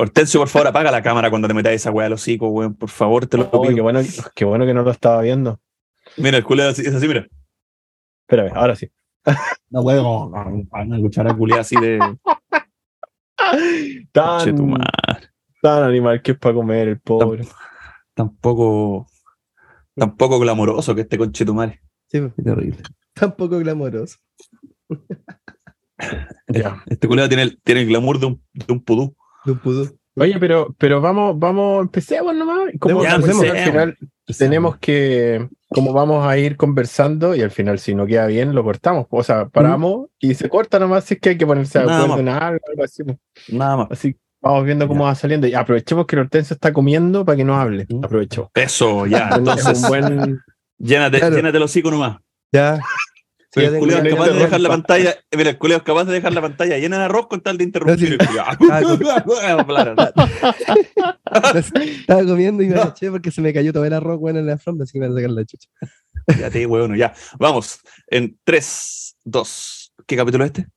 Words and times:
Hortensio, 0.00 0.40
por 0.40 0.48
favor, 0.48 0.68
apaga 0.68 0.90
la 0.90 1.02
cámara 1.02 1.28
cuando 1.30 1.46
te 1.48 1.54
metas 1.54 1.72
esa 1.72 1.90
weá 1.90 2.06
al 2.06 2.14
hocico, 2.14 2.48
weón. 2.48 2.74
Por 2.74 2.88
favor, 2.88 3.26
te 3.26 3.36
lo 3.36 3.48
Oh, 3.52 3.62
pido. 3.62 3.74
qué, 3.74 3.80
bueno, 3.82 4.00
qué 4.34 4.44
bueno 4.44 4.64
que 4.66 4.74
no 4.74 4.82
lo 4.82 4.90
estaba 4.90 5.20
viendo. 5.22 5.60
Mira, 6.16 6.38
el 6.38 6.44
culo 6.44 6.62
es 6.62 6.68
así, 6.70 6.82
es 6.88 6.94
así, 6.94 7.06
mira. 7.06 7.26
Espérame, 8.26 8.52
ahora 8.54 8.74
sí. 8.76 8.90
No, 9.68 9.82
weón. 9.82 10.32
Una 10.72 10.98
cuchara 10.98 11.34
culiada 11.36 11.60
así 11.62 11.76
de. 11.76 11.98
Tan, 14.12 14.54
tan 15.62 15.82
animal 15.84 16.22
que 16.22 16.32
es 16.32 16.38
para 16.38 16.54
comer 16.54 16.88
el 16.88 17.00
pobre. 17.00 17.46
Tampoco. 18.14 19.06
Tampoco 19.94 20.38
glamoroso 20.38 20.94
que 20.94 21.02
este 21.02 21.18
conchetumare. 21.18 21.80
Sí, 22.08 22.20
pues, 22.20 22.32
Qué 22.36 22.42
terrible. 22.42 22.82
tampoco 23.14 23.58
glamoroso. 23.58 24.16
Ya. 26.48 26.82
Este 26.86 27.06
culiado 27.06 27.28
tiene 27.28 27.42
el, 27.42 27.60
tiene 27.62 27.82
el 27.82 27.86
glamour 27.88 28.18
de 28.18 28.26
un, 28.26 28.42
de 28.54 28.72
un 28.72 28.82
pudú. 28.82 29.14
Un 29.46 29.58
pudú. 29.58 29.96
Oye, 30.16 30.36
pero, 30.38 30.74
pero 30.76 31.00
vamos, 31.00 31.38
vamos, 31.38 31.82
empecemos 31.82 32.34
nomás. 32.34 32.72
Como 32.78 33.02
Ya, 33.02 33.14
empecemos. 33.14 33.44
al 33.48 33.56
final 33.58 33.98
tenemos 34.38 34.76
que, 34.78 35.48
como 35.68 35.92
vamos 35.92 36.26
a 36.26 36.36
ir 36.36 36.56
conversando 36.56 37.34
y 37.34 37.42
al 37.42 37.50
final 37.50 37.78
si 37.78 37.94
no 37.94 38.06
queda 38.06 38.26
bien 38.26 38.54
lo 38.54 38.62
cortamos. 38.64 39.06
O 39.10 39.22
sea, 39.22 39.48
paramos 39.48 40.08
y 40.18 40.34
se 40.34 40.48
corta 40.48 40.78
nomás 40.78 41.04
si 41.04 41.14
es 41.14 41.20
que 41.20 41.30
hay 41.30 41.38
que 41.38 41.46
ponerse 41.46 41.78
de 41.78 41.84
acuerdo 41.84 42.18
en 42.18 42.28
algo, 42.28 42.60
algo 42.70 42.84
así. 42.84 43.02
Nada 43.48 43.76
más. 43.78 43.86
Así 43.92 44.16
vamos 44.42 44.64
viendo 44.64 44.86
cómo 44.88 45.04
va 45.04 45.14
saliendo. 45.14 45.46
Y 45.46 45.54
aprovechemos 45.54 46.06
que 46.06 46.16
el 46.16 46.20
Hortensia 46.22 46.54
está 46.54 46.72
comiendo 46.72 47.24
para 47.24 47.36
que 47.36 47.44
nos 47.44 47.56
hable. 47.58 47.86
Aprovechemos. 48.02 48.50
Eso, 48.54 49.06
ya. 49.06 49.28
Es 49.30 49.38
Entonces, 49.38 49.82
un 49.82 49.88
buen. 49.88 50.40
llénate, 50.78 51.18
Claro. 51.18 51.36
llénate 51.36 51.56
el 51.56 51.62
hocico 51.62 51.90
nomás. 51.90 52.18
Ya. 52.52 52.78
Sí, 53.52 53.60
el 53.64 53.78
culeo 53.78 53.98
es 53.98 54.10
capaz 54.14 54.28
de 54.28 54.34
dejar 54.34 54.60
la 54.60 54.68
pantalla. 54.68 55.14
Mira, 55.36 55.50
el 55.50 55.58
culeo 55.58 55.78
es 55.78 55.82
capaz 55.82 56.04
de 56.04 56.12
dejar 56.12 56.32
la 56.32 56.40
pantalla 56.40 56.78
llena 56.78 56.98
de 56.98 57.04
arroz 57.04 57.26
con 57.26 57.40
tal 57.40 57.58
de 57.58 57.64
interrumpir. 57.64 58.16
Estaba 61.82 62.24
comiendo 62.24 62.62
y 62.62 62.68
me 62.68 62.76
agaché 62.76 63.10
porque 63.10 63.32
se 63.32 63.40
me 63.40 63.52
cayó 63.52 63.72
todo 63.72 63.84
el 63.84 63.92
arroz 63.92 64.20
bueno 64.20 64.38
en 64.38 64.46
la 64.46 64.52
alfombra, 64.52 64.84
así 64.84 64.92
que 64.92 65.00
me 65.00 65.08
voy 65.08 65.16
a 65.16 65.22
sacar 65.22 65.30
la 65.34 65.44
chucha. 65.44 65.68
Ya 66.38 66.50
te 66.50 66.64
bueno, 66.66 66.94
ya. 66.94 67.12
Vamos. 67.38 67.80
En 68.06 68.38
3, 68.44 69.16
2. 69.24 69.92
¿Qué 70.06 70.16
capítulo 70.16 70.44
es 70.44 70.52
este? 70.52 70.68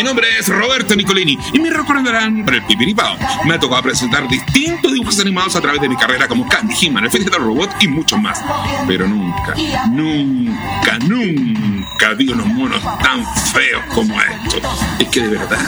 Mi 0.00 0.04
nombre 0.04 0.26
es 0.38 0.48
Roberto 0.48 0.96
Nicolini 0.96 1.38
y 1.52 1.58
me 1.58 1.68
recordarán 1.68 2.42
por 2.42 2.54
el 2.54 2.62
Pipiripao. 2.62 3.18
Me 3.44 3.52
ha 3.52 3.60
tocado 3.60 3.82
presentar 3.82 4.26
distintos 4.28 4.94
dibujos 4.94 5.20
animados 5.20 5.56
a 5.56 5.60
través 5.60 5.78
de 5.82 5.90
mi 5.90 5.96
carrera 5.96 6.26
como 6.26 6.48
Candy, 6.48 6.74
He-Man, 6.80 7.04
el 7.04 7.10
del 7.10 7.34
Robot 7.34 7.70
y 7.80 7.88
muchos 7.88 8.18
más. 8.18 8.42
Pero 8.88 9.06
nunca, 9.06 9.54
nunca, 9.90 10.98
nunca 11.00 12.14
vi 12.14 12.30
unos 12.30 12.46
monos 12.46 12.82
tan 13.02 13.22
feos 13.52 13.84
como 13.94 14.18
estos. 14.18 14.62
Es 15.00 15.08
que 15.08 15.20
de 15.20 15.28
verdad 15.36 15.60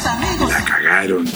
la 0.49 0.65
cagaron. 0.65 1.29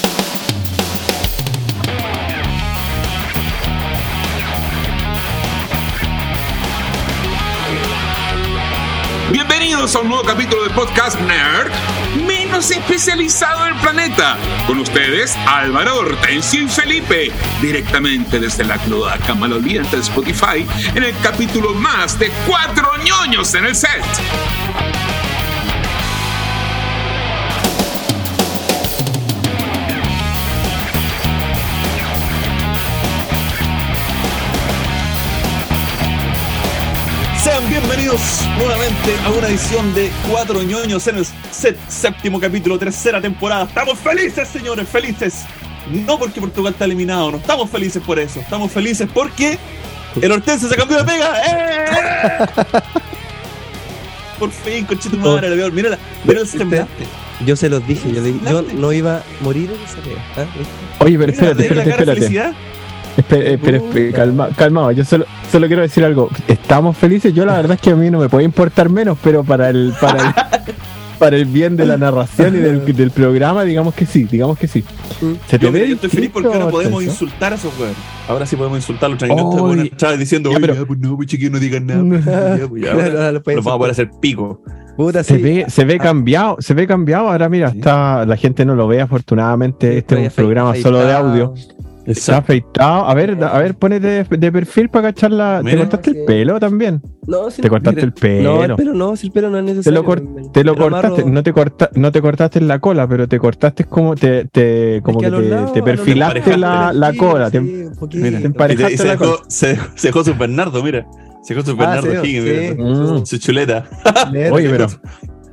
Bienvenidos 9.31 9.94
a 9.97 10.00
un 10.00 10.08
nuevo 10.08 10.22
capítulo 10.25 10.62
de 10.62 10.70
Podcast 10.70 11.20
Nerd, 11.20 11.70
especializado 12.55 13.64
del 13.64 13.75
planeta. 13.77 14.36
Con 14.66 14.78
ustedes, 14.78 15.36
Álvaro, 15.47 15.98
Hortensio 15.98 16.62
y 16.62 16.69
Felipe, 16.69 17.33
directamente 17.61 18.38
desde 18.38 18.64
la 18.64 18.78
cloaca 18.78 19.34
maloliente 19.34 19.97
de 19.97 20.03
Spotify, 20.03 20.66
en 20.94 21.03
el 21.03 21.15
capítulo 21.22 21.75
más 21.75 22.19
de 22.19 22.31
cuatro 22.47 22.88
ñoños 23.04 23.54
en 23.54 23.66
el 23.66 23.75
set. 23.75 24.04
Bienvenidos 37.81 38.20
nuevamente 38.56 39.14
a 39.25 39.31
una 39.31 39.48
edición 39.48 39.94
de 39.94 40.10
Cuatro 40.31 40.62
ñoños 40.62 41.06
en 41.09 41.16
el 41.19 41.26
set, 41.50 41.76
séptimo 41.88 42.41
capítulo, 42.41 42.78
tercera 42.78 43.20
temporada. 43.20 43.64
Estamos 43.64 43.98
felices, 43.98 44.48
señores, 44.48 44.88
felices. 44.88 45.44
No 45.91 46.19
porque 46.19 46.41
Portugal 46.41 46.72
está 46.72 46.86
eliminado, 46.86 47.32
no 47.32 47.36
estamos 47.36 47.69
felices 47.69 48.03
por 48.03 48.19
eso. 48.19 48.41
Estamos 48.41 48.72
felices 48.72 49.06
porque 49.12 49.59
el 50.20 50.32
Hortense 50.32 50.69
se 50.70 50.75
cambió 50.75 50.97
de 50.98 51.04
pega. 51.04 51.42
¡Eh! 51.47 52.47
Por 54.38 54.50
fin, 54.50 54.84
conchito 54.84 55.16
madre, 55.16 55.48
la 55.48 55.56
veo. 55.56 55.70
Mira, 55.72 55.91
la- 55.91 55.98
mira 56.25 56.41
el 56.42 56.47
semblante. 56.47 57.06
Yo 57.47 57.56
se 57.56 57.70
los 57.70 57.86
dije, 57.86 58.12
yo, 58.12 58.22
yo 58.26 58.62
no 58.75 58.92
iba 58.92 59.16
a 59.16 59.22
morir 59.41 59.70
en 59.70 59.82
esa 59.82 59.97
pega. 60.03 60.22
¿ah? 60.36 61.04
Oye, 61.04 61.19
pero 61.19 61.32
espérate, 61.32 61.62
espérate, 61.62 61.91
espérate. 61.91 62.54
Espera, 63.16 63.50
espera, 63.50 63.77
espera, 63.78 64.12
calma, 64.16 64.49
calmado. 64.56 64.93
Yo 64.93 65.04
solo, 65.04 65.25
solo 65.50 65.66
quiero 65.66 65.82
decir 65.82 66.04
algo. 66.04 66.28
Estamos 66.49 66.97
felices. 66.97 67.32
Yo 67.32 67.44
la 67.47 67.54
verdad 67.56 67.72
es 67.77 67.81
que 67.81 67.91
a 67.91 67.97
mí 67.97 68.10
no 68.10 68.19
me 68.19 68.28
puede 68.28 68.44
importar 68.44 68.91
menos, 68.91 69.16
pero 69.22 69.43
para 69.43 69.71
el, 69.71 69.94
para 70.00 70.28
el, 70.28 70.34
para 71.19 71.37
el 71.37 71.47
bien 71.47 71.77
de 71.77 71.87
la 71.87 71.97
narración 71.97 72.56
y 72.56 72.59
del, 72.59 72.84
del 72.94 73.10
programa, 73.10 73.65
digamos 73.65 73.94
que 73.94 74.04
sí, 74.04 74.25
digamos 74.25 74.59
que 74.59 74.69
sí. 74.69 74.84
Se 75.49 75.59
te 75.59 75.65
Yo, 75.65 75.72
mira, 75.72 75.87
yo 75.87 75.94
estoy 75.94 76.10
feliz 76.10 76.31
porque 76.31 76.49
ahora 76.49 76.69
podemos 76.69 77.03
insultar 77.03 77.53
a 77.53 77.56
esos 77.56 77.72
weones. 77.78 77.97
Ahora 78.28 78.44
sí 78.44 78.54
podemos 78.56 78.78
insultar 78.78 79.06
a 79.06 79.09
los 79.10 79.19
tranquilos. 79.19 79.87
Estaba 79.93 80.16
diciendo, 80.16 80.50
Ya, 80.53 80.59
pero- 80.60 80.75
ya, 80.75 80.84
pues 80.84 80.98
no, 81.00 81.16
pues 81.16 81.28
chiquillos, 81.28 81.53
no 81.53 81.59
digan 81.59 81.87
nada. 81.87 82.03
pues, 82.06 82.25
ya, 82.25 82.69
pues, 82.69 82.83
ya, 82.83 82.93
Claro, 83.10 83.33
lo 83.33 83.41
vamos 83.62 83.66
a 83.75 83.78
poder 83.78 83.93
hacer 83.93 84.10
pico. 84.21 84.60
Puta, 84.97 85.22
Se 85.22 85.37
sí. 85.37 85.43
ve, 85.43 85.65
se 85.69 85.84
ve 85.84 85.98
cambiado, 85.98 86.56
se 86.59 86.72
ve 86.75 86.87
cambiado. 86.87 87.28
Ahora 87.28 87.48
mira, 87.48 87.71
Sí. 87.71 87.78
está, 87.78 88.25
la 88.27 88.37
gente 88.37 88.65
no 88.65 88.75
lo 88.75 88.87
ve 88.88 89.00
afortunadamente. 89.00 89.97
Este 89.98 90.25
es 90.27 90.31
un 90.31 90.34
programa 90.37 90.75
solo 90.77 90.98
de 91.04 91.12
audio. 91.12 91.54
Está 92.06 92.39
afeitado. 92.39 93.05
A 93.06 93.15
ver, 93.15 93.37
a 93.43 93.59
ver, 93.59 93.75
ponete 93.75 94.06
de, 94.06 94.25
de 94.39 94.53
perfil 94.53 94.89
para 94.89 95.09
cachar 95.12 95.33
la. 95.33 95.61
¿Te 95.65 95.77
cortaste 95.77 96.11
el 96.11 96.25
pelo 96.25 96.61
también? 96.61 97.03
No, 97.27 97.50
si 97.50 97.61
Te 97.62 97.69
cortaste 97.69 98.00
el 98.00 98.09
No, 98.09 98.15
pelo. 98.15 98.62
el 98.62 98.75
pelo 98.77 98.94
no, 98.94 99.17
si 99.17 99.27
el 99.27 99.33
pelo 99.33 99.50
no 99.50 99.59
es 99.59 99.65
Te 99.65 99.71
necesario. 99.72 100.00
lo, 100.00 100.05
cor- 100.06 100.22
Me- 100.22 100.49
te 100.50 100.62
lo 100.62 100.72
amarro- 100.77 100.91
cortaste, 100.91 101.25
no 101.31 101.43
te, 101.43 101.53
corta, 101.53 101.91
no 101.95 102.12
te 102.12 102.22
cortaste 102.22 102.59
en 102.61 102.69
la 102.69 102.78
cola, 102.78 103.09
pero 103.09 103.27
te 103.27 103.39
cortaste 103.41 103.84
como 103.84 104.15
te, 104.15 104.45
te, 104.45 105.00
como 105.03 105.21
Es 105.21 105.31
que 105.31 105.37
te, 105.37 105.43
lados, 105.49 105.72
perfilaste 105.84 106.56
la, 106.56 106.93
la 106.93 107.11
Sí, 107.11 107.16
cola. 107.19 107.50
te- 107.50 107.61
sí, 107.61 107.83
un 107.84 107.97
poquito. 107.97 108.25
Mira, 108.25 108.37
Te 108.39 108.43
y, 108.43 108.47
emparejaste 108.47 108.89
te- 108.89 108.95
y 108.95 108.99
se, 108.99 109.05
la 109.05 109.11
dejó, 109.12 109.39
se, 109.49 109.78
se 109.97 110.09
dejó 110.09 110.22
su 110.25 110.34
Bernardo, 110.37 110.83
mira. 110.84 111.05
Se 111.43 111.55
dejó 111.55 111.66
su 111.66 111.72
Ah, 111.72 111.75
Bernardo 112.00 112.22
sí, 112.25 112.28
Higgins, 112.28 112.45
sí. 112.45 112.75
mira. 112.77 112.91
Mm. 113.21 113.27
Su 113.27 113.39
chuleta. 113.39 113.84
Oye, 114.53 114.69
pero 114.71 114.87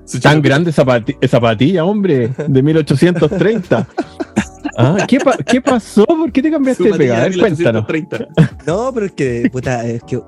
Su 0.05 0.19
tan 0.19 0.41
grande 0.41 0.69
esa 0.69 0.85
pati- 0.85 1.17
esa 1.21 1.39
patilla, 1.39 1.83
hombre, 1.85 2.29
de 2.47 2.61
1830. 2.61 3.87
Ah, 4.77 5.05
¿qué, 5.07 5.19
pa- 5.19 5.37
¿Qué 5.37 5.61
pasó? 5.61 6.05
¿Por 6.05 6.31
qué 6.31 6.41
te 6.41 6.51
cambiaste 6.51 6.83
de 6.83 6.93
pega? 6.93 7.17
A 7.17 7.23
de 7.23 7.29
ver, 7.29 7.39
cuéntanos. 7.39 7.85
1830. 7.89 8.27
No, 8.65 8.91
pero 8.93 9.05
es 9.07 9.11
que, 9.11 9.49
puta, 9.51 9.85
es 9.85 10.01
que 10.03 10.21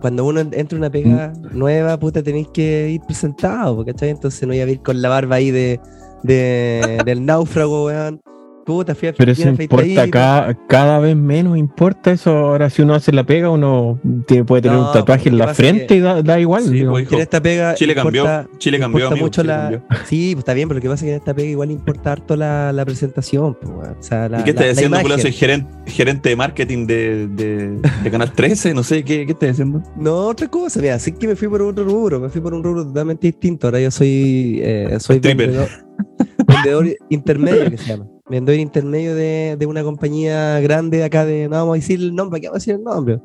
cuando 0.00 0.24
uno 0.26 0.40
entra 0.40 0.60
en 0.60 0.76
una 0.76 0.90
pega 0.90 1.32
nueva, 1.52 1.98
puta, 1.98 2.22
tenéis 2.22 2.48
que 2.52 2.90
ir 2.90 3.00
presentado, 3.00 3.82
¿cachai? 3.84 4.10
Entonces 4.10 4.46
no 4.46 4.52
iba 4.54 4.64
a 4.64 4.68
ir 4.68 4.80
con 4.82 5.00
la 5.00 5.08
barba 5.08 5.36
ahí 5.36 5.50
de, 5.50 5.80
de 6.22 7.00
del 7.06 7.24
náufrago, 7.24 7.86
weón. 7.86 8.20
Puta, 8.68 8.94
fui 8.94 9.08
a 9.08 9.14
Pero 9.14 9.32
eso 9.32 9.48
importa, 9.48 10.10
cada, 10.10 10.54
cada 10.66 10.98
vez 10.98 11.16
menos 11.16 11.56
importa 11.56 12.10
eso. 12.12 12.36
Ahora, 12.36 12.68
si 12.68 12.82
uno 12.82 12.92
hace 12.92 13.12
la 13.12 13.24
pega, 13.24 13.48
uno 13.48 13.98
tiene- 14.26 14.44
puede 14.44 14.60
tener 14.60 14.76
No, 14.76 14.88
un 14.88 14.92
tatuaje 14.92 15.30
en 15.30 15.38
la 15.38 15.54
frente 15.54 15.86
que- 15.86 15.94
y 15.96 16.00
da, 16.00 16.20
da 16.22 16.38
igual. 16.38 16.64
Sí, 16.64 16.70
digo. 16.72 16.90
pues, 16.90 17.10
en 17.10 17.20
esta 17.20 17.40
pega 17.40 17.74
Chile 17.76 17.94
cambió, 17.94 18.26
Chile 18.58 18.78
cambió, 18.78 18.98
importa 19.06 19.14
amigo, 19.14 19.26
mucho 19.26 19.40
Chile 19.40 19.54
la. 19.54 19.60
cambió. 19.62 19.82
Sí, 20.06 20.32
pues 20.34 20.42
está 20.42 20.52
bien, 20.52 20.68
pero 20.68 20.76
lo 20.76 20.82
que 20.82 20.88
pasa 20.90 21.04
es 21.06 21.08
que 21.08 21.12
en 21.12 21.16
esta 21.16 21.32
pega 21.34 21.48
igual 21.48 21.70
importa 21.70 22.12
harto 22.12 22.36
la, 22.36 22.70
la 22.74 22.84
presentación, 22.84 23.54
pues, 23.54 23.72
weón. 23.74 23.96
O 23.98 24.02
sea, 24.02 24.28
la, 24.28 24.40
¿Y 24.40 24.44
qué 24.44 24.50
estás 24.50 24.82
imagen. 24.82 25.06
Julio? 25.06 25.18
Soy 25.18 25.32
gerente, 25.32 25.72
gerente 25.90 26.28
de 26.28 26.36
marketing 26.36 26.86
de, 26.86 27.26
de, 27.28 27.78
de 28.04 28.10
Canal 28.10 28.30
13, 28.32 28.74
no 28.74 28.82
sé, 28.82 29.02
¿qué, 29.02 29.24
qué 29.24 29.32
estás 29.32 29.52
haciendo? 29.52 29.82
No, 29.96 30.26
otra 30.26 30.46
cosa, 30.48 30.78
mira, 30.82 30.98
sí 30.98 31.12
que 31.12 31.26
me 31.26 31.36
fui 31.36 31.48
por 31.48 31.62
otro 31.62 31.84
rubro, 31.84 32.20
me 32.20 32.28
fui 32.28 32.42
por 32.42 32.52
un 32.52 32.62
rubro 32.62 32.84
totalmente 32.84 33.28
distinto. 33.28 33.68
Ahora 33.68 33.80
yo 33.80 33.90
soy, 33.90 34.60
eh, 34.62 34.94
soy 35.00 35.20
vendedor 35.20 36.86
intermedio, 37.08 37.70
que 37.70 37.78
se 37.78 37.84
llama. 37.86 38.06
Vendedor 38.30 38.60
intermedio 38.60 39.14
de, 39.14 39.56
de 39.58 39.66
una 39.66 39.82
compañía 39.82 40.60
grande 40.60 41.02
acá 41.02 41.24
de, 41.24 41.48
no 41.48 41.56
vamos 41.56 41.72
a 41.72 41.76
decir 41.76 41.98
el 42.00 42.14
nombre, 42.14 42.40
¿qué 42.40 42.48
vamos 42.48 42.56
a 42.56 42.60
decir 42.60 42.74
el 42.74 42.82
nombre? 42.84 43.18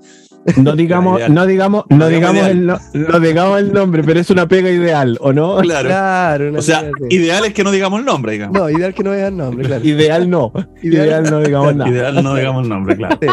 No 0.57 0.75
digamos, 0.77 1.29
no 1.29 1.45
digamos, 1.45 1.83
no 1.89 1.97
No 1.97 2.07
digamos 2.09 2.47
el, 2.47 2.65
no, 2.65 2.79
no 2.93 3.19
digamos 3.19 3.59
el 3.59 3.73
nombre, 3.73 4.03
pero 4.03 4.19
es 4.21 4.29
una 4.29 4.47
pega 4.47 4.69
ideal, 4.69 5.17
¿o 5.21 5.33
no? 5.33 5.57
Claro. 5.57 5.87
Claro, 5.89 6.49
una 6.49 6.59
O 6.59 6.61
sea, 6.61 6.89
ideal 7.09 7.43
es 7.45 7.53
que 7.53 7.63
no 7.65 7.71
digamos 7.71 7.99
el 7.99 8.05
nombre, 8.05 8.31
digamos. 8.33 8.57
no, 8.57 8.69
ideal 8.69 8.93
que 8.93 9.03
no 9.03 9.11
vean 9.11 9.35
nombre, 9.37 9.65
claro. 9.65 9.85
Ideal 9.85 10.29
no. 10.29 10.51
Ideal 10.83 11.23
no 11.29 11.39
digamos 11.41 11.75
nada. 11.75 11.89
Ideal 11.89 12.23
no 12.23 12.35
digamos 12.35 12.63
el 12.63 12.69
nombre, 12.69 12.95
claro. 12.97 13.17
Sí. 13.21 13.27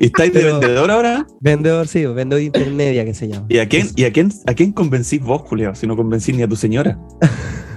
¿Y 0.00 0.06
estáis 0.06 0.32
de 0.32 0.40
Pero- 0.40 0.58
vendedor 0.58 0.90
ahora? 0.90 1.26
Vendedor, 1.40 1.86
sí, 1.86 2.04
vendedor 2.06 2.42
intermedia 2.42 3.04
que 3.04 3.14
se 3.14 3.28
llama. 3.28 3.46
¿Y 3.48 3.58
a 3.58 3.68
quién, 3.68 3.88
y 3.94 4.04
a 4.04 4.12
quién, 4.12 4.30
a 4.46 4.54
quién 4.54 4.72
convencís 4.72 5.22
vos, 5.22 5.42
Julián? 5.42 5.76
Si 5.76 5.86
no 5.86 5.96
convencís 5.96 6.34
ni 6.36 6.42
a 6.42 6.48
tu 6.48 6.56
señora. 6.56 6.98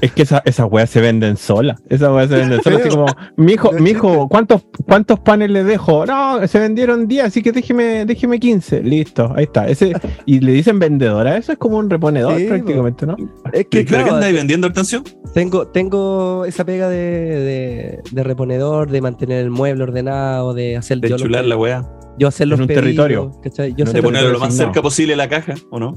Es 0.05 0.11
que 0.11 0.21
esa- 0.23 0.41
esas 0.45 0.67
weas 0.71 0.89
se 0.89 1.01
venden 1.01 1.35
solas. 1.37 1.81
Esas 1.89 2.11
weas 2.11 2.29
se 2.29 2.35
venden 2.35 2.61
solas. 2.61 2.81
Así 2.81 2.89
como, 2.89 3.05
mijo, 3.37 3.71
No 3.73 3.79
mijo, 3.79 4.27
¿cuántos, 4.29 4.65
¿cuántos 4.85 5.19
panes 5.19 5.49
le 5.49 5.63
dejo? 5.63 6.05
No, 6.05 6.45
se 6.47 6.59
vendieron 6.59 7.07
10, 7.07 7.25
así 7.25 7.41
que 7.41 7.51
déjeme, 7.51 8.05
déjeme 8.05 8.39
15. 8.39 8.81
Listo, 8.83 9.33
ahí 9.35 9.45
está. 9.45 9.67
Ese, 9.67 9.93
y 10.25 10.39
le 10.41 10.51
dicen 10.51 10.77
vendedora, 10.79 11.37
eso 11.37 11.51
es 11.53 11.57
como 11.57 11.77
un 11.77 11.89
reponedor 11.89 12.37
Sí, 12.37 12.45
prácticamente, 12.45 13.05
¿no? 13.05 13.15
Es 13.51 13.65
¿Qué 13.65 13.79
que 13.79 13.85
creo 13.85 13.97
que 13.99 14.03
claro, 14.03 14.15
andáis 14.15 14.35
vendiendo 14.35 14.67
atención? 14.67 15.03
tengo, 15.33 15.67
tengo 15.67 16.45
esa 16.45 16.63
pega 16.65 16.87
de, 16.87 16.97
de, 16.97 17.99
de 18.11 18.23
reponedor, 18.23 18.89
de 18.91 19.01
mantener 19.01 19.43
el 19.43 19.49
mueble 19.49 19.83
ordenado, 19.83 20.53
de 20.53 20.77
hacer 20.77 20.99
De 20.99 21.09
yo, 21.09 21.15
los 21.15 21.21
chular 21.23 21.45
la 21.45 21.57
weá. 21.57 21.83
yo 22.19 22.27
hacer 22.27 22.47
los 22.47 22.59
En 22.59 22.61
un 22.63 22.67
pedidos, 22.67 22.83
territorio. 22.83 23.31
¿cachai? 23.43 23.71
Yo 23.75 23.83
un 23.83 23.89
hacer 23.89 23.93
De 23.95 24.01
los- 24.01 24.05
ponerlo 24.11 24.31
lo 24.33 24.39
más 24.39 24.53
cerca 24.55 24.81
posible 24.81 25.15
la 25.15 25.27
caja, 25.29 25.55
¿o 25.71 25.79
no? 25.79 25.93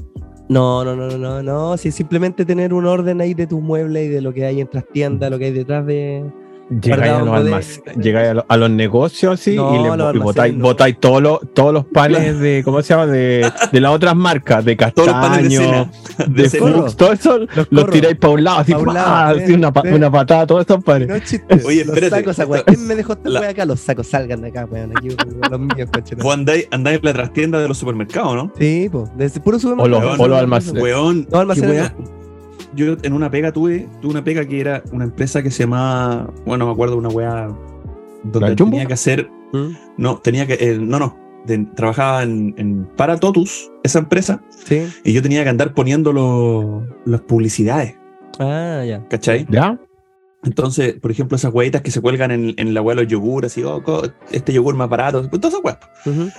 No, 0.49 0.83
no, 0.83 0.95
no, 0.95 1.07
no, 1.07 1.17
no, 1.19 1.43
no. 1.43 1.77
Sí, 1.77 1.91
simplemente 1.91 2.43
tener 2.43 2.73
un 2.73 2.87
orden 2.87 3.21
ahí 3.21 3.35
de 3.35 3.45
tus 3.45 3.61
muebles 3.61 4.07
y 4.07 4.09
de 4.09 4.21
lo 4.21 4.33
que 4.33 4.45
hay 4.45 4.59
en 4.61 4.67
trastienda, 4.67 5.29
lo 5.29 5.37
que 5.37 5.45
hay 5.45 5.51
detrás 5.51 5.85
de. 5.85 6.25
Llegáis 6.69 7.11
a 7.13 7.19
los, 7.21 7.29
almac- 7.29 7.95
llegáis 7.99 8.29
a, 8.29 8.33
lo- 8.35 8.45
a 8.47 8.57
los 8.57 8.69
negocios 8.69 9.33
así 9.39 9.55
No, 9.55 9.73
y, 9.75 9.83
le, 9.89 9.97
los 9.97 10.15
y 10.15 10.19
botáis, 10.19 10.53
no. 10.53 10.63
botáis 10.65 10.99
todos 10.99 11.19
los, 11.19 11.39
todos 11.55 11.73
los 11.73 11.85
panes 11.85 12.39
de, 12.39 12.61
¿cómo 12.63 12.81
se 12.83 12.89
llama? 12.93 13.07
De, 13.07 13.51
de 13.71 13.79
las 13.81 13.91
otras 13.91 14.15
marcas, 14.15 14.63
de 14.63 14.75
los 14.75 14.77
castaño, 14.93 15.89
de, 16.27 16.43
De. 16.43 16.49
Fux, 16.49 16.95
todo 16.95 17.11
eso 17.13 17.39
Los 17.55 17.67
los 17.71 17.89
tiráis 17.89 18.17
para 18.17 18.33
un 18.33 18.43
lado, 18.43 18.59
así, 18.59 18.71
Pa' 18.73 18.77
un 18.77 18.93
lado, 18.93 19.37
así 19.39 19.51
eh, 19.51 19.55
una, 19.55 19.73
pa- 19.73 19.81
eh. 19.83 19.95
una 19.95 20.11
patada, 20.11 20.45
todos 20.45 20.61
estos 20.61 20.83
panes. 20.83 21.07
No 21.07 21.15
es 21.15 21.23
chiste. 21.23 21.55
Oye, 21.65 21.85
los 21.85 21.95
espérate, 21.95 22.09
sacos, 22.21 22.37
esto- 22.39 22.51
weá. 22.51 22.63
¿Quién 22.63 22.85
me 22.87 22.95
dejó 22.95 23.13
esta 23.13 23.29
la- 23.29 23.39
weá 23.41 23.49
acá? 23.49 23.65
Los 23.65 23.79
sacos 23.79 24.05
salgan 24.07 24.41
de 24.41 24.49
acá, 24.49 24.65
weón. 24.69 24.91
Aquí 24.95 25.07
los 25.49 25.59
míos, 25.59 25.89
coche. 25.93 26.15
Vos 26.17 26.33
andáis, 26.35 26.67
andáis 26.69 26.99
en 26.99 27.05
la 27.05 27.13
trastienda 27.13 27.59
de 27.59 27.67
los 27.67 27.77
supermercados, 27.79 28.35
¿no? 28.35 28.53
Sí, 28.59 28.89
pues. 28.91 29.09
Desde 29.17 29.39
puro 29.39 29.57
O 29.57 29.59
supermercado. 29.59 30.01
los, 30.11 30.19
o 30.19 30.27
los 30.27 30.37
almacenes. 30.37 30.83
Weón, 30.83 31.27
No, 31.31 31.39
almacenes. 31.39 31.91
Yo 32.75 32.95
en 33.01 33.13
una 33.13 33.31
pega 33.31 33.51
tuve, 33.51 33.87
tuve 34.01 34.11
una 34.11 34.23
pega 34.23 34.45
que 34.45 34.59
era 34.61 34.83
una 34.91 35.05
empresa 35.05 35.41
que 35.41 35.49
se 35.51 35.63
llamaba, 35.63 36.31
bueno, 36.45 36.65
me 36.67 36.71
acuerdo, 36.71 36.97
una 36.97 37.09
weá 37.09 37.49
donde 38.23 38.55
tenía 38.55 38.85
que 38.85 38.93
hacer, 38.93 39.29
¿Mm? 39.53 39.69
no, 39.97 40.17
tenía 40.19 40.45
que, 40.45 40.53
eh, 40.53 40.77
no, 40.79 40.99
no, 40.99 41.17
de- 41.45 41.65
trabajaba 41.75 42.23
en, 42.23 42.53
en 42.57 42.85
para 42.95 43.17
Totus, 43.19 43.71
esa 43.83 43.99
empresa, 43.99 44.41
Sí. 44.65 44.87
y 45.03 45.13
yo 45.13 45.21
tenía 45.21 45.43
que 45.43 45.49
andar 45.49 45.73
poniendo 45.73 46.13
los- 46.13 46.83
las 47.05 47.21
publicidades, 47.21 47.95
Ah, 48.39 48.83
ya. 48.85 49.05
¿cachai? 49.09 49.47
¿Ya? 49.49 49.79
Entonces, 50.43 50.93
por 51.01 51.11
ejemplo, 51.11 51.35
esas 51.35 51.53
hueitas 51.53 51.81
que 51.81 51.91
se 51.91 51.99
cuelgan 52.01 52.31
en, 52.31 52.53
en 52.57 52.73
la 52.73 52.81
hueá 52.81 52.95
de 52.95 53.03
los 53.03 53.11
yogur, 53.11 53.45
así, 53.45 53.61
oh, 53.63 53.83
co- 53.83 54.03
este 54.31 54.53
yogur 54.53 54.75
más 54.75 54.87
barato, 54.89 55.27
pues, 55.29 55.41
todas 55.41 55.53
esas 55.53 55.65
hueás. 55.65 55.79
Ujú. 56.05 56.29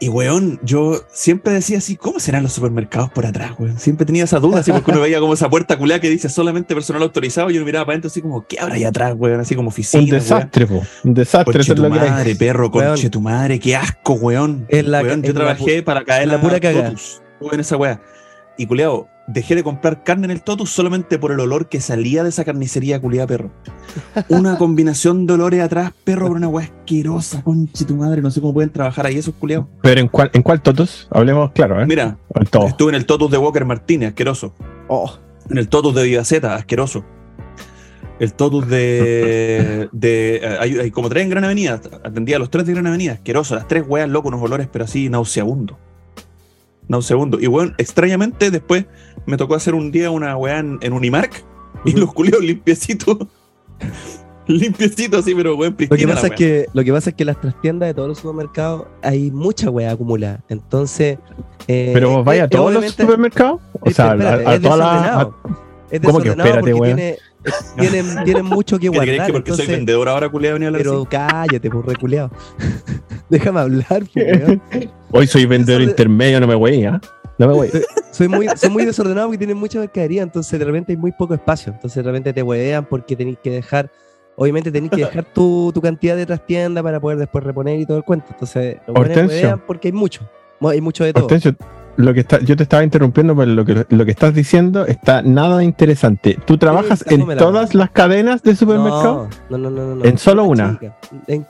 Y 0.00 0.08
weón, 0.08 0.60
yo 0.62 1.00
siempre 1.10 1.52
decía 1.52 1.78
así, 1.78 1.96
¿cómo 1.96 2.20
serán 2.20 2.44
los 2.44 2.52
supermercados 2.52 3.10
por 3.10 3.26
atrás, 3.26 3.52
weón? 3.58 3.78
Siempre 3.80 4.06
tenía 4.06 4.22
esa 4.24 4.38
duda, 4.38 4.60
así 4.60 4.70
porque 4.70 4.92
uno 4.92 5.00
veía 5.00 5.18
como 5.18 5.34
esa 5.34 5.50
puerta 5.50 5.76
culeada 5.76 6.00
que 6.00 6.08
dice 6.08 6.28
solamente 6.28 6.72
personal 6.74 7.02
autorizado, 7.02 7.50
y 7.50 7.54
yo 7.54 7.64
miraba 7.64 7.84
para 7.84 7.94
adentro 7.94 8.08
así 8.08 8.22
como, 8.22 8.46
¿qué 8.46 8.60
habrá 8.60 8.76
ahí 8.76 8.84
atrás, 8.84 9.14
weón? 9.16 9.40
Así 9.40 9.56
como 9.56 9.68
oficina. 9.70 10.04
Un 10.04 10.10
desastre, 10.10 10.66
po. 10.68 10.82
Un 11.02 11.14
desastre, 11.14 11.52
Conche 11.52 11.74
tu 11.74 11.88
madre, 11.88 12.36
perro, 12.36 12.68
Weón. 12.68 12.88
conche 12.90 13.10
tu 13.10 13.20
madre, 13.20 13.58
qué 13.58 13.74
asco, 13.74 14.12
weón. 14.14 14.66
Es 14.68 14.86
la- 14.86 15.02
Weón, 15.02 15.22
yo 15.22 15.30
es 15.30 15.34
la 15.34 15.40
trabajé 15.40 15.82
para 15.82 16.04
caer 16.04 16.28
la 16.28 16.40
pura 16.40 16.60
cagada. 16.60 16.90
Estuve 16.90 17.54
en 17.54 17.60
esa 17.60 17.76
weá. 17.76 18.00
Y 18.56 18.66
culeado, 18.66 19.08
dejé 19.28 19.54
de 19.54 19.62
comprar 19.62 20.02
carne 20.02 20.24
en 20.24 20.30
el 20.30 20.42
Totus 20.42 20.70
solamente 20.70 21.18
por 21.18 21.30
el 21.30 21.38
olor 21.38 21.68
que 21.68 21.80
salía 21.80 22.22
de 22.22 22.30
esa 22.30 22.44
carnicería 22.44 23.00
culiada, 23.00 23.26
perro. 23.26 23.50
Una 24.28 24.58
combinación 24.58 25.26
de 25.26 25.34
olores 25.34 25.60
atrás, 25.60 25.92
perro, 26.02 26.26
por 26.28 26.36
una 26.36 26.48
weá 26.48 26.66
asquerosa, 26.66 27.42
conche 27.42 27.84
tu 27.84 27.94
madre, 27.94 28.22
no 28.22 28.30
sé 28.30 28.40
cómo 28.40 28.54
pueden 28.54 28.70
trabajar 28.70 29.06
ahí 29.06 29.16
esos 29.18 29.34
culiados. 29.34 29.66
Pero 29.82 30.00
¿en 30.00 30.08
cuál, 30.08 30.30
¿en 30.32 30.42
cuál 30.42 30.62
totos? 30.62 31.06
Hablemos 31.10 31.52
claro, 31.52 31.80
¿eh? 31.80 31.86
Mira, 31.86 32.18
En 32.34 32.46
todo. 32.46 32.66
estuve 32.66 32.90
en 32.90 32.96
el 32.96 33.06
Totus 33.06 33.30
de 33.30 33.38
Walker 33.38 33.64
Martínez, 33.64 34.08
asqueroso. 34.08 34.54
Oh, 34.88 35.12
En 35.50 35.58
el 35.58 35.68
Totus 35.68 35.94
de 35.94 36.02
Vivaceta, 36.04 36.54
asqueroso. 36.54 37.04
El 38.18 38.32
Totus 38.34 38.66
de. 38.66 39.88
de 39.92 40.36
eh, 40.36 40.56
hay, 40.58 40.78
hay 40.78 40.90
como 40.90 41.08
tres 41.08 41.22
en 41.24 41.30
Gran 41.30 41.44
Avenida. 41.44 41.80
Atendía 42.02 42.36
a 42.36 42.38
los 42.38 42.50
tres 42.50 42.66
de 42.66 42.72
Gran 42.72 42.86
Avenida, 42.86 43.12
asqueroso. 43.12 43.54
Las 43.54 43.68
tres 43.68 43.84
weas, 43.86 44.08
loco, 44.08 44.28
unos 44.28 44.42
olores, 44.42 44.68
pero 44.72 44.86
así 44.86 45.08
nauseabundos. 45.08 45.76
Nauseabundo. 46.88 47.38
Y 47.40 47.46
bueno, 47.46 47.72
extrañamente 47.78 48.50
después 48.50 48.86
me 49.26 49.36
tocó 49.36 49.54
hacer 49.54 49.74
un 49.74 49.90
día 49.92 50.10
una 50.10 50.36
weá 50.36 50.58
en, 50.58 50.78
en 50.80 50.92
Unimark 50.92 51.44
y 51.84 51.92
los 51.92 52.12
culeos 52.12 52.42
limpiecitos. 52.42 53.18
limpiecitos 54.46 55.20
así, 55.20 55.34
pero 55.34 55.54
weón, 55.56 55.76
Lo 55.78 55.96
que, 55.96 56.08
pasa 56.08 56.26
es 56.28 56.32
que, 56.32 56.66
lo 56.72 56.82
que 56.82 56.92
pasa 56.92 57.10
es 57.10 57.16
que 57.16 57.22
en 57.22 57.26
las 57.26 57.40
trastiendas 57.40 57.88
de 57.88 57.94
todos 57.94 58.08
los 58.08 58.18
supermercados 58.18 58.86
hay 59.02 59.30
mucha 59.30 59.70
weá 59.70 59.92
acumulada. 59.92 60.40
Entonces. 60.48 61.18
eh, 61.66 61.90
Pero 61.92 62.10
vos 62.10 62.24
vais 62.24 62.40
a 62.40 62.44
es- 62.44 62.50
todos 62.50 62.72
los 62.72 62.90
supermercados. 62.92 63.60
O 63.80 63.90
sea, 63.90 64.12
a, 64.12 64.14
espérate, 64.14 64.46
a 64.46 64.54
es 64.54 64.62
todas 64.62 64.78
las. 64.78 65.26
¿Cómo 66.04 66.20
que? 66.20 66.28
Espérate, 66.30 66.74
weón. 66.74 66.96
tiene, 66.96 67.10
eh, 67.10 67.18
tienen, 67.78 68.24
tienen 68.24 68.44
mucho 68.44 68.78
que 68.78 68.90
¿Qué 68.90 68.98
te 68.98 69.02
crees 69.02 69.16
guardar. 69.16 69.26
que 69.26 69.32
porque 69.32 69.50
soy 69.50 69.60
entonces- 69.60 69.76
vendedor 69.76 70.08
ahora, 70.08 70.28
culiado, 70.28 70.54
venía 70.54 70.66
a 70.66 70.70
hablar 70.70 70.82
pero 70.82 70.96
así? 70.98 71.06
cállate, 71.10 71.70
pues 71.70 71.84
reculeado. 71.84 72.30
Déjame 73.28 73.60
hablar, 73.60 74.02
pues, 74.12 74.42
weón. 74.46 74.62
Hoy 75.12 75.26
soy 75.26 75.46
vendedor 75.46 75.82
intermedio, 75.82 76.40
no 76.40 76.46
me 76.46 76.54
voy, 76.54 76.84
¿ah? 76.84 77.00
No 77.38 77.46
me 77.46 77.52
voy. 77.54 77.70
soy 78.10 78.26
muy, 78.26 78.48
soy 78.56 78.70
muy 78.70 78.84
desordenado 78.84 79.28
porque 79.28 79.38
tienen 79.38 79.56
mucha 79.56 79.78
mercadería, 79.78 80.22
entonces 80.22 80.58
de 80.58 80.64
repente 80.64 80.92
hay 80.92 80.96
muy 80.96 81.12
poco 81.12 81.34
espacio. 81.34 81.72
Entonces 81.72 82.02
de 82.02 82.02
repente 82.10 82.32
te 82.32 82.42
huevean 82.42 82.84
porque 82.84 83.14
tenéis 83.14 83.38
que 83.42 83.50
dejar, 83.50 83.90
obviamente 84.34 84.72
tenéis 84.72 84.90
que 84.90 85.04
dejar 85.04 85.24
tu, 85.32 85.70
tu 85.72 85.80
cantidad 85.80 86.16
de 86.16 86.26
trastienda 86.26 86.82
para 86.82 86.98
poder 86.98 87.16
después 87.18 87.44
reponer 87.44 87.78
y 87.78 87.86
todo 87.86 87.98
el 87.98 88.02
cuento. 88.02 88.26
Entonces 88.30 88.78
huevean 88.88 89.62
porque 89.66 89.88
hay 89.88 89.92
mucho. 89.92 90.28
Hay 90.62 90.80
mucho 90.80 91.04
de 91.04 91.12
todo. 91.12 91.24
Hortensio, 91.26 91.54
lo 91.98 92.14
que 92.14 92.20
está, 92.20 92.38
yo 92.40 92.56
te 92.56 92.62
estaba 92.62 92.82
interrumpiendo, 92.84 93.36
pero 93.36 93.52
lo 93.52 93.64
que, 93.64 93.84
lo 93.88 94.04
que 94.04 94.10
estás 94.12 94.32
diciendo 94.32 94.86
está 94.86 95.20
nada 95.22 95.62
interesante. 95.64 96.38
¿Tú 96.46 96.56
trabajas 96.56 97.04
en 97.08 97.26
todas 97.36 97.74
las 97.74 97.90
cadenas 97.90 98.42
de 98.42 98.54
supermercado? 98.56 99.28
No, 99.50 99.58
no, 99.58 99.68
no, 99.70 99.84
no, 99.88 99.94
no. 99.96 100.04
¿En 100.04 100.16
solo 100.16 100.44
una? 100.44 100.78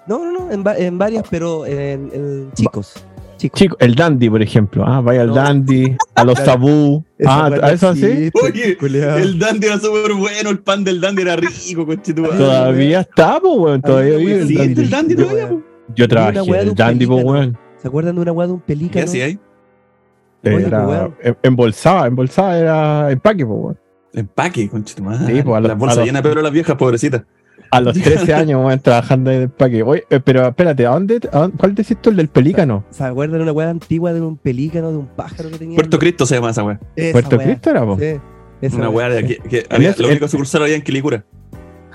no, 0.06 0.24
no, 0.24 0.32
no, 0.32 0.50
en, 0.50 0.64
va- 0.66 0.76
en 0.76 0.98
varias, 0.98 1.24
pero 1.30 1.66
en, 1.66 2.10
en 2.12 2.50
chicos. 2.54 2.94
Chicos. 3.36 3.56
Chico, 3.60 3.76
el 3.78 3.94
dandy, 3.94 4.28
por 4.28 4.42
ejemplo. 4.42 4.84
Ah, 4.84 5.00
vaya 5.00 5.20
al 5.20 5.28
No. 5.28 5.34
dandy, 5.34 5.96
a 6.16 6.24
los 6.24 6.42
tabú. 6.42 7.04
Ah, 7.24 7.48
weá 7.52 7.66
¿a 7.66 7.72
eso 7.72 7.88
así? 7.90 8.30
El 8.32 9.38
dandy 9.38 9.66
era 9.66 9.78
súper 9.78 10.12
bueno, 10.14 10.50
el 10.50 10.58
pan 10.58 10.82
del 10.82 11.00
dandy 11.00 11.22
era 11.22 11.36
rico. 11.36 11.86
Todavía 12.36 13.00
está, 13.00 13.38
pues, 13.40 13.52
weón. 13.56 13.82
Todavía 13.82 14.16
vive 14.16 14.40
el 14.40 14.48
Sí, 14.48 14.54
dandy. 14.56 14.80
el 14.82 14.90
dandy 14.90 15.14
todavía. 15.14 15.50
Yo 15.94 16.08
trabajé 16.08 16.38
en 16.40 16.54
el 16.54 16.74
dandy, 16.74 17.06
pues, 17.06 17.24
weón. 17.24 17.58
¿Se 17.80 17.86
acuerdan 17.86 18.16
de 18.16 18.22
una 18.22 18.32
weá 18.32 18.46
de 18.48 18.54
un 18.54 18.58
¿Qué 18.60 18.66
pelícano? 18.74 19.04
hacía 19.04 19.26
ahí? 19.26 19.38
Era 20.42 21.10
embolsada, 21.42 22.06
embolsada 22.06 22.58
era 22.58 23.10
empaque, 23.10 23.44
pues, 23.46 23.58
weón. 23.60 23.78
Empaque, 24.14 24.68
conchetumare. 24.68 25.26
Sí, 25.26 25.42
pues, 25.42 25.62
Las 25.62 25.76
bolsas 25.78 26.04
llenas 26.04 26.22
pero 26.22 26.40
las 26.42 26.52
viejas, 26.52 26.76
pobrecitas. 26.76 27.22
A 27.70 27.80
los 27.82 27.92
13 28.00 28.32
años, 28.32 28.64
weón, 28.64 28.80
trabajando 28.80 29.30
ahí 29.30 29.36
de 29.38 29.42
empaque. 29.44 29.82
Oye, 29.82 30.04
eh, 30.08 30.20
pero 30.24 30.46
espérate, 30.48 30.86
¿a 30.86 30.90
dónde, 30.90 31.20
a 31.30 31.38
dónde- 31.40 31.56
¿cuál 31.58 31.74
decís 31.74 31.96
tú 32.00 32.08
el 32.10 32.16
del 32.16 32.28
pelícano? 32.28 32.84
¿Se 32.90 33.04
acuerdan 33.04 33.38
de 33.38 33.42
una 33.42 33.52
weá 33.52 33.68
antigua 33.68 34.12
de 34.14 34.20
un 34.22 34.36
pelícano, 34.38 34.90
de 34.90 34.96
un 34.96 35.06
pájaro 35.08 35.50
que 35.50 35.58
tenía? 35.58 35.76
Puerto 35.76 35.98
Cristo 35.98 36.24
se 36.24 36.36
llama 36.36 36.50
esa 36.50 36.64
weá. 36.64 36.80
Puerto 37.12 37.36
weá. 37.36 37.46
Cristo 37.46 37.70
era, 37.70 37.84
po. 37.84 37.98
Sí, 37.98 38.14
esa 38.62 38.76
Una 38.76 38.88
weá 38.88 39.08
de 39.10 39.18
aquí. 39.18 39.36
Que 39.48 39.58
En 39.70 39.76
había, 39.76 39.94
la 39.98 40.08
única 40.08 40.28
sucursal 40.28 40.62
había 40.62 40.76
en 40.76 40.82
Quilicura. 40.82 41.24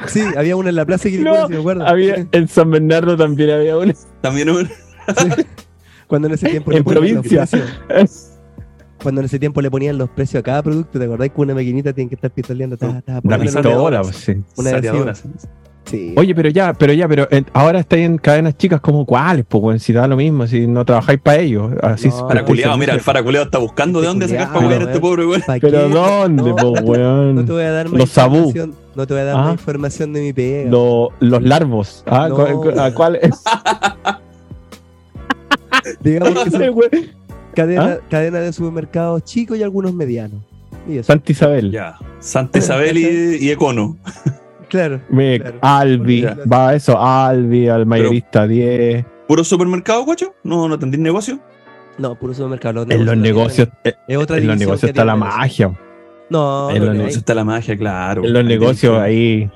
Sí, 0.08 0.22
había 0.38 0.56
una 0.56 0.70
en 0.70 0.76
la 0.76 0.86
plaza 0.86 1.06
de 1.06 1.12
Quilicura, 1.12 1.42
No, 1.42 1.48
si 1.48 1.54
me 1.54 1.60
acuerdo. 1.60 1.88
Había, 1.88 2.28
en 2.32 2.48
San 2.48 2.70
Bernardo 2.70 3.18
también 3.18 3.50
había 3.52 3.78
uno. 3.78 3.94
También 4.22 4.50
un- 4.52 4.68
Sí. 4.68 5.30
Cuando 6.08 6.28
en 6.28 6.34
ese 6.36 6.50
tiempo 6.50 6.72
En 6.72 6.84
provincia. 6.84 7.46
Cuando 9.04 9.22
en 9.22 9.26
ese 9.26 9.38
tiempo 9.38 9.62
le 9.62 9.70
ponían 9.70 9.98
los 9.98 10.10
precios 10.10 10.40
a 10.40 10.44
cada 10.44 10.64
producto, 10.64 10.98
¿te 10.98 11.06
acordás 11.06 11.30
que 11.30 11.42
una 11.42 11.54
maquinita 11.54 11.94
tiene 11.94 12.10
que 12.10 12.16
estar 12.16 12.32
pistoleando? 12.32 12.78
Ta, 12.78 13.02
ta, 13.02 13.20
Una 13.24 13.38
poniéndole 13.38 13.70
pistola, 13.70 14.02
pues, 14.02 14.16
sí. 14.16 14.36
Una. 14.58 15.14
Sí. 15.86 16.14
Oye, 16.16 16.34
pero 16.34 16.48
ya, 16.50 16.74
pero 16.74 16.94
ya, 16.94 17.10
pero 17.10 17.28
ahora 17.52 17.82
estáis 17.82 18.06
en 18.06 18.18
cadenas 18.18 18.58
chicas 18.58 18.80
como 18.80 19.06
cuáles, 19.06 19.44
pues, 19.46 19.62
weón, 19.62 19.80
si 19.82 19.92
da 19.92 20.08
lo 20.08 20.16
mismo, 20.16 20.48
si 20.48 20.66
no 20.66 20.86
trabajáis 20.86 21.20
para 21.20 21.40
ellos. 21.40 21.74
Así 21.84 22.08
No, 22.08 22.26
Para 22.30 22.46
culiado, 22.46 22.78
mira, 22.78 22.94
el 22.94 23.02
faraculeado 23.02 23.46
está 23.48 23.58
buscando 23.58 24.00
de 24.00 24.08
dónde 24.08 24.30
sacar 24.30 24.54
para 24.54 24.66
a 24.70 24.74
este 24.76 24.86
weón. 24.86 25.02
pobre 25.02 25.26
weón. 25.26 25.42
¿Pa' 25.46 25.58
Pero 25.60 25.88
qué? 25.90 25.94
¿dónde, 25.94 26.42
No, 26.44 26.56
pues, 26.56 26.64
No 26.66 26.74
te 26.74 26.82
weón? 26.84 27.46
voy 27.46 27.64
a 27.64 27.72
dar 27.72 27.90
más 27.90 28.00
Los 28.00 28.10
sabú. 28.12 28.36
información. 28.38 28.76
No 28.96 29.06
te 29.08 29.14
voy 29.14 29.22
a 29.22 29.26
dar 29.26 29.36
Ah. 29.36 29.42
más 29.44 29.52
información 29.54 30.14
de 30.14 30.22
mi 30.22 30.32
pega. 30.32 30.72
Lo- 30.72 31.10
los 31.20 31.44
larvos. 31.44 32.04
Ah, 32.08 32.28
No. 32.30 32.36
¿cu- 32.38 32.62
cu- 32.62 32.80
¿a 32.80 32.94
cuál 32.94 33.18
es? 33.18 33.44
Digamos 36.02 36.44
que 36.46 36.50
son 36.52 36.62
Weón. 36.62 37.23
Cadena, 37.54 37.98
¿Ah? 38.00 38.08
cadena 38.10 38.40
de 38.40 38.52
supermercados 38.54 39.24
chicos 39.24 39.58
y 39.58 39.64
algunos 39.64 39.94
medianos. 39.94 40.40
Y 40.88 40.98
eso, 40.98 41.08
Santa 41.08 41.32
Isabel. 41.32 41.72
Ya. 41.72 41.98
Santa 42.20 42.60
Isabel 42.60 42.98
y, 42.98 43.46
y 43.46 43.52
Econo. 43.52 43.98
claro. 44.70 45.02
Me- 45.10 45.40
Claro. 45.40 45.58
Albi, 45.62 46.26
va 46.52 46.76
eso, 46.76 47.00
Albi, 47.02 47.68
al 47.70 47.86
mayorista 47.86 48.46
10. 48.48 49.06
¿Puro 49.28 49.44
supermercado, 49.44 50.04
guacho? 50.04 50.34
¿No, 50.44 50.68
no 50.68 50.78
tendréis 50.78 51.02
negocio? 51.02 51.40
No, 51.98 52.16
puro 52.16 52.34
supermercado. 52.34 52.86
En 52.90 53.06
los 53.06 53.16
negocios, 53.18 53.70
eh, 53.84 53.94
Es 54.08 54.18
otra 54.18 54.38
en 54.38 54.48
los 54.48 54.58
negocios 54.58 54.90
está 54.90 55.06
la 55.06 55.16
magia. 55.16 55.72
No, 56.30 56.72
En 56.72 56.84
no, 56.84 56.94
los 56.94 57.08
Eso 57.10 57.20
está 57.20 57.34
la 57.36 57.44
magia, 57.46 57.78
claro. 57.78 58.26
En 58.26 58.34
los 58.34 58.44
negocios 58.44 58.98
ahí 58.98 59.50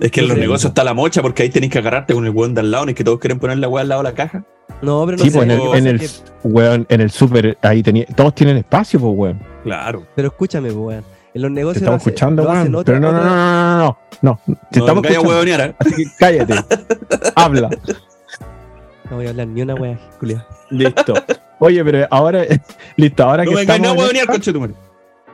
Es 0.00 0.10
que 0.10 0.20
en 0.20 0.28
los 0.28 0.34
Sí. 0.34 0.40
negocios 0.40 0.70
está 0.70 0.82
la 0.84 0.94
mocha 0.94 1.20
porque 1.22 1.42
ahí 1.42 1.50
tenés 1.50 1.70
que 1.70 1.78
agarrarte 1.78 2.14
con 2.14 2.24
el 2.24 2.30
weón 2.30 2.54
de 2.54 2.60
al 2.60 2.70
lado, 2.70 2.86
ni 2.86 2.94
que 2.94 3.04
todos 3.04 3.18
quieren 3.20 3.38
poner 3.38 3.58
la 3.58 3.68
weá 3.68 3.82
al 3.82 3.88
lado 3.88 4.02
de 4.02 4.08
la 4.10 4.14
caja. 4.14 4.44
No, 4.82 5.04
pero 5.04 5.18
no 5.18 5.24
Sí, 5.24 5.30
sé, 5.30 5.36
pues 5.38 5.44
en 5.48 5.50
el, 5.60 5.74
en 5.74 5.86
el, 5.86 6.00
que- 6.00 6.08
weón, 6.44 6.86
en 6.88 7.00
el 7.02 7.10
súper, 7.10 7.58
ahí 7.62 7.82
tenía, 7.82 8.06
todos 8.16 8.34
tienen 8.34 8.56
espacio, 8.56 8.98
pues, 8.98 9.12
weón. 9.14 9.40
Claro. 9.62 10.06
Pero 10.16 10.28
escúchame, 10.28 10.68
pues, 10.72 10.78
weón. 10.78 11.04
En 11.34 11.42
los 11.42 11.50
Te 11.50 11.54
negocios. 11.54 11.82
estamos 11.82 11.98
lo 11.98 12.02
hace- 12.02 12.10
escuchando, 12.10 12.42
weón. 12.44 12.74
otra- 12.74 12.94
Pero 12.94 13.00
no, 13.00 13.12
no, 13.12 13.18
otra- 13.18 13.30
no, 13.30 13.36
no, 13.36 13.78
no, 13.78 13.78
no, 13.78 13.98
no. 14.22 14.40
Te 14.70 14.80
no 14.80 14.86
estamos 14.86 15.04
escuchando. 15.04 15.64
¿eh? 15.64 15.74
Así 15.78 15.94
que 15.96 16.04
cállate. 16.18 16.54
Habla. 17.36 17.68
No 19.10 19.16
voy 19.16 19.26
a 19.26 19.30
hablar 19.30 19.46
ni 19.48 19.62
una 19.62 19.74
wea, 19.74 19.98
culiao. 20.18 20.42
Listo. 20.70 21.14
Oye, 21.58 21.84
pero 21.84 22.06
ahora, 22.10 22.44
listo, 22.96 23.22
ahora 23.24 23.44
No 23.44 23.50
que 23.52 23.60
estamos 23.60 24.10
en 24.10 24.16
esta, 24.16 24.32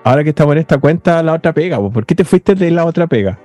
ahora 0.04 0.24
que 0.24 0.30
estamos 0.30 0.52
en 0.52 0.58
esta 0.58 0.78
cuenta, 0.78 1.22
la 1.22 1.34
otra 1.34 1.52
pega, 1.52 1.78
pues, 1.78 1.92
¿por 1.92 2.04
qué 2.06 2.14
te 2.14 2.24
fuiste 2.24 2.54
de 2.54 2.70
la 2.70 2.84
otra 2.84 3.06
pega? 3.06 3.38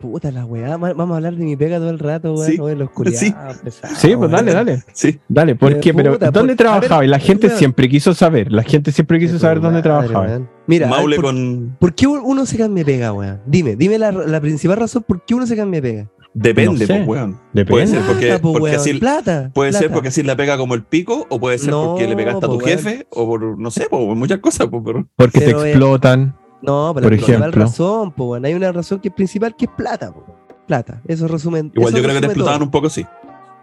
Puta 0.00 0.30
la 0.30 0.44
weá. 0.44 0.76
Vamos 0.76 1.10
a 1.12 1.16
hablar 1.16 1.34
de 1.36 1.44
mi 1.44 1.56
pega 1.56 1.78
todo 1.78 1.90
el 1.90 1.98
rato, 1.98 2.34
weón. 2.34 2.46
Sí. 2.46 2.56
Los 2.76 2.90
culiados. 2.94 3.18
Sí. 3.20 3.34
pesados, 3.64 3.98
Sí, 3.98 4.14
pues 4.16 4.30
dale, 4.30 4.52
dale. 4.52 4.82
Sí. 4.92 5.18
Dale, 5.28 5.54
¿por 5.54 5.80
Pero, 5.80 6.12
puta, 6.12 6.30
¿dónde 6.30 6.54
por- 6.54 6.64
trabajaba? 6.64 7.00
ver, 7.00 7.08
Y 7.08 7.10
la 7.10 7.18
gente 7.18 7.50
siempre 7.50 7.88
quiso 7.88 8.12
saber. 8.14 8.52
La 8.52 8.62
gente 8.62 8.92
siempre 8.92 9.18
quiso 9.18 9.38
saber 9.38 9.56
dónde 9.60 9.78
madre, 9.78 9.82
trabajaba. 9.82 10.40
Mira, 10.66 10.86
ver, 10.88 10.96
Maule 10.96 11.16
por, 11.16 11.24
con. 11.24 11.76
¿por 11.80 11.94
qué 11.94 12.06
uno 12.06 12.44
se 12.46 12.58
cambia 12.58 12.84
pega, 12.84 13.12
weón? 13.12 13.40
Dime, 13.46 13.76
dime 13.76 13.98
la, 13.98 14.12
la 14.12 14.40
principal 14.40 14.76
razón 14.76 15.02
por 15.06 15.24
qué 15.24 15.34
uno 15.34 15.46
se 15.46 15.56
cambia 15.56 15.80
pega. 15.80 16.10
Depende, 16.34 16.72
No 16.80 16.86
sé. 16.86 16.86
pues, 16.86 17.06
weón. 17.08 17.40
Depende. 17.54 17.64
Puede 17.70 17.86
ser 17.86 18.02
porque, 18.02 18.26
Plata, 18.26 18.42
po, 18.42 18.52
porque 18.52 18.64
weón, 18.64 18.76
así. 18.76 18.94
plata. 18.94 19.50
Puede 19.54 19.72
ser 19.72 19.90
porque 19.90 20.08
así 20.08 20.22
la 20.22 20.36
pega 20.36 20.58
como 20.58 20.74
el 20.74 20.82
pico, 20.82 21.26
o 21.30 21.40
puede 21.40 21.56
ser 21.56 21.70
No, 21.70 21.92
porque 21.92 22.06
le 22.06 22.14
pegaste 22.16 22.44
a 22.44 22.48
tu 22.48 22.58
po, 22.58 22.64
weón. 22.64 22.68
jefe, 22.78 23.06
o 23.10 23.26
por, 23.26 23.58
no 23.58 23.70
sé, 23.70 23.86
por 23.88 24.00
muchas 24.14 24.40
cosas, 24.40 24.66
pues, 24.70 24.82
pero. 24.84 25.08
Porque 25.16 25.38
te 25.40 25.46
Pero, 25.46 25.64
eh, 25.64 25.70
explotan. 25.70 26.36
No, 26.62 26.92
pero 26.94 26.94
por 26.94 27.02
la 27.02 27.08
principal 27.08 27.40
ejemplo. 27.40 27.62
razón, 27.62 28.12
po, 28.12 28.24
weón. 28.30 28.44
Hay 28.44 28.54
una 28.54 28.72
razón 28.72 29.00
que 29.00 29.08
es 29.08 29.14
principal 29.14 29.54
que 29.54 29.66
es 29.66 29.70
plata, 29.76 30.12
po. 30.12 30.24
Plata. 30.66 31.00
Eso 31.06 31.28
resumen. 31.28 31.70
Igual 31.74 31.88
eso 31.94 31.98
yo 31.98 32.02
creo 32.02 32.14
que 32.14 32.20
te 32.20 32.26
explotaban 32.26 32.58
todo. 32.58 32.66
un 32.66 32.70
poco, 32.70 32.90
sí. 32.90 33.06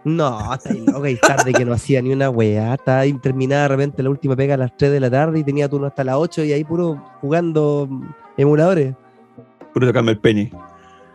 No, 0.04 0.52
está 0.52 0.70
ahí 0.70 0.84
loca 0.86 1.08
y 1.08 1.16
tarde 1.16 1.52
que 1.52 1.64
no 1.64 1.72
hacía 1.72 2.02
ni 2.02 2.12
una 2.12 2.28
weá. 2.28 2.74
Estaba 2.74 3.00
ahí 3.00 3.12
terminada 3.14 3.62
de 3.62 3.68
repente 3.68 4.02
la 4.02 4.10
última 4.10 4.36
pega 4.36 4.54
a 4.54 4.58
las 4.58 4.76
3 4.76 4.92
de 4.92 5.00
la 5.00 5.10
tarde 5.10 5.38
y 5.38 5.44
tenía 5.44 5.68
turno 5.68 5.86
hasta 5.86 6.04
las 6.04 6.16
8 6.16 6.44
y 6.44 6.52
ahí 6.52 6.62
puro 6.62 7.02
jugando 7.22 7.88
emuladores. 8.36 8.94
Puro 9.72 9.86
tocarme 9.86 10.12
el 10.12 10.18
peñe. 10.18 10.52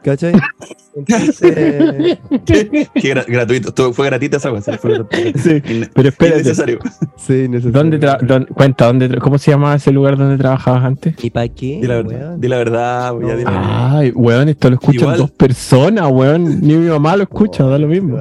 ¿Cachai? 0.04 0.34
Entonces, 0.96 2.18
Que 2.46 3.14
gra- 3.14 3.26
gratuito. 3.28 3.74
Todo 3.74 3.94
fue 3.94 4.08
gratuita 4.08 4.38
esa 4.38 4.50
cosa. 4.50 4.78
Fue 4.78 4.96
Sí, 5.36 5.62
pero 5.94 6.10
espérate. 6.10 6.40
innecesario. 6.42 6.80
sí, 7.18 7.48
necesito. 7.48 7.78
¿Dónde 7.78 7.98
dónde- 8.00 8.48
cuenta, 8.48 8.86
¿dónde 8.88 9.18
¿cómo 9.20 9.38
se 9.38 9.52
llama 9.52 9.76
ese 9.76 9.92
lugar 9.92 10.18
donde 10.18 10.38
trabajabas 10.38 10.84
antes? 10.84 11.16
¿Y 11.24 11.30
para 11.30 11.48
qué? 11.48 11.80
Di 11.82 11.88
la 11.88 11.96
verdad. 11.96 12.20
weón? 12.30 12.42
Di 12.42 12.48
la 12.48 12.58
verdad, 12.58 13.14
ya 13.22 13.36
di 13.36 13.44
la 13.44 13.52
verdad. 13.52 13.98
Ay, 13.98 14.12
weón, 14.12 14.50
esto 14.50 14.70
lo 14.70 14.76
escuchan 14.76 15.02
Igual. 15.02 15.18
dos 15.18 15.32
personas, 15.32 16.08
weón. 16.12 16.60
Ni 16.62 16.76
mi 16.76 16.90
mamá 16.90 17.16
lo 17.16 17.24
escucha, 17.24 17.64
da 17.66 17.78
lo 17.78 17.88
mismo. 17.88 18.18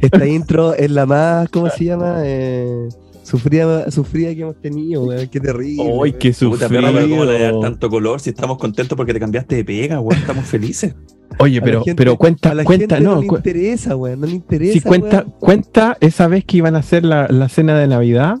Esta 0.00 0.26
intro 0.26 0.74
es 0.74 0.90
la 0.90 1.06
más, 1.06 1.48
¿cómo 1.50 1.68
se 1.70 1.84
llama? 1.84 2.16
Eh, 2.24 2.88
sufrida, 3.26 3.90
sufrida 3.90 4.34
que 4.34 4.40
hemos 4.42 4.60
tenido, 4.60 5.04
weón. 5.04 5.26
Qué 5.28 5.40
terrible. 5.40 5.82
Ay, 5.82 5.90
weón. 5.92 6.12
qué 6.18 6.32
Puta 6.32 6.68
perra, 6.68 6.92
pero 6.92 7.08
¿cómo 7.08 7.24
le 7.24 7.32
sufrido. 7.38 7.60
tanto 7.60 7.90
color 7.90 8.20
si 8.20 8.30
estamos 8.30 8.56
contentos 8.58 8.96
porque 8.96 9.12
te 9.12 9.20
cambiaste 9.20 9.56
de 9.56 9.64
pega, 9.64 10.00
weón? 10.00 10.20
Estamos 10.20 10.44
felices. 10.46 10.94
Oye, 11.38 11.58
A 11.58 11.60
la 11.60 11.64
pero, 11.64 11.82
gente- 11.84 11.94
pero 11.96 12.16
cuenta, 12.16 12.50
a 12.50 12.54
la 12.54 12.64
cuenta, 12.64 12.94
gente 12.96 13.04
no, 13.04 13.16
no. 13.16 13.20
le 13.22 13.26
cu- 13.26 13.36
interesa, 13.36 13.96
weón. 13.96 14.20
No 14.20 14.26
le 14.26 14.32
interesa. 14.32 14.72
Sí, 14.74 14.80
cuenta, 14.80 15.18
weón. 15.18 15.34
cuenta 15.40 15.96
esa 16.00 16.28
vez 16.28 16.44
que 16.44 16.56
iban 16.58 16.76
a 16.76 16.78
hacer 16.78 17.04
la, 17.04 17.26
la 17.28 17.48
cena 17.48 17.76
de 17.78 17.86
Navidad 17.88 18.36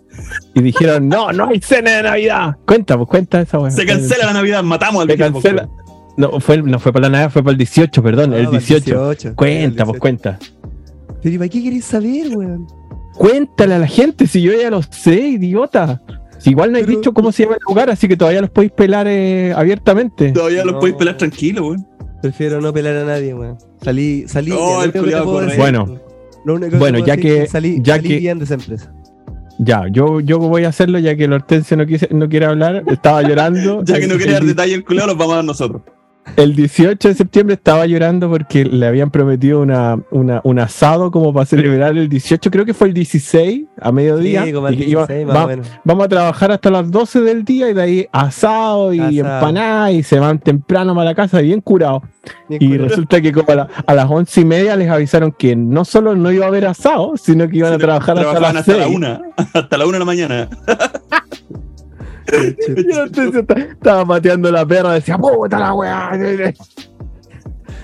y 0.54 0.62
dijeron, 0.62 1.08
no, 1.08 1.32
no 1.32 1.48
hay 1.48 1.60
cena 1.60 1.96
de 1.96 2.02
Navidad. 2.04 2.56
Cuenta, 2.66 2.96
pues 2.96 3.08
cuenta 3.08 3.40
esa 3.40 3.58
weón. 3.58 3.72
Se 3.72 3.84
cancela 3.84 4.26
la 4.26 4.32
Navidad, 4.34 4.62
matamos 4.62 5.02
al 5.02 5.08
Se 5.10 5.16
cancela. 5.16 5.68
No 6.16 6.40
fue, 6.40 6.62
no 6.62 6.78
fue 6.78 6.92
para 6.94 7.08
la 7.08 7.10
Navidad, 7.10 7.30
fue 7.32 7.42
para 7.42 7.52
el 7.52 7.58
18, 7.58 8.02
perdón, 8.02 8.32
Ah, 8.32 8.38
el 8.38 8.44
para 8.46 8.58
18. 8.58 9.34
Cuenta, 9.34 9.84
pues 9.84 9.98
18. 9.98 9.98
cuenta. 9.98 10.38
Pero 11.22 11.34
¿y 11.34 11.38
para 11.38 11.48
qué 11.50 11.62
queréis 11.62 11.84
saber, 11.84 12.34
weón? 12.36 12.66
Cuéntale 13.16 13.74
a 13.74 13.78
la 13.78 13.86
gente, 13.86 14.26
si 14.26 14.42
yo 14.42 14.52
ya 14.52 14.70
lo 14.70 14.82
sé, 14.82 15.14
idiota. 15.28 16.02
Si 16.38 16.50
igual 16.50 16.70
no 16.72 16.78
he 16.78 16.82
Pero- 16.84 16.96
dicho 16.98 17.12
cómo 17.14 17.32
se 17.32 17.44
llama 17.44 17.56
el 17.56 17.62
lugar, 17.66 17.90
así 17.90 18.06
que 18.08 18.16
todavía 18.16 18.40
los 18.42 18.50
podéis 18.50 18.72
pelar 18.72 19.06
eh, 19.08 19.52
abiertamente. 19.56 20.32
Todavía 20.32 20.64
los 20.64 20.74
No. 20.74 20.80
podéis 20.80 20.96
pelar 20.96 21.16
tranquilo, 21.16 21.68
weón. 21.68 21.86
Prefiero 22.22 22.60
no 22.60 22.72
pelar 22.72 22.96
a 22.96 23.04
nadie, 23.04 23.34
weón. 23.34 23.56
Salí, 23.82 24.24
salí. 24.28 24.50
Oh, 24.52 24.56
ya, 24.56 24.76
lo 24.78 24.82
el 24.84 24.92
que 25.50 25.56
Bueno. 25.56 26.00
lo 26.44 26.54
único 26.54 26.70
que 26.72 26.76
Bueno, 26.78 26.98
ya 27.04 27.16
que- 27.16 27.46
salí, 27.46 27.78
ya 27.82 27.96
salí 27.96 28.08
que- 28.08 28.18
bien 28.18 28.38
de 28.38 28.44
esa 28.44 28.54
empresa. 28.54 28.92
Ya, 29.58 29.84
yo, 29.90 30.20
yo 30.20 30.38
voy 30.38 30.64
a 30.64 30.68
hacerlo 30.68 30.98
ya 30.98 31.16
que 31.16 31.24
el 31.24 31.32
Hortensio 31.32 31.78
no, 31.78 31.86
quise, 31.86 32.08
no 32.12 32.28
quiere 32.28 32.44
hablar, 32.46 32.84
estaba 32.88 33.22
llorando. 33.22 33.82
Ya 33.84 33.98
que 33.98 34.06
no 34.06 34.18
quería 34.18 34.34
dar 34.34 34.42
el, 34.42 34.48
detalle 34.48 34.74
el 34.74 34.84
culeo, 34.84 35.06
los 35.06 35.16
vamos 35.16 35.32
a 35.32 35.36
dar 35.36 35.44
nosotros. 35.46 35.82
El 36.36 36.56
18 36.56 37.08
de 37.08 37.14
septiembre 37.14 37.54
estaba 37.54 37.86
llorando 37.86 38.28
porque 38.28 38.64
le 38.64 38.86
habían 38.86 39.10
prometido 39.10 39.60
una, 39.60 39.98
una, 40.10 40.40
un 40.44 40.58
asado 40.58 41.10
como 41.10 41.32
para 41.32 41.46
celebrar 41.46 41.96
el 41.96 42.08
18, 42.08 42.50
creo 42.50 42.64
que 42.64 42.74
fue 42.74 42.88
el 42.88 42.94
16 42.94 43.64
a 43.80 43.92
mediodía. 43.92 44.44
Sí, 44.44 44.52
como 44.52 44.68
el 44.68 44.74
y 44.74 44.78
que 44.78 44.84
iba- 44.90 45.06
16, 45.06 45.26
más 45.26 45.36
va- 45.36 45.44
o 45.44 45.48
menos. 45.48 45.70
vamos 45.84 46.04
a 46.04 46.08
trabajar 46.08 46.52
hasta 46.52 46.70
las 46.70 46.90
12 46.90 47.20
del 47.20 47.44
día 47.44 47.70
y 47.70 47.74
de 47.74 47.82
ahí 47.82 48.06
asado 48.12 48.92
y 48.92 49.00
Asado. 49.00 49.34
empanada 49.36 49.92
y 49.92 50.02
se 50.02 50.18
van 50.18 50.38
temprano 50.38 50.94
para 50.94 51.04
la 51.10 51.14
casa 51.14 51.40
bien 51.40 51.60
curados. 51.60 52.02
Bien 52.48 52.60
Y 52.62 52.68
curado. 52.70 52.88
resulta 52.88 53.20
que 53.20 53.32
como 53.32 53.50
a, 53.52 53.54
la- 53.54 53.68
a 53.86 53.94
las 53.94 54.10
once 54.10 54.40
y 54.40 54.44
media 54.44 54.74
les 54.76 54.90
avisaron 54.90 55.30
que 55.32 55.54
no 55.54 55.84
solo 55.84 56.16
no 56.16 56.32
iba 56.32 56.44
a 56.44 56.48
haber 56.48 56.66
asado, 56.66 57.16
sino 57.16 57.48
que 57.48 57.58
iban 57.58 57.70
a 57.72 57.76
Sino 57.76 57.84
trabajar 57.86 58.18
hasta 58.18 58.40
las 58.40 58.56
hasta 58.56 58.76
la 58.76 58.88
una. 58.88 59.20
Hasta 59.54 59.76
la 59.78 59.84
una 59.86 59.92
de 59.94 59.98
la 60.00 60.04
mañana. 60.04 60.48
Yo 62.90 63.04
entonces 63.04 63.34
esta- 63.42 63.54
estaba 63.58 64.04
pateando 64.06 64.50
la 64.50 64.66
perra, 64.66 64.94
decía, 64.94 65.16
puta 65.18 65.58
la 65.58 65.74
weá. 65.74 66.10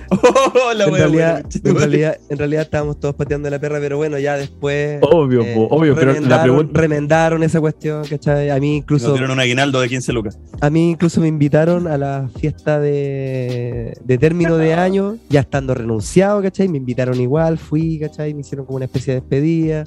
Oh, 0.09 0.73
la 0.75 0.85
en, 0.85 0.91
wea, 0.93 0.99
realidad, 1.07 1.45
en, 1.63 1.75
realidad, 1.75 2.17
en 2.29 2.37
realidad 2.37 2.61
estábamos 2.63 2.99
todos 2.99 3.15
pateando 3.15 3.49
la 3.49 3.57
perra, 3.57 3.79
pero 3.79 3.97
bueno, 3.97 4.19
ya 4.19 4.37
después. 4.37 4.99
Obvio, 5.01 5.41
eh, 5.41 5.53
po, 5.55 5.67
obvio, 5.75 5.95
pero 5.95 6.11
la 6.13 6.19
remendaron- 6.19 6.43
pregunta. 6.43 6.79
Remendaron 6.81 7.43
esa 7.43 7.59
cuestión, 7.59 8.05
¿cachai? 8.05 8.51
A 8.51 8.59
mí 8.59 8.73
Nos 8.75 8.77
incluso. 8.83 9.11
dieron 9.13 9.31
un 9.31 9.39
aguinaldo 9.39 9.81
de 9.81 9.89
15 9.89 10.13
lucas. 10.13 10.37
A 10.61 10.69
mí 10.69 10.91
incluso 10.91 11.19
me 11.19 11.27
invitaron 11.27 11.87
a 11.87 11.97
la 11.97 12.29
fiesta 12.37 12.79
de, 12.79 13.97
de 14.03 14.17
término 14.19 14.57
de 14.57 14.75
año, 14.75 15.17
ya 15.29 15.39
estando 15.39 15.73
renunciado, 15.73 16.43
¿cachai? 16.43 16.67
Me 16.67 16.77
invitaron 16.77 17.19
igual, 17.19 17.57
fui, 17.57 17.97
¿cachai? 17.97 18.35
Me 18.35 18.41
hicieron 18.41 18.67
como 18.67 18.75
una 18.75 18.85
especie 18.85 19.15
de 19.15 19.21
despedida. 19.21 19.83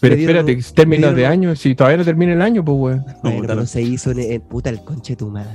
Pero 0.00 0.14
dieron 0.16 0.36
espérate, 0.36 0.56
un- 0.68 0.74
términos 0.74 1.10
de 1.10 1.16
dieron- 1.22 1.32
año, 1.32 1.56
si 1.56 1.74
todavía 1.74 1.96
no 1.98 2.04
termina 2.04 2.32
el 2.32 2.42
año, 2.42 2.64
pues 2.64 2.76
weón. 2.78 3.04
Pero 3.22 3.54
la- 3.54 3.66
se 3.66 3.82
hizo 3.82 4.10
en, 4.12 4.20
en- 4.20 4.40
puta 4.42 4.70
el 4.70 4.82
conche 4.84 5.16
tu 5.16 5.28
madre. 5.28 5.50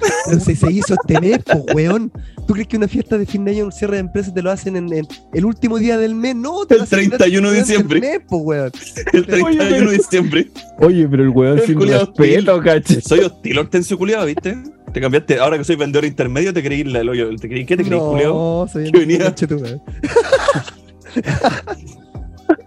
Pero 0.26 0.40
se, 0.40 0.54
se 0.56 0.70
hizo 0.72 0.94
este 0.94 1.20
mes, 1.20 1.38
po, 1.44 1.64
weón. 1.74 2.10
¿Tú 2.46 2.52
crees 2.52 2.68
que 2.68 2.76
una 2.76 2.86
fiesta 2.86 3.16
de 3.18 3.26
fin 3.26 3.44
de 3.44 3.50
año, 3.52 3.64
un 3.64 3.72
cierre 3.72 3.94
de 3.94 4.00
empresa, 4.00 4.32
te 4.32 4.40
lo 4.42 4.50
hacen 4.52 4.76
en, 4.76 4.92
en 4.92 5.06
el 5.32 5.44
último 5.44 5.78
día 5.78 5.96
del 5.98 6.14
mes? 6.14 6.36
No, 6.36 6.64
te 6.66 6.74
El 6.74 6.78
lo 6.78 6.84
hacen 6.84 7.08
31 7.10 7.50
de 7.50 7.58
diciembre. 7.58 8.00
mes, 8.00 8.20
po, 8.28 8.36
weón. 8.38 8.70
El 9.12 9.26
31 9.26 9.90
de 9.90 9.96
diciembre. 9.96 10.50
Oye, 10.78 11.08
pero 11.08 11.22
el 11.24 11.30
weón 11.30 11.58
El 11.58 11.66
sin 11.66 11.80
respeto, 11.80 12.60
caché. 12.60 13.00
Soy 13.00 13.20
hostil, 13.20 13.58
Hortensio 13.58 13.98
culiado, 13.98 14.26
¿viste? 14.26 14.56
Te 14.92 15.00
cambiaste. 15.00 15.38
Ahora 15.40 15.58
que 15.58 15.64
soy 15.64 15.74
vendedor 15.76 16.04
intermedio, 16.04 16.52
te 16.54 16.62
creí 16.62 16.84
la- 16.84 17.00
el 17.00 17.08
hoyo. 17.08 17.28
¿Te 17.36 17.48
creí, 17.48 17.64
¿Qué 17.64 17.76
te 17.76 17.82
creí, 17.84 17.98
culiado? 17.98 18.34
No, 18.34 18.68
soy 18.72 18.90
¿Qué 18.92 18.98
el 18.98 19.06
venía? 19.06 19.34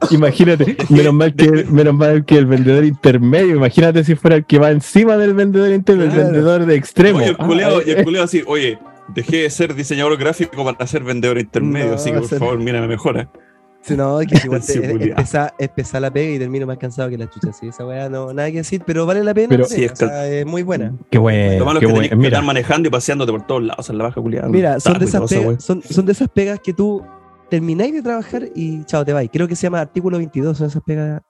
Imagínate, 0.15 0.77
menos 0.89 1.13
mal, 1.13 1.33
que, 1.35 1.65
menos 1.69 1.93
mal 1.93 2.25
que 2.25 2.37
el 2.37 2.45
vendedor 2.45 2.83
intermedio, 2.85 3.55
imagínate 3.55 4.03
si 4.03 4.15
fuera 4.15 4.35
el 4.37 4.45
que 4.45 4.59
va 4.59 4.71
encima 4.71 5.17
del 5.17 5.33
vendedor 5.33 5.71
intermedio, 5.71 6.11
Claro. 6.11 6.27
el 6.27 6.33
vendedor 6.33 6.65
de 6.65 6.75
extremo. 6.75 7.19
Oye, 7.19 7.29
el 7.29 7.35
Ah, 7.39 7.45
culiado, 7.47 7.81
y 7.85 7.89
eh, 7.91 7.95
el 7.99 8.03
culiao 8.03 8.23
así, 8.23 8.43
oye, 8.47 8.79
dejé 9.13 9.37
de 9.43 9.49
ser 9.49 9.73
diseñador 9.75 10.17
gráfico 10.17 10.63
para 10.63 10.87
ser 10.87 11.03
vendedor 11.03 11.37
intermedio, 11.39 11.89
No, 11.89 11.95
así 11.95 12.11
que 12.11 12.17
por 12.19 12.27
ser- 12.27 12.39
favor, 12.39 12.57
mira, 12.59 12.81
me 12.81 12.87
mejora. 12.87 13.29
Sí, 13.81 13.95
no, 13.95 14.19
que 14.19 14.37
igual 14.43 14.61
Sí, 14.61 14.73
te, 14.81 15.15
es, 15.57 15.93
la 15.93 16.11
pega 16.11 16.35
y 16.35 16.37
termino 16.37 16.67
más 16.67 16.77
cansado 16.77 17.09
que 17.09 17.17
la 17.17 17.29
chucha. 17.29 17.53
Sí, 17.53 17.69
esa 17.69 17.85
weá 17.85 18.09
no, 18.09 18.33
nada 18.33 18.51
que 18.51 18.57
decir, 18.57 18.81
pero 18.85 19.05
vale 19.05 19.23
la 19.23 19.33
pena. 19.33 19.47
Pero- 19.49 19.65
Sí, 19.65 19.85
es 19.85 19.93
o 19.93 19.95
sea, 19.95 20.27
es 20.27 20.45
muy 20.45 20.63
buena. 20.63 20.93
Qué 21.09 21.17
bueno, 21.17 21.59
Lo 21.59 21.65
malo 21.65 21.79
qué 21.79 21.85
es 21.85 21.89
que 21.91 21.95
tenés 21.95 22.09
que 22.09 22.15
Mira, 22.17 22.27
estar 22.29 22.43
manejando 22.43 22.89
y 22.89 22.91
paseándote 22.91 23.31
por 23.31 23.47
todos 23.47 23.63
lados 23.63 23.89
en 23.89 23.97
la 23.97 24.03
baja 24.03 24.21
culiada. 24.21 24.49
Mira, 24.49 24.79
son 24.81 24.99
de, 24.99 25.05
esas 25.05 25.21
cosa, 25.21 25.35
pegas, 25.39 25.63
son, 25.63 25.81
son 25.81 26.05
de 26.05 26.11
esas 26.11 26.27
pegas 26.27 26.59
que 26.59 26.73
tú 26.73 27.01
termináis 27.49 27.93
de 27.93 28.01
trabajar 28.01 28.43
y 28.55 28.83
chao, 28.85 29.03
te 29.03 29.13
vais. 29.13 29.29
Creo 29.31 29.47
que 29.47 29.55
se 29.55 29.63
llama 29.63 29.81
artículo 29.81 30.17
22, 30.17 30.57
son 30.57 30.67
esas 30.67 30.83
pegas 30.83 31.21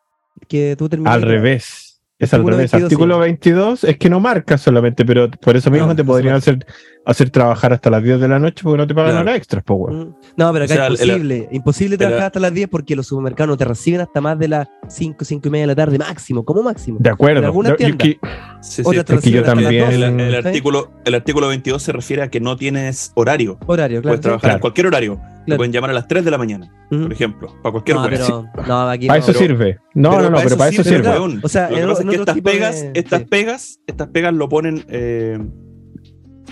que 0.48 0.76
tú 0.78 0.90
terminas. 0.90 1.14
al 1.14 1.22
revés. 1.22 2.02
Es 2.18 2.34
al 2.34 2.42
revés. 2.46 2.72
22, 2.72 2.84
Artículo 2.84 3.16
sí. 3.16 3.22
22 3.22 3.84
es 3.86 3.98
que 3.98 4.10
no 4.10 4.20
marca 4.20 4.58
solamente, 4.58 5.06
pero 5.06 5.30
por 5.32 5.56
eso 5.56 5.72
mismo 5.72 5.88
No, 5.88 5.96
te 5.96 6.04
podrían 6.04 6.36
hacer, 6.36 6.66
hacer 7.10 7.30
trabajar 7.30 7.74
hasta 7.74 7.90
las 7.90 8.04
10 8.04 8.20
de 8.20 8.28
la 8.28 8.40
noche 8.40 8.62
porque 8.64 8.78
no 8.78 8.88
te 8.88 8.94
pagan 8.94 9.12
Claro. 9.12 9.24
horas 9.26 9.38
extras, 9.38 9.64
pues, 9.66 9.80
weón. 9.80 10.16
No, 10.38 10.54
pero 10.54 10.66
acá 10.66 10.74
O 10.74 10.78
sea, 10.78 10.88
es 10.88 11.02
el- 11.02 11.08
imposible. 11.10 11.50
imposible 11.52 11.98
trabajar 11.98 12.20
el- 12.22 12.26
hasta 12.28 12.40
las 12.40 12.54
10 12.54 12.70
porque 12.70 12.96
los 12.96 13.08
supermercados 13.08 13.50
no 13.50 13.58
te 13.58 13.66
reciben 13.66 14.02
hasta 14.02 14.22
más 14.22 14.38
de 14.38 14.48
las 14.48 14.68
5, 14.88 15.26
5 15.26 15.48
y 15.48 15.52
media 15.52 15.64
de 15.64 15.68
la 15.68 15.76
tarde, 15.76 15.98
máximo, 15.98 16.46
como 16.46 16.64
máximo. 16.64 16.98
De 17.00 17.10
acuerdo. 17.10 17.40
En 17.40 17.46
algunas 17.46 17.72
Yo- 17.72 17.78
yo 17.78 17.98
tiendas. 17.98 18.08
que- 18.08 18.20
Sí, 18.62 18.84
sí. 18.84 18.90
Te 18.92 19.00
es 19.00 19.06
que 19.06 19.12
yo 19.12 19.16
reciben 19.16 19.40
hasta 19.40 19.56
las 19.56 19.64
también- 19.64 19.86
12, 19.86 20.28
El, 20.28 20.36
artículo, 20.46 20.92
el 21.06 21.16
artículo 21.16 21.48
22 21.48 21.82
se 21.82 21.92
refiere 21.94 22.22
a 22.24 22.30
que 22.30 22.40
no 22.42 22.58
tienes 22.58 23.12
horario. 23.16 23.58
Horario, 23.66 24.02
claro. 24.02 24.12
Puedes 24.12 24.22
trabajar 24.22 24.42
Claro. 24.42 24.56
en 24.56 24.62
cualquier 24.62 24.88
horario. 24.88 25.16
Te 25.16 25.46
Claro. 25.46 25.58
pueden 25.58 25.72
llamar 25.72 25.90
a 25.90 25.94
las 25.94 26.08
3 26.08 26.24
de 26.26 26.30
la 26.32 26.38
mañana, 26.38 26.70
por 26.90 27.12
ejemplo, 27.12 27.48
para 27.64 27.72
cualquier 27.72 27.98
No, 27.98 28.04
pero, 28.08 28.50
no, 28.68 28.90
aquí 28.90 29.08
Para 29.08 29.20
no. 29.20 29.24
eso 29.24 29.34
pero- 29.34 29.40
sirve. 29.40 29.80
No, 29.96 30.12
no, 30.22 30.30
no, 30.30 30.38
pero 30.44 30.58
para 30.58 30.70
eso 30.70 30.84
sirve, 30.84 30.98
sirve. 30.98 31.02
claro. 31.04 31.24
weón. 31.24 31.40
O 31.42 31.48
sea, 31.48 31.70
Lo 31.70 31.70
en 31.70 31.74
que 31.76 31.82
otro- 31.84 31.90
pasa 31.90 32.00
es 32.02 32.06
en 32.06 32.10
que 32.10 32.22
otro 32.22 32.32
estas 32.34 32.54
pegas, 32.54 32.86
estas 32.94 33.20
sí. 33.22 33.26
pegas, 33.26 33.80
estas 33.88 34.08
pegas 34.10 34.34
lo 34.34 34.50
ponen 34.50 34.86
eh, 34.90 35.40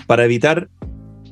para 0.08 0.24
evitar 0.24 0.68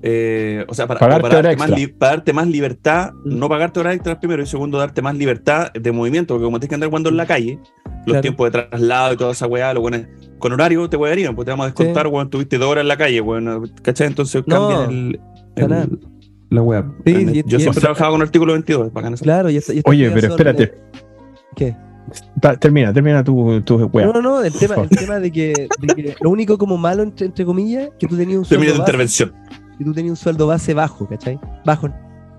eh, 0.02 0.64
o 0.68 0.74
sea, 0.74 0.86
para, 0.86 1.00
Pagarte 1.00 1.22
para 1.22 1.38
hora 1.38 1.48
darte 1.48 1.58
más, 1.68 1.70
li- 1.80 1.86
para 1.88 2.12
darte 2.16 2.32
más 2.32 2.46
libertad, 2.46 3.12
Mm. 3.24 3.38
no 3.38 3.48
pagarte 3.48 3.80
horas 3.80 3.94
extras 3.96 4.18
primero, 4.18 4.40
y 4.42 4.46
segundo, 4.46 4.78
darte 4.78 5.02
más 5.02 5.16
libertad 5.16 5.72
de 5.72 5.90
movimiento, 5.90 6.34
porque 6.34 6.44
como 6.44 6.60
tienes 6.60 6.68
que 6.68 6.74
andar 6.76 6.90
jugando 6.90 7.08
en 7.08 7.16
la 7.16 7.26
calle, 7.26 7.58
los 7.84 8.04
Claro. 8.04 8.20
tiempos 8.20 8.52
de 8.52 8.62
traslado 8.68 9.14
y 9.14 9.16
toda 9.16 9.32
esa 9.32 9.46
weá, 9.48 9.72
lo 9.74 9.80
bueno, 9.80 9.98
con 10.38 10.52
horario 10.52 10.88
te 10.88 10.96
wearían, 10.96 11.34
pues 11.34 11.46
te 11.46 11.50
vamos 11.50 11.64
a 11.64 11.68
descontar, 11.70 12.06
weón, 12.06 12.30
tuviste 12.30 12.56
dos 12.58 12.68
horas 12.68 12.82
en 12.82 12.88
la 12.88 12.96
calle, 12.98 13.20
weón, 13.20 13.72
¿cachai? 13.82 14.06
Entonces 14.06 14.44
No, 14.46 14.68
cambian 14.68 14.90
el, 14.90 15.20
el- 15.56 15.98
la 16.50 16.62
weá. 16.62 16.84
Sí, 17.04 17.12
y- 17.32 17.42
Yo 17.44 17.56
y- 17.56 17.60
siempre 17.62 17.80
trabajaba 17.80 18.10
con 18.12 18.20
el 18.20 18.26
artículo 18.26 18.52
22, 18.52 18.92
bacán 18.92 19.14
eso. 19.14 19.24
Claro, 19.24 19.50
y 19.50 19.56
esta- 19.56 19.72
y 19.74 19.78
estas 19.78 19.90
Oye, 19.90 20.10
pero 20.10 20.28
espérate. 20.28 20.74
¿Qué? 21.56 21.74
Ta- 22.40 22.56
Termina, 22.56 22.92
termina 22.92 23.22
tu, 23.24 23.60
tu 23.62 23.76
weá. 23.86 24.06
No, 24.06 24.12
no, 24.14 24.22
no, 24.22 24.42
el 24.42 24.52
tema, 24.52 24.76
el 24.76 24.88
tema 24.88 25.18
de, 25.18 25.30
que, 25.32 25.68
de 25.80 25.94
que 25.94 26.14
lo 26.20 26.30
único 26.30 26.56
como 26.58 26.76
malo, 26.76 27.02
entre, 27.02 27.26
entre 27.26 27.44
comillas, 27.44 27.90
que 27.98 28.06
tú 28.06 28.16
tenías 28.16 28.38
un 28.38 28.44
Termina 28.44 28.72
sueldo 28.72 28.74
tu 28.74 28.80
base, 28.80 28.90
intervención. 28.90 29.34
que 29.78 29.84
tú 29.84 29.92
tenías 29.92 30.10
un 30.10 30.16
sueldo 30.16 30.46
base 30.46 30.74
bajo, 30.74 31.08
¿cachai? 31.08 31.38
Bajo, 31.64 31.88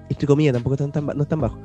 entre 0.09 0.27
comillas, 0.27 0.53
tampoco 0.53 0.75
es 0.75 0.91
tan, 0.91 1.05
no 1.05 1.21
es 1.23 1.27
tan 1.29 1.41
bajo. 1.41 1.59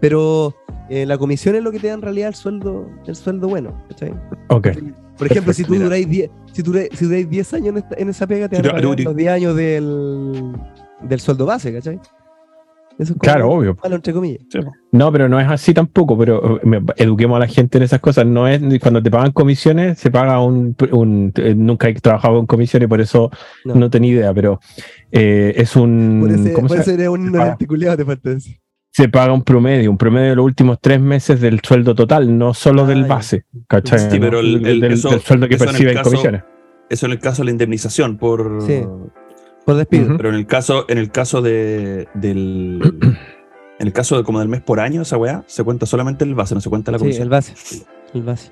Pero 0.00 0.54
eh, 0.90 1.06
la 1.06 1.16
comisión 1.18 1.54
es 1.56 1.62
lo 1.62 1.70
que 1.72 1.78
te 1.80 1.86
da 1.88 1.94
en 1.94 2.02
realidad 2.02 2.28
el 2.28 2.34
sueldo, 2.34 2.88
el 3.06 3.14
sueldo 3.16 3.48
bueno, 3.48 3.72
¿cachai? 3.88 4.12
Ok. 4.48 4.68
Por 5.16 5.26
ejemplo, 5.28 5.52
si 5.54 5.64
tú 5.64 5.72
Mira. 5.72 5.84
duráis 5.84 6.08
10, 6.08 6.30
si 6.52 6.62
tú 6.62 6.72
duráis, 6.72 6.90
si 6.94 7.04
duráis 7.06 7.30
10 7.30 7.54
años 7.54 7.68
en, 7.68 7.76
esta- 7.78 7.94
en 7.96 8.08
esa 8.10 8.26
pega, 8.26 8.48
te 8.48 8.60
dan 8.60 8.82
los 8.82 9.16
10 9.16 9.28
años 9.30 9.56
del, 9.56 10.52
del 11.02 11.20
sueldo 11.20 11.46
base, 11.46 11.72
¿cachai? 11.72 11.98
Eso 12.98 13.12
es 13.12 13.18
Claro, 13.18 13.50
obvio. 13.50 13.76
malo, 13.82 13.96
entre 13.96 14.12
comillas. 14.14 14.40
No, 14.92 15.12
pero 15.12 15.28
no 15.28 15.38
es 15.38 15.46
así 15.48 15.74
tampoco, 15.74 16.16
pero 16.16 16.56
eh, 16.56 16.60
me- 16.64 16.82
eduquemos 16.96 17.36
a 17.36 17.40
la 17.40 17.46
gente 17.46 17.76
en 17.76 17.84
esas 17.84 18.00
cosas. 18.00 18.24
No 18.26 18.48
es 18.48 18.60
cuando 18.80 19.02
te 19.02 19.10
pagan 19.10 19.32
comisiones, 19.32 19.98
se 19.98 20.10
paga 20.10 20.42
un, 20.42 20.74
un- 20.92 21.32
eh, 21.36 21.54
nunca 21.54 21.88
he 21.88 21.94
trabajado 21.94 22.36
con 22.36 22.46
comisiones, 22.46 22.88
por 22.88 23.00
eso 23.02 23.30
No. 23.66 23.74
no, 23.74 23.90
tenía 23.90 24.12
idea, 24.12 24.32
pero 24.32 24.60
eh, 25.12 25.52
es 25.56 25.76
un 25.76 26.20
Por 26.22 26.30
ese, 26.30 26.52
¿cómo 26.54 26.68
por 26.68 26.82
se, 26.82 26.94
eso 26.94 27.12
un 27.12 27.26
se 27.26 27.30
paga? 27.32 27.44
inarticulado, 27.44 27.96
te 27.98 28.04
falta 28.06 28.30
decir. 28.30 28.56
se 28.92 29.08
paga 29.10 29.32
un 29.34 29.42
promedio, 29.42 29.90
un 29.90 29.98
promedio 29.98 30.30
de 30.30 30.36
los 30.36 30.44
últimos 30.46 30.78
tres 30.80 30.98
meses 30.98 31.38
del 31.42 31.60
sueldo 31.60 31.94
total, 31.94 32.38
no 32.38 32.54
solo 32.54 32.86
del 32.86 33.04
base, 33.04 33.44
¿cachai? 33.68 34.10
Sí, 34.10 34.18
pero 34.18 34.40
el- 34.40 34.66
el- 34.66 34.80
del, 34.80 34.92
eso- 34.94 35.10
del 35.10 35.20
sueldo 35.20 35.48
que 35.48 35.56
eso 35.56 35.64
en 35.68 35.76
en 35.88 35.94
caso- 35.94 36.04
comisiones. 36.10 36.42
Eso 36.88 37.04
en 37.06 37.12
el 37.12 37.18
caso 37.18 37.42
de 37.42 37.46
la 37.46 37.50
indemnización 37.50 38.16
por... 38.16 38.62
Sí. 38.62 38.80
Por 39.66 39.74
despido. 39.76 40.16
Pero 40.16 40.30
en 40.30 40.36
el 40.36 40.46
caso, 40.46 40.86
en 40.88 40.96
el 40.98 41.10
caso 41.10 41.42
de, 41.42 42.08
del... 42.14 42.80
En 43.78 43.86
el 43.88 43.92
caso 43.92 44.16
de 44.16 44.24
como 44.24 44.38
del 44.40 44.48
mes 44.48 44.62
por 44.62 44.80
año, 44.80 45.02
esa 45.02 45.18
weá, 45.18 45.44
se 45.46 45.62
cuenta 45.62 45.84
solamente 45.84 46.24
el 46.24 46.34
base, 46.34 46.54
no 46.54 46.62
se 46.62 46.70
cuenta 46.70 46.90
la 46.92 46.96
Sí, 46.98 47.02
comisión. 47.02 47.24
el 47.24 47.28
base. 47.28 47.84
El 48.14 48.22
base. 48.22 48.50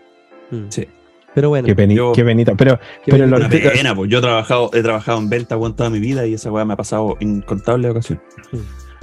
Mm. 0.51 0.65
Sí. 0.69 0.87
Pero 1.35 1.49
bueno, 1.49 1.65
Qué, 1.65 1.75
peni- 1.75 1.95
yo- 1.95 2.13
qué 2.13 2.23
penita. 2.27 2.53
Pero, 2.57 2.79
qué 3.03 3.11
pero 3.13 3.27
lo- 3.27 3.39
Una 3.39 3.49
pena, 3.49 3.95
pues 3.95 4.11
yo 4.11 4.19
he 4.19 4.21
trabajado, 4.21 4.69
he 4.75 4.83
trabajado 4.83 5.19
en 5.21 5.31
venta 5.31 5.57
weón, 5.57 5.75
toda 5.75 5.89
mi 5.89 5.99
vida 5.99 6.27
y 6.27 6.35
esa 6.35 6.53
weá 6.53 6.67
me 6.67 6.75
ha 6.75 6.77
pasado 6.77 7.17
incontables 7.21 7.91
ocasiones. 7.91 8.23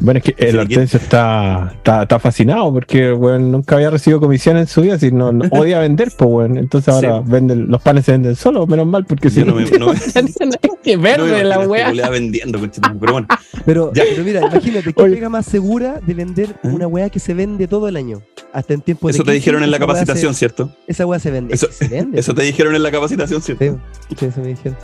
Bueno, 0.04 0.18
es 0.18 0.24
que 0.24 0.36
el 0.44 0.52
Sí, 0.52 0.58
Hortensio 0.58 1.00
está, 1.00 1.72
está, 1.76 2.02
está 2.04 2.20
fascinado 2.20 2.74
porque 2.74 3.12
bueno, 3.12 3.40
nunca 3.48 3.76
había 3.76 3.92
recibido 3.92 4.20
comisión 4.20 4.58
en 4.58 4.66
su 4.68 4.82
vida, 4.82 4.98
si 4.98 5.12
no, 5.12 5.32
no 5.32 5.46
odia 5.52 5.80
vender, 5.80 6.12
pues 6.18 6.30
bueno. 6.30 6.60
Entonces 6.60 6.94
ahora 6.94 7.20
Sí. 7.24 7.32
venden, 7.32 7.68
los 7.70 7.82
panes 7.82 8.06
se 8.06 8.14
venden 8.14 8.36
solos, 8.36 8.68
menos 8.68 8.88
mal, 8.88 9.06
porque 9.06 9.30
si 9.30 9.44
no 9.44 9.54
me, 9.56 9.64
no, 9.78 9.94
me- 9.94 10.00
que 10.00 10.98
no 10.98 10.98
me 10.98 10.98
verde 10.98 11.28
imagino 11.28 11.44
la 11.50 11.66
culiao 11.88 12.12
vendiendo, 12.12 12.60
pero 13.00 13.14
bueno, 13.14 13.28
Pero, 13.66 13.92
Ya. 13.94 14.04
pero 14.10 14.24
mira, 14.24 14.42
imagínate, 14.42 14.92
¿qué 14.94 15.04
pega 15.04 15.30
más 15.30 15.46
segura 15.46 16.00
de 16.06 16.14
vender 16.16 16.50
¿Eh? 16.64 16.68
una 16.70 16.88
weá 16.88 17.10
que 17.10 17.20
se 17.20 17.34
vende 17.36 17.68
todo 17.68 17.88
el 17.88 17.96
año? 17.96 18.22
Hasta 18.54 18.74
en 18.74 18.82
tiempo 18.82 19.08
de 19.08 19.14
eso 19.14 19.24
te 19.24 19.32
dijeron 19.34 19.62
en 19.64 19.70
la 19.70 19.78
weá 19.78 19.88
capacitación, 19.88 20.34
¿cierto? 20.34 20.76
esa 20.88 21.06
weá 21.06 21.20
se 21.20 21.30
vende. 21.32 21.54
Eso- 21.54 21.70
es 21.70 21.78
que 21.78 21.86
se 21.88 21.94
vende. 21.96 22.20
Eso 22.20 22.34
te 22.34 22.42
dijeron 22.42 22.74
en 22.76 22.82
la 22.84 22.92
capacitación, 22.92 23.42
¿cierto? 23.42 23.80
Sí, 24.10 24.26
eso 24.26 24.42
me 24.42 24.48
dijeron. 24.48 24.78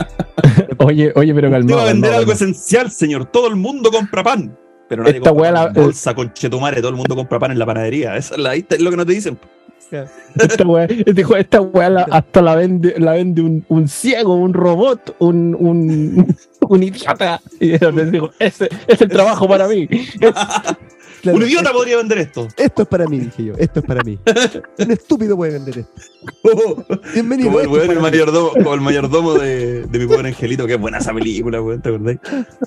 Oye, 0.78 1.12
oye, 1.16 1.34
pero 1.34 1.48
Te 1.48 1.52
calmado. 1.54 1.76
va 1.78 1.82
a 1.82 1.86
vender 1.86 2.10
calmado, 2.12 2.18
algo 2.20 2.32
calmado. 2.32 2.50
esencial, 2.52 2.90
señor. 2.92 3.24
Todo 3.26 3.48
el 3.48 3.56
mundo 3.56 3.90
compra 3.90 4.22
pan. 4.22 4.56
Pero 4.88 5.02
nadie 5.02 5.16
Esta 5.18 5.30
compra 5.30 5.50
la- 5.52 5.68
bolsa, 5.68 6.14
conchetumare. 6.14 6.78
Todo 6.80 6.90
el 6.90 6.96
mundo 6.96 7.14
compra 7.14 7.38
pan 7.38 7.50
en 7.52 7.58
la 7.58 7.66
panadería. 7.66 8.16
Esa 8.16 8.34
es, 8.36 8.40
la, 8.40 8.54
es 8.54 8.80
lo 8.80 8.90
que 8.90 8.96
no 8.96 9.04
te 9.06 9.12
dicen. 9.12 9.38
Esta 10.34 10.66
weá, 10.66 10.84
este 10.84 11.24
jue- 11.24 11.38
esta 11.40 11.60
weá 11.62 11.88
la- 11.88 12.06
hasta 12.10 12.42
la 12.42 12.54
vende, 12.56 12.94
la 12.98 13.12
vende 13.12 13.40
un, 13.40 13.64
un 13.68 13.88
ciego, 13.88 14.34
un 14.34 14.52
robot, 14.52 15.16
un, 15.18 15.56
un, 15.58 16.36
un 16.60 16.82
idiota. 16.82 17.40
Y 17.58 17.78
digo, 17.78 18.30
ese 18.38 18.68
es 18.86 19.00
el 19.00 19.08
trabajo 19.08 19.48
para 19.48 19.66
mí. 19.68 19.88
Claro, 21.22 21.38
Un 21.38 21.44
idiota 21.44 21.72
podría 21.72 21.96
vender 21.96 22.18
esto. 22.18 22.46
Esto 22.56 22.82
es 22.82 22.88
para 22.88 23.06
mí, 23.06 23.18
dije 23.18 23.44
yo. 23.44 23.54
Esto 23.58 23.80
es 23.80 23.86
para 23.86 24.02
mí. 24.04 24.18
Un 24.78 24.90
estúpido 24.90 25.36
puede 25.36 25.52
vender 25.54 25.78
esto. 25.78 25.92
Bienvenido. 27.14 27.48
como 27.50 27.60
el, 27.60 27.68
weón, 27.68 27.82
el 27.82 27.88
para 27.88 28.00
mayordomo, 28.00 28.50
como 28.52 28.74
el 28.74 28.80
mayordomo 28.80 29.34
de, 29.34 29.82
de 29.86 29.98
mi 29.98 30.06
pobre 30.06 30.28
angelito. 30.28 30.66
Qué 30.66 30.76
buena 30.76 30.98
esa 30.98 31.12
película, 31.12 31.60
weón. 31.60 31.82
¿Te 31.82 31.88
acordás? 31.88 32.16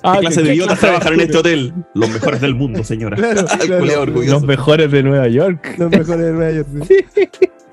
Ah, 0.02 0.14
¿Qué 0.14 0.20
clase 0.20 0.42
¿qué 0.42 0.48
de 0.48 0.54
idiotas 0.54 0.80
trabajan 0.80 1.14
en 1.14 1.20
este 1.20 1.38
hotel? 1.38 1.72
Los 1.94 2.10
mejores 2.10 2.40
del 2.40 2.54
mundo, 2.54 2.84
señora. 2.84 3.16
Claro, 3.16 3.44
claro. 3.80 4.06
Los 4.06 4.42
mejores 4.42 4.90
de 4.90 5.02
Nueva 5.02 5.28
York. 5.28 5.74
Los 5.78 5.90
mejores 5.90 6.24
de 6.26 6.32
Nueva 6.32 6.50
York. 6.52 6.68
sí. 6.86 6.96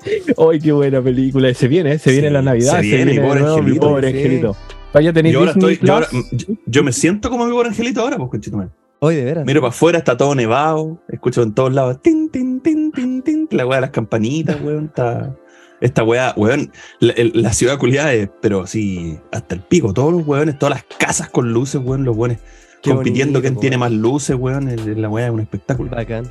¡Ay, 0.38 0.58
qué 0.60 0.72
buena 0.72 1.02
película! 1.02 1.52
Se 1.52 1.68
viene, 1.68 1.98
se 1.98 2.10
viene 2.10 2.28
Sí, 2.28 2.32
la 2.32 2.40
Navidad, 2.40 2.76
se 2.76 2.76
se 2.76 2.82
viene, 2.96 3.04
viene, 3.04 3.20
mi 3.20 3.26
pobre 3.28 3.40
nuevo, 3.40 3.56
mi 3.56 3.60
angelito, 3.62 3.86
pobre 3.86 4.10
sí. 4.10 4.16
angelito. 4.16 4.56
Vaya, 4.94 5.12
tenéis 5.12 5.32
Yo 5.34 5.38
ahora 5.40 5.52
Disney 5.52 5.72
estoy, 5.74 5.86
yo, 5.86 5.92
ahora- 5.94 6.06
Plus? 6.08 6.26
yo- 6.32 6.54
yo 6.66 6.82
me 6.84 6.92
siento 6.92 7.28
como 7.28 7.44
mi 7.44 7.52
pobre 7.52 7.68
angelito 7.68 8.00
ahora, 8.00 8.16
pues, 8.16 8.30
conchetumare. 8.30 8.70
Hoy, 9.00 9.16
de 9.16 9.24
veras. 9.24 9.46
Miro 9.46 9.60
para 9.62 9.70
afuera, 9.70 9.98
está 9.98 10.16
todo 10.16 10.34
nevado. 10.34 11.02
Escucho 11.08 11.42
en 11.42 11.54
todos 11.54 11.72
lados. 11.72 12.00
Tin, 12.02 12.28
tin, 12.30 12.60
tin, 12.60 12.92
tin, 12.92 13.22
tin, 13.22 13.48
la 13.50 13.66
weá 13.66 13.78
de 13.78 13.82
las 13.82 13.90
campanitas, 13.90 14.60
weón. 14.62 14.86
Está, 14.86 15.34
esta 15.80 16.04
weá, 16.04 16.34
weón. 16.36 16.70
La, 16.98 17.12
el- 17.14 17.32
la 17.34 17.52
ciudad 17.54 17.78
culiada 17.78 18.12
es, 18.12 18.28
pero 18.42 18.66
sí, 18.66 19.18
hasta 19.32 19.54
el 19.54 19.62
pico. 19.62 19.94
Todos 19.94 20.12
los 20.12 20.26
weones, 20.26 20.58
todas 20.58 20.74
las 20.76 20.84
casas 20.98 21.30
con 21.30 21.52
luces, 21.52 21.80
weón. 21.82 22.04
Los 22.04 22.16
weones 22.16 22.38
Qué 22.82 22.90
compitiendo 22.90 23.38
bonito, 23.38 23.52
quién 23.54 23.60
tiene 23.60 23.78
más 23.78 23.92
luces, 23.92 24.36
weón. 24.36 24.68
el- 24.68 25.00
La 25.00 25.08
weá 25.08 25.26
es 25.26 25.32
un 25.32 25.40
espectáculo. 25.40 25.90
Bacán. 25.90 26.30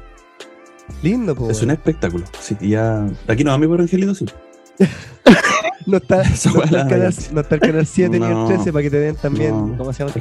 Lindo, 1.02 1.36
po. 1.36 1.50
Es 1.50 1.62
un 1.64 1.72
espectáculo. 1.72 2.26
Sí, 2.40 2.56
ya. 2.62 3.08
Aquí 3.28 3.44
no 3.44 3.52
va 3.52 3.58
mi 3.58 3.68
pobre 3.68 3.84
angelito, 3.84 4.14
sí. 4.16 4.26
No 5.86 5.98
está, 5.98 6.18
no, 6.18 6.24
está 6.24 6.50
el 6.50 6.70
canal, 6.70 6.88
verdad. 6.90 7.14
no 7.32 7.42
está 7.42 7.56
el 7.56 7.62
canal 7.62 7.86
7 7.86 8.20
ni 8.20 8.26
el 8.26 8.32
No. 8.34 8.48
13 8.48 8.72
para 8.74 8.84
que 8.84 8.90
te 8.90 9.00
den 9.00 9.16
también. 9.16 9.72
No. 9.72 9.78
¿Cómo 9.78 9.94
se 9.94 10.04
llama? 10.06 10.14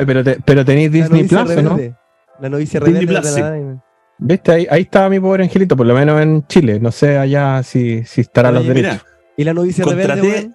El 0.00 0.06
pero, 0.06 0.24
te- 0.24 0.38
pero 0.44 0.64
tenéis 0.64 0.92
Disney 0.92 1.24
Plus, 1.24 1.40
¿o 1.40 1.44
¿no? 1.44 1.48
rebelde. 1.76 1.94
La 2.40 2.48
novicia 2.48 2.80
Disney 2.80 3.06
rebelde. 3.06 3.20
Plus, 3.22 3.34
de 3.34 3.40
la- 3.40 3.82
¿Viste? 4.20 4.52
Ahí, 4.52 4.66
ahí 4.70 4.82
estaba 4.82 5.08
mi 5.08 5.20
pobre 5.20 5.44
angelito, 5.44 5.76
por 5.76 5.86
lo 5.86 5.94
menos 5.94 6.20
en 6.20 6.44
Chile. 6.48 6.80
No 6.80 6.90
sé 6.90 7.18
allá 7.18 7.62
si, 7.62 8.02
si 8.04 8.22
estará 8.22 8.48
a 8.48 8.52
los 8.52 8.62
Oye, 8.62 8.74
derechos. 8.74 8.92
mira, 8.94 9.04
Y 9.36 9.44
la 9.44 9.54
novicia 9.54 9.84
rebelde, 9.84 10.08
contraté. 10.08 10.28
weón. 10.40 10.54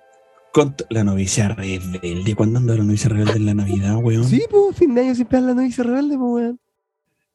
cont- 0.54 0.86
la 0.90 1.04
novicia 1.06 1.48
rebelde. 1.50 2.36
¿Cuándo 2.36 2.60
anda 2.60 2.76
la 2.76 2.84
novicia 2.84 3.10
rebelde 3.10 3.38
en 3.38 3.46
la 3.46 3.54
Navidad, 3.54 3.96
weón? 4.02 4.26
Sí, 4.26 4.44
pues, 4.50 4.76
fin 4.78 4.94
de 4.94 5.02
año 5.02 5.16
siempre 5.16 5.40
dan 5.40 5.48
la 5.48 5.54
novicia 5.56 5.84
rebelde, 5.84 6.18
pues, 6.18 6.32
weón. 6.34 6.60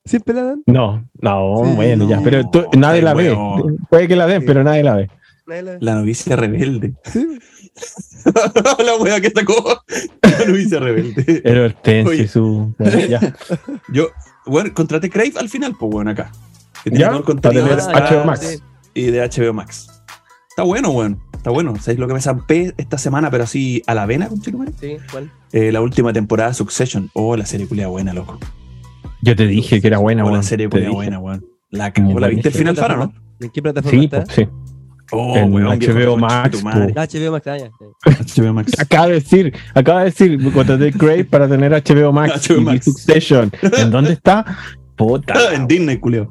Siempre 0.04 0.34
la 0.34 0.42
dan. 0.42 0.62
No, 0.66 1.04
no, 1.20 1.62
Sí, 1.64 1.72
bueno, 1.76 2.08
ya. 2.08 2.20
Pero 2.22 2.48
tú- 2.50 2.64
nadie 2.76 3.02
la 3.02 3.12
ve. 3.14 3.36
Puede 3.90 4.06
que 4.08 4.16
la 4.16 4.26
den, 4.26 4.40
Sí. 4.42 4.46
pero 4.46 4.62
nadie 4.64 4.82
la 4.82 4.96
ve. 4.96 5.10
La 5.80 5.94
novicia 5.94 6.36
rebelde. 6.36 6.94
La 8.84 8.96
wea 8.96 9.20
que 9.20 9.30
sacó 9.30 9.82
la 10.22 10.46
novicia 10.46 10.78
rebelde. 10.80 11.42
Oye. 12.06 12.24
y 12.24 12.28
su. 12.28 12.74
bueno, 12.78 12.98
ya. 13.06 13.34
Yo, 13.92 14.08
bueno, 14.46 14.74
contraté 14.74 15.08
Crave 15.08 15.32
al 15.38 15.48
final, 15.48 15.74
pues 15.78 15.90
bueno, 15.90 16.10
acá. 16.10 16.30
Que 16.84 16.90
tiene 16.90 17.06
HBO 17.06 18.24
Max. 18.24 18.46
sí. 18.46 18.62
y 18.94 19.06
de 19.06 19.20
HBO 19.20 19.52
Max. 19.54 19.88
Está 20.50 20.64
bueno, 20.64 20.90
weón. 20.90 21.20
Está 21.32 21.50
bueno. 21.50 21.74
¿Sabéis 21.76 22.00
lo 22.00 22.08
que 22.08 22.14
me 22.14 22.20
zampé 22.20 22.74
esta 22.76 22.98
semana, 22.98 23.30
pero 23.30 23.44
así 23.44 23.82
a 23.86 23.94
la 23.94 24.06
vena, 24.06 24.28
conchetumare? 24.28 24.72
Sí, 24.80 24.96
¿cuál? 25.10 25.30
Eh, 25.52 25.72
la 25.72 25.80
última 25.80 26.12
temporada 26.12 26.50
de 26.50 26.54
Succession. 26.54 27.10
Oh, 27.14 27.36
la 27.36 27.46
serie 27.46 27.66
culia 27.66 27.86
buena, 27.86 28.12
loco. 28.12 28.38
Yo 29.22 29.34
te 29.36 29.46
dije 29.46 29.80
que 29.80 29.86
era 29.86 29.98
buena, 29.98 30.24
oh, 30.24 30.26
la 30.26 30.32
weón. 30.32 30.44
serie 30.44 30.68
culia 30.68 30.90
buena, 30.90 31.18
weón. 31.18 31.46
La. 31.70 31.92
¿La 31.96 32.28
viste 32.28 32.48
el 32.48 32.54
¿En 32.54 32.58
final, 32.58 32.76
Fara, 32.76 32.96
no? 32.96 33.12
¿En 33.40 33.50
qué 33.50 33.62
plataforma 33.62 33.98
Sí, 33.98 34.04
está? 34.04 34.24
pues, 34.24 34.34
sí. 34.34 34.48
Oh, 35.10 35.36
En 35.36 35.52
weón. 35.52 35.78
viejo 35.78 35.94
HBO 35.94 36.16
Max, 36.16 36.62
HBO 36.62 37.32
Max. 37.32 37.42
HBO 38.36 38.52
Max. 38.52 38.72
Acaba 38.78 39.06
de 39.06 39.14
decir, 39.14 39.54
acaba 39.74 40.00
de 40.00 40.04
decir, 40.06 40.52
contraté 40.52 40.92
Crave 40.92 41.24
para 41.24 41.48
tener 41.48 41.72
HBO 41.72 42.12
Max 42.12 42.46
HBO 42.48 42.58
y 42.58 42.64
Max. 42.64 42.84
Succession. 42.84 43.50
¿En 43.78 43.90
dónde 43.90 44.12
está? 44.12 44.44
Puta. 44.96 45.34
en 45.54 45.66
Disney, 45.66 45.98
culio. 45.98 46.30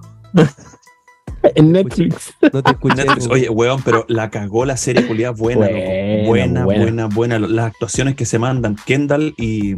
En 1.56 1.72
Netflix. 1.72 2.34
No 2.54 2.62
te 2.62 2.72
escuché. 2.72 3.04
Netflix. 3.04 3.28
Oye, 3.28 3.50
weón, 3.50 3.82
pero 3.84 4.06
la 4.10 4.30
cagó 4.30 4.66
la 4.66 4.78
serie 4.78 5.08
culiada 5.08 5.34
buena, 5.34 5.68
loco. 5.68 5.78
Buena, 5.78 6.28
buena, 6.28 6.66
buena. 6.66 7.08
buena, 7.08 7.38
buena, 7.38 7.40
Las 7.40 7.68
actuaciones 7.68 8.16
que 8.16 8.26
se 8.26 8.38
mandan, 8.38 8.76
Kendall 8.86 9.34
y, 9.38 9.76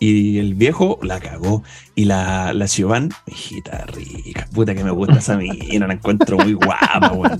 y 0.00 0.38
el 0.38 0.54
viejo 0.54 0.98
la 1.02 1.20
cagó. 1.20 1.62
Y 1.94 2.06
la, 2.06 2.52
la 2.54 2.66
Siobhan, 2.66 3.10
hijita 3.26 3.84
rica, 3.86 4.48
puta 4.54 4.74
que 4.74 4.82
me 4.82 4.90
gusta 4.90 5.18
esa 5.18 5.36
mina, 5.36 5.86
la 5.86 5.92
encuentro 5.94 6.38
muy 6.38 6.54
guapa, 6.54 7.12
weón. 7.12 7.38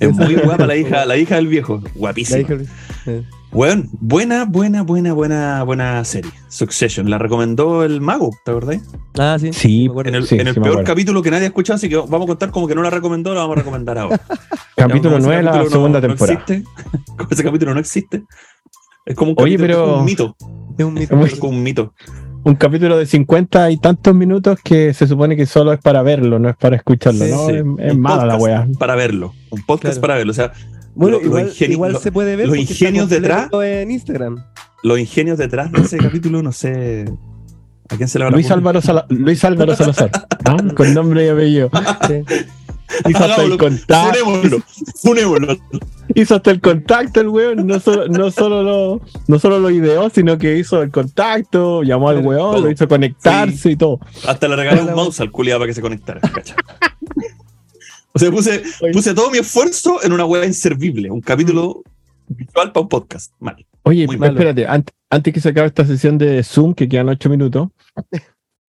Es 0.00 0.12
muy 0.12 0.34
guapa 0.34 0.66
la 0.66 0.76
hija, 0.76 1.06
la 1.06 1.16
hija 1.16 1.36
del 1.36 1.46
viejo, 1.46 1.80
La 1.84 1.90
guapísima. 1.94 2.40
hija- 2.40 2.56
eh. 3.06 3.22
Buena, 4.00 4.44
buena, 4.44 4.82
buena, 4.82 5.12
buena, 5.12 5.62
buena 5.62 6.04
serie. 6.04 6.30
Succession, 6.48 7.08
la 7.08 7.18
recomendó 7.18 7.84
el 7.84 8.00
mago, 8.00 8.30
¿te 8.44 8.50
acordás? 8.50 8.80
Ah, 9.16 9.36
sí. 9.40 9.52
Sí, 9.52 9.84
me 9.84 9.90
acuerdo. 9.92 10.08
En 10.10 10.14
el, 10.16 10.26
Sí, 10.26 10.34
en 10.38 10.48
el 10.48 10.54
sí 10.54 10.60
peor 10.60 10.82
capítulo 10.84 11.22
que 11.22 11.30
nadie 11.30 11.44
ha 11.44 11.46
escuchado, 11.46 11.76
así 11.76 11.88
que 11.88 11.96
vamos 11.96 12.22
a 12.22 12.26
contar 12.26 12.50
como 12.50 12.66
que 12.66 12.74
no 12.74 12.82
la 12.82 12.90
recomendó, 12.90 13.32
la 13.32 13.40
vamos 13.42 13.56
a 13.56 13.60
recomendar 13.60 13.96
ahora. 13.98 14.20
Capítulo 14.76 15.18
Ya, 15.18 15.22
como 15.22 15.32
ese 15.32 15.42
9 15.42 15.42
la 15.44 15.52
no- 15.62 15.70
segunda 15.70 16.00
no 16.00 16.06
temporada. 16.08 16.40
existe, 16.46 16.64
como 17.16 17.28
ese 17.30 17.44
capítulo 17.44 17.74
no 17.74 17.80
existe. 17.80 18.24
Es 19.06 19.14
como 19.14 19.30
un, 19.30 19.36
Oye, 19.38 19.56
pero- 19.58 20.00
un 20.00 20.04
mito. 20.04 20.36
Es 20.78 20.84
un 20.84 20.94
mito. 20.94 21.20
Es 21.24 21.34
como 21.36 21.52
un 21.56 21.62
mito. 21.62 21.92
Un 22.44 22.54
capítulo 22.54 22.96
de 22.96 23.06
50 23.06 23.70
y 23.72 23.78
tantos 23.78 24.14
minutos 24.14 24.58
que 24.62 24.94
se 24.94 25.06
supone 25.08 25.36
que 25.36 25.46
solo 25.46 25.72
es 25.72 25.80
para 25.80 26.02
verlo, 26.02 26.38
no 26.38 26.48
es 26.48 26.56
para 26.56 26.76
escucharlo, 26.76 27.24
Sí, 27.24 27.30
¿no? 27.32 27.46
Sí. 27.48 27.54
Es, 27.88 27.96
mala 27.96 28.24
la 28.24 28.36
weá. 28.36 28.68
Para 28.78 28.94
verlo. 28.94 29.34
Un 29.50 29.62
podcast 29.64 29.94
Claro. 29.94 30.00
para 30.02 30.14
verlo. 30.16 30.30
O 30.30 30.34
sea, 30.34 30.52
Bueno, 30.94 31.16
lo- 31.16 31.22
lo 31.22 31.26
igual, 31.28 31.48
ingeni- 31.50 31.72
igual 31.72 31.92
lo- 31.94 31.98
se 31.98 32.12
puede 32.12 32.36
ver. 32.36 32.46
los 32.48 32.56
ingenios 32.56 33.08
detrás- 33.10 33.48
En 33.52 33.90
Instagram. 33.90 34.44
los 34.84 34.98
ingenios 35.00 35.38
detrás 35.38 35.72
de 35.72 35.80
ese 35.80 35.96
capítulo, 35.98 36.40
no 36.42 36.52
sé. 36.52 37.06
¿A 37.88 37.96
quién 37.96 38.08
se 38.08 38.18
le 38.18 38.24
habrá 38.24 38.36
Luis? 38.36 38.50
Álvaro, 38.50 38.80
Sala- 38.80 39.06
Luis 39.08 39.44
Álvaro 39.44 39.74
Salazar, 39.76 40.10
¿no? 40.44 40.74
con 40.74 40.92
nombre 40.94 41.26
y 41.26 41.28
apellido. 41.28 41.70
Sí. 42.06 42.22
Hizo 43.08 43.24
hasta 43.24 43.42
el 43.42 43.56
contacto. 43.58 44.24
Funémoslo. 44.24 44.62
Funémoslo. 45.02 45.56
Hizo 46.14 46.34
hasta 46.36 46.50
el 46.50 46.60
contacto 46.60 47.20
el 47.20 47.28
weón. 47.28 47.66
No 47.66 47.80
solo, 47.80 48.08
no 48.08 48.30
solo 48.30 48.62
lo, 48.62 49.00
no 49.28 49.38
solo 49.38 49.58
lo 49.58 49.70
ideó, 49.70 50.08
sino 50.10 50.38
que 50.38 50.58
hizo 50.58 50.82
el 50.82 50.90
contacto, 50.90 51.82
llamó 51.82 52.08
al 52.08 52.18
weón, 52.24 52.52
Todo. 52.54 52.64
lo 52.64 52.70
hizo 52.70 52.86
conectarse 52.88 53.70
y 53.72 53.76
todo. 53.76 53.98
Hasta 54.26 54.48
le 54.48 54.56
regalé 54.56 54.82
un 54.82 54.94
mouse 54.94 55.20
al 55.20 55.30
culiado 55.30 55.60
para 55.60 55.68
que 55.68 55.74
se 55.74 55.82
conectara. 55.82 56.20
¿cacha? 56.20 56.54
O 58.12 58.18
sea, 58.18 58.30
puse, 58.30 58.62
puse 58.94 59.12
todo 59.12 59.30
mi 59.30 59.36
esfuerzo 59.36 60.02
en 60.02 60.10
una 60.10 60.24
web 60.24 60.42
inservible. 60.44 61.10
Un 61.10 61.20
capítulo 61.20 61.82
visual 62.28 62.72
para 62.72 62.82
un 62.84 62.88
podcast. 62.88 63.30
Mal. 63.40 63.66
Oye, 63.82 64.04
espérate, 64.04 64.66
ant- 64.66 64.88
antes 65.10 65.34
que 65.34 65.40
se 65.40 65.50
acabe 65.50 65.66
esta 65.66 65.84
sesión 65.84 66.16
de 66.16 66.42
Zoom, 66.42 66.72
que 66.72 66.88
quedan 66.88 67.10
ocho 67.10 67.28
minutos, 67.28 67.68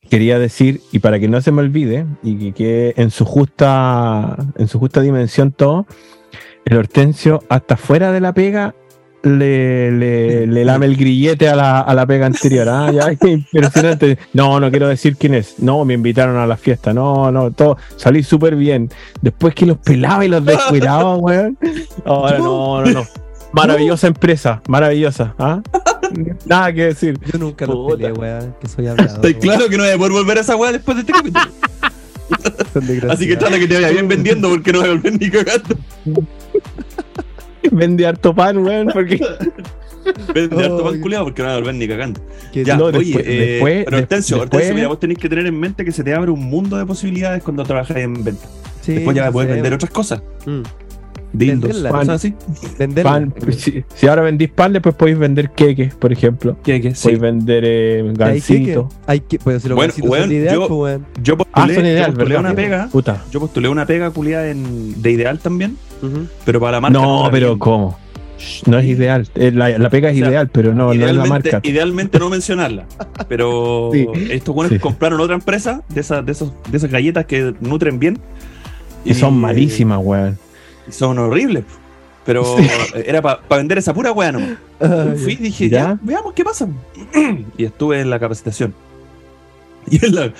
quería 0.07 0.39
decir, 0.39 0.81
y 0.91 0.99
para 0.99 1.19
que 1.19 1.27
no 1.27 1.41
se 1.41 1.51
me 1.51 1.61
olvide, 1.61 2.05
y 2.23 2.37
que 2.37 2.53
quede 2.53 2.93
en 2.97 3.11
su 3.11 3.25
justa, 3.25 4.35
en 4.57 4.67
su 4.67 4.79
justa 4.79 5.01
dimensión 5.01 5.51
todo, 5.51 5.85
el 6.65 6.77
Hortensio 6.77 7.43
hasta 7.49 7.77
fuera 7.77 8.11
de 8.11 8.19
la 8.19 8.33
pega 8.33 8.75
le, 9.23 9.91
le, 9.91 10.47
le 10.47 10.65
lame 10.65 10.85
el 10.85 10.95
grillete 10.95 11.49
a 11.49 11.55
la, 11.55 11.81
a 11.81 11.93
la 11.93 12.05
pega 12.05 12.25
anterior. 12.25 12.67
¿ah? 12.69 12.91
Ya, 12.91 13.07
es 13.11 13.19
impresionante. 13.21 14.17
No, 14.33 14.59
no 14.59 14.69
quiero 14.69 14.87
decir 14.87 15.17
quién 15.17 15.33
es. 15.33 15.59
No, 15.59 15.83
me 15.85 15.93
invitaron 15.93 16.37
a 16.37 16.47
la 16.47 16.57
fiesta. 16.57 16.93
No, 16.93 17.31
no, 17.31 17.51
todo. 17.51 17.77
Salí 17.95 18.23
súper 18.23 18.55
bien. 18.55 18.89
Después 19.21 19.55
que 19.55 19.65
los 19.65 19.77
pelaba 19.77 20.25
y 20.25 20.29
los 20.29 20.45
descuidaba, 20.45 21.17
weón. 21.17 21.57
Ahora 22.05 22.37
no, 22.39 22.81
no, 22.85 22.91
no. 22.91 23.03
Maravillosa 23.53 24.07
empresa, 24.07 24.61
maravillosa. 24.67 25.33
¿ah? 25.39 25.61
Nada 26.45 26.73
que 26.73 26.85
decir. 26.85 27.19
Yo 27.31 27.37
nunca 27.39 27.65
los 27.65 27.93
peleé, 27.93 28.11
weón. 28.13 28.55
Que 28.61 28.67
soy 28.67 28.87
hablado. 28.87 29.15
Estoy 29.15 29.33
claro 29.35 29.69
que 29.69 29.77
no 29.77 29.83
voy 29.83 29.91
a 29.93 29.97
poder 29.97 30.11
volver 30.13 30.37
a 30.37 30.41
esa 30.41 30.55
weá 30.55 30.71
después 30.71 30.95
de 30.97 31.01
este 31.01 31.13
capítulo. 31.13 31.45
Así 33.11 33.27
que 33.27 33.37
trata 33.37 33.57
que 33.57 33.67
te 33.67 33.75
vaya 33.75 33.89
bien 33.89 34.07
vendiendo 34.07 34.49
porque 34.49 34.71
no 34.73 34.79
voy 34.79 34.89
a 34.89 34.91
volver 34.93 35.13
ni 35.19 35.29
cagando. 35.29 35.75
Vende 37.71 38.05
harto 38.07 38.33
pan, 38.33 38.57
weón, 38.59 38.87
porque 38.93 39.19
Vende 40.33 40.63
harto 40.65 40.83
pan 40.83 40.99
culiado 41.01 41.25
porque 41.25 41.41
no 41.41 41.47
voy 41.49 41.55
a 41.55 41.59
volver 41.59 41.75
ni 41.75 41.87
cagando. 41.87 42.21
Ya, 42.53 42.77
No, 42.77 42.85
oye, 42.85 42.97
después- 42.99 43.27
eh, 43.27 43.39
después- 43.51 43.85
pero 43.85 43.97
Hortensio, 43.97 44.41
Hortensio, 44.41 44.73
mira, 44.75 44.87
vos 44.87 44.99
tenés 44.99 45.17
que 45.17 45.29
tener 45.29 45.45
en 45.45 45.59
mente 45.59 45.83
que 45.85 45.91
se 45.91 46.03
te 46.03 46.13
abre 46.13 46.31
un 46.31 46.43
mundo 46.45 46.77
de 46.77 46.85
posibilidades 46.85 47.43
cuando 47.43 47.63
trabajas 47.63 47.97
en 47.97 48.23
venta. 48.23 48.47
Sí, 48.81 48.93
Después 48.93 49.15
ya 49.15 49.23
vas 49.23 49.29
a 49.29 49.33
poder 49.33 49.49
sí. 49.49 49.53
vender 49.55 49.73
otras 49.73 49.91
cosas. 49.91 50.21
Mm. 50.45 50.61
Dildos, 51.33 51.77
cosas 51.83 52.09
así. 52.09 52.33
Pan. 53.03 53.33
Si, 53.57 53.83
si 53.93 54.07
ahora 54.07 54.21
vendís 54.23 54.49
pan, 54.49 54.73
después 54.73 54.95
podéis 54.95 55.17
vender 55.19 55.51
queques, 55.51 55.93
por 55.95 56.11
ejemplo. 56.11 56.57
Sí. 56.63 56.79
Podéis 57.03 57.19
vender 57.19 57.63
eh, 57.65 57.99
Hay 58.01 58.13
que, 58.13 58.17
gansito. 58.17 58.89
hay 59.05 59.19
que, 59.19 59.37
pues 59.39 59.61
si 59.61 59.69
los 59.69 59.75
Bueno, 59.75 59.93
son 59.93 60.31
ideal, 60.31 60.55
yo- 60.55 60.67
pues. 60.67 60.99
Yo 61.21 61.33
Ah, 61.33 61.37
postulé, 61.37 61.75
son 61.75 61.83
yo 61.85 62.05
postulé 62.05 62.25
¿verdad? 62.25 62.39
una 62.39 62.55
pega. 62.55 62.89
Puta. 62.91 63.23
Yo 63.31 63.39
postulé 63.39 63.69
una 63.69 63.85
pega 63.85 64.09
culiada 64.11 64.49
en, 64.49 65.01
de 65.01 65.11
ideal 65.11 65.39
también, 65.39 65.77
pero 66.45 66.59
para 66.59 66.73
la 66.73 66.81
marca. 66.81 66.97
No, 66.99 67.27
pero 67.31 67.47
bien. 67.49 67.59
¿cómo? 67.59 67.99
No 68.67 68.77
es 68.77 68.85
ideal. 68.85 69.27
Eh, 69.35 69.51
La, 69.51 69.77
la 69.77 69.89
pega 69.89 70.09
es 70.09 70.15
O 70.15 70.19
sea, 70.19 70.29
ideal, 70.29 70.49
pero 70.49 70.73
no, 70.73 70.93
no 70.93 71.07
es 71.07 71.15
la 71.15 71.25
marca. 71.25 71.59
idealmente 71.63 72.19
no 72.19 72.29
mencionarla. 72.29 72.85
Pero 73.27 73.89
Sí. 73.93 74.07
estos 74.29 74.53
buenos 74.55 74.71
Sí. 74.73 74.79
compraron 74.79 75.19
otra 75.19 75.35
empresa 75.35 75.81
de 75.89 76.01
esas, 76.01 76.25
de 76.25 76.31
esos, 76.31 76.53
de 76.69 76.77
esas 76.77 76.89
galletas 76.91 77.25
que 77.25 77.53
nutren 77.59 77.97
bien. 77.99 78.17
Y 79.05 79.13
son 79.13 79.37
malísimas, 79.39 79.99
weón. 80.01 80.37
Y 80.87 80.91
Son 80.91 81.17
horribles. 81.19 81.63
Pero 82.25 82.43
Sí. 82.57 82.67
era 83.05 83.21
para 83.21 83.39
vender 83.57 83.77
esa 83.77 83.93
pura 83.93 84.11
weá 84.11 84.31
nomás. 84.31 84.49
Ah, 84.81 85.13
Fui 85.17 85.33
y 85.33 85.35
dije, 85.37 85.69
¿Ya? 85.69 85.79
ya, 85.79 85.99
veamos 86.01 86.33
qué 86.33 86.43
pasa. 86.43 86.67
y 87.57 87.63
estuve 87.63 88.01
en 88.01 88.09
la 88.09 88.19
capacitación. 88.19 88.73
Y 89.89 90.05
en 90.05 90.15
la, 90.15 90.33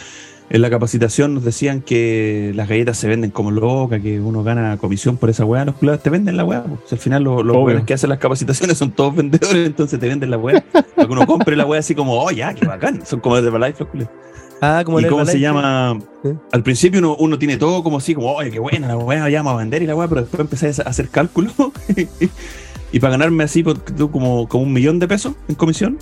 en 0.49 0.61
la 0.61 0.69
capacitación 0.69 1.33
nos 1.33 1.45
decían 1.45 1.81
que 1.81 2.51
las 2.53 2.67
galletas 2.67 2.97
se 2.97 3.07
venden 3.07 3.31
como 3.31 3.49
loca, 3.51 4.01
que 4.01 4.19
uno 4.19 4.43
gana 4.43 4.75
comisión 4.77 5.15
por 5.15 5.29
esa 5.29 5.45
weá. 5.45 5.63
Los 5.63 5.75
culiados 5.75 6.03
te 6.03 6.09
venden 6.09 6.35
la 6.35 6.43
weá. 6.43 6.63
po. 6.63 6.73
O 6.73 6.87
sea, 6.87 6.97
al 6.97 6.99
final 7.01 7.23
los, 7.23 7.83
que 7.85 7.93
hacen 7.93 8.09
las 8.09 8.19
capacitaciones 8.19 8.77
son 8.77 8.91
todos 8.91 9.15
vendedores, 9.15 9.65
entonces 9.65 9.97
te 9.99 10.07
venden 10.09 10.31
la 10.31 10.37
weá. 10.37 10.61
Para 10.71 11.07
que 11.07 11.13
uno 11.13 11.25
compre 11.25 11.55
la 11.55 11.65
weá 11.65 11.79
así 11.79 11.95
como, 11.95 12.21
oh, 12.21 12.29
ya, 12.31 12.53
qué 12.53 12.65
bacán. 12.65 13.05
Son 13.05 13.21
como 13.21 13.39
de 13.41 13.47
Herbalife 13.47 13.79
los 13.79 13.89
culiados. 13.89 14.13
Ah, 14.61 14.81
como 14.85 14.99
¿Y 14.99 15.05
cómo 15.05 15.25
se 15.25 15.39
llama? 15.39 15.99
¿Eh? 16.23 16.33
Al 16.51 16.63
principio 16.63 16.99
uno, 16.99 17.15
uno 17.19 17.37
tiene 17.37 17.57
todo 17.57 17.83
como 17.83 17.97
así, 17.97 18.15
como, 18.15 18.33
oye, 18.33 18.49
qué 18.49 18.59
buena 18.59 18.87
la 18.87 18.97
weá, 18.97 19.29
ya 19.29 19.39
vamos 19.39 19.53
a 19.53 19.57
vender 19.57 19.83
y 19.83 19.87
la 19.87 19.95
weá, 19.95 20.07
pero 20.07 20.21
después 20.21 20.39
empecé 20.41 20.81
a 20.81 20.89
hacer 20.89 21.09
cálculos 21.09 21.53
y 22.91 22.99
para 22.99 23.11
ganarme 23.11 23.43
así 23.43 23.63
tú, 23.63 24.09
como, 24.11 24.47
como 24.47 24.63
un 24.63 24.73
millón 24.73 24.97
de 24.99 25.07
pesos 25.07 25.33
en 25.47 25.55
comisión, 25.55 25.97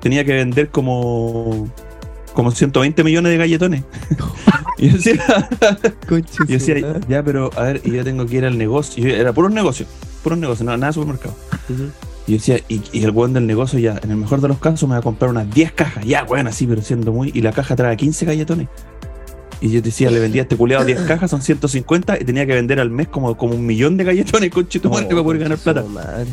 tenía 0.00 0.24
que 0.24 0.32
vender 0.32 0.70
como, 0.70 1.68
como 2.32 2.50
120 2.50 3.04
millones 3.04 3.32
de 3.32 3.38
galletones. 3.38 3.84
y 4.78 4.88
yo 4.88 4.96
decía, 4.96 5.48
yo 6.08 6.18
decía, 6.46 7.00
ya, 7.08 7.22
pero 7.22 7.50
a 7.56 7.62
ver, 7.64 7.82
y 7.84 7.90
yo 7.92 8.04
tengo 8.04 8.24
que 8.26 8.36
ir 8.36 8.44
al 8.44 8.56
negocio. 8.56 9.04
Yo- 9.04 9.14
era 9.14 9.32
puros 9.32 9.52
negocios, 9.52 9.88
puros 10.22 10.38
negocios, 10.38 10.64
nada, 10.64 10.78
nada 10.78 10.88
de 10.90 10.94
supermercado. 10.94 11.34
Ujú. 11.68 11.90
Y 12.26 12.32
yo 12.32 12.38
decía, 12.38 12.58
y, 12.68 12.80
y 12.92 13.04
el 13.04 13.10
weón 13.10 13.32
del 13.34 13.46
negocio 13.46 13.78
ya, 13.78 14.00
en 14.02 14.10
el 14.10 14.16
mejor 14.16 14.40
de 14.40 14.48
los 14.48 14.58
casos, 14.58 14.88
me 14.88 14.94
va 14.94 15.00
a 15.00 15.02
comprar 15.02 15.30
unas 15.30 15.52
10 15.52 15.72
cajas. 15.72 16.04
Ya, 16.04 16.24
weón, 16.24 16.46
así, 16.46 16.66
pero 16.66 16.80
siendo 16.82 17.12
muy. 17.12 17.30
Y 17.34 17.42
la 17.42 17.52
caja 17.52 17.76
trae 17.76 17.96
15 17.96 18.24
galletones. 18.24 18.68
Y 19.60 19.70
yo 19.70 19.80
decía, 19.80 20.10
le 20.10 20.18
vendía 20.20 20.42
a 20.42 20.44
este 20.44 20.56
culeado 20.56 20.84
10 20.84 21.00
cajas, 21.02 21.30
son 21.30 21.40
150, 21.42 22.18
y 22.20 22.24
tenía 22.24 22.44
que 22.46 22.54
vender 22.54 22.80
al 22.80 22.90
mes 22.90 23.08
como, 23.08 23.36
como 23.36 23.54
un 23.54 23.64
millón 23.64 23.96
de 23.96 24.04
galletones, 24.04 24.50
con 24.52 24.64
tu 24.66 24.90
madre, 24.90 25.06
para 25.08 25.22
poder 25.22 25.38
ganar 25.42 25.58
Conche 25.58 25.72
plata. 25.72 25.88
madre. 25.88 26.26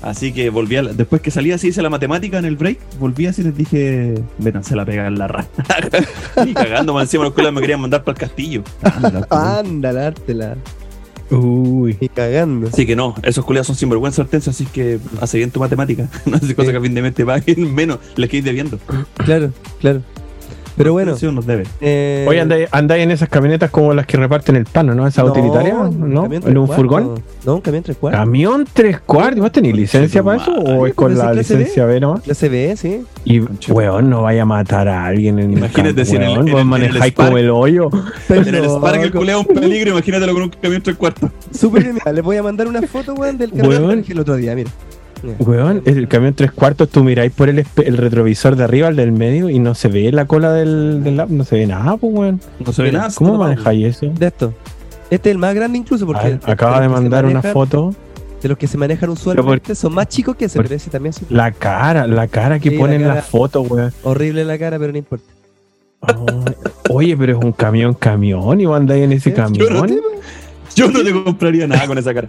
Así 0.00 0.32
que 0.32 0.48
volví 0.50 0.76
a 0.76 0.82
la- 0.82 0.92
después 0.92 1.20
que 1.20 1.32
salí 1.32 1.50
así, 1.50 1.68
hice 1.68 1.82
la 1.82 1.90
matemática 1.90 2.38
en 2.38 2.44
el 2.44 2.56
break, 2.56 2.78
volví 3.00 3.26
así 3.26 3.40
y 3.40 3.44
les 3.46 3.56
dije, 3.56 4.14
vétanse 4.38 4.76
la 4.76 4.84
pega 4.84 5.08
en 5.08 5.18
la 5.18 5.26
rana. 5.26 5.48
y 6.46 6.54
cagando 6.54 7.00
encima 7.00 7.24
los 7.24 7.32
culeados 7.32 7.54
me 7.56 7.60
querían 7.60 7.80
mandar 7.80 8.04
para 8.04 8.14
el 8.14 8.20
castillo. 8.20 8.62
Dártela. 9.92 10.56
Uy. 11.30 11.96
Y 12.00 12.08
cagando. 12.08 12.68
Así 12.68 12.86
que 12.86 12.96
no, 12.96 13.14
esos 13.22 13.44
culeados 13.44 13.66
son 13.66 13.76
sinvergüenza 13.76 14.22
hortensia, 14.22 14.50
así 14.50 14.64
que 14.66 14.98
hace 15.20 15.38
bien 15.38 15.50
tu 15.50 15.60
matemática. 15.60 16.08
No 16.26 16.36
hace 16.36 16.54
cosa 16.54 16.66
Sí. 16.68 16.72
que 16.72 16.78
a 16.78 16.80
fin 16.82 16.94
de 16.94 17.02
mes 17.02 17.14
te 17.14 17.24
paguen 17.24 17.74
menos, 17.74 17.98
les 18.16 18.28
quedes 18.30 18.44
debiendo. 18.44 18.78
Claro, 19.24 19.52
claro. 19.80 20.02
Pero 20.78 20.92
bueno. 20.92 21.10
Hortensio 21.12 21.32
nos 21.32 21.44
debe. 21.46 21.64
Eh, 21.80 22.24
Oye, 22.28 22.40
andáis, 22.40 22.68
andáis 22.72 23.02
en 23.04 23.10
esas 23.10 23.28
camionetas 23.28 23.70
como 23.70 23.92
las 23.92 24.06
que 24.06 24.16
reparten 24.16 24.56
el 24.56 24.64
pan, 24.64 24.86
¿no? 24.86 25.06
Esas 25.06 25.24
no, 25.24 25.32
utilitarias, 25.32 25.76
un 25.76 26.14
¿no? 26.14 26.24
En 26.32 26.56
un 26.56 26.68
furgón. 26.68 27.22
No, 27.44 27.56
un 27.56 27.60
camión 27.60 27.82
tres 27.82 27.96
cuartos. 27.96 28.20
Camión 28.20 28.66
tres 28.72 29.00
cuartos. 29.00 29.40
¿Vos 29.40 29.52
tenés 29.52 29.74
licencia 29.74 30.22
para 30.22 30.40
eso? 30.40 30.52
¿O 30.52 30.86
es 30.86 30.94
con 30.94 31.12
Pero 31.12 31.24
la 31.24 31.34
licencia 31.34 31.84
B 31.84 32.00
nomás? 32.00 32.22
Clase 32.22 32.48
B, 32.48 32.76
sí. 32.76 33.02
Y, 33.24 33.40
weón, 33.70 34.08
no 34.08 34.22
vaya 34.22 34.42
a 34.42 34.46
matar 34.46 34.88
a 34.88 35.04
alguien 35.04 35.38
en 35.38 35.52
Imagínate 35.52 36.00
el 36.00 36.06
si 36.06 36.16
en 36.16 36.22
el- 36.22 36.50
Vos 36.52 36.64
manejáis 36.64 37.12
como 37.14 37.36
el 37.36 37.50
hoyo. 37.50 37.90
En 38.28 38.54
el 38.54 38.64
Spark 38.64 39.02
el 39.02 39.28
es 39.28 39.36
un 39.36 39.44
peligro, 39.46 39.90
imagínatelo 39.90 40.32
con 40.32 40.42
un 40.44 40.50
camión 40.50 40.82
tres 40.82 40.96
cuartos. 40.96 41.30
Súper 41.52 41.82
bien. 41.82 41.94
Mira, 41.94 42.12
les 42.12 42.24
voy 42.24 42.36
a 42.36 42.42
mandar 42.42 42.68
una 42.68 42.82
foto, 42.82 43.14
weón, 43.14 43.36
del 43.36 43.50
camión 43.52 44.02
que 44.02 44.12
el 44.12 44.20
otro 44.20 44.36
día, 44.36 44.54
mira. 44.54 44.70
Weón, 45.38 45.82
el 45.84 46.08
camión 46.08 46.34
tres 46.34 46.52
cuartos, 46.52 46.88
tú 46.88 47.04
miráis 47.04 47.32
por 47.32 47.48
el, 47.48 47.64
retrovisor 47.64 48.56
de 48.56 48.64
arriba, 48.64 48.88
el 48.88 48.96
del 48.96 49.12
medio, 49.12 49.48
y 49.48 49.58
no 49.58 49.74
se 49.74 49.88
ve 49.88 50.10
la 50.12 50.26
cola 50.26 50.52
del, 50.52 51.02
del 51.02 51.16
lap, 51.16 51.28
no 51.30 51.44
se 51.44 51.56
ve 51.56 51.66
nada, 51.66 51.96
pues, 51.96 52.12
weón. 52.12 52.40
No 52.64 52.72
se 52.72 52.82
ve 52.82 52.92
nada. 52.92 53.08
¿Cómo 53.14 53.32
se 53.32 53.38
manejáis 53.38 53.86
eso? 53.86 54.06
De 54.06 54.26
esto. 54.26 54.54
Este 55.10 55.30
es 55.30 55.32
el 55.32 55.38
más 55.38 55.54
grande 55.54 55.78
incluso 55.78 56.06
porque... 56.06 56.28
Ver, 56.28 56.40
acaba 56.44 56.80
de 56.80 56.86
se 56.86 56.92
mandar 56.92 57.24
una 57.24 57.42
foto. 57.42 57.94
De 58.42 58.48
los 58.48 58.56
que 58.56 58.68
se 58.68 58.78
manejan 58.78 59.10
usualmente 59.10 59.74
son 59.74 59.94
más 59.94 60.06
chicos 60.06 60.36
que 60.36 60.48
pero 60.48 60.72
ese 60.72 60.90
también 60.90 61.10
es 61.10 61.28
La 61.28 61.50
cara, 61.50 62.06
la 62.06 62.28
cara 62.28 62.60
que 62.60 62.70
Sí, 62.70 62.78
ponen 62.78 63.02
la 63.02 63.08
en 63.08 63.14
la 63.16 63.22
foto, 63.22 63.62
weón. 63.62 63.92
horrible 64.04 64.44
la 64.44 64.56
cara, 64.58 64.78
pero 64.78 64.92
no 64.92 64.98
importa. 64.98 65.24
Oh, 66.00 66.44
oye, 66.90 67.16
pero 67.16 67.36
es 67.36 67.44
un 67.44 67.50
camión, 67.50 67.94
camión, 67.94 68.60
y 68.60 68.66
vos 68.66 68.76
andáis 68.76 69.02
en 69.02 69.12
ese 69.12 69.30
Sí, 69.30 69.36
yo 69.54 69.70
no 69.70 69.80
camión. 69.80 70.00
Yo 70.78 70.88
no 70.90 71.02
te 71.02 71.12
compraría 71.12 71.66
nada 71.66 71.86
con 71.88 71.98
esa 71.98 72.14
cara. 72.14 72.28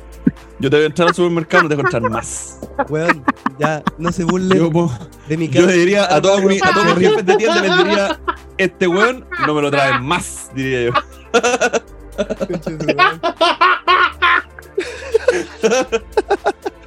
Yo 0.60 0.70
te 0.72 0.76
voy 0.76 0.84
a 0.84 0.88
entrar 0.88 1.08
al 1.10 1.14
supermercado, 1.14 1.64
no 1.64 1.70
te 1.70 1.76
voy 1.76 1.84
a 1.84 1.88
encontrar 1.88 2.12
más. 2.12 2.60
Weón, 2.90 3.24
ya, 3.60 3.84
no 4.00 4.12
se 4.12 4.24
burlen 4.24 4.58
Yo, 4.58 4.72
po- 4.72 4.92
de 5.28 5.38
mi 5.38 5.48
cara. 5.48 5.62
yo 5.62 5.68
le 5.68 5.74
diría 5.74 6.14
a 6.16 6.20
todos 6.22 6.44
mis, 6.44 6.64
a 6.64 6.74
todos 6.74 6.94
jefes 6.98 7.26
de 7.26 7.36
tienda, 7.38 7.62
les 7.62 7.78
diría, 7.78 8.20
este 8.58 8.88
weón 8.88 9.26
no 9.46 9.54
me 9.54 9.62
lo 9.62 9.70
traen 9.70 10.04
más, 10.04 10.50
diría 10.56 10.86
yo. 10.86 10.92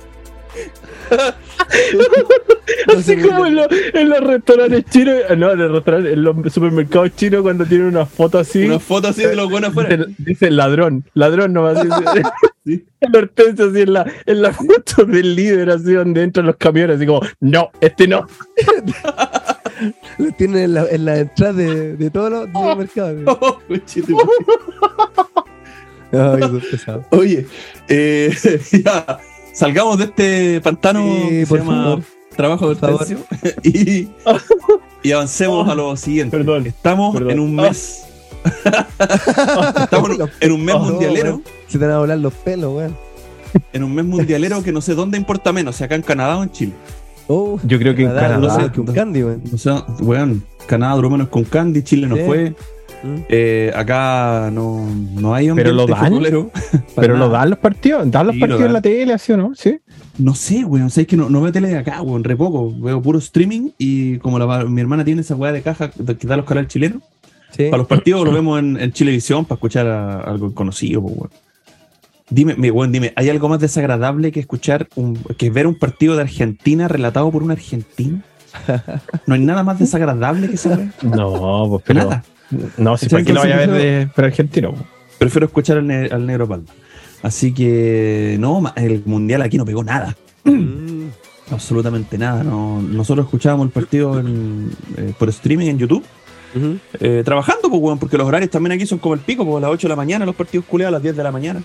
Así 2.96 3.16
como 3.18 3.46
en, 3.46 3.55
los- 3.57 3.68
en 3.92 4.09
los 4.09 4.20
restaurantes 4.20 4.85
chinos, 4.90 5.14
eh, 5.29 5.37
no, 5.37 5.53
en, 5.53 5.59
los 5.59 5.72
restaurantes, 5.72 6.12
en 6.12 6.22
los 6.22 6.37
supermercados 6.53 7.14
chinos 7.16 7.42
cuando 7.42 7.64
tienen 7.66 7.88
una 7.88 8.07
foto 8.07 8.38
así, 8.38 8.64
Una 8.64 8.79
foto 8.81 9.09
así 9.09 9.22
de 9.22 9.37
los 9.37 9.51
buenos 9.51 9.70
afuera. 9.70 10.05
dice, 10.18 10.51
ladrón, 10.51 11.05
ladrón 11.14 11.53
nomás. 11.53 11.79
Sí. 12.64 12.85
el 13.01 13.16
Hortensio 13.16 13.70
así 13.70 13.81
en 13.81 13.92
la, 13.92 14.07
en 14.25 14.40
la 14.40 14.53
foto 14.53 15.05
del 15.05 15.35
líder, 15.35 15.68
así 15.70 15.94
donde 15.94 16.22
entran 16.22 16.46
los 16.46 16.55
camiones, 16.57 16.94
así 16.96 17.07
como, 17.07 17.20
no, 17.40 17.70
este 17.81 18.07
no. 18.07 18.25
Lo 20.18 20.31
tienen 20.38 20.59
en 20.62 20.75
la, 20.75 20.87
en 20.88 21.05
la 21.05 21.18
entrada 21.18 21.55
de, 21.55 21.96
de 21.96 22.11
todos 22.11 22.31
los 22.31 22.46
supermercados. 22.53 23.38
Oh. 23.40 23.59
Oye, 27.11 27.46
eh, 27.88 28.33
ya, 28.85 29.18
salgamos 29.53 29.99
de 29.99 30.05
este 30.05 30.61
pantano 30.61 31.03
Sí, 31.05 31.29
que 31.29 31.47
se 31.47 31.57
llama 31.59 31.83
favor. 31.85 32.03
trabajo 32.37 32.69
del 32.75 32.79
tercio 32.79 33.19
y, 33.62 34.09
y 35.03 35.12
avancemos 35.12 35.69
a 35.69 35.75
lo 35.75 35.97
siguiente. 35.97 36.37
Perdón, 36.37 36.67
Estamos 36.67 37.15
perdón. 37.15 37.31
en 37.33 37.41
un 37.41 37.55
mes. 37.57 38.05
Estamos 39.81 40.11
en 40.41 40.53
un- 40.53 40.65
mes 40.65 40.75
Oh, 40.75 40.79
mundialero, 40.81 41.29
weón. 41.31 41.43
Se 41.69 41.79
te 41.79 41.85
van 41.87 41.95
a 41.95 41.99
volar 41.99 42.19
los 42.19 42.33
pelos, 42.35 42.75
weón. 42.75 42.97
en 43.73 43.85
un 43.85 43.95
mes 43.95 44.05
mundialero 44.05 44.62
que 44.62 44.73
no 44.73 44.81
sé 44.81 44.95
dónde 44.95 45.19
importa 45.19 45.53
menos, 45.53 45.77
si 45.77 45.85
acá 45.85 45.95
en 45.95 46.03
Canadá 46.03 46.38
o 46.38 46.43
en 46.43 46.51
Chile. 46.51 46.73
Oh, 47.29 47.59
Yo 47.65 47.79
creo 47.79 47.95
que 47.95 48.03
en 48.03 48.09
Canadá, 48.09 48.29
Canadá. 48.35 48.59
no 48.59 48.65
sé, 48.67 48.73
que 48.73 48.81
un 48.81 48.87
candy, 48.88 49.23
weón. 49.23 49.43
O 49.55 49.59
sea, 49.59 49.85
weón, 50.01 50.45
Canadá 50.67 50.95
duró 50.97 51.11
menos 51.11 51.29
con 51.29 51.45
Candy, 51.45 51.83
Chile 51.83 52.07
no 52.07 52.17
Sí. 52.17 52.23
fue. 52.27 52.55
Mm. 53.03 53.17
Eh, 53.29 53.73
acá 53.75 54.51
no, 54.53 54.87
no 55.15 55.35
hay 55.35 55.51
Pero 55.53 55.73
lo 55.73 55.87
dan. 55.87 56.07
futbolero, 56.07 56.51
Pero 56.97 57.17
lo 57.17 57.29
dan 57.29 57.51
los 57.51 57.59
partidos, 57.59 58.09
dan 58.11 58.27
los 58.29 58.35
Sí, 58.35 58.41
lo 58.41 58.47
partidos 58.47 58.67
en 58.69 58.73
la 58.73 58.81
tele, 58.83 59.12
así 59.12 59.33
o 59.33 59.37
no, 59.37 59.53
sí. 59.55 59.81
No 60.19 60.35
sé, 60.35 60.65
weón. 60.65 60.88
Sabes 60.91 61.09
que 61.09 61.17
no, 61.17 61.29
no 61.29 61.41
veo 61.41 61.51
tele 61.53 61.69
de 61.69 61.79
acá, 61.79 62.01
weón. 62.03 62.23
Re 62.23 62.37
poco. 62.37 62.73
Veo 62.79 63.03
puro 63.03 63.19
streaming 63.19 63.71
y 63.79 64.19
como 64.19 64.38
la- 64.38 64.65
mi 64.65 64.81
hermana 64.81 65.05
tiene 65.05 65.23
esa 65.23 65.35
weá 65.35 65.53
de 65.53 65.62
caja 65.62 65.91
que 65.91 66.27
da 66.27 66.37
los 66.37 66.47
canales 66.47 66.71
chilenos, 66.71 67.03
Sí. 67.51 67.65
para 67.65 67.79
los 67.79 67.87
partidos 67.87 68.25
lo 68.25 68.33
vemos 68.33 68.59
en, 68.61 68.81
en 68.81 68.93
Chilevisión 68.93 69.45
para 69.45 69.57
escuchar 69.57 69.87
a- 69.87 70.21
algo 70.21 70.55
conocido, 70.55 71.03
pues, 71.03 71.15
weón. 71.17 71.31
Dime, 72.31 72.55
mi 72.55 72.71
dime, 72.88 73.12
¿hay 73.17 73.29
algo 73.29 73.49
más 73.51 73.61
desagradable 73.61 74.33
que 74.33 74.41
escuchar, 74.41 74.88
un, 74.95 75.17
que 75.37 75.51
ver 75.51 75.67
un 75.67 75.79
partido 75.79 76.15
de 76.17 76.23
Argentina 76.23 76.88
relatado 76.88 77.31
por 77.31 77.43
un 77.43 77.51
argentino? 77.51 78.23
No 79.27 79.35
hay 79.35 79.41
nada 79.41 79.62
más 79.62 79.79
desagradable 79.79 80.49
que 80.49 80.55
esa 80.55 80.71
weá. 80.71 80.93
No, 81.03 81.67
pues 81.69 81.83
pero. 81.87 82.01
Nada. 82.05 82.25
No, 82.77 82.97
si 82.97 83.09
para 83.09 83.23
qué 83.25 83.33
lo 83.33 83.41
vaya 83.41 83.55
a 83.55 83.59
ver 83.59 83.71
de, 83.71 84.09
pero 84.15 84.27
argentino. 84.29 84.75
Prefiero 85.19 85.47
escuchar 85.47 85.79
al, 85.79 85.87
ne- 85.87 86.07
al 86.11 86.27
negro 86.27 86.49
Palma. 86.49 86.67
Así 87.23 87.53
que, 87.55 88.37
no, 88.41 88.62
el 88.77 89.03
mundial 89.05 89.43
aquí 89.43 89.57
no 89.59 89.65
pegó 89.65 89.85
nada. 89.85 90.17
Mm. 90.45 91.07
Absolutamente 91.51 92.19
nada. 92.19 92.43
No, 92.43 92.81
nosotros 92.83 93.27
escuchábamos 93.27 93.67
el 93.67 93.73
partido 93.73 94.19
en, 94.19 94.71
eh, 94.97 95.12
por 95.19 95.29
streaming 95.29 95.67
en 95.69 95.79
YouTube, 95.79 96.05
eh, 97.01 97.23
trabajando, 97.25 97.69
pues, 97.71 97.81
weón, 97.81 97.99
porque 97.99 98.17
los 98.19 98.27
horarios 98.27 98.51
también 98.51 98.73
aquí 98.73 98.87
son 98.87 98.99
como 98.99 99.15
el 99.15 99.21
pico, 99.21 99.45
pues 99.45 99.59
a 99.59 99.61
las 99.61 99.71
8 99.71 99.87
de 99.87 99.91
la 99.91 99.97
mañana, 99.97 100.27
los 100.27 100.35
partidos 100.35 100.67
culeados 100.67 100.91
a 100.93 100.97
las 100.97 101.03
10 101.03 101.17
de 101.17 101.23
la 101.23 101.31
mañana. 101.33 101.62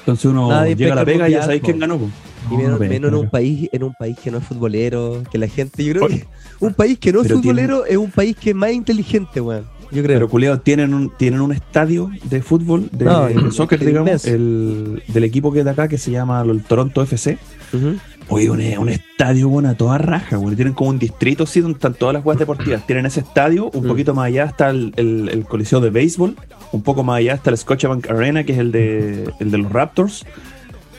Entonces 0.00 0.24
uno 0.26 0.48
Nadie 0.48 0.74
llega 0.76 0.92
a 0.92 0.96
la 0.96 1.04
pega 1.04 1.28
y 1.28 1.32
ya 1.32 1.42
sabéis 1.42 1.62
quién 1.62 1.78
ganó. 1.78 1.98
pues. 1.98 2.10
Y 2.50 2.54
No, 2.54 2.58
menos, 2.58 2.70
no 2.72 2.78
pesca, 2.78 2.94
menos 2.94 3.08
en 3.12 3.14
un 3.18 3.30
país, 3.30 3.68
en 3.72 3.84
un 3.84 3.94
país 3.94 4.18
que 4.22 4.30
no 4.30 4.38
es 4.38 4.44
futbolero, 4.44 5.22
que 5.30 5.38
la 5.38 5.46
gente, 5.46 5.84
yo 5.84 5.92
creo 5.92 6.08
que 6.08 6.26
un 6.58 6.74
país 6.74 6.98
que 6.98 7.12
no 7.12 7.20
es 7.22 7.28
futbolero 7.32 7.84
es 7.86 7.96
un 7.96 8.10
país 8.10 8.36
que 8.36 8.50
es 8.50 8.56
más 8.56 8.72
inteligente, 8.72 9.40
weón. 9.40 9.64
Yo 9.92 10.02
creo. 10.02 10.16
Pero 10.16 10.28
culeados 10.28 10.62
tienen 10.62 10.94
un, 10.94 11.10
tienen 11.16 11.40
un 11.40 11.52
estadio 11.52 12.10
de 12.24 12.42
fútbol, 12.42 12.88
de, 12.92 13.04
No, 13.04 13.26
de 13.26 13.50
soccer, 13.50 13.84
digamos, 13.84 14.24
el, 14.24 15.02
del 15.08 15.24
equipo 15.24 15.52
que 15.52 15.60
es 15.60 15.64
de 15.64 15.70
acá, 15.72 15.88
que 15.88 15.98
se 15.98 16.10
llama 16.12 16.40
el 16.42 16.62
Toronto 16.62 17.02
FC. 17.02 17.38
Ujú. 17.72 17.96
Oye, 18.30 18.48
un, 18.48 18.60
un 18.78 18.88
estadio, 18.88 19.48
bueno, 19.48 19.70
a 19.70 19.74
toda 19.74 19.98
raja, 19.98 20.36
güey. 20.36 20.54
Tienen 20.54 20.72
como 20.74 20.90
un 20.90 20.98
distrito, 21.00 21.46
sí, 21.46 21.60
donde 21.60 21.76
están 21.76 21.94
todas 21.94 22.12
las 22.14 22.22
jugadas 22.22 22.38
deportivas. 22.38 22.86
Tienen 22.86 23.06
ese 23.06 23.20
estadio, 23.20 23.70
un 23.70 23.84
Mm. 23.84 23.88
poquito 23.88 24.14
más 24.14 24.26
allá 24.26 24.44
está 24.44 24.70
el, 24.70 24.92
el- 24.96 25.28
el 25.32 25.44
coliseo 25.44 25.80
de 25.80 25.90
béisbol, 25.90 26.36
un 26.72 26.82
poco 26.82 27.02
más 27.02 27.18
allá 27.18 27.34
está 27.34 27.50
el 27.50 27.58
Scotiabank 27.58 28.08
Arena, 28.08 28.44
que 28.44 28.52
es 28.52 28.58
el 28.58 28.70
de, 28.70 29.30
el 29.40 29.50
de 29.50 29.58
los 29.58 29.72
Raptors. 29.72 30.24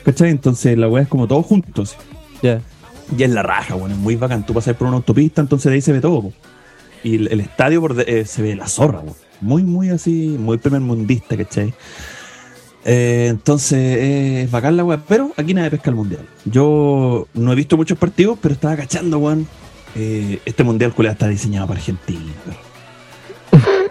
¿Cachai? 0.04 0.30
Entonces 0.30 0.76
la 0.76 0.88
weá 0.88 1.04
es 1.04 1.08
como 1.08 1.26
todos 1.26 1.46
juntos. 1.46 1.96
Ya. 2.42 2.60
Y 3.16 3.22
es 3.22 3.30
la 3.30 3.42
raja, 3.42 3.74
bueno, 3.76 3.94
es 3.94 4.00
muy 4.00 4.16
bacán. 4.16 4.44
Tú 4.44 4.52
pasas 4.52 4.76
por 4.76 4.88
una 4.88 4.96
autopista, 4.98 5.40
entonces 5.40 5.70
de 5.70 5.74
ahí 5.76 5.80
se 5.80 5.92
ve 5.92 6.00
todo. 6.00 6.22
po. 6.22 6.32
Y 7.04 7.16
el, 7.16 7.28
el 7.28 7.40
estadio 7.40 7.80
por 7.80 7.94
de- 7.94 8.04
eh, 8.20 8.24
se 8.26 8.42
ve 8.42 8.54
la 8.56 8.66
zorra, 8.68 9.00
po. 9.00 9.16
muy, 9.40 9.62
muy 9.62 9.88
así, 9.88 10.36
muy 10.38 10.58
primer 10.58 10.80
mundista, 10.82 11.36
¿cachai? 11.36 11.72
Eh, 12.84 13.28
entonces 13.30 13.78
eh, 13.78 14.42
es 14.42 14.50
bacán 14.50 14.76
la 14.76 14.84
weá, 14.84 15.00
pero 15.06 15.32
aquí 15.36 15.54
nadie 15.54 15.70
pesca 15.70 15.90
el 15.90 15.96
mundial. 15.96 16.26
Yo 16.44 17.28
no 17.34 17.52
he 17.52 17.54
visto 17.54 17.76
muchos 17.76 17.98
partidos, 17.98 18.38
pero 18.40 18.54
estaba 18.54 18.76
cachando, 18.76 19.18
weón. 19.18 19.46
Eh, 19.94 20.40
este 20.46 20.64
mundial 20.64 20.94
culiao 20.94 21.12
está 21.12 21.28
diseñado 21.28 21.66
para 21.66 21.78
Argentina. 21.78 22.32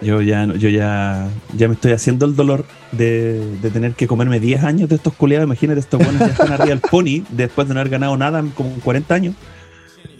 Yo 0.02 0.20
ya, 0.20 0.46
yo 0.46 0.68
ya, 0.68 1.28
ya 1.56 1.68
me 1.68 1.74
estoy 1.74 1.92
haciendo 1.92 2.26
el 2.26 2.34
dolor 2.34 2.64
de, 2.90 3.56
tener 3.72 3.92
que 3.92 4.08
comerme 4.08 4.40
10 4.40 4.64
años 4.64 4.88
de 4.88 4.96
estos 4.96 5.14
culiados. 5.14 5.46
Imagínate, 5.46 5.78
estos 5.78 6.02
buenos 6.02 6.18
ya 6.18 6.26
están 6.26 6.52
arriba 6.52 6.70
del 6.70 6.80
pony 6.80 7.22
después 7.30 7.68
de 7.68 7.74
no 7.74 7.80
haber 7.80 7.92
ganado 7.92 8.16
nada 8.16 8.40
en 8.40 8.50
como 8.50 8.70
40 8.80 9.14
años. 9.14 9.34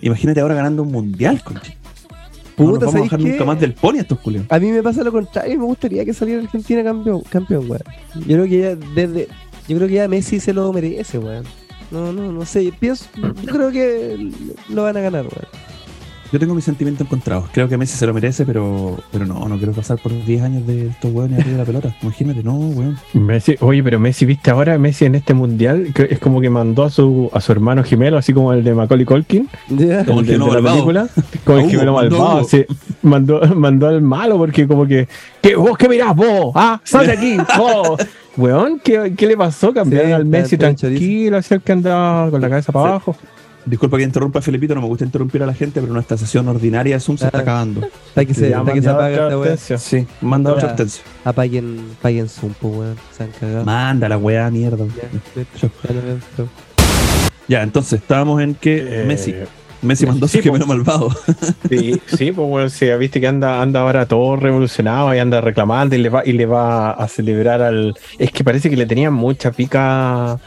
Imagínate 0.01 0.41
ahora 0.41 0.55
ganando 0.55 0.85
un 0.85 0.93
mundial, 0.93 1.43
conchi. 2.57 2.65
No 2.65 2.71
nos 2.73 2.79
Puta, 2.79 2.87
vamos 2.87 2.89
a 2.89 2.91
¿sabéis 2.93 3.11
bajar 3.11 3.21
qué? 3.21 3.31
nunca 3.33 3.45
más 3.45 3.61
del 3.61 3.75
pony 3.75 3.97
a 3.99 4.01
estos 4.03 4.19
culiados. 4.21 4.47
A 4.51 4.59
mí 4.59 4.71
me 4.71 4.83
pasa 4.83 5.03
lo 5.05 5.13
contrario, 5.13 5.59
me 5.59 5.65
gustaría 5.65 6.05
que 6.05 6.13
saliera 6.15 6.43
Argentina 6.43 6.85
campeón, 6.85 7.23
campeón, 7.29 7.71
weón. 7.71 7.83
Yo 8.15 8.37
creo 8.37 8.45
que 8.45 8.59
ya 8.59 8.77
desde 8.95 9.29
yo 9.69 9.77
creo 9.77 9.89
que 9.89 9.95
ya 9.95 10.09
Messi 10.09 10.41
se 10.41 10.53
lo 10.53 10.73
merece, 10.73 11.19
weón. 11.19 11.45
No, 11.91 12.13
no, 12.13 12.33
no 12.33 12.45
sé, 12.47 12.73
pienso, 12.79 13.07
yo 13.43 13.53
creo 13.53 13.71
que 13.71 14.31
lo 14.71 14.83
van 14.85 14.97
a 14.97 15.01
ganar, 15.01 15.23
weón. 15.25 15.47
Yo 16.33 16.39
tengo 16.39 16.55
mis 16.55 16.65
sentimientos 16.65 17.07
encontrados. 17.07 17.45
Creo 17.53 17.69
que 17.69 17.77
Messi 17.77 17.97
se 17.97 18.07
lo 18.07 18.15
merece, 18.15 18.47
pero, 18.47 18.97
pero 19.13 19.27
no, 19.27 19.47
no 19.49 19.57
quiero 19.59 19.73
pasar 19.73 19.99
por 19.99 20.13
10 20.25 20.43
años 20.43 20.67
de 20.67 20.87
estos 20.89 21.13
hueones 21.13 21.39
arriba 21.41 21.53
de 21.53 21.59
la 21.59 21.65
pelota. 21.67 21.95
Imagínate, 22.03 22.43
no, 22.43 22.55
weón. 22.57 22.97
Messi, 23.13 23.57
oye, 23.61 23.83
pero 23.83 24.01
Messi, 24.01 24.25
viste 24.25 24.51
ahora, 24.51 24.79
Messi 24.79 25.05
en 25.05 25.15
este 25.15 25.35
mundial, 25.35 25.93
que 25.95 26.09
es 26.11 26.19
como 26.19 26.41
que 26.41 26.49
mandó 26.49 26.85
a 26.85 26.91
su, 26.91 27.31
a 27.35 27.41
su 27.43 27.53
hermano 27.53 27.85
gemelo, 27.85 28.17
así 28.17 28.33
como 28.33 28.53
el 28.55 28.65
de 28.65 28.75
Macaulay 28.75 29.05
Culkin, 29.05 29.49
Ya. 29.69 30.05
Como 30.07 30.21
el 30.21 30.27
de, 30.27 30.33
gemelo 30.33 30.47
de 30.55 30.63
la 30.63 30.63
malvado. 30.63 30.75
película, 30.77 31.09
como 31.45 31.59
el 31.59 31.71
gemelo 31.71 31.93
malvado, 31.93 32.37
Hugo. 32.39 32.45
sí, 32.49 32.65
mandó, 33.03 33.41
mandó 33.55 33.89
al 33.89 34.01
malo, 34.01 34.39
porque 34.39 34.67
como 34.67 34.87
que, 34.87 35.09
¿qué, 35.43 35.55
vos 35.55 35.77
qué 35.77 35.89
mirás, 35.89 36.17
vos? 36.17 36.53
Ah, 36.55 36.81
sal 36.83 37.07
de 37.07 37.13
aquí, 37.13 37.37
vos. 37.59 38.01
Weón, 38.39 38.81
¿qué, 38.83 39.13
¿qué 39.15 39.27
le 39.27 39.37
pasó? 39.37 39.75
Cambiaron 39.75 40.09
Sí, 40.09 40.13
al 40.15 40.25
Messi 40.25 40.55
está 40.55 40.75
tranquilo, 40.75 41.37
así 41.37 41.53
el 41.53 41.61
que 41.61 41.73
andaba 41.73 42.31
con 42.31 42.41
la 42.41 42.49
cabeza 42.49 42.73
para 42.73 42.85
Sí. 42.87 42.91
abajo. 42.91 43.17
Disculpa 43.65 43.97
que 43.97 44.03
interrumpa, 44.03 44.41
Felipito, 44.43 44.75
no 44.75 44.81
me 44.81 44.89
gusta 44.89 45.05
interrumpir 45.05 45.43
a 45.43 45.47
la 45.47 45.55
gente, 45.55 45.81
pero 45.81 45.93
nuestra 45.93 46.17
sesión 46.17 46.49
ordinaria 46.49 46.97
de 46.97 47.01
Zoom 47.01 47.17
se 47.17 47.27
está 47.27 47.39
acabando. 47.39 47.81
Hasta 48.09 48.25
que 48.25 48.35
se, 48.35 48.51
Ya 48.51 48.65
que 48.65 48.83
se 48.83 48.89
apaga 48.91 49.11
esta 49.11 49.39
weá. 49.39 49.57
Sí, 49.57 50.07
manda 50.21 50.51
Ya. 50.51 50.55
otra 50.57 50.69
advertencia. 50.71 51.05
Apaguen, 51.25 51.81
apaguen 51.99 52.29
Zoom, 52.29 52.53
pues, 52.61 52.75
weón. 52.77 52.97
Se 53.17 53.23
han 53.23 53.31
cagado. 53.39 53.65
Manda 53.65 54.09
la 54.09 54.19
weá, 54.19 54.51
mierda. 54.51 54.85
Ya, 57.49 57.63
entonces 57.63 58.01
estábamos 58.01 58.41
en 58.43 58.55
que 58.55 59.03
Eh, 59.03 59.05
Messi. 59.05 59.35
Messi 59.83 60.07
mandó 60.07 60.29
sí, 60.29 60.39
su 60.39 60.45
gemelo 60.45 60.67
malvado. 60.67 61.11
Sí, 61.69 62.01
sí, 62.07 62.31
pues 62.33 62.49
bueno, 62.49 62.69
sí, 62.69 62.87
viste 62.99 63.21
que 63.21 63.27
anda, 63.27 63.61
anda 63.63 63.81
ahora 63.81 64.07
todo 64.07 64.37
revolucionado 64.37 65.13
y 65.15 65.19
anda 65.19 65.41
reclamando 65.41 65.97
y 65.97 65.99
le 65.99 66.09
va, 66.09 66.23
y 66.25 66.33
le 66.33 66.47
va 66.47 66.93
a 66.93 67.09
celebrar 67.09 67.63
al. 67.63 67.95
Es 68.19 68.31
que 68.31 68.45
parece 68.45 68.71
que 68.71 68.77
le 68.77 68.87
tenían 68.87 69.13
mucha 69.13 69.51
pica 69.51 70.39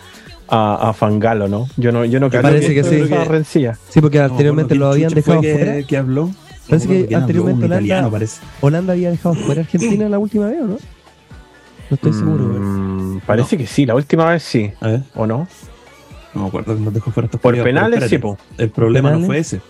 a, 0.47 0.89
a 0.89 0.93
Fangalo, 0.93 1.47
¿no? 1.47 1.67
Yo 1.77 1.91
no, 1.91 2.05
yo 2.05 2.19
no 2.19 2.29
creo 2.29 2.41
Parece 2.41 2.73
que 2.73 2.79
esto 2.81 2.91
sí. 2.91 3.13
rencilla. 3.25 3.77
Sí, 3.89 4.01
porque 4.01 4.19
No, 4.19 4.25
anteriormente 4.25 4.73
bueno, 4.75 4.85
lo 4.87 4.91
¿quién 4.95 5.05
habían 5.07 5.13
dejado 5.15 5.41
que, 5.41 5.53
fuera. 5.53 5.83
que 5.83 5.97
habló? 5.97 6.29
Parece 6.69 6.87
No 7.01 7.07
que 7.07 7.15
anteriormente 7.15 7.65
Holanda- 7.65 7.75
italiano 7.77 8.11
parece. 8.11 8.41
Holanda 8.61 8.93
había 8.93 9.11
dejado 9.11 9.35
fuera 9.35 9.61
a 9.61 9.63
Argentina 9.63 10.09
la 10.09 10.19
última 10.19 10.47
vez, 10.47 10.61
¿o 10.61 10.67
no? 10.67 10.77
No 11.89 11.95
estoy 11.95 12.13
seguro. 12.13 12.43
Mm, 12.59 13.19
parece 13.25 13.57
que 13.57 13.67
sí, 13.67 13.85
la 13.85 13.93
última 13.95 14.25
vez 14.29 14.41
sí, 14.43 14.71
A 14.81 14.87
ver, 14.87 15.01
¿o 15.13 15.27
no? 15.27 15.47
no 16.33 16.41
me 16.41 16.47
acuerdo 16.47 16.75
que 16.75 16.81
nos 16.81 16.93
dejó 16.93 17.11
fuera 17.11 17.25
estos 17.25 17.39
Por 17.39 17.61
penales 17.63 18.09
sí, 18.09 18.17
po. 18.17 18.37
El 18.57 18.69
problema 18.69 19.11
no 19.11 19.21
fue 19.25 19.37
ese. 19.39 19.61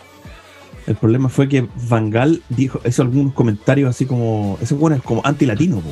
El 0.87 0.95
problema 0.95 1.29
fue 1.29 1.49
que 1.49 1.67
Van 1.89 2.09
Gaal 2.09 2.41
dijo, 2.49 2.79
hizo 2.85 3.01
algunos 3.01 3.33
comentarios 3.33 3.89
así 3.89 4.05
como, 4.05 4.57
ese 4.61 4.75
bueno 4.75 4.95
es 4.95 5.01
como 5.01 5.21
anti-latino, 5.23 5.77
po. 5.79 5.89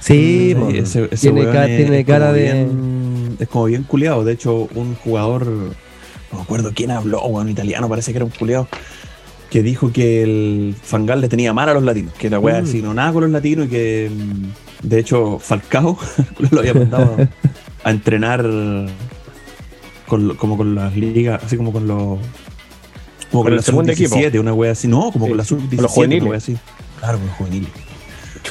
Sí. 0.00 0.56
Sí, 0.70 0.76
ese- 0.78 1.08
ese 1.10 1.30
tiene, 1.30 1.50
ca- 1.50 1.66
es- 1.68 1.76
tiene 1.76 2.00
es 2.00 2.06
cara 2.06 2.26
como 2.26 2.36
de. 2.36 2.42
bien- 2.52 3.36
es 3.38 3.48
como 3.48 3.64
bien 3.66 3.82
culeado. 3.84 4.24
De 4.24 4.32
hecho, 4.32 4.68
un 4.74 4.94
jugador, 4.96 5.46
no 5.46 6.36
me 6.38 6.42
acuerdo 6.42 6.72
quién 6.74 6.90
habló, 6.90 7.22
un 7.24 7.48
italiano, 7.48 7.88
parece 7.88 8.12
que 8.12 8.18
era 8.18 8.24
un 8.24 8.30
culeado, 8.32 8.66
que 9.50 9.62
dijo 9.62 9.92
que 9.92 10.22
el 10.22 10.74
Fangal 10.82 11.20
le 11.20 11.28
tenía 11.28 11.52
mal 11.52 11.68
a 11.68 11.74
los 11.74 11.82
latinos, 11.82 12.14
que 12.14 12.30
la 12.30 12.38
wea 12.38 12.60
Mm. 12.60 12.64
así 12.64 12.82
no 12.82 12.94
nada 12.94 13.12
con 13.12 13.22
los 13.24 13.30
latinos 13.32 13.66
y 13.66 13.68
que 13.70 14.10
de 14.82 14.98
hecho 14.98 15.38
Falcao 15.38 15.98
lo 16.50 16.60
había 16.60 16.72
mandado 16.74 17.16
a, 17.84 17.90
entrenar 17.90 18.44
con, 20.06 20.34
como 20.36 20.56
con 20.56 20.74
las 20.74 20.96
ligas, 20.96 21.42
así 21.44 21.56
como 21.56 21.72
con 21.72 21.86
los. 21.86 22.18
Como 23.30 23.42
Con 23.42 23.50
con 23.52 23.56
la 23.56 23.62
segundo 23.62 23.92
equipo. 23.92 24.08
sub-17, 24.16 24.40
una 24.40 24.52
wea 24.52 24.72
así. 24.72 24.88
No, 24.88 25.12
como 25.12 25.26
Sí, 25.26 25.30
con 25.30 25.36
la 25.38 25.44
con 25.44 25.60
sub-17, 25.60 25.80
los 25.82 25.90
juveniles. 25.92 26.22
una 26.22 26.30
wea 26.30 26.38
así. 26.38 26.56
Claro, 26.98 27.18
con 27.18 27.26
los 27.28 27.36
juveniles. 27.36 27.70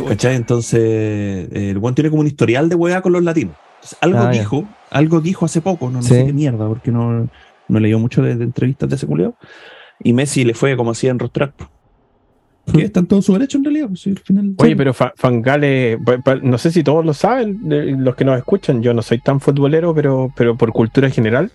¿Cachai? 0.07 0.35
Entonces, 0.35 0.79
eh, 0.81 1.69
el 1.71 1.77
buen 1.79 1.95
tiene 1.95 2.09
como 2.09 2.21
un 2.21 2.27
historial 2.27 2.69
de 2.69 2.75
weá 2.75 3.01
con 3.01 3.11
los 3.13 3.23
latinos. 3.23 3.55
Entonces, 3.75 3.97
algo 4.01 4.19
Ah, 4.19 4.33
ya. 4.33 4.39
dijo 4.39 4.65
algo 4.91 5.21
dijo 5.21 5.45
hace 5.45 5.61
poco, 5.61 5.85
no, 5.89 5.97
no 5.97 6.01
Sí. 6.01 6.15
sé 6.15 6.25
qué 6.25 6.33
mierda, 6.33 6.67
porque 6.67 6.91
no, 6.91 7.27
no 7.67 7.79
leí 7.79 7.93
mucho 7.95 8.21
de, 8.23 8.35
de 8.35 8.43
entrevistas 8.43 8.89
de 8.89 8.95
ese 8.95 9.05
culiao. 9.07 9.35
Y 10.03 10.13
Messi 10.13 10.43
le 10.43 10.53
fue 10.53 10.75
como 10.77 10.91
hacía 10.91 11.11
enrostrar. 11.11 11.53
Que 12.73 12.83
está 12.83 12.99
en 12.99 13.07
todo 13.07 13.21
su 13.21 13.33
derecho 13.33 13.57
en 13.57 13.63
realidad. 13.63 13.87
Pues, 13.87 14.05
al 14.07 14.19
final, 14.19 14.53
Oye, 14.57 14.75
pero 14.75 14.93
Fa- 14.93 15.13
Fangale, 15.15 15.97
no 16.43 16.57
sé 16.59 16.71
si 16.71 16.83
todos 16.83 17.03
lo 17.03 17.13
saben, 17.13 17.59
los 18.03 18.15
que 18.15 18.23
nos 18.25 18.37
escuchan, 18.37 18.81
yo 18.83 18.93
no 18.93 19.01
soy 19.01 19.19
tan 19.19 19.39
futbolero, 19.39 19.93
pero, 19.95 20.31
pero 20.35 20.55
por 20.55 20.71
cultura 20.71 21.09
general, 21.09 21.51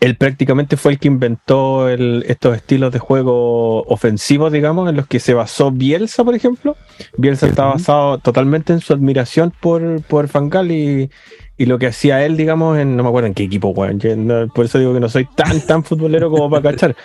él 0.00 0.16
prácticamente 0.16 0.76
fue 0.76 0.92
el 0.92 0.98
que 0.98 1.08
inventó 1.08 1.88
el- 1.88 2.24
estos 2.28 2.54
estilos 2.56 2.92
de 2.92 2.98
juego 3.00 3.82
ofensivos, 3.82 4.52
digamos, 4.52 4.88
en 4.88 4.96
los 4.96 5.06
que 5.06 5.18
se 5.20 5.34
basó 5.34 5.70
Bielsa, 5.72 6.22
por 6.24 6.34
ejemplo. 6.34 6.76
Bielsa 7.16 7.46
está 7.48 7.64
basado 7.64 8.18
totalmente 8.18 8.72
en 8.72 8.80
su 8.80 8.92
admiración 8.92 9.52
por, 9.60 10.02
por 10.02 10.28
Fangal 10.28 10.70
y, 10.70 11.10
y 11.58 11.66
lo 11.66 11.78
que 11.78 11.88
hacía 11.88 12.24
él, 12.24 12.36
digamos, 12.36 12.78
en, 12.78 12.96
no 12.96 13.02
me 13.02 13.08
acuerdo 13.08 13.26
en 13.26 13.34
qué 13.34 13.42
equipo, 13.42 13.68
weón, 13.70 13.98
no- 14.26 14.46
por 14.48 14.64
eso 14.64 14.78
digo 14.78 14.94
que 14.94 15.00
no 15.00 15.08
soy 15.08 15.26
tan, 15.34 15.60
tan 15.66 15.82
futbolero 15.84 16.30
como 16.30 16.48
para 16.48 16.70
cachar. 16.70 16.96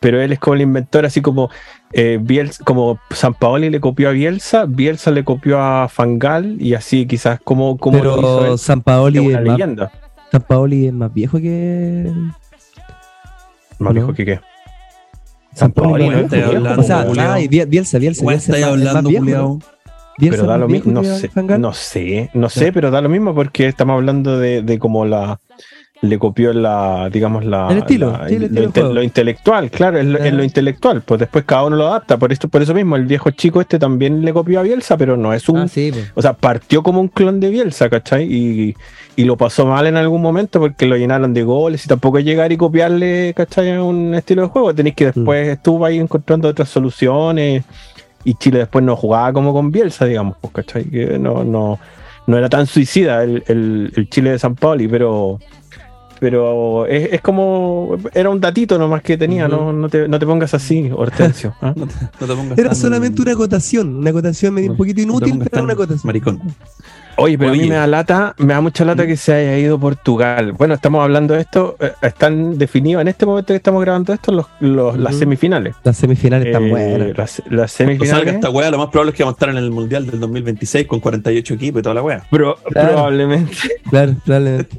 Pero 0.00 0.20
él 0.22 0.30
es 0.30 0.38
como 0.38 0.54
el 0.54 0.60
inventor, 0.60 1.04
así 1.06 1.20
como 1.20 1.50
eh, 1.92 2.20
Bielsa, 2.22 2.62
como 2.64 3.00
San 3.10 3.34
Paoli 3.34 3.68
le 3.68 3.80
copió 3.80 4.08
a 4.10 4.12
Bielsa, 4.12 4.64
Bielsa 4.64 5.10
le 5.10 5.24
copió 5.24 5.60
a 5.60 5.88
Fangal 5.88 6.56
y 6.62 6.74
así 6.74 7.04
quizás 7.06 7.40
como, 7.42 7.76
como 7.78 7.98
lo 8.04 8.16
hizo 8.16 8.46
él. 8.52 8.58
San 8.58 8.78
Es 8.78 8.84
Paoli, 8.84 9.18
una 9.18 9.40
es 9.40 9.44
más, 9.44 9.58
leyenda. 9.58 9.90
San 10.30 10.42
Paoli 10.42 10.86
es 10.86 10.92
más 10.92 11.12
viejo 11.12 11.38
que. 11.38 12.10
Más 13.78 13.92
¿no? 13.92 13.92
viejo 13.92 14.12
que 14.14 14.24
qué. 14.24 14.40
San 15.54 15.72
Paoli 15.72 16.04
hablando, 16.06 16.80
O 16.80 16.82
sea, 16.84 17.06
ay, 17.34 17.48
Biel- 17.48 17.68
Bielsa, 17.68 17.98
Bielsa. 17.98 18.24
Bielsa 18.26 18.52
estáis 18.56 18.64
es 18.64 18.70
más- 18.70 18.78
es 18.78 18.84
más 18.84 18.94
hablando, 18.96 19.10
culiao. 19.18 19.48
¿no? 19.48 19.58
Pero 20.20 20.46
da 20.46 20.58
lo 20.58 20.68
mismo, 20.68 20.92
no 20.92 21.04
sé, 21.04 21.30
no 21.58 21.72
sé, 21.72 22.30
no 22.34 22.48
sé, 22.48 22.72
pero 22.72 22.90
da 22.90 23.00
lo 23.00 23.08
mismo 23.08 23.36
porque 23.36 23.68
estamos 23.68 23.94
hablando 23.94 24.36
de, 24.38 24.62
de 24.62 24.78
como 24.80 25.04
la 25.04 25.38
le 26.00 26.16
copió 26.18 26.52
la, 26.52 27.10
digamos, 27.12 27.44
la, 27.44 27.68
El 27.72 27.78
estilo, 27.78 28.12
la- 28.12 28.28
sí, 28.28 28.34
el 28.36 28.40
lo, 28.42 28.46
estilo 28.46 28.64
inte- 28.68 28.92
lo 28.94 29.02
intelectual, 29.02 29.70
claro, 29.70 29.98
es 29.98 30.06
lo, 30.06 30.18
es 30.18 30.32
lo 30.32 30.44
intelectual, 30.44 31.02
pues 31.02 31.18
después 31.18 31.44
cada 31.44 31.64
uno 31.64 31.74
lo 31.76 31.88
adapta, 31.88 32.16
por 32.16 32.30
esto, 32.32 32.46
por 32.48 32.62
eso 32.62 32.72
mismo 32.72 32.94
el 32.94 33.04
viejo 33.06 33.30
chico 33.32 33.60
este 33.60 33.80
también 33.80 34.24
le 34.24 34.32
copió 34.32 34.60
a 34.60 34.62
Bielsa, 34.62 34.96
pero 34.96 35.16
no 35.16 35.32
es 35.34 35.48
un, 35.48 35.58
Ah, 35.58 35.68
sí, 35.68 35.90
pues. 35.92 36.12
o 36.14 36.22
sea, 36.22 36.34
partió 36.34 36.84
como 36.84 37.00
un 37.00 37.08
clon 37.08 37.40
de 37.40 37.50
Bielsa, 37.50 37.88
¿cachai? 37.90 38.24
Y, 38.32 38.76
y 39.16 39.24
lo 39.24 39.36
pasó 39.36 39.66
mal 39.66 39.88
en 39.88 39.96
algún 39.96 40.22
momento 40.22 40.60
porque 40.60 40.86
lo 40.86 40.96
llenaron 40.96 41.34
de 41.34 41.42
goles 41.42 41.84
y 41.84 41.88
tampoco 41.88 42.20
llegar 42.20 42.52
y 42.52 42.56
copiarle, 42.56 43.34
¿cachai? 43.36 43.76
Un 43.78 44.14
estilo 44.14 44.42
de 44.42 44.48
juego. 44.48 44.72
Tenéis 44.72 44.94
que 44.94 45.06
después 45.06 45.48
estuvo 45.48 45.84
ahí 45.84 45.98
encontrando 45.98 46.46
otras 46.48 46.68
soluciones 46.68 47.64
y 48.22 48.34
Chile 48.34 48.60
después 48.60 48.84
no 48.84 48.94
jugaba 48.94 49.32
como 49.32 49.52
con 49.52 49.72
Bielsa, 49.72 50.04
digamos, 50.04 50.36
pues, 50.40 50.52
¿cachai? 50.52 50.84
Que 50.84 51.18
no, 51.18 51.42
no, 51.42 51.80
no 52.28 52.38
era 52.38 52.48
tan 52.48 52.66
suicida 52.66 53.24
el, 53.24 53.42
el- 53.48 53.92
el 53.96 54.08
Chile 54.08 54.30
de 54.30 54.38
San 54.38 54.54
Pauli, 54.54 54.86
pero... 54.86 55.40
Pero 56.20 56.86
es, 56.86 57.12
es 57.12 57.20
como. 57.20 57.96
Era 58.14 58.30
un 58.30 58.40
datito 58.40 58.78
nomás 58.78 59.02
que 59.02 59.16
tenía, 59.16 59.46
Ujú. 59.46 59.56
no, 59.56 59.72
no, 59.72 59.88
te, 59.88 60.08
no 60.08 60.18
te 60.18 60.26
pongas 60.26 60.52
así, 60.54 60.90
Hortensio. 60.94 61.54
¿ah? 61.60 61.72
No 61.76 61.86
te, 61.86 61.94
no 62.20 62.26
te 62.26 62.34
pongas 62.34 62.58
Era 62.58 62.68
tan- 62.70 62.76
solamente 62.76 63.22
una 63.22 63.32
acotación, 63.32 63.96
una 63.96 64.10
acotación 64.10 64.54
medio 64.54 64.70
un 64.72 64.76
poquito 64.76 65.00
inútil, 65.00 65.38
pero 65.50 65.64
una 65.64 65.72
acotación. 65.74 66.02
Maricón. 66.04 66.40
Oye, 67.20 67.36
pero 67.36 67.50
a 67.50 67.52
mí 67.52 67.58
Oye. 67.60 67.68
me 67.70 67.74
da 67.74 67.86
lata, 67.88 68.34
me 68.38 68.54
da 68.54 68.60
mucha 68.60 68.84
lata 68.84 69.04
que 69.04 69.16
se 69.16 69.32
haya 69.32 69.58
ido 69.58 69.76
Portugal. 69.78 70.52
Bueno, 70.52 70.74
estamos 70.74 71.02
hablando 71.02 71.34
de 71.34 71.40
esto, 71.40 71.76
eh, 71.80 71.90
están 72.02 72.56
definidos 72.58 73.00
en 73.02 73.08
este 73.08 73.26
momento 73.26 73.48
que 73.48 73.56
estamos 73.56 73.82
grabando 73.82 74.12
esto 74.12 74.30
los, 74.30 74.46
los- 74.60 74.96
las 74.96 75.16
semifinales. 75.16 75.74
Las 75.82 75.96
semifinales 75.96 76.46
están 76.46 76.64
Eh, 76.66 76.70
buenas. 76.70 77.08
Las, 77.08 77.16
las 77.16 77.42
Cuando 77.46 77.46
salga 77.48 77.68
semifinales. 77.68 78.34
esta 78.34 78.50
weá, 78.50 78.70
lo 78.70 78.78
más 78.78 78.88
probable 78.90 79.10
es 79.10 79.16
que 79.16 79.24
vamos 79.24 79.34
a 79.34 79.36
estar 79.36 79.48
en 79.48 79.56
el 79.56 79.70
Mundial 79.72 80.06
del 80.06 80.20
2026 80.20 80.86
con 80.86 81.00
48 81.00 81.54
equipos 81.54 81.80
y 81.80 81.82
toda 81.82 81.94
la 81.96 82.02
weá. 82.02 82.22
pro- 82.30 82.56
Claro. 82.70 82.88
Probablemente. 82.92 83.52
Claro, 83.90 84.14
probablemente. 84.24 84.78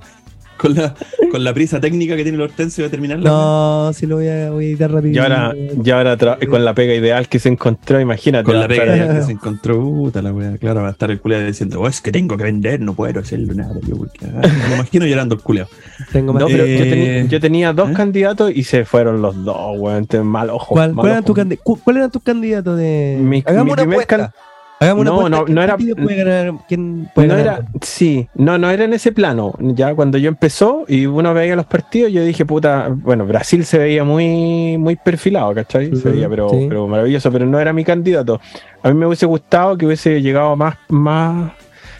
Con 0.60 0.76
la, 0.76 0.94
con 1.32 1.44
la 1.44 1.54
prisa 1.54 1.80
técnica 1.80 2.16
que 2.16 2.24
tiene 2.24 2.36
el 2.36 2.42
Hortensio 2.42 2.84
de 2.84 2.90
terminar 2.90 3.20
la. 3.20 3.30
No, 3.30 3.92
si 3.94 4.06
lo 4.06 4.18
voy 4.18 4.28
a, 4.28 4.52
voy 4.52 4.66
a 4.66 4.68
editar 4.70 4.92
rápido. 4.92 5.14
Y 5.14 5.18
ahora, 5.20 5.54
y 5.84 5.90
ahora 5.92 6.18
con 6.50 6.66
la 6.66 6.74
pega 6.74 6.94
ideal 6.94 7.28
que 7.30 7.40
se 7.40 7.48
encontró, 7.50 8.00
imagínate. 8.00 8.44
Con 8.44 8.60
la 8.60 8.68
pega 8.68 8.96
ya 8.98 9.14
que 9.16 9.22
se 9.22 9.32
encontró, 9.32 9.80
puta 9.80 10.22
la 10.22 10.34
weá. 10.34 10.58
Claro, 10.58 10.82
va 10.82 10.90
a 10.90 10.92
estar 10.92 11.10
el 11.12 11.22
culiado 11.22 11.46
diciendo, 11.46 11.80
oh, 11.80 11.88
es 11.88 12.02
que 12.02 12.12
tengo 12.12 12.36
que 12.36 12.44
vender, 12.44 12.82
no 12.82 12.94
puedo 12.94 13.20
hacerlo 13.20 13.54
nada. 13.54 13.74
Yo, 13.88 13.96
porque, 13.96 14.26
ah, 14.26 14.42
me 14.70 14.76
imagino 14.76 15.06
llorando 15.06 15.36
el 15.36 15.42
culiado. 15.42 15.70
Tengo 16.12 16.34
más. 16.34 16.42
No, 16.42 16.48
pero 16.48 16.66
yo, 16.66 16.74
Eh, 16.74 16.90
tenía, 16.90 17.24
yo 17.26 17.40
tenía 17.40 17.74
dos 17.74 17.92
¿eh? 17.92 17.94
candidatos 17.94 18.52
y 18.54 18.64
se 18.64 18.84
fueron 18.84 19.22
los 19.22 19.44
dos, 19.46 19.78
weón. 19.78 20.08
Mal 20.24 20.50
ojo. 20.50 20.74
¿Cuál, 20.74 20.90
mal 20.94 21.04
cuál 21.04 21.12
eran 21.14 21.24
ojo. 21.24 21.34
tu 21.34 21.40
candi- 21.42 21.60
cu- 21.64 21.80
cuál 21.84 21.98
eran 21.98 22.12
tus 22.12 22.22
candidatos 22.24 22.78
de.? 22.78 23.18
Mi- 23.22 23.44
Hagamos 23.46 23.66
mi 23.78 23.84
una 23.84 23.94
apuesta. 23.94 24.34
Hagamos 24.82 25.02
una 25.02 25.10
No, 25.12 25.18
apuesta. 25.18 25.38
no, 25.38 25.46
¿Quién 25.46 25.56
no 25.56 25.62
era- 25.62 25.78
puede 25.78 26.16
ganar? 26.16 26.54
¿Quién 26.68 27.10
puede 27.14 27.28
No 27.28 27.36
ganar? 27.36 27.60
era, 27.60 27.68
sí, 27.82 28.30
no, 28.36 28.58
no 28.58 28.70
era 28.70 28.86
en 28.86 28.94
ese 28.94 29.12
plano. 29.12 29.54
Ya 29.60 29.94
cuando 29.94 30.18
yo 30.18 30.30
empezó 30.30 30.86
y 30.88 31.06
uno 31.06 31.34
veía 31.34 31.56
los 31.58 31.66
partidos, 31.66 32.12
yo 32.14 32.24
dije, 32.24 32.46
puta, 32.46 32.88
bueno, 32.90 33.26
Brasil 33.26 33.66
se 33.66 33.78
veía 33.78 34.04
muy, 34.06 34.78
muy 34.78 34.96
perfilado, 34.96 35.54
¿cachai? 35.54 35.94
Se 35.96 36.10
veía, 36.12 36.30
pero, 36.30 36.50
sí. 36.50 36.66
pero 36.70 36.88
maravilloso, 36.88 37.30
pero 37.32 37.46
no 37.46 37.60
era 37.60 37.74
mi 37.74 37.84
candidato. 37.84 38.40
A 38.82 38.88
mí 38.90 38.96
me 38.96 39.06
hubiese 39.06 39.26
gustado 39.26 39.78
que 39.78 39.86
hubiese 39.86 40.22
llegado 40.22 40.56
más, 40.56 40.76
más 40.88 41.52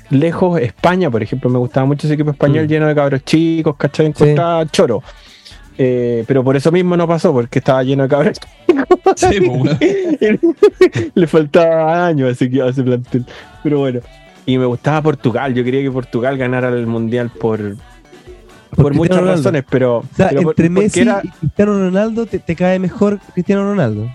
lejos 0.10 0.60
España, 0.62 1.12
por 1.12 1.22
ejemplo, 1.22 1.50
me 1.50 1.60
gustaba 1.60 1.86
mucho 1.86 2.08
ese 2.08 2.14
equipo 2.14 2.32
español 2.32 2.66
Mm. 2.66 2.68
lleno 2.70 2.88
de 2.88 2.96
cabros 2.96 3.24
chicos, 3.26 3.76
¿cachai? 3.78 4.06
Encontraba 4.08 4.66
choro. 4.68 5.04
Eh, 5.82 6.26
pero 6.28 6.44
por 6.44 6.58
eso 6.58 6.74
mismo 6.74 6.98
no 6.98 7.08
pasó, 7.08 7.32
porque 7.32 7.60
estaba 7.60 7.82
lleno 7.84 8.04
de 8.04 8.10
cabros 8.10 8.38
Sí, 9.16 9.40
pues. 9.40 9.78
Le 11.16 11.26
faltaba 11.28 12.06
años 12.08 12.32
así 12.34 12.50
que 12.50 12.62
a 12.62 12.68
ese 12.68 12.84
plantel. 12.84 13.26
Pero 13.64 13.80
bueno. 13.80 14.02
Y 14.46 14.58
me 14.58 14.66
gustaba 14.66 15.02
Portugal. 15.02 15.54
Yo 15.54 15.64
quería 15.64 15.82
que 15.82 15.90
Portugal 15.92 16.38
ganara 16.38 16.68
el 16.70 16.86
mundial 16.86 17.30
por, 17.30 17.76
por, 18.76 18.94
muchas 18.94 19.18
Ronaldo. 19.18 19.38
razones, 19.38 19.64
pero. 19.70 19.98
O 20.00 20.06
sea, 20.16 20.30
pero 20.30 20.42
por- 20.42 20.52
entre 20.52 20.70
Messi 20.70 21.00
era- 21.02 21.22
y 21.24 21.30
Cristiano 21.30 21.74
Ronaldo, 21.80 22.26
te, 22.26 22.40
te 22.40 22.56
cae 22.56 22.78
mejor 22.80 23.20
Cristiano 23.34 23.64
Ronaldo. 23.64 24.10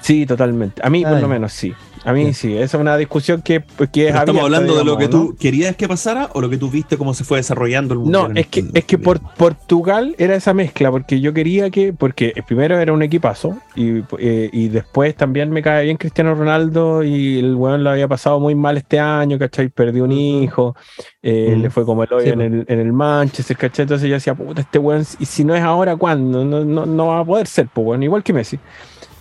Sí, 0.00 0.24
totalmente. 0.24 0.80
A 0.84 0.88
mí, 0.88 1.02
por 1.04 1.20
lo 1.20 1.28
menos, 1.28 1.52
sí. 1.52 1.74
A 2.04 2.12
mí 2.12 2.32
sí. 2.34 2.54
Esa 2.56 2.76
es 2.76 2.80
una 2.80 2.96
discusión 2.96 3.42
que, 3.42 3.62
que 3.92 4.04
es 4.08 4.14
¿Estamos 4.14 4.28
abierta, 4.28 4.42
hablando 4.44 4.76
de 4.78 4.84
lo 4.84 4.96
que 4.96 5.04
¿no? 5.04 5.10
tú 5.10 5.36
querías 5.38 5.74
que 5.76 5.88
pasara 5.88 6.30
o 6.34 6.40
lo 6.40 6.48
que 6.48 6.56
tú 6.56 6.70
viste 6.70 6.96
cómo 6.96 7.14
se 7.14 7.24
fue 7.24 7.38
desarrollando 7.38 7.94
el 7.94 8.00
Mundial? 8.00 8.34
No, 8.34 8.40
es 8.40 8.46
que, 8.46 8.60
el- 8.60 8.70
es 8.74 8.84
que 8.84 8.98
por 8.98 9.20
Portugal 9.34 10.14
era 10.18 10.34
esa 10.36 10.54
mezcla, 10.54 10.90
porque 10.90 11.20
yo 11.20 11.32
quería 11.32 11.70
que, 11.70 11.92
porque 11.92 12.32
primero 12.46 12.78
era 12.78 12.92
un 12.92 13.02
equipazo 13.02 13.56
y, 13.74 13.98
eh, 14.18 14.50
y 14.52 14.68
después 14.68 15.14
también 15.16 15.50
me 15.50 15.62
cae 15.62 15.84
bien 15.84 15.96
Cristiano 15.96 16.34
Ronaldo 16.34 17.02
y 17.02 17.38
el 17.38 17.54
weón 17.56 17.82
lo 17.82 17.90
había 17.90 18.06
pasado 18.08 18.38
muy 18.40 18.54
mal 18.54 18.76
este 18.76 19.00
año, 19.00 19.38
¿cachai? 19.38 19.68
Perdió 19.68 20.04
un 20.04 20.12
hijo, 20.12 20.76
eh, 21.22 21.56
le 21.58 21.70
fue 21.70 21.84
como 21.84 22.04
el 22.04 22.12
hoyo 22.12 22.24
Sí, 22.26 22.30
en, 22.30 22.40
el, 22.40 22.64
en 22.68 22.80
el 22.80 22.92
Manchester, 22.92 23.56
¿cachai? 23.56 23.82
Entonces 23.84 24.08
yo 24.08 24.14
decía, 24.14 24.34
puta, 24.34 24.60
este 24.60 24.78
weón, 24.78 25.04
y 25.18 25.26
si 25.26 25.44
no 25.44 25.54
es 25.54 25.62
ahora, 25.62 25.96
¿cuándo? 25.96 26.44
No, 26.44 26.64
no, 26.64 26.86
no 26.86 27.06
va 27.08 27.20
a 27.20 27.24
poder 27.24 27.46
ser, 27.46 27.68
pues 27.72 27.84
bueno, 27.84 28.04
igual 28.04 28.22
que 28.22 28.32
Messi. 28.32 28.58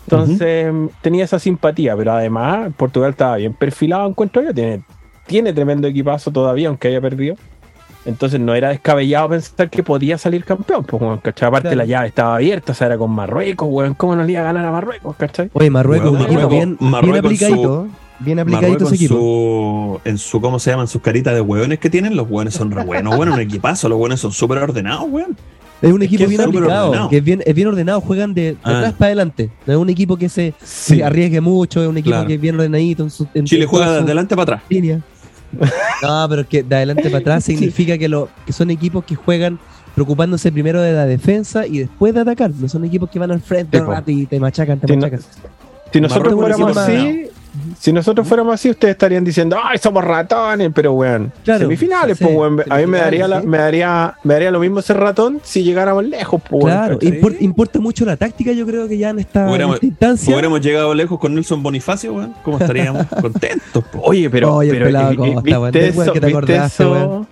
Entonces 0.08 0.72
tenía 1.02 1.24
esa 1.26 1.39
simpatía, 1.39 1.96
pero 1.98 2.13
además 2.13 2.72
Portugal 2.78 3.12
estaba 3.12 3.38
bien 3.38 3.54
perfilado, 3.54 4.08
encuentro 4.08 4.41
yo, 4.44 4.54
tiene, 4.54 4.82
tiene 5.26 5.52
tremendo 5.54 5.88
equipazo 5.88 6.32
todavía, 6.32 6.68
aunque 6.70 6.89
haya 6.89 7.02
perdido. 7.02 7.36
Entonces 8.06 8.39
no 8.39 8.54
era 8.54 8.70
descabellado 8.70 9.30
pensar 9.30 9.68
que 9.72 9.82
podía 9.82 10.20
salir 10.20 10.46
campeón, 10.46 10.84
pues, 10.86 11.02
¿cachai? 11.24 11.48
Aparte 11.50 11.70
Claro. 11.70 11.78
la 11.78 11.86
llave 11.86 12.08
estaba 12.10 12.36
abierta, 12.36 12.74
o 12.74 12.76
sea, 12.76 12.86
era 12.86 12.98
con 13.00 13.10
Marruecos, 13.10 13.68
weón, 13.72 13.96
¿cómo 13.96 14.15
no 14.15 14.24
le 14.24 14.34
iba 14.34 14.41
a 14.41 14.44
ganar 14.44 14.63
a 14.63 14.72
Marruecos, 14.72 15.15
cachai? 15.15 15.50
Oye, 15.54 15.72
Marruecos, 15.72 16.12
Bueno, 16.12 16.26
Marruecos- 16.28 16.50
bien, 16.52 16.78
bien 16.80 16.91
Marruecos 16.91 17.32
en 17.32 17.38
su- 17.38 17.46
aplicadito. 17.46 17.88
Bien 18.20 18.39
aplicadito 18.39 18.84
ese 18.86 18.89
en 18.89 18.94
equipo. 18.96 19.15
su, 19.15 20.00
en 20.06 20.18
su, 20.20 20.39
¿cómo 20.39 20.60
se 20.60 20.70
llaman? 20.70 20.88
Sus 20.88 21.02
caritas 21.02 21.34
de 21.34 21.41
hueones 21.41 21.80
que 21.80 21.89
tienen, 21.89 22.15
los 22.15 22.30
hueones 22.30 22.54
son 22.54 22.70
re 22.72 22.84
buenos, 22.86 23.18
bueno, 23.18 23.34
un 23.34 23.39
equipazo, 23.41 23.89
los 23.89 23.98
hueones 24.00 24.20
son 24.20 24.32
súper 24.32 24.60
ordenados, 24.60 25.06
weón. 25.10 25.36
Es 25.82 25.92
un 25.92 26.02
equipo 26.02 26.24
que 26.24 26.30
bien 26.30 26.42
aplicado, 26.42 26.88
ordenado. 26.90 27.10
que 27.10 27.18
es 27.18 27.24
bien, 27.24 27.44
es 27.46 27.54
bien 27.56 27.68
ordenado, 27.68 28.02
juegan 28.02 28.34
de, 28.34 28.42
de 28.54 28.58
Ah. 28.64 28.78
atrás 28.80 28.94
para 28.94 29.08
adelante. 29.08 29.50
No 29.68 29.74
es 29.74 29.80
un 29.80 29.90
equipo 29.90 30.18
que 30.18 30.30
se 30.30 30.54
Sí. 30.64 31.02
arriesgue 31.02 31.42
mucho, 31.42 31.82
es 31.84 31.88
un 31.90 31.98
equipo 31.98 32.12
Claro. 32.16 32.28
que 32.28 32.36
es 32.36 32.42
bien 32.42 32.56
ordenadito 32.56 33.04
en 33.04 33.10
su 33.10 33.28
en 33.34 33.46
Chile 33.46 33.66
juega 33.66 33.92
de 33.92 34.00
adelante 34.00 34.36
para 34.36 34.44
atrás. 34.56 34.62
líneas. 34.70 35.02
No, 36.02 36.26
pero 36.30 36.42
es 36.42 36.48
que 36.48 36.64
de 36.64 36.76
adelante 36.76 37.04
para 37.10 37.20
atrás 37.20 37.44
significa 37.44 37.98
que, 37.98 38.10
lo, 38.10 38.30
que 38.46 38.52
son 38.54 38.70
equipos 38.72 39.04
que 39.06 39.16
juegan 39.16 39.60
preocupándose 39.94 40.52
primero 40.52 40.82
de 40.82 40.92
la 40.92 41.06
defensa 41.06 41.66
y 41.66 41.80
después 41.80 42.14
de 42.14 42.20
atacar. 42.22 42.52
No 42.52 42.68
son 42.68 42.84
equipos 42.86 43.10
que 43.10 43.20
van 43.20 43.32
al 43.32 43.42
frente 43.42 43.78
Sí, 43.80 43.84
rato 43.86 44.12
y 44.12 44.26
te 44.26 44.40
machacan, 44.40 44.80
te 44.80 44.88
no- 44.88 44.96
machacan. 44.96 45.20
Si 45.94 46.02
nosotros 46.02 46.34
fuéramos 46.34 46.76
así, 46.76 47.28
si 47.80 47.91
nosotros 47.94 48.28
fuéramos 48.28 48.54
así, 48.54 48.70
ustedes 48.70 48.94
estarían 48.94 49.24
diciendo, 49.24 49.58
ay, 49.63 49.78
somos 49.78 50.04
ratones, 50.04 50.72
pero 50.74 50.94
weón, 50.94 51.32
Claro, 51.44 51.62
semifinales, 51.62 52.18
sí, 52.18 52.24
pues 52.24 52.36
weón, 52.36 52.62
a 52.70 52.78
mí 52.78 52.86
me 52.88 52.98
daría, 52.98 53.28
la- 53.28 53.41
sí. 53.41 53.48
me 53.48 53.58
daría, 53.58 54.15
me 54.24 54.34
daría 54.34 54.52
lo 54.52 54.60
mismo 54.60 54.82
ser 54.82 54.98
ratón 54.98 55.39
si 55.44 55.63
llegáramos 55.63 56.04
lejos, 56.06 56.41
pues 56.50 56.63
weón, 56.63 56.78
Claro, 56.78 57.00
impor- 57.00 57.38
importa 57.39 57.80
mucho 57.80 58.06
la 58.06 58.18
táctica, 58.18 58.52
yo 58.52 58.65
creo 58.65 58.88
que 58.88 58.98
ya 58.98 59.10
en 59.10 59.20
esta, 59.20 59.44
en 59.44 59.50
Hubiéramos- 59.50 59.76
esta 59.76 59.86
instancia. 59.86 60.34
hubiéramos 60.34 60.62
llegado 60.62 60.94
lejos 60.94 61.20
con 61.20 61.34
Nelson 61.36 61.62
Bonifacio, 61.63 62.13
weón. 62.13 62.34
¿Cómo 62.44 62.58
estaríamos 62.60 63.06
contentos, 63.22 63.84
po? 63.86 64.02
Oye, 64.04 64.30
pero, 64.30 64.56
Oye, 64.56 64.70
el 64.70 64.76
pero, 64.76 64.86
pelado, 64.88 65.15
¿cómo 65.15 65.26
eh, 65.26 65.36
está, 65.46 65.60
weón? 65.60 65.72
¿viste 65.72 65.89
weón 65.91 66.04
eso? 66.04 66.13
que 66.13 66.20
te 66.22 66.28
¿Viste 66.28 66.56
eso? 66.58 66.91
weón. 66.91 67.28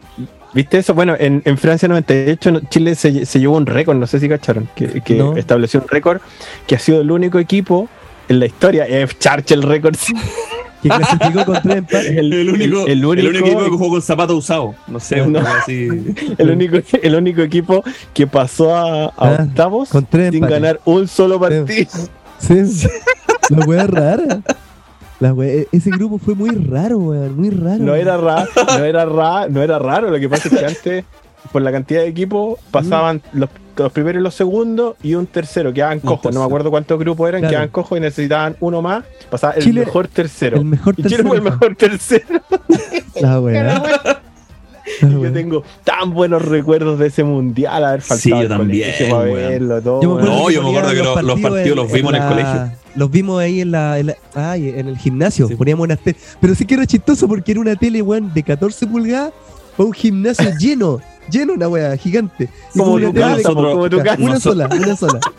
¿Viste 0.54 0.78
eso? 0.78 0.94
Bueno, 0.94 1.16
en, 1.20 1.42
en 1.46 1.58
Francia 1.58 1.88
98 1.90 2.52
no- 2.52 2.60
Chile 2.70 2.94
se, 2.94 3.26
se 3.26 3.40
llevó 3.40 3.58
un 3.58 3.66
récord, 3.66 3.98
no 3.98 4.06
sé 4.06 4.20
si 4.20 4.30
cacharon, 4.30 4.70
que, 4.76 5.02
que 5.02 5.16
No. 5.16 5.36
estableció 5.36 5.82
un 5.82 5.88
récord 5.88 6.20
que 6.68 6.76
ha 6.76 6.80
sido 6.80 7.02
el 7.02 7.10
único 7.10 7.40
equipo 7.40 7.90
en 8.30 8.40
la 8.40 8.46
historia, 8.46 8.86
es 8.88 9.18
récord, 9.64 9.96
sí, 9.98 10.14
que 10.82 10.90
clasificó 10.90 11.46
con 11.46 11.62
tres 11.62 11.76
empates. 11.78 12.08
El, 12.12 12.34
El 12.34 12.50
único, 12.50 12.86
el 12.88 13.06
único- 13.06 13.14
el 13.22 13.28
único 13.28 13.46
equipo 13.46 13.64
que 13.64 13.70
jugó 13.70 13.90
con 13.90 14.02
zapatos 14.02 14.38
usados. 14.38 14.76
No 14.88 15.00
sé, 15.00 15.26
No. 15.26 15.40
así. 15.40 15.88
el 16.38 16.50
único, 16.52 16.78
el 17.02 17.16
único 17.16 17.42
equipo 17.42 17.84
que 18.14 18.28
pasó 18.28 18.76
a, 18.76 19.06
a 19.06 19.12
Ah, 19.18 19.38
octavos 19.48 19.90
con 19.90 20.06
tres 20.06 20.28
sin 20.32 20.36
empates. 20.44 20.62
ganar 20.62 20.82
un 20.86 21.08
solo 21.08 21.40
partido. 21.40 21.66
Sí, 22.40 22.88
la 23.50 23.66
wea 23.66 23.88
rara. 23.88 24.42
La 25.20 25.34
wea- 25.34 25.50
e- 25.62 25.68
ese 25.72 25.90
grupo 25.92 26.18
fue 26.18 26.36
muy 26.36 26.50
raro, 26.50 26.98
weón, 26.98 27.36
muy 27.38 27.50
raro. 27.50 27.80
No 27.82 27.96
era 27.96 28.18
raro, 28.18 28.50
no 28.78 28.84
era 28.84 29.06
raro, 29.06 29.50
no 29.50 29.62
era 29.62 29.80
raro. 29.80 30.10
Lo 30.12 30.20
que 30.20 30.28
pasa 30.28 30.50
es 30.50 30.54
que 30.60 30.66
antes, 30.66 31.06
por 31.54 31.62
la 31.62 31.72
cantidad 31.72 32.02
de 32.02 32.08
equipos, 32.08 32.60
pasaban 32.72 33.22
los, 33.32 33.50
los 33.78 33.92
primeros 33.92 34.20
y 34.20 34.24
los 34.24 34.36
segundos 34.36 34.96
y 35.04 35.16
un 35.16 35.26
tercero, 35.28 35.74
quedaban 35.74 36.00
cojos. 36.00 36.18
No 36.18 36.22
tercero. 36.30 36.40
me 36.42 36.46
acuerdo 36.46 36.70
cuántos 36.72 37.00
grupos 37.00 37.30
eran, 37.30 37.42
Claro. 37.42 37.52
quedaban 37.52 37.70
cojos 37.70 37.98
y 37.98 38.02
necesitaban 38.02 38.56
uno 38.60 38.82
más. 38.82 39.04
Pasaba 39.30 39.54
el 39.54 39.64
Chile- 39.64 39.82
mejor 39.86 40.08
tercero. 40.08 40.58
el 40.58 40.66
mejor 40.66 40.96
y 40.98 41.04
Chile 41.04 41.24
fue 41.24 41.38
el 41.38 41.44
tercero. 41.44 41.60
mejor 41.60 41.76
tercero. 41.76 42.42
La 43.22 44.22
Y 45.02 45.10
yo 45.12 45.32
tengo 45.32 45.64
tan 45.86 46.14
buenos 46.14 46.42
recuerdos 46.44 47.00
de 47.00 47.08
ese 47.08 47.24
mundial, 47.24 47.86
haber 47.86 48.02
faltado 48.02 48.20
Sí, 48.20 48.30
yo 48.44 48.48
también, 48.50 48.92
colegio 48.92 49.10
para 49.16 49.24
weón. 49.32 49.36
verlo, 49.50 49.82
todo. 49.82 50.02
Yo 50.02 50.10
me 50.10 50.22
acuerdo 50.22 50.36
No, 50.44 50.50
yo 50.52 50.62
me 50.64 50.70
acuerdo 50.70 50.90
que 50.90 50.96
lo- 51.04 51.22
los 51.22 51.40
partidos 51.40 51.76
los 51.78 51.92
vimos 51.92 52.10
en 52.14 52.16
el 52.16 52.22
la- 52.22 52.30
colegio. 52.30 52.78
Los 52.96 53.10
vimos 53.12 53.42
ahí 53.42 53.62
en 53.62 53.72
la, 53.72 53.98
en 53.98 54.08
la- 54.08 54.18
ay, 54.36 54.70
en 54.70 54.88
el 54.88 54.98
gimnasio. 54.98 55.48
Sí. 55.48 55.56
Poníamos 55.56 55.86
unas 55.86 56.00
tele. 56.00 56.18
Pero 56.40 56.54
sí 56.54 56.66
que 56.66 56.74
era 56.76 56.86
chistoso 56.86 57.28
porque 57.28 57.54
era 57.54 57.62
una 57.62 57.76
tele, 57.76 58.02
weón, 58.02 58.32
de 58.34 58.44
14 58.44 58.86
pulgadas 58.86 59.32
para 59.78 59.88
un 59.88 59.94
gimnasio 59.94 60.46
lleno. 60.60 61.00
Lleno, 61.30 61.54
una 61.54 61.68
wea 61.70 61.96
gigante. 61.98 62.50
Y 62.74 62.78
Como 62.80 63.00
tu 63.00 63.14
casa, 63.14 63.54
como 63.54 63.90
tu 63.90 63.98
casa. 64.04 64.22
Una 64.24 64.40
sola, 64.40 64.68
una 64.72 64.96
sola. 64.96 65.20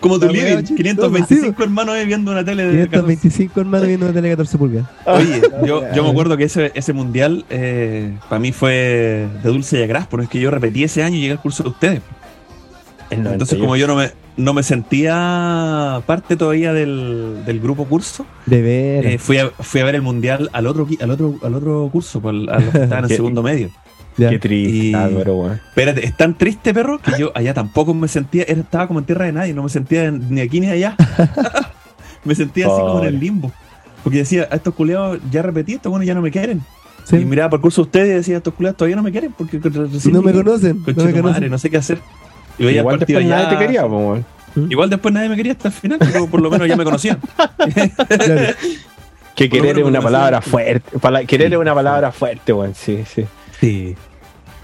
Como 0.00 0.18
tu 0.18 0.26
living, 0.28 0.62
chistosa. 0.64 0.74
525 0.76 1.62
hermanos 1.62 1.96
viendo 2.06 2.30
una 2.32 2.42
tele 2.42 2.64
de 2.64 2.88
525 2.88 3.60
hermanos 3.60 3.86
viendo 3.86 4.06
una 4.06 4.14
tele 4.14 4.28
de 4.30 4.32
14 4.36 4.56
pulgadas. 4.56 4.88
Oye, 5.04 5.42
yo, 5.66 5.82
yo 5.94 6.02
me 6.02 6.08
acuerdo 6.08 6.38
que 6.38 6.44
ese, 6.44 6.72
ese 6.74 6.94
mundial 6.94 7.44
eh, 7.50 8.16
para 8.30 8.38
mí 8.40 8.52
fue 8.52 9.28
de 9.42 9.48
dulce 9.50 9.78
y 9.78 9.82
agraz, 9.82 10.06
porque 10.06 10.24
es 10.24 10.30
que 10.30 10.40
yo 10.40 10.50
repetí 10.50 10.82
ese 10.82 11.02
año 11.02 11.16
y 11.16 11.20
llegué 11.20 11.32
al 11.32 11.42
curso 11.42 11.62
de 11.64 11.68
ustedes. 11.68 12.00
Entonces, 13.10 13.58
98. 13.58 13.60
como 13.60 13.76
yo 13.76 13.86
no 13.86 13.96
me, 13.96 14.12
no 14.38 14.54
me 14.54 14.62
sentía 14.62 16.02
parte 16.06 16.36
todavía 16.36 16.72
del, 16.72 17.42
del 17.44 17.60
grupo 17.60 17.84
curso, 17.84 18.24
De 18.46 18.62
veras. 18.62 19.12
eh, 19.12 19.18
fui, 19.18 19.36
a, 19.38 19.50
fui 19.50 19.82
a 19.82 19.84
ver 19.84 19.94
el 19.96 20.02
mundial 20.02 20.48
al 20.54 20.66
otro, 20.66 20.88
al 21.00 21.10
otro, 21.10 21.34
al 21.42 21.54
otro 21.54 21.88
curso, 21.92 22.20
pues, 22.22 22.34
al- 22.34 22.48
a 22.48 22.58
los 22.60 22.70
que 22.72 22.78
estaban 22.82 23.04
en 23.04 23.10
segundo 23.10 23.42
medio. 23.42 23.68
Ya. 24.18 24.30
Qué 24.30 24.38
triste, 24.38 24.76
Y- 24.88 24.94
Álvaro, 24.94 25.36
weón. 25.36 25.52
Espérate, 25.54 26.04
es 26.06 26.16
tan 26.16 26.36
triste, 26.38 26.72
perro, 26.72 26.98
que 26.98 27.12
yo 27.18 27.32
allá 27.34 27.52
tampoco 27.52 27.92
me 27.94 28.08
sentía, 28.08 28.44
era- 28.48 28.60
estaba 28.60 28.86
como 28.88 28.98
en 29.00 29.04
tierra 29.06 29.26
de 29.26 29.32
nadie, 29.32 29.52
no 29.54 29.62
me 29.62 29.68
sentía 29.68 30.10
ni 30.10 30.40
aquí 30.40 30.60
ni 30.60 30.68
allá. 30.68 30.96
me 32.24 32.34
sentía 32.34 32.66
así 32.66 32.80
como 32.80 33.00
en 33.02 33.06
el 33.08 33.20
limbo. 33.20 33.52
Porque 34.02 34.18
decía, 34.18 34.48
a 34.50 34.56
estos 34.56 34.74
culiados 34.74 35.18
ya 35.30 35.42
repetí, 35.42 35.74
estos 35.74 35.90
buenos 35.90 36.06
ya 36.06 36.14
no 36.14 36.22
me 36.22 36.30
quieren. 36.30 36.62
Sí. 37.04 37.16
Y 37.16 37.24
miraba 37.24 37.50
por 37.50 37.58
el 37.58 37.62
curso 37.62 37.82
de 37.82 37.86
ustedes 37.86 38.08
y 38.08 38.14
decía, 38.14 38.36
estos 38.38 38.54
culiados 38.54 38.76
todavía 38.78 38.96
no 38.96 39.02
me 39.02 39.12
quieren 39.12 39.32
porque 39.36 39.58
recién 39.58 40.14
No 40.14 40.22
me 40.22 40.32
conocen. 40.32 40.78
No 40.78 40.84
me 40.86 40.92
tu 40.94 41.00
madre, 41.02 41.20
conocen. 41.22 41.50
no 41.50 41.58
sé 41.58 41.70
qué 41.70 41.76
hacer. 41.76 41.98
Y 42.58 42.64
veía 42.64 42.80
Igual 42.80 42.98
partido 42.98 43.18
después 43.20 43.30
nadie 43.36 43.46
allá. 43.48 43.58
te 43.58 43.64
quería, 43.66 43.82
po, 43.86 43.98
weón. 43.98 44.26
Igual 44.70 44.88
después 44.90 45.12
nadie 45.12 45.28
me 45.28 45.36
quería 45.36 45.52
hasta 45.52 45.68
el 45.68 45.74
final, 45.74 45.98
pero 46.00 46.26
por 46.26 46.40
lo 46.40 46.50
menos 46.50 46.66
ya 46.66 46.76
me 46.76 46.84
conocían. 46.84 47.18
Claro. 47.58 48.54
Que 49.36 49.50
querer 49.50 49.78
es 49.78 49.84
una 49.84 50.00
palabra 50.00 50.40
fuerte. 50.40 50.98
Pala- 50.98 51.24
querer 51.26 51.52
es 51.52 51.58
una 51.58 51.74
palabra 51.74 52.10
fuerte, 52.10 52.54
weón. 52.54 52.74
Sí, 52.74 53.04
sí. 53.06 53.26
Sí. 53.60 53.96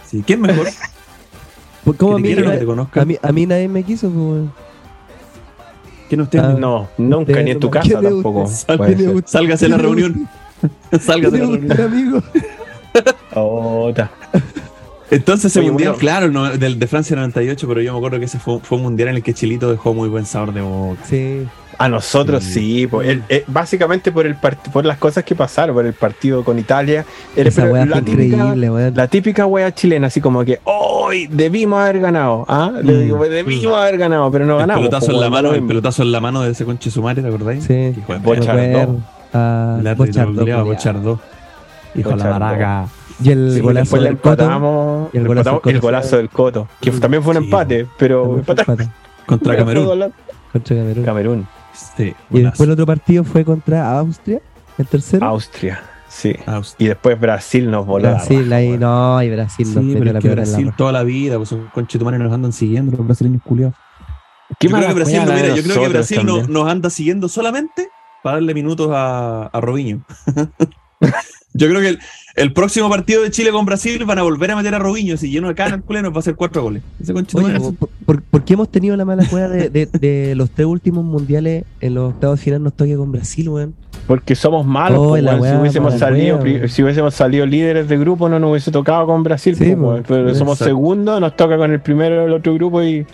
sí. 0.09 0.23
¿Quién 0.27 0.41
mejor? 0.41 0.69
Pues, 1.85 1.99
¿Cómo 1.99 2.15
a 2.15 2.19
mí, 2.21 2.29
te 2.29 2.35
quieran 2.37 2.47
o 2.79 2.87
que 2.89 2.93
te 2.93 3.01
a, 3.01 3.05
mí, 3.05 3.17
a 3.21 3.33
mí 3.33 3.45
nadie 3.45 3.67
me 3.67 3.83
quiso, 3.83 4.09
pues. 4.09 4.45
¿Quién 6.09 6.21
usted? 6.21 6.39
Ah, 6.39 6.55
No, 6.57 6.89
nunca, 6.97 7.43
ni 7.43 7.51
en 7.51 7.59
tu 7.59 7.71
¿quién 7.73 7.83
casa 7.83 8.01
tampoco. 8.03 8.47
Sálgase 8.47 8.95
de 8.95 9.09
la 9.11 9.23
¿Quién 9.57 9.71
le 9.71 9.79
reunión. 9.79 10.29
Sálgase 11.01 11.39
de 11.39 11.39
la 11.41 11.47
reunión. 11.47 11.65
un 11.73 11.81
amigo. 11.81 12.23
Ota. 13.35 14.13
Entonces 15.11 15.47
ese 15.47 15.59
Oye, 15.59 15.71
mundial, 15.71 15.91
bueno. 15.91 16.01
claro, 16.01 16.31
no, 16.31 16.57
del 16.57 16.79
de 16.79 16.87
Francia 16.87 17.17
98, 17.17 17.67
pero 17.67 17.81
yo 17.83 17.93
me 17.93 17.99
acuerdo 17.99 18.19
que 18.21 18.27
ese 18.27 18.39
fue, 18.39 18.61
fue 18.61 18.79
un 18.79 18.85
mundial 18.85 19.09
en 19.09 19.17
el 19.17 19.23
que 19.25 19.35
Chilito 19.35 19.69
dejó 19.71 19.93
muy 19.93 20.09
buen 20.09 20.25
sabor 20.25 20.55
de 20.55 20.61
boca. 20.61 21.01
Sí. 21.05 21.49
A 21.79 21.89
nosotros 21.89 22.45
Sí. 22.45 22.53
sí, 22.81 22.87
po. 22.87 23.03
El- 23.03 23.23
eh, 23.29 23.45
básicamente 23.47 24.13
por 24.13 24.27
el 24.27 24.37
por 24.37 24.85
las 24.85 24.99
cosas 24.99 25.25
que 25.25 25.35
pasaron, 25.35 25.75
por 25.75 25.87
el 25.87 25.95
partido 25.95 26.45
con 26.45 26.59
Italia. 26.59 27.05
El- 27.35 27.47
Esa 27.49 27.65
weá 27.65 27.87
la, 27.87 28.01
típica, 28.03 28.23
increíble, 28.37 28.71
weón. 28.71 28.95
la 28.95 29.07
típica 29.09 29.47
wea 29.47 29.73
chilena, 29.73 30.07
así 30.09 30.21
como 30.21 30.45
que 30.45 30.61
hoy 30.65 31.27
debimos 31.29 31.81
haber 31.81 32.01
ganado. 32.01 32.45
¿ah? 32.49 32.71
Le 32.83 32.93
Mm. 32.93 33.01
digo, 33.01 33.25
debimos 33.25 33.75
haber 33.77 33.99
ganado, 33.99 34.31
pero 34.31 34.45
no 34.47 34.55
el 34.55 34.59
ganamos. 34.61 34.87
pelotazo 34.89 35.13
en 35.13 35.21
la 35.21 35.31
mano, 35.31 35.49
no 35.49 35.55
el 35.55 35.61
lo 35.63 35.67
pelotazo 35.67 36.03
en 36.03 36.13
la 36.13 36.21
mano 36.21 36.43
de 36.43 36.51
ese 36.53 36.65
conche 36.65 36.91
sumare, 36.91 37.23
¿te 37.23 37.29
acordáis? 37.29 37.65
Sí. 37.65 37.95
Hijo 37.99 38.13
de 38.13 38.19
Bocha- 38.21 38.53
perra. 38.53 38.87
Bochardó. 38.87 39.01
A 39.35 39.77
El 39.81 39.87
árbitro 39.87 40.07
Bochardó, 40.07 40.39
culiao, 40.41 40.45
culiao. 40.61 40.65
Bochardó. 40.67 41.21
Hijo 41.95 42.11
de 42.11 42.17
la 42.17 42.27
baraca. 42.39 42.87
Y 43.23 43.31
el 43.31 43.53
Sí, 43.55 43.61
golazo 43.61 43.81
después 43.83 44.03
le 44.03 44.09
del 44.09 44.19
Coto. 44.19 45.11
y 45.13 45.17
el 45.17 45.23
le 45.23 45.29
golazo 45.29 45.51
el 45.55 45.61
Coto. 45.61 45.81
golazo 45.81 46.17
del 46.17 46.29
Coto, 46.29 46.69
que 46.81 46.91
también 46.93 47.23
fue 47.23 47.35
un 47.35 47.39
Sí. 47.41 47.45
empate, 47.45 47.87
pero 47.99 48.37
empate 48.39 48.65
Contra 49.27 49.57
Camerún. 49.57 50.13
Contra 50.53 50.77
Camerún. 50.77 51.05
Camerún, 51.05 51.47
Sí, 51.73 52.15
Y 52.31 52.41
después 52.43 52.61
el 52.67 52.71
otro 52.73 52.87
partido 52.87 53.25
fue 53.25 53.45
contra 53.45 53.99
Austria, 53.99 54.41
el 54.79 54.87
tercero. 54.87 55.25
Austria, 55.27 55.81
sí. 56.09 56.35
Austria. 56.47 56.85
Y 56.85 56.89
después 56.89 57.19
Brasil 57.21 57.71
nos 57.71 57.87
voló. 57.87 58.05
la 58.05 58.11
Brasil, 58.15 58.53
ahí 58.53 58.77
no, 58.79 59.23
y 59.23 59.31
Brasil 59.31 59.67
Sí, 59.67 59.75
nos 59.75 59.93
pero 59.99 60.13
la 60.13 60.19
es 60.19 60.23
que 60.23 60.29
la 60.29 60.35
Brasil 60.35 60.65
raja. 60.67 60.77
toda 60.77 60.93
la 60.93 61.03
vida, 61.03 61.37
pues 61.37 61.49
son 61.49 61.69
conchetumares 61.75 62.21
nos 62.21 62.33
andan 62.33 62.53
siguiendo 62.53 62.97
los 62.97 63.07
brasileños 63.07 63.43
culiados. 63.43 63.75
Qué 64.59 64.69
Yo 64.69 64.77
creo 64.77 64.89
que 64.89 64.95
Brasil, 64.95 65.19
no, 65.21 65.27
la 65.27 65.35
mira, 65.35 65.55
yo 65.55 65.63
creo 65.63 65.81
que 65.83 65.89
Brasil 65.89 66.21
no- 66.27 66.47
nos 66.47 66.69
anda 66.71 66.91
siguiendo 66.91 67.29
solamente 67.29 67.89
para 68.23 68.37
darle 68.37 68.53
minutos 68.55 68.91
a, 68.93 69.47
a 69.47 69.61
Robinho. 69.61 70.05
yo 71.55 71.69
creo 71.69 71.81
que 71.81 71.89
el, 71.89 72.01
el 72.35 72.53
próximo 72.53 72.89
partido 72.89 73.23
de 73.23 73.31
Chile 73.31 73.51
con 73.51 73.65
Brasil 73.67 74.05
van 74.05 74.19
a 74.19 74.23
volver 74.23 74.51
a 74.53 74.57
meter 74.57 74.75
a 74.75 74.79
Robinho. 74.79 75.17
Si 75.17 75.31
lleno 75.31 75.49
de 75.49 75.55
cana 75.55 75.75
el 75.77 75.83
culero, 75.83 76.05
nos 76.05 76.15
va 76.15 76.17
a 76.17 76.21
hacer 76.21 76.35
cuatro 76.35 76.63
goles. 76.63 76.83
Ese 77.01 77.13
Oye, 77.13 77.25
¿por, 77.61 77.89
por, 78.07 78.23
por 78.23 78.45
qué 78.45 78.55
hemos 78.55 78.71
tenido 78.71 78.97
la 78.97 79.05
mala 79.05 79.27
cueva 79.29 79.49
de, 79.49 79.69
de- 79.69 79.87
de 79.87 80.35
los 80.35 80.51
tres 80.51 80.67
últimos 80.67 81.05
mundiales 81.05 81.65
en 81.81 81.95
los 81.95 82.15
octavos 82.15 82.39
de 82.39 82.45
final 82.45 82.63
nos 82.63 82.73
toque 82.75 82.97
con 82.97 83.13
Brasil, 83.13 83.49
weón? 83.49 83.75
Porque 84.07 84.35
somos 84.35 84.67
malos, 84.67 84.99
Oh, 85.01 85.17
si, 85.17 85.23
hubiésemos 85.61 85.95
salido, 85.99 86.41
si 86.69 86.83
hubiésemos 86.83 87.15
salido 87.15 87.47
líderes 87.47 87.89
de 87.89 87.99
grupo 87.99 88.29
no 88.29 88.39
nos 88.41 88.51
hubiese 88.51 88.71
tocado 88.73 89.07
con 89.07 89.23
Brasil, 89.23 89.55
Sí, 89.55 89.75
weón. 89.75 90.03
pero 90.09 90.35
somos 90.35 90.55
Exacto. 90.55 90.65
segundos, 90.65 91.21
nos 91.21 91.37
toca 91.37 91.57
con 91.57 91.71
el 91.71 91.81
primero 91.81 92.23
del 92.23 92.33
otro 92.33 92.55
grupo 92.55 92.83
y 92.83 93.07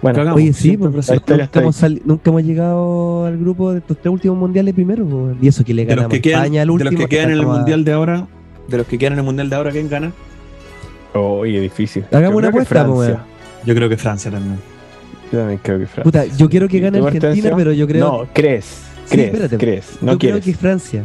bueno, 0.00 0.16
Cagamos, 0.18 0.36
Oye, 0.40 0.52
sí, 0.52 0.76
pues, 0.76 0.90
nunca, 1.10 1.60
hemos 1.60 1.80
nunca 2.04 2.30
hemos 2.30 2.42
llegado 2.42 3.24
al 3.26 3.38
grupo 3.38 3.70
de 3.72 3.78
estos 3.78 3.98
tres 3.98 4.12
últimos 4.12 4.36
mundiales 4.36 4.74
primero, 4.74 5.04
weón. 5.04 5.38
y 5.40 5.46
eso 5.46 5.62
que 5.62 5.74
le 5.74 5.82
de 5.82 5.90
los 5.94 5.96
ganamos 5.96 6.12
que 6.14 6.20
quedan, 6.22 6.40
España 6.42 6.62
al 6.62 6.66
de 6.68 6.72
último. 6.72 6.90
los 6.90 7.00
que 7.00 7.08
quedan 7.08 7.30
en 7.30 7.38
el 7.38 7.46
mundial 7.46 7.84
de 7.84 7.92
ahora, 7.92 8.26
de 8.72 8.78
los 8.78 8.86
que 8.86 8.98
quedan 8.98 9.12
en 9.14 9.18
el 9.20 9.24
mundial 9.24 9.48
de 9.48 9.56
ahora, 9.56 9.70
¿quién 9.70 9.88
gana? 9.88 10.12
oye, 11.14 11.60
difícil. 11.60 12.04
Hagamos 12.10 12.38
una 12.38 12.48
creo 12.48 12.62
apuesta, 12.62 12.74
Francia. 12.84 12.94
weón. 12.94 13.18
Yo 13.66 13.74
creo 13.74 13.88
que 13.88 13.96
Francia 13.96 14.30
también. 14.30 14.56
Yo 15.30 15.38
también 15.38 15.60
creo 15.62 15.78
que 15.78 15.86
Francia. 15.86 16.02
Puta, 16.04 16.24
yo 16.26 16.48
quiero 16.48 16.68
que 16.68 16.80
gane 16.80 16.98
¿Tu 16.98 17.06
Argentina, 17.06 17.52
pero 17.56 17.72
yo 17.72 17.86
creo 17.86 18.06
No, 18.08 18.26
crees, 18.32 18.64
Sí, 19.04 19.10
crees, 19.16 19.26
espérate. 19.34 19.58
crees, 19.58 19.86
no 20.00 20.12
yo 20.12 20.18
creo 20.18 20.18
quieres. 20.18 20.44
que 20.44 20.54
Francia. 20.54 21.02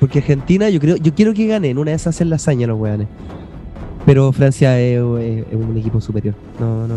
Porque 0.00 0.18
Argentina, 0.18 0.68
yo 0.68 0.80
creo, 0.80 0.96
yo 0.96 1.14
quiero 1.14 1.32
que 1.32 1.46
gane. 1.46 1.70
En 1.70 1.78
una 1.78 1.90
de 1.92 1.96
esas 1.96 2.16
hacen 2.16 2.28
la 2.30 2.36
hazaña 2.36 2.66
los 2.66 2.78
weones. 2.80 3.06
Pero 4.04 4.32
Francia 4.32 4.80
es, 4.80 4.96
es- 4.98 5.44
es 5.48 5.54
un 5.54 5.76
equipo 5.78 6.00
superior. 6.00 6.34
No, 6.58 6.88
no. 6.88 6.94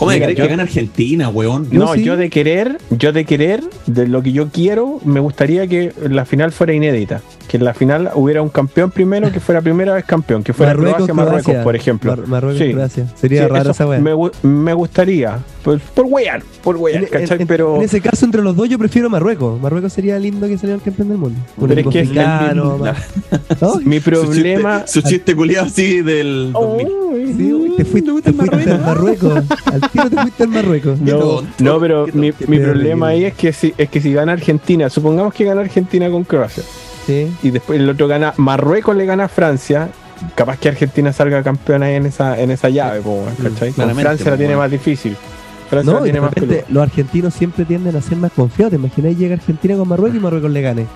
¿Cómo 0.00 0.10
de 0.12 0.16
Mira, 0.16 0.26
creer 0.28 0.38
yo- 0.38 0.44
que 0.44 0.50
gana 0.50 0.62
Argentina, 0.62 1.28
weón? 1.28 1.70
Yo 1.70 1.78
No, 1.78 1.92
sí. 1.94 2.02
yo 2.02 2.16
de 2.16 2.30
querer, 2.30 2.78
yo 2.90 3.12
de 3.12 3.24
querer, 3.26 3.62
de 3.86 4.08
lo 4.08 4.22
que 4.22 4.32
yo 4.32 4.48
quiero, 4.48 4.98
me 5.04 5.20
gustaría 5.20 5.66
que 5.66 5.92
la 6.08 6.24
final 6.24 6.52
fuera 6.52 6.72
inédita. 6.72 7.20
Que 7.48 7.58
en 7.58 7.64
la 7.64 7.74
final 7.74 8.10
hubiera 8.14 8.40
un 8.42 8.48
campeón 8.48 8.90
primero, 8.92 9.30
que 9.30 9.40
fuera 9.40 9.60
primera 9.60 9.92
vez 9.92 10.04
campeón, 10.06 10.42
que 10.42 10.52
fuera 10.54 10.72
Croacia, 10.72 11.12
Marruecos, 11.12 11.42
Croacia. 11.44 11.62
por 11.64 11.76
ejemplo. 11.76 12.16
Mar- 12.16 12.26
Marruecos, 12.28 12.62
Sí. 12.66 12.72
Croacia. 12.72 13.06
Sería 13.20 13.42
Sí, 13.42 13.48
raro 13.48 13.70
esa 13.72 13.86
weá. 13.86 14.00
me, 14.00 14.12
me 14.42 14.72
gustaría, 14.72 15.38
por, 15.62 15.78
por 15.80 16.06
wear, 16.06 16.42
por 16.62 16.76
wear, 16.76 17.06
¿cachai? 17.08 17.40
en- 17.42 17.46
pero 17.46 17.76
en 17.76 17.82
ese 17.82 18.00
caso, 18.00 18.24
entre 18.24 18.42
los 18.42 18.56
dos, 18.56 18.68
yo 18.68 18.78
prefiero 18.78 19.10
Marruecos. 19.10 19.60
Marruecos 19.60 19.92
sería 19.92 20.18
lindo 20.18 20.46
que 20.48 20.56
saliera 20.56 20.76
el 20.76 20.82
campeón 20.82 21.08
del 21.08 21.18
mundo. 21.18 21.38
Un 21.56 21.68
Pero 21.68 21.80
es 21.80 21.86
que 21.88 22.00
es 22.00 22.10
mi 23.84 24.00
problema... 24.00 24.86
su 24.86 25.02
chiste 25.02 25.34
culiado 25.36 25.66
así 25.66 26.00
del 26.02 26.50
2000. 26.52 26.86
Ay, 26.86 27.34
Sí, 27.36 27.52
uy, 27.52 27.74
te 27.76 27.84
fuiste, 27.84 28.10
te 28.22 28.32
fuiste 28.32 28.70
al 28.70 28.80
Marruecos. 28.80 29.44
Al 29.66 29.90
tiro 29.90 30.10
te 30.10 30.16
fuiste 30.16 30.42
al 30.42 30.48
Marruecos. 30.48 31.00
No, 31.00 31.18
tonto, 31.18 31.50
no, 31.58 31.80
pero 31.80 32.06
mi, 32.12 32.32
mi 32.46 32.58
problema 32.58 33.08
ahí 33.08 33.24
es 33.24 33.34
que 33.34 33.52
si 33.52 33.72
es 33.76 33.88
que 33.88 34.00
si 34.00 34.12
gana 34.12 34.32
Argentina, 34.32 34.88
supongamos 34.90 35.34
que 35.34 35.44
gana 35.44 35.60
Argentina 35.60 36.10
con 36.10 36.24
Croacia 36.24 36.62
Sí. 37.06 37.28
y 37.42 37.50
después 37.50 37.78
el 37.80 37.88
otro 37.88 38.08
gana 38.08 38.34
Marruecos 38.36 38.96
le 38.96 39.04
gana 39.06 39.24
a 39.24 39.28
Francia, 39.28 39.88
capaz 40.34 40.58
que 40.58 40.68
Argentina 40.68 41.12
salga 41.12 41.42
campeona 41.42 41.86
ahí 41.86 41.94
en 41.94 42.06
esa 42.06 42.38
en 42.40 42.50
esa 42.50 42.68
llave, 42.68 43.00
po, 43.00 43.10
weón, 43.22 43.34
¿cachai? 43.36 43.68
Con 43.68 43.74
claramente, 43.74 44.02
Francia 44.02 44.30
la 44.30 44.36
tiene 44.36 44.56
más 44.56 44.70
difícil. 44.70 45.16
Francia 45.70 45.92
No, 45.92 46.00
y 46.00 46.02
tiene 46.02 46.18
de 46.18 46.20
más 46.20 46.34
repente 46.34 46.64
los 46.68 46.82
argentinos 46.82 47.32
siempre 47.32 47.64
tienden 47.64 47.96
a 47.96 48.02
ser 48.02 48.18
más 48.18 48.32
confiados. 48.32 48.70
¿Te 48.72 48.76
imagináis 48.76 49.16
llega 49.16 49.34
Argentina 49.36 49.76
con 49.76 49.88
Marruecos 49.88 50.16
y 50.16 50.20
Marruecos 50.20 50.50
le 50.50 50.60
gane? 50.60 50.86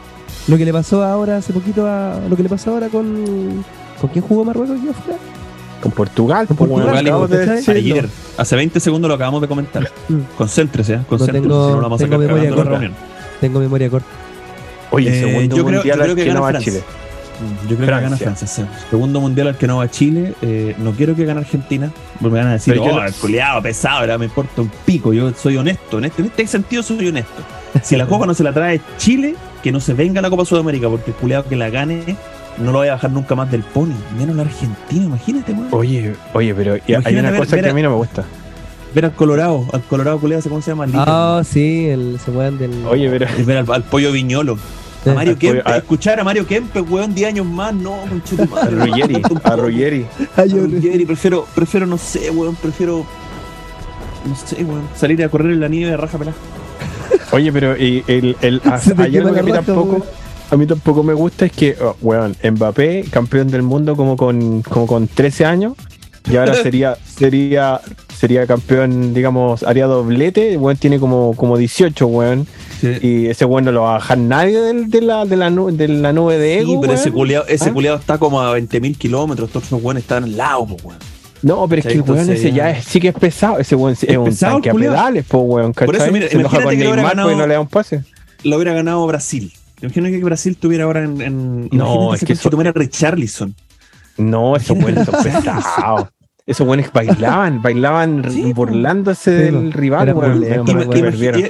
Lo 0.49 0.57
que 0.59 0.65
le 0.65 0.73
pasó 0.73 1.03
ahora 1.05 1.39
hace 1.39 1.53
poquito 1.53 1.87
a. 1.87 2.19
Lo 2.29 2.37
que 2.37 2.43
le 2.43 2.49
pasó 2.49 2.73
ahora 2.73 2.89
con. 2.89 3.65
¿Con 4.01 4.11
quién 4.11 4.25
jugó 4.25 4.45
Marruecos 4.45 4.79
aquí 4.79 4.89
afuera? 4.89 5.19
Con 5.81 5.93
Portugal, 5.93 6.47
Con 6.47 6.57
weón, 6.59 6.71
Portugal, 6.83 6.99
acabamos 7.07 7.31
de. 7.31 7.73
Ayer, 7.73 8.09
hace 8.37 8.57
20 8.57 8.81
segundos 8.81 9.09
lo 9.09 9.15
acabamos 9.15 9.41
de 9.43 9.49
comentar. 9.49 9.89
Mm. 10.09 10.19
Concéntrese, 10.37 10.95
¿eh? 10.95 11.01
concéntrese, 11.09 11.43
tengo- 11.43 11.67
si 11.67 11.71
no 11.71 11.77
lo 11.77 11.83
vamos 11.83 12.01
a 12.01 12.05
tengo 12.05 12.17
sacar 12.17 12.27
memoria 12.35 12.55
corta. 12.55 12.71
reunión. 12.71 12.93
Tengo 13.41 13.61
memoria 13.61 13.91
corta. 13.91 14.09
Oye, 14.91 15.09
Eh, 15.11 15.21
segundo 15.21 15.57
yo 15.57 15.65
creo- 15.65 15.75
mundial 15.79 15.99
yo 15.99 16.03
creo 16.05 16.17
que 16.17 16.25
que 16.25 16.33
no 16.35 16.43
gana 16.43 16.59
a. 16.59 16.63
Chile. 16.63 16.83
Yo 17.69 17.77
creo 17.77 17.79
que 17.79 17.87
gana 17.87 18.17
Francia. 18.17 18.47
Francia. 18.47 18.47
sí. 18.81 18.87
Segundo 18.91 19.21
mundial 19.21 19.49
al 19.49 19.57
que 19.57 19.67
no 19.67 19.79
va 19.79 19.91
Chile. 19.91 20.35
eh, 20.43 20.75
no 20.79 20.93
quiero 20.93 21.15
que 21.17 21.25
gane 21.25 21.41
Argentina. 21.41 21.91
Porque 22.21 22.33
me 22.35 22.39
van 22.39 22.49
a 22.49 22.53
decir, 22.55 22.75
Pero 22.75 22.85
oh, 22.85 23.01
no- 23.01 23.07
el 23.07 23.13
culiado, 23.15 23.63
pesado, 23.63 24.01
ahora 24.01 24.19
me 24.19 24.27
importa 24.27 24.63
un 24.63 24.71
pico. 24.85 25.13
Yo 25.13 25.33
soy 25.35 25.57
honesto. 25.57 25.99
En 25.99 26.05
este, 26.07 26.23
en 26.23 26.27
este 26.29 26.47
sentido 26.47 26.83
soy 26.83 27.09
honesto. 27.09 27.43
Si 27.83 27.97
la 27.97 28.07
copa 28.09 28.27
no 28.27 28.35
se 28.35 28.43
la 28.45 28.53
trae 28.53 28.81
Chile, 28.99 29.35
que 29.63 29.73
no 29.73 29.81
se 29.81 29.95
venga 29.95 30.21
la 30.21 30.31
Copa 30.31 30.45
Sudamérica, 30.45 30.89
porque 30.89 31.11
el 31.11 31.17
culiado 31.17 31.45
que 31.49 31.57
la 31.57 31.71
gane 31.71 32.17
no 32.59 32.71
lo 32.71 32.79
voy 32.79 32.89
a 32.89 32.93
bajar 32.93 33.11
nunca 33.11 33.35
más 33.35 33.51
del 33.51 33.63
pony. 33.63 33.95
Menos 34.17 34.37
la 34.37 34.43
Argentina, 34.43 35.05
imagínate, 35.05 35.53
weón. 35.53 35.69
Oye, 35.73 36.15
oye, 36.35 36.55
pero 36.55 36.75
hay 37.05 37.17
una 37.17 37.31
ver- 37.31 37.41
cosa 37.41 37.57
ver 37.57 37.65
que 37.65 37.69
a- 37.71 37.73
a 37.73 37.75
mí 37.75 37.83
no 37.83 37.91
me 37.91 37.97
gusta. 37.97 38.25
Ver 38.95 39.07
al 39.07 39.13
Colorado, 39.13 39.67
al 39.73 39.83
Colorado 39.83 40.21
culiado, 40.21 40.43
¿cómo 40.49 40.63
se 40.63 40.71
llama? 40.71 40.87
Lito. 40.87 41.03
Ah, 41.05 41.43
sí, 41.45 41.87
el, 41.89 42.17
weón 42.29 42.59
del. 42.59 42.71
Oye, 42.87 43.11
pero 43.11 43.27
ver 43.45 43.57
al, 43.59 43.73
al 43.73 43.83
pollo 43.83 44.13
viñolo. 44.13 44.57
A 45.07 45.15
Mario 45.15 45.39
Kempe, 45.39 45.63
a- 45.65 45.77
escuchar 45.77 46.19
a 46.21 46.25
Mario 46.25 46.47
Kempe, 46.47 46.81
weón, 46.81 47.15
10 47.15 47.29
años 47.29 47.47
más, 47.47 47.75
no, 47.75 47.97
conchito 48.09 48.43
a 48.45 48.47
madre. 48.47 48.77
Ruggeri, 48.77 49.23
a 49.43 49.57
Ruggeri. 49.57 50.07
Yo- 50.49 50.67
Ruggeri, 50.67 51.05
prefiero, 51.07 51.47
prefiero, 51.55 51.87
no 51.87 51.99
sé, 51.99 52.31
weón, 52.31 52.55
prefiero. 52.57 53.05
No 54.27 54.35
sé, 54.37 54.65
weón, 54.65 54.89
salir 54.97 55.23
a 55.23 55.29
correr 55.29 55.53
en 55.53 55.61
la 55.61 55.69
nieve 55.69 55.91
de 55.91 55.97
raja 55.97 56.17
pelada. 56.19 56.37
Oye, 57.33 57.53
pero 57.53 57.77
y 57.77 58.03
el, 58.07 58.37
el, 58.41 58.61
a- 58.65 58.81
hay 59.03 59.17
algo 59.19 59.33
que 59.35 59.41
a 59.41 59.43
mí 59.43 59.51
raja, 59.53 59.63
tampoco, 59.63 60.07
a 60.51 60.57
mí 60.57 60.67
tampoco 60.67 61.03
me 61.03 61.13
gusta 61.15 61.47
es 61.47 61.53
que, 61.53 61.77
oh, 61.83 61.97
weón, 62.01 62.35
Mbappé, 62.43 63.05
campeón 63.11 63.49
del 63.49 63.63
mundo 63.63 63.97
como 63.97 64.17
con, 64.17 64.63
como 64.63 64.87
con 64.87 65.07
13 65.09 65.45
años, 65.45 65.75
y 66.31 66.37
ahora 66.37 66.55
sería, 66.63 66.97
sería, 67.05 67.81
sería 68.17 68.47
campeón, 68.47 69.13
digamos, 69.13 69.63
haría 69.65 69.85
doblete, 69.87 70.57
weón 70.57 70.77
tiene 70.79 70.99
como, 70.99 71.35
como 71.37 71.59
18, 71.59 72.07
weón, 72.07 72.47
y 73.03 73.27
ese 73.27 73.45
weón 73.45 73.65
no 73.65 73.73
lo 73.73 73.83
va 73.83 73.91
a 73.91 73.93
bajar 73.95 74.19
nadie 74.19 74.59
de, 74.61 75.01
la, 75.01 75.25
de, 75.25 75.37
la, 75.37 75.51
de 75.51 75.89
la 75.89 76.13
nube 76.13 76.39
de 76.39 76.59
ego, 76.61 76.73
Sí, 76.73 76.79
pero 76.81 76.93
ese 76.93 77.11
ese 77.49 77.71
¿Ah? 77.89 77.95
está 77.95 78.19
como 78.19 78.41
a 78.41 78.59
20.000 78.59 78.97
kilómetros, 78.97 79.51
todos 79.51 79.67
esos 79.67 79.83
weones 79.83 80.03
están 80.05 80.25
al 80.25 80.37
lado, 80.37 80.67
po, 80.67 80.77
weón. 80.85 80.99
No, 81.43 81.69
pero 81.69 81.81
es 81.81 81.87
que 81.87 81.93
el 81.95 82.03
weón 82.03 82.31
ese 82.31 82.53
ya 82.53 82.71
es- 82.71 82.85
sí 82.85 83.01
que 83.01 83.09
es 83.09 83.15
pesado, 83.15 83.59
ese 83.59 83.75
weón 83.77 83.93
es, 84.01 84.17
un 84.17 84.25
pesado 84.27 84.55
tanque 84.55 84.71
a 84.71 84.73
culiao. 84.73 84.93
pedales, 84.95 85.25
po, 85.27 85.39
weón, 85.41 85.73
Por 85.73 85.95
eso, 85.95 86.11
mira, 86.11 86.29
Se 86.29 86.37
imagínate 86.39 86.65
con 86.65 86.71
que 86.79 86.85
Neymar 86.85 87.05
ganado- 87.17 87.37
no 87.37 87.47
le 87.47 87.55
da 87.55 87.61
un 87.61 87.69
pase. 87.69 88.03
Lo 88.45 88.57
hubiera 88.57 88.73
ganado 88.75 89.07
Brasil. 89.07 89.53
Imagino 89.83 90.07
que 90.09 90.25
Brasil 90.25 90.57
tuviera 90.57 90.85
ahora 90.85 91.05
en. 91.05 91.21
en 91.21 91.69
No, 91.73 92.15
es 92.15 92.21
que 92.21 92.27
conche 92.27 92.33
eso- 92.41 92.51
tu 92.51 92.57
madre 92.57 92.73
Richarlison. 92.73 93.55
No, 94.17 94.57
esos 94.57 94.79
buenos 94.79 95.05
son 95.07 95.15
pesados. 95.23 96.09
Esos 96.47 96.67
buenos 96.67 96.93
bailaban, 96.93 97.63
bailaban 97.63 98.23
Sí, 98.31 98.53
burlándose 98.53 99.31
Sí, 99.37 99.43
del 99.45 99.73
rival, 99.73 100.09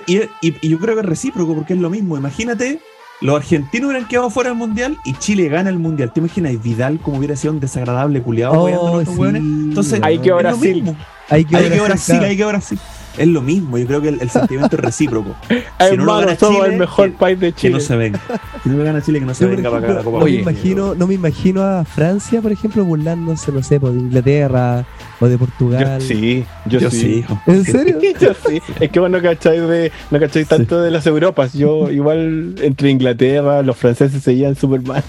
y, 0.07 0.13
y- 0.15 0.23
y- 0.41 0.55
y 0.61 0.69
yo 0.69 0.79
creo 0.79 0.95
que 0.95 1.01
es 1.01 1.07
recíproco 1.07 1.55
porque 1.55 1.73
es 1.75 1.81
lo 1.81 1.91
mismo. 1.91 2.17
Imagínate, 2.17 2.79
los 3.21 3.35
argentinos 3.37 3.89
hubieran 3.89 4.07
quedado 4.07 4.31
fuera 4.31 4.51
del 4.51 4.59
mundial 4.59 4.97
y 5.05 5.15
Chile 5.15 5.49
gana 5.49 5.69
el 5.71 5.81
mundial. 5.81 6.13
¿Te 6.13 6.21
imaginas? 6.21 6.63
Vidal 6.63 7.01
como 7.01 7.19
hubiera 7.19 7.35
sido 7.35 7.55
un 7.55 7.61
desagradable 7.61 8.23
culiado 8.23 8.55
Oh, 8.55 9.01
sí. 9.05 9.37
Entonces, 9.37 10.01
Ahí 10.05 10.19
lo 10.19 10.37
Brasil. 10.37 10.97
Hay 11.29 11.45
que 11.45 11.57
Brasil, 11.85 12.21
ahí 12.23 12.37
quedó 12.37 12.49
Brasil. 12.49 12.79
Es 13.17 13.29
lo 13.29 13.43
mismo, 13.43 13.79
yo 13.79 13.87
creo 13.87 14.01
que 14.03 14.09
el, 14.09 14.21
el 14.21 14.29
sentimiento 14.31 14.77
es 14.77 14.83
recíproco. 14.83 15.35
Si 15.85 15.97
no 15.97 16.05
lo 16.07 16.13
Hermano, 16.15 16.21
gana 16.27 16.39
somos 16.39 16.57
Chile, 16.63 16.73
el 16.75 16.81
mejor 16.81 17.11
que- 17.11 17.19
país 17.19 17.41
de 17.41 17.53
Que 17.53 17.61
Chile. 17.61 17.75
no 17.75 17.81
se 17.81 17.97
venga. 17.97 18.21
Si 18.63 18.69
no 18.69 18.77
lo 18.79 18.85
gana 18.85 19.03
Chile, 19.03 19.21
que 19.21 19.27
no 19.27 19.35
se 19.35 19.45
Yo, 19.45 19.51
venga 19.51 19.71
para 19.71 19.85
acá 19.85 19.95
la 19.95 20.03
Copa 20.03 20.19
no, 20.21 20.25
me 20.25 20.31
imagino, 20.31 20.95
no 20.95 21.07
me 21.07 21.15
imagino 21.15 21.63
a 21.63 21.85
Francia, 21.85 22.41
por 22.41 22.53
ejemplo, 22.53 22.85
burlándose, 22.85 23.53
no 23.53 23.63
sé, 23.63 23.79
por 23.79 23.93
de 23.93 24.01
Inglaterra 24.01 24.85
o 25.21 25.27
de 25.27 25.33
Yo- 25.33 25.39
Portugal. 25.39 26.01
sí, 26.01 26.45
yo, 26.67 26.79
Yo 26.81 26.91
sí. 26.91 27.01
sí, 27.01 27.07
hijo. 27.19 27.41
¿En 27.47 27.65
serio? 27.65 27.99
Yo 28.21 28.31
sí. 28.49 28.61
Es 28.81 28.91
que 28.91 28.99
vos 29.01 29.11
no 29.11 29.21
cacháis, 29.21 29.61
de, 29.61 29.93
no 30.11 30.19
cacháis 30.21 30.49
tanto 30.49 30.81
de 30.81 30.91
las 30.91 31.07
Europas. 31.07 31.53
Yo, 31.53 31.91
igual, 31.91 32.55
entre 32.63 32.91
Inglaterra, 32.91 33.63
los 33.63 33.77
franceses 33.77 34.23
se 34.23 34.35
llevan 34.37 34.57
súper 34.57 34.83
mal. 34.83 35.03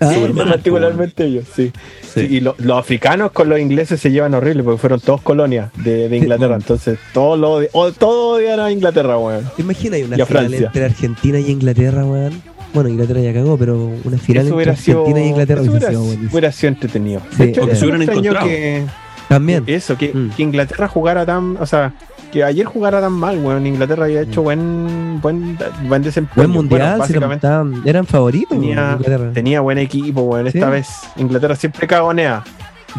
Ah, 0.00 0.12
particularmente 0.46 1.24
ellos, 1.24 1.44
sí. 1.54 1.72
Sí. 2.02 2.26
Sí, 2.26 2.36
y 2.36 2.40
lo- 2.40 2.54
los 2.58 2.78
africanos 2.78 3.32
con 3.32 3.48
los 3.48 3.58
ingleses 3.58 4.00
se 4.00 4.10
llevan 4.10 4.34
horrible 4.34 4.62
porque 4.62 4.78
fueron 4.80 5.00
todos 5.00 5.20
colonias 5.20 5.70
de, 5.76 6.08
de 6.08 6.16
Inglaterra. 6.16 6.54
Entonces, 6.56 6.98
todos 7.12 7.38
lo 7.38 7.60
odi- 7.60 7.68
o- 7.72 7.92
todos 7.92 8.38
odian 8.38 8.60
a 8.60 8.70
Inglaterra, 8.70 9.18
weón. 9.18 9.44
¿Te 9.56 9.62
imaginas 9.62 10.00
una 10.02 10.16
Y 10.16 10.24
final 10.24 10.26
Francia. 10.26 10.66
entre 10.66 10.84
Argentina 10.84 11.38
y 11.40 11.50
Inglaterra, 11.50 12.04
weón? 12.04 12.42
Bueno, 12.72 12.88
Inglaterra 12.88 13.20
ya 13.20 13.32
cagó, 13.32 13.56
pero 13.58 13.76
una 14.04 14.16
final 14.18 14.46
Eso 14.46 14.54
entre 14.54 14.54
hubiera 14.54 14.76
sido, 14.76 15.00
Argentina 15.00 15.26
y 15.26 15.28
Inglaterra 15.30 15.60
eso 15.62 15.70
hubiera, 15.70 15.88
sido 15.88 16.02
hubiera 16.30 16.52
sido 16.52 16.68
entretenido. 16.68 17.20
Sí, 17.32 17.36
De 17.38 17.44
hecho, 17.50 17.60
Porque 17.62 17.76
se 17.76 17.84
hubieran 17.84 18.02
encontrado. 18.02 18.46
que, 18.46 18.84
También. 19.28 19.64
eso, 19.66 19.98
que, 19.98 20.12
Mm. 20.14 20.30
que 20.36 20.42
Inglaterra 20.44 20.86
jugara 20.88 21.26
tan, 21.26 21.56
o 21.58 21.66
sea, 21.66 21.94
que 22.30 22.44
ayer 22.44 22.64
jugara 22.66 23.00
tan 23.00 23.12
mal, 23.12 23.38
weón. 23.38 23.66
Inglaterra 23.66 24.04
había 24.04 24.22
hecho 24.22 24.42
buen, 24.42 25.20
buen, 25.20 25.58
buen 25.88 26.02
desempeño. 26.02 26.34
Buen 26.36 26.50
mundial, 26.50 26.80
Bueno, 26.80 26.94
si 26.94 27.00
básicamente 27.00 27.46
estaban- 27.46 27.82
eran 27.84 28.06
favoritos, 28.06 28.50
Tenía- 28.58 28.98
tenía 29.34 29.60
buen 29.60 29.78
equipo, 29.78 30.22
weón. 30.22 30.46
Esta 30.46 30.66
Sí. 30.66 30.70
vez 30.72 30.88
Inglaterra 31.16 31.56
siempre 31.56 31.86
cagonea. 31.86 32.42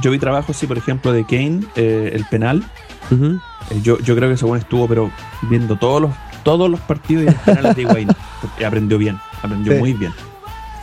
Yo 0.01 0.11
vi 0.11 0.19
trabajo, 0.19 0.53
sí, 0.53 0.67
por 0.67 0.77
ejemplo, 0.77 1.11
de 1.11 1.25
Kane, 1.25 1.61
eh, 1.75 2.11
el 2.13 2.25
penal. 2.25 2.63
Eh, 3.11 3.79
yo, 3.83 3.99
yo 3.99 4.15
creo 4.15 4.29
que 4.29 4.37
según 4.37 4.57
estuvo, 4.57 4.87
pero 4.87 5.11
viendo 5.43 5.75
todos 5.77 6.01
los, 6.01 6.11
todos 6.43 6.69
los 6.69 6.79
partidos 6.79 7.23
y 7.23 7.25
los 7.25 7.35
penales 7.35 7.75
de 7.75 7.81
Higuaín. 7.81 8.07
Porque 8.41 8.65
aprendió 8.65 8.97
bien, 8.97 9.17
aprendió 9.41 9.73
Sí. 9.73 9.79
muy 9.79 9.93
bien. 9.93 10.13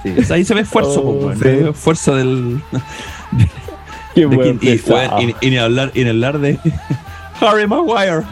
Sí, 0.02 0.14
ahí 0.32 0.44
se 0.44 0.54
ve 0.54 0.60
esfuerzo, 0.60 1.00
Oh, 1.02 1.20
pues. 1.20 1.38
Se 1.38 1.44
ve 1.56 1.70
esfuerzo 1.70 2.14
del. 2.16 2.60
Qué 4.14 4.20
de 4.26 4.26
buen 4.26 4.58
y, 4.62 4.68
y- 4.68 5.34
y 5.40 5.50
ni 5.50 5.58
hablar, 5.58 5.90
y 5.94 6.04
ni 6.04 6.10
hablar 6.10 6.38
de 6.38 6.58
Harry 7.40 7.66
Maguire. 7.66 8.22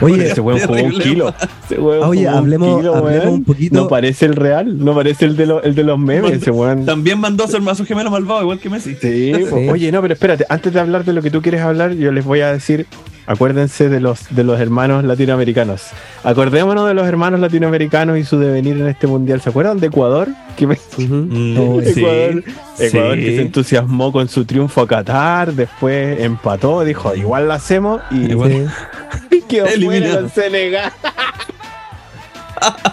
Oye, 0.00 0.26
Ese 0.30 0.40
weón 0.40 0.58
jugó 0.60 0.82
un 0.82 0.98
kilo. 1.00 1.34
Ese 1.66 1.78
weón 1.78 2.02
Ah, 2.02 2.08
Oye, 2.08 2.20
jugó 2.24 2.32
un 2.32 2.38
hablemos, 2.38 2.78
kilo, 2.78 2.94
hablemos 2.96 3.26
un 3.26 3.44
poquito. 3.44 3.74
No 3.76 3.88
parece 3.88 4.24
el 4.24 4.34
real, 4.36 4.78
no 4.82 4.94
parece 4.94 5.26
el 5.26 5.36
de, 5.36 5.46
los 5.46 5.64
el 5.64 5.74
de 5.74 5.82
los 5.84 5.98
memes, 5.98 6.22
Mando- 6.22 6.36
ese 6.38 6.50
weón. 6.50 6.86
También 6.86 7.18
mandó 7.20 7.44
a 7.44 7.48
su 7.48 7.56
hermano 7.56 7.84
gemelo 7.84 8.10
malvado, 8.10 8.40
igual 8.42 8.58
que 8.58 8.70
Messi. 8.70 8.94
Sí. 8.94 9.32
oye, 9.70 9.92
no, 9.92 10.00
pero 10.00 10.14
espérate, 10.14 10.46
antes 10.48 10.72
de 10.72 10.80
hablar 10.80 11.04
de 11.04 11.12
lo 11.12 11.20
que 11.20 11.30
tú 11.30 11.42
quieres 11.42 11.60
hablar, 11.60 11.92
yo 11.92 12.10
les 12.10 12.24
voy 12.24 12.40
a 12.40 12.52
decir, 12.52 12.86
acuérdense 13.26 13.88
de 13.88 14.00
los, 14.00 14.34
de 14.34 14.44
los 14.44 14.60
hermanos 14.60 15.04
latinoamericanos. 15.04 15.82
Acordémonos 16.24 16.86
de 16.88 16.94
los 16.94 17.06
hermanos 17.06 17.40
latinoamericanos 17.40 18.18
y 18.18 18.24
su 18.24 18.38
devenir 18.38 18.76
en 18.80 18.88
este 18.88 19.06
mundial. 19.06 19.40
¿Se 19.40 19.50
acuerdan 19.50 19.78
de 19.80 19.86
Ecuador? 19.88 20.28
Que 20.56 20.66
me- 20.66 20.78
Ujú. 20.98 21.82
Sí, 21.84 22.00
Ecuador, 22.00 22.44
sí. 23.18 23.24
que 23.24 23.36
se 23.36 23.42
entusiasmó 23.42 24.12
con 24.12 24.28
su 24.28 24.44
triunfo 24.44 24.80
a 24.82 24.86
Qatar, 24.88 25.52
después 25.52 26.20
empató, 26.20 26.84
dijo, 26.84 27.14
igual 27.14 27.48
la 27.48 27.54
hacemos 27.54 28.00
y 28.10 28.30
Igual. 28.30 28.70
Quedó 29.48 29.66
fuera 29.66 29.74
Eliminado. 29.74 30.26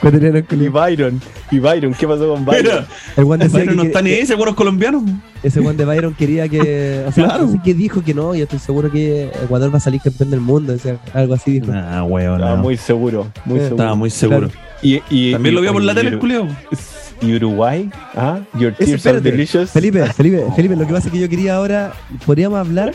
con 0.00 0.10
Senegal. 0.12 0.36
Ecuatoriano 0.36 0.64
Y. 0.64 0.68
Byron, 0.68 1.20
y 1.50 1.58
Byron, 1.58 1.94
¿qué 1.94 2.06
pasó 2.08 2.28
con 2.28 2.44
Byron? 2.44 2.62
Mira, 2.64 2.86
El 3.16 3.24
Juan 3.24 3.40
decía 3.40 3.58
Byron 3.60 3.74
que- 3.74 3.76
no 3.76 3.82
está 3.84 4.02
ni 4.02 4.10
ahí, 4.10 4.26
seguros 4.26 4.54
colombianos. 4.54 5.02
Ese 5.42 5.60
Juan 5.62 5.76
de 5.76 5.84
Byron 5.84 6.14
quería 6.14 6.48
que. 6.48 7.04
O 7.06 7.12
sea, 7.12 7.24
Claro. 7.28 7.46
no 7.46 7.52
sé 7.52 7.60
qué 7.64 7.74
dijo 7.74 8.02
que 8.02 8.14
no. 8.14 8.34
Yo 8.34 8.44
estoy 8.44 8.58
seguro 8.58 8.90
que 8.90 9.24
Ecuador 9.44 9.72
va 9.72 9.78
a 9.78 9.80
salir 9.80 10.00
campeón 10.00 10.30
del 10.30 10.40
mundo. 10.40 10.74
O 10.74 10.78
sea, 10.78 10.98
algo 11.14 11.34
así 11.34 11.60
dijo. 11.60 11.72
Ah, 11.74 12.02
weón. 12.04 12.34
Estaba 12.40 12.56
muy 12.56 12.76
seguro, 12.76 13.26
muy 13.44 13.58
Eh, 13.58 13.62
seguro. 13.62 13.76
Estaba 13.76 13.94
muy 13.94 14.10
seguro. 14.10 14.50
Y, 14.82 15.00
y- 15.10 15.32
También 15.32 15.52
y- 15.52 15.56
lo 15.56 15.60
vio 15.62 15.72
por 15.72 15.82
la 15.82 15.94
tele, 15.94 16.10
el 16.10 16.18
culeo. 16.18 16.46
Y 17.20 17.34
Uruguay, 17.34 17.90
ah, 18.14 18.40
Your 18.58 18.72
tears 18.72 18.88
are 19.06 19.18
espérate. 19.18 19.30
delicious. 19.30 19.70
Felipe, 19.70 20.04
Felipe, 20.14 20.44
Felipe, 20.56 20.76
lo 20.76 20.86
que 20.86 20.92
pasa 20.92 21.08
es 21.08 21.12
que 21.12 21.20
yo 21.20 21.28
quería 21.28 21.56
ahora. 21.56 21.92
Podríamos 22.24 22.58
hablar 22.58 22.92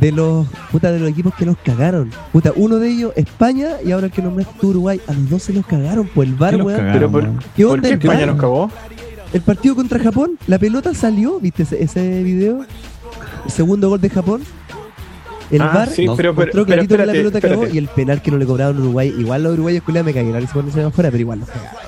de 0.00 0.12
los. 0.12 0.46
Puta, 0.70 0.90
de 0.92 0.98
los 1.00 1.08
equipos 1.10 1.34
que 1.34 1.44
nos 1.46 1.56
cagaron. 1.58 2.10
Puta, 2.32 2.52
uno 2.56 2.76
de 2.78 2.88
ellos, 2.88 3.12
España, 3.16 3.72
y 3.84 3.92
ahora 3.92 4.06
el 4.06 4.12
que 4.12 4.22
nombraste 4.22 4.54
tú, 4.60 4.68
Uruguay. 4.68 5.00
A 5.06 5.12
los 5.12 5.28
dos 5.30 5.42
se 5.42 5.52
los 5.52 5.66
cagaron 5.66 6.06
por 6.08 6.24
el 6.24 6.34
bar, 6.34 6.52
¿Qué 6.52 6.56
los 6.58 6.66
weón. 6.66 6.88
Pero 6.92 7.10
por-? 7.10 7.28
¿Qué 7.56 7.64
¿Por 7.64 7.72
onda 7.74 7.88
qué 7.88 7.94
el 7.94 8.00
España 8.00 8.26
nos 8.26 8.36
cagó? 8.40 8.70
El 9.32 9.42
partido 9.42 9.74
contra 9.74 9.98
Japón, 9.98 10.38
la 10.46 10.58
pelota 10.58 10.94
salió, 10.94 11.38
¿viste 11.38 11.64
ese, 11.64 11.82
ese 11.82 12.22
video? 12.22 12.64
El 13.44 13.50
segundo 13.50 13.90
gol 13.90 14.00
de 14.00 14.08
Japón. 14.08 14.40
El 15.50 15.62
Ah, 15.62 15.70
VAR 15.74 15.88
sí, 15.88 16.04
no, 16.04 16.14
pero, 16.14 16.32
la 16.32 16.34
pelota 16.36 17.38
espérate. 17.38 17.70
y 17.72 17.78
el 17.78 17.88
penal 17.88 18.20
que 18.20 18.30
no 18.30 18.36
le 18.36 18.44
cobraron 18.44 18.76
a 18.76 18.80
Uruguay. 18.80 19.14
Igual 19.18 19.42
los 19.44 19.54
uruguayos 19.54 19.82
culiados 19.82 20.04
me 20.06 20.12
cagaron 20.12 20.42
y 20.42 20.46
se 20.46 20.52
ponen 20.52 20.86
afuera, 20.86 21.10
pero 21.10 21.20
igual 21.20 21.40
los 21.40 21.48
cagaron. 21.48 21.78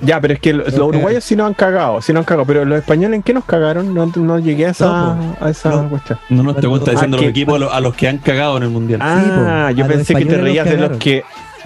Ya, 0.00 0.20
pero 0.20 0.34
es 0.34 0.40
que 0.40 0.52
los, 0.52 0.72
uruguayos 0.78 1.22
sí 1.22 1.36
nos 1.36 1.46
han 1.46 1.54
cagado, 1.54 2.00
sí 2.02 2.12
nos 2.12 2.20
han 2.20 2.24
cagado, 2.24 2.46
pero 2.46 2.64
los 2.64 2.78
españoles 2.78 3.16
¿en 3.16 3.22
qué 3.22 3.34
nos 3.34 3.44
cagaron? 3.44 3.92
No, 3.94 4.10
no 4.16 4.38
llegué 4.38 4.66
a 4.66 4.70
esa, 4.70 4.86
No, 4.86 5.36
a 5.40 5.50
esa 5.50 5.70
no. 5.70 5.88
cuestión. 5.90 6.18
No, 6.30 6.42
no, 6.42 6.54
te 6.54 6.66
está 6.66 6.90
diciendo 6.92 7.16
Ah, 7.16 7.20
los 7.20 7.20
que- 7.20 7.28
equipos 7.28 7.54
a 7.56 7.58
los, 7.58 7.72
a 7.72 7.80
los 7.80 7.94
que 7.94 8.08
han 8.08 8.18
cagado 8.18 8.56
en 8.56 8.62
el 8.64 8.70
mundial. 8.70 9.00
Ah, 9.02 9.68
po, 9.70 9.76
yo 9.76 9.86
pensé 9.86 10.14
que 10.14 10.24
te 10.24 10.36
reías 10.38 10.68
de 10.68 10.76
los 10.76 10.96
que 10.98 11.24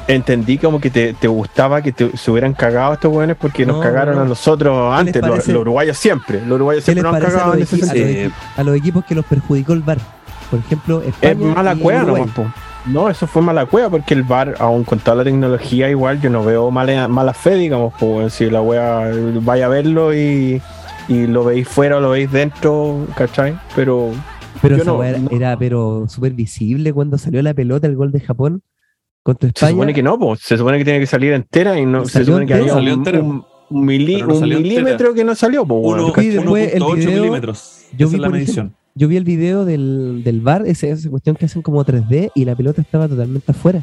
entendí 0.09 0.59
como 0.59 0.81
que 0.81 0.91
te, 0.91 1.15
te 1.15 1.27
gustaba 1.29 1.83
que 1.83 1.91
te, 1.93 2.17
se 2.17 2.31
hubieran 2.31 2.53
cagado 2.55 2.93
estos 2.95 3.13
jóvenes 3.13 3.37
porque 3.41 3.67
nos 3.67 3.77
No, 3.77 3.83
cagaron 3.83 4.15
no. 4.17 4.23
a 4.23 4.25
nosotros 4.25 4.95
antes, 4.97 5.21
los, 5.21 5.49
uruguayos 5.49 5.97
siempre, 5.97 6.41
los 6.47 6.57
uruguayos 6.57 6.85
¿Qué 6.85 6.95
les 6.95 7.03
siempre 7.03 7.03
nos 7.03 7.17
han 7.17 7.23
a 7.23 7.27
cagado 7.35 7.55
los, 7.57 7.73
en 7.73 7.79
ese 7.81 7.91
a, 7.91 8.25
los 8.27 8.33
a 8.59 8.63
los 8.65 8.77
equipos 8.77 9.05
que 9.05 9.15
los 9.17 9.25
perjudicó 9.25 9.73
el 9.73 9.81
VAR? 9.81 9.99
Por 10.51 10.61
ejemplo, 10.61 11.03
España. 11.03 11.33
Es 11.33 11.39
mala 11.39 11.75
y 11.75 11.79
cueva 11.79 12.03
nomás. 12.05 12.29
No, 12.87 13.11
eso 13.11 13.27
fue 13.27 13.43
mala 13.43 13.67
cueva 13.67 13.91
porque 13.91 14.15
el 14.15 14.23
bar, 14.23 14.55
aún 14.61 14.85
con 14.85 15.01
toda 15.01 15.17
la 15.17 15.25
tecnología, 15.25 15.91
igual 15.91 16.21
yo 16.21 16.31
no 16.31 16.45
veo 16.45 16.71
mala, 16.71 17.09
mala 17.09 17.35
fe, 17.35 17.57
digamos, 17.57 17.93
pues 17.99 18.33
si 18.35 18.49
la 18.49 18.63
wea 18.63 19.11
vaya 19.43 19.67
a 19.67 19.69
verlo 19.69 20.15
y, 20.15 20.63
y 21.09 21.27
lo 21.27 21.45
veis 21.45 21.67
fuera 21.67 21.97
o 21.97 22.01
lo 22.01 22.11
veis 22.11 22.31
dentro, 22.31 23.05
¿cachai? 23.17 23.59
Pero 23.75 24.13
Pero 24.63 24.77
esa 24.77 24.85
no- 24.85 25.03
era, 25.03 25.19
no. 25.19 25.29
era, 25.33 25.59
pero 25.59 26.05
súper 26.09 26.33
visible 26.35 26.93
cuando 26.93 27.19
salió 27.19 27.43
la 27.43 27.55
pelota, 27.55 27.89
el 27.89 27.97
gol 27.97 28.13
de 28.13 28.21
Japón 28.21 28.63
contra 29.25 29.49
se 29.49 29.55
España. 29.55 29.71
supone 29.73 29.93
que 29.95 30.03
no, 30.05 30.17
pues 30.17 30.41
se 30.43 30.57
supone 30.57 30.79
que 30.79 30.85
tiene 30.85 31.01
que 31.01 31.07
salir 31.07 31.33
entera 31.33 31.77
y 31.81 31.85
no 31.87 32.03
¿Y 32.03 32.07
se 32.07 32.13
salió 32.13 32.27
supone 32.27 32.47
que 32.47 32.53
entera? 32.53 32.73
había 32.79 32.95
Salió 32.95 33.21
un, 33.23 33.27
un- 33.31 33.45
Un, 33.69 33.85
mili- 33.85 34.15
Pero 34.15 34.27
no 34.29 34.35
un 34.35 34.41
salió 34.41 34.61
milímetro 34.61 35.13
que 35.13 35.25
no 35.25 35.35
salió, 35.35 35.67
pues. 35.67 35.81
Uno- 35.83 36.13
Y 36.23 36.29
después 36.29 36.73
el 36.73 36.83
1.8 36.85 36.95
video- 36.95 37.21
milímetros. 37.23 37.81
yo 37.99 38.07
Esa 38.07 38.11
vi, 38.13 38.15
es 38.15 38.21
la 38.21 38.29
por 38.29 38.33
medición. 38.39 38.75
Yo 38.99 39.09
vi 39.09 39.17
el 39.19 39.25
video 39.25 39.65
del, 39.67 40.23
del 40.25 40.41
bar, 40.41 40.63
ese- 40.67 40.91
esa 40.91 41.09
cuestión 41.11 41.37
que 41.37 41.45
hacen 41.45 41.61
como 41.63 41.85
3D 41.85 42.33
y 42.35 42.45
la 42.47 42.57
pelota 42.57 42.81
estaba 42.81 43.07
totalmente 43.07 43.53
afuera. 43.53 43.83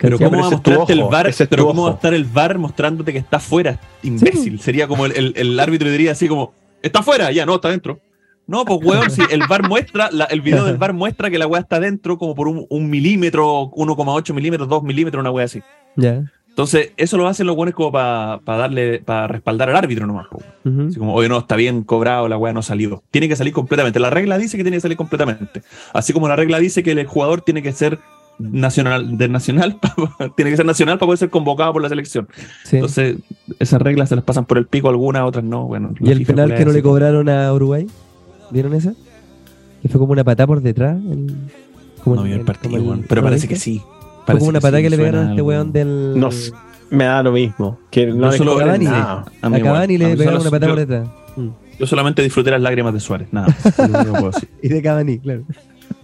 Pero 0.00 0.16
¿cómo 0.18 0.30
pero 0.30 0.42
va 0.42 0.46
a 0.46 0.50
mostrarte 0.50 0.92
el 0.92 0.98
es 1.26 1.46
Pero 1.48 1.66
¿cómo 1.66 1.82
va 1.82 1.90
a 1.90 1.94
estar 1.94 2.14
el 2.14 2.24
VAR 2.24 2.56
mostrándote 2.58 3.12
que 3.12 3.18
está 3.18 3.38
afuera? 3.38 3.80
Imbécil. 4.04 4.60
Sería 4.60 4.86
como 4.86 5.04
el, 5.06 5.12
el- 5.16 5.32
el 5.36 5.58
árbitro 5.60 5.90
diría 5.90 6.12
así 6.12 6.28
como, 6.28 6.52
está 6.80 7.00
afuera, 7.00 7.32
ya, 7.32 7.44
no, 7.44 7.56
está 7.56 7.70
dentro. 7.70 7.98
No, 8.46 8.64
pues 8.64 8.78
weón, 8.82 9.10
si 9.10 9.20
el 9.30 9.42
VAR 9.48 9.68
muestra, 9.68 10.08
la- 10.12 10.24
el 10.26 10.40
video 10.40 10.64
del 10.64 10.76
VAR 10.78 10.92
muestra 10.92 11.28
que 11.30 11.38
la 11.38 11.48
weá 11.48 11.60
está 11.60 11.80
dentro 11.80 12.16
como 12.16 12.36
por 12.36 12.46
un, 12.46 12.64
un 12.70 12.88
milímetro, 12.88 13.70
1,8 13.72 14.32
milímetros, 14.32 14.68
2 14.68 14.82
milímetros, 14.84 15.20
una 15.20 15.32
weá 15.32 15.44
así. 15.46 15.60
Ya. 15.96 16.22
Entonces, 16.58 16.90
eso 16.96 17.16
lo 17.16 17.28
hacen 17.28 17.46
los 17.46 17.54
buenos 17.54 17.72
como 17.76 17.92
para 17.92 18.40
darle, 18.44 18.98
para 18.98 19.28
respaldar 19.28 19.70
al 19.70 19.76
árbitro 19.76 20.08
nomás. 20.08 20.26
Ujú. 20.64 20.88
Así 20.88 20.98
como, 20.98 21.14
oye, 21.14 21.28
no, 21.28 21.38
está 21.38 21.54
bien 21.54 21.84
cobrado, 21.84 22.26
la 22.26 22.36
weá 22.36 22.52
no 22.52 22.58
ha 22.58 22.62
salido. 22.64 23.04
Tiene 23.12 23.28
que 23.28 23.36
salir 23.36 23.52
completamente. 23.52 24.00
La 24.00 24.10
regla 24.10 24.38
dice 24.38 24.56
que 24.56 24.64
tiene 24.64 24.78
que 24.78 24.80
salir 24.80 24.96
completamente. 24.96 25.62
Así 25.92 26.12
como 26.12 26.26
la 26.26 26.34
regla 26.34 26.58
dice 26.58 26.82
que 26.82 26.90
el 26.90 27.06
jugador 27.06 27.42
tiene 27.42 27.62
que 27.62 27.70
ser 27.70 28.00
nacional, 28.40 29.16
de 29.16 29.28
nacional, 29.28 29.78
tiene 30.36 30.50
que 30.50 30.56
ser 30.56 30.66
nacional 30.66 30.98
para 30.98 31.06
poder 31.06 31.18
ser 31.18 31.30
convocado 31.30 31.72
por 31.74 31.80
la 31.82 31.88
selección. 31.90 32.26
Sí. 32.64 32.78
Entonces, 32.78 33.18
esas 33.60 33.80
reglas 33.80 34.08
se 34.08 34.16
las 34.16 34.24
pasan 34.24 34.44
por 34.44 34.58
el 34.58 34.66
pico, 34.66 34.88
algunas, 34.88 35.22
otras 35.22 35.44
no. 35.44 35.64
Bueno, 35.68 35.94
¿Y 36.00 36.10
el 36.10 36.26
penal 36.26 36.52
que 36.56 36.64
no 36.64 36.72
le 36.72 36.82
cobraron 36.82 37.28
a 37.28 37.52
Uruguay? 37.52 37.86
¿Vieron 38.50 38.74
esa? 38.74 38.94
Que 39.80 39.88
fue 39.88 40.00
como 40.00 40.10
una 40.10 40.24
patada 40.24 40.48
por 40.48 40.60
detrás. 40.60 40.96
el- 40.96 41.36
como 42.02 42.16
No 42.16 42.22
vi 42.24 42.32
el 42.32 42.40
el- 42.40 42.44
partido, 42.44 42.76
el- 42.78 42.82
weón, 42.82 43.04
pero 43.08 43.20
¿no 43.22 43.28
parece 43.28 43.46
que 43.46 43.54
sí. 43.54 43.80
Fue 44.28 44.34
Parece 44.34 44.40
como 44.40 44.50
una 44.50 44.58
que 44.58 44.62
patada 44.62 44.76
sí, 44.78 44.82
que 44.84 44.90
le 44.90 44.96
pegaron 44.98 45.26
a 45.26 45.30
este 45.30 45.42
weón 45.42 45.72
del. 45.72 46.20
No 46.20 46.28
me 46.90 47.04
da 47.04 47.22
lo 47.22 47.32
mismo. 47.32 47.78
Que 47.90 48.06
no 48.08 48.30
le 48.30 48.36
solo 48.36 48.52
cobren 48.52 48.66
Cavani, 48.66 48.84
nada. 48.84 49.24
A 49.40 49.46
A. 49.46 49.60
Cavani 49.60 49.96
le 49.98 50.16
pegaron 50.16 50.40
una 50.42 50.50
patada 50.50 50.66
yo- 50.66 50.74
por 50.76 50.86
detrás. 50.86 51.08
Mm. 51.36 51.48
Yo 51.78 51.86
solamente 51.86 52.22
disfruté 52.22 52.50
las 52.50 52.60
lágrimas 52.60 52.92
de 52.92 53.00
Suárez, 53.00 53.28
nada. 53.32 53.46
Que 53.62 53.70
puedo 53.88 54.30
decir. 54.30 54.48
Y 54.62 54.68
de 54.68 54.82
Cavani, 54.82 55.18
claro. 55.18 55.44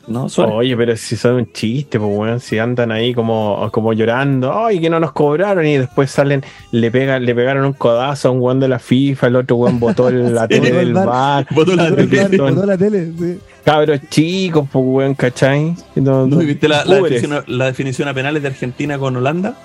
No, 0.07 0.29
Suárez. 0.29 0.55
Oye, 0.57 0.77
pero 0.77 0.97
si 0.97 1.17
son 1.17 1.35
un 1.37 1.53
chiste, 1.53 1.99
pues 1.99 2.11
weón, 2.15 2.39
si 2.41 2.59
andan 2.59 2.93
ahí 2.93 3.15
como, 3.15 3.71
como 3.73 3.93
llorando, 3.95 4.53
ay, 4.67 4.79
que 4.81 4.91
no 4.91 5.01
nos 5.01 5.13
cobraron, 5.13 5.67
y 5.67 5.79
después 5.79 6.11
salen, 6.11 6.45
le 6.73 6.91
pegan, 6.91 7.25
le 7.25 7.35
pegaron 7.35 7.65
un 7.65 7.73
codazo 7.73 8.29
a 8.29 8.31
un 8.33 8.41
weón 8.41 8.61
de 8.61 8.69
la 8.69 8.79
FIFA, 8.79 9.29
el 9.29 9.37
otro 9.37 9.57
weón 9.57 9.81
botó 9.81 10.09
el- 10.09 10.35
la 10.35 10.43
Sí. 10.43 10.49
tele 10.49 10.73
del 10.73 10.89
El 10.89 10.93
bar. 10.95 11.47
Botó 11.51 11.75
la 11.75 11.85
tele. 11.97 12.03
el 12.21 12.39
bar, 12.39 12.53
botó 12.55 12.67
la 12.67 12.77
tele, 12.77 13.13
sí. 13.19 13.39
cabros 13.65 14.01
chicos, 14.11 14.69
pues 14.71 14.85
weón, 14.87 15.15
¿cachai? 15.15 15.75
No- 15.95 16.27
¿No 16.27 16.37
viste 16.39 16.69
la, 16.69 16.85
definición, 16.85 17.43
la 17.47 17.65
definición 17.67 18.09
a 18.09 18.13
penales 18.15 18.43
de 18.43 18.49
Argentina 18.49 18.99
con 18.99 19.17
Holanda? 19.17 19.57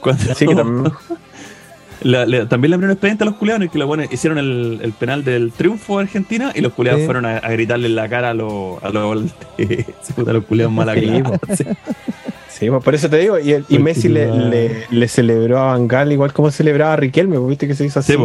Cuando- 0.00 0.32
Así 0.32 0.46
que 0.46 0.54
también, 0.56 0.92
La- 2.02 2.46
también 2.48 2.70
le 2.70 2.74
abrieron 2.74 2.92
expediente 2.92 3.24
a 3.24 3.26
los 3.26 3.36
culiados 3.36 3.64
y 3.64 3.68
que 3.68 3.78
los 3.78 3.88
buenos 3.88 4.12
hicieron 4.12 4.38
el, 4.38 4.80
el 4.82 4.92
penal 4.92 5.24
del 5.24 5.50
triunfo 5.52 5.96
de 5.98 6.04
Argentina 6.04 6.52
y 6.54 6.60
los 6.60 6.72
culiados 6.74 7.00
Sí. 7.00 7.06
fueron 7.06 7.24
a, 7.26 7.38
a 7.38 7.50
gritarle 7.52 7.86
en 7.88 7.96
la 7.96 8.08
cara 8.08 8.30
a 8.30 8.34
los 8.34 8.82
a 8.84 8.90
los 8.90 9.24
los 10.26 10.44
culiados 10.44 10.72
mala 10.72 10.94
Sí, 10.94 11.64
sí, 12.48 12.70
pues 12.70 12.82
por 12.84 12.94
eso 12.94 13.08
te 13.10 13.18
digo, 13.18 13.38
y, 13.38 13.52
el- 13.52 13.60
y 13.60 13.62
Porque 13.62 13.78
Messi 13.80 14.08
le, 14.08 14.26
no- 14.26 14.48
le, 14.48 14.84
le 14.90 15.08
celebró 15.08 15.58
a 15.58 15.66
Van 15.72 15.88
Gaal 15.88 16.12
igual 16.12 16.32
como 16.32 16.50
celebraba 16.50 16.94
a 16.94 16.96
Riquelme, 16.96 17.38
viste 17.38 17.66
que 17.66 17.74
se 17.74 17.84
hizo 17.84 18.00
así. 18.00 18.12
Sí. 18.14 18.18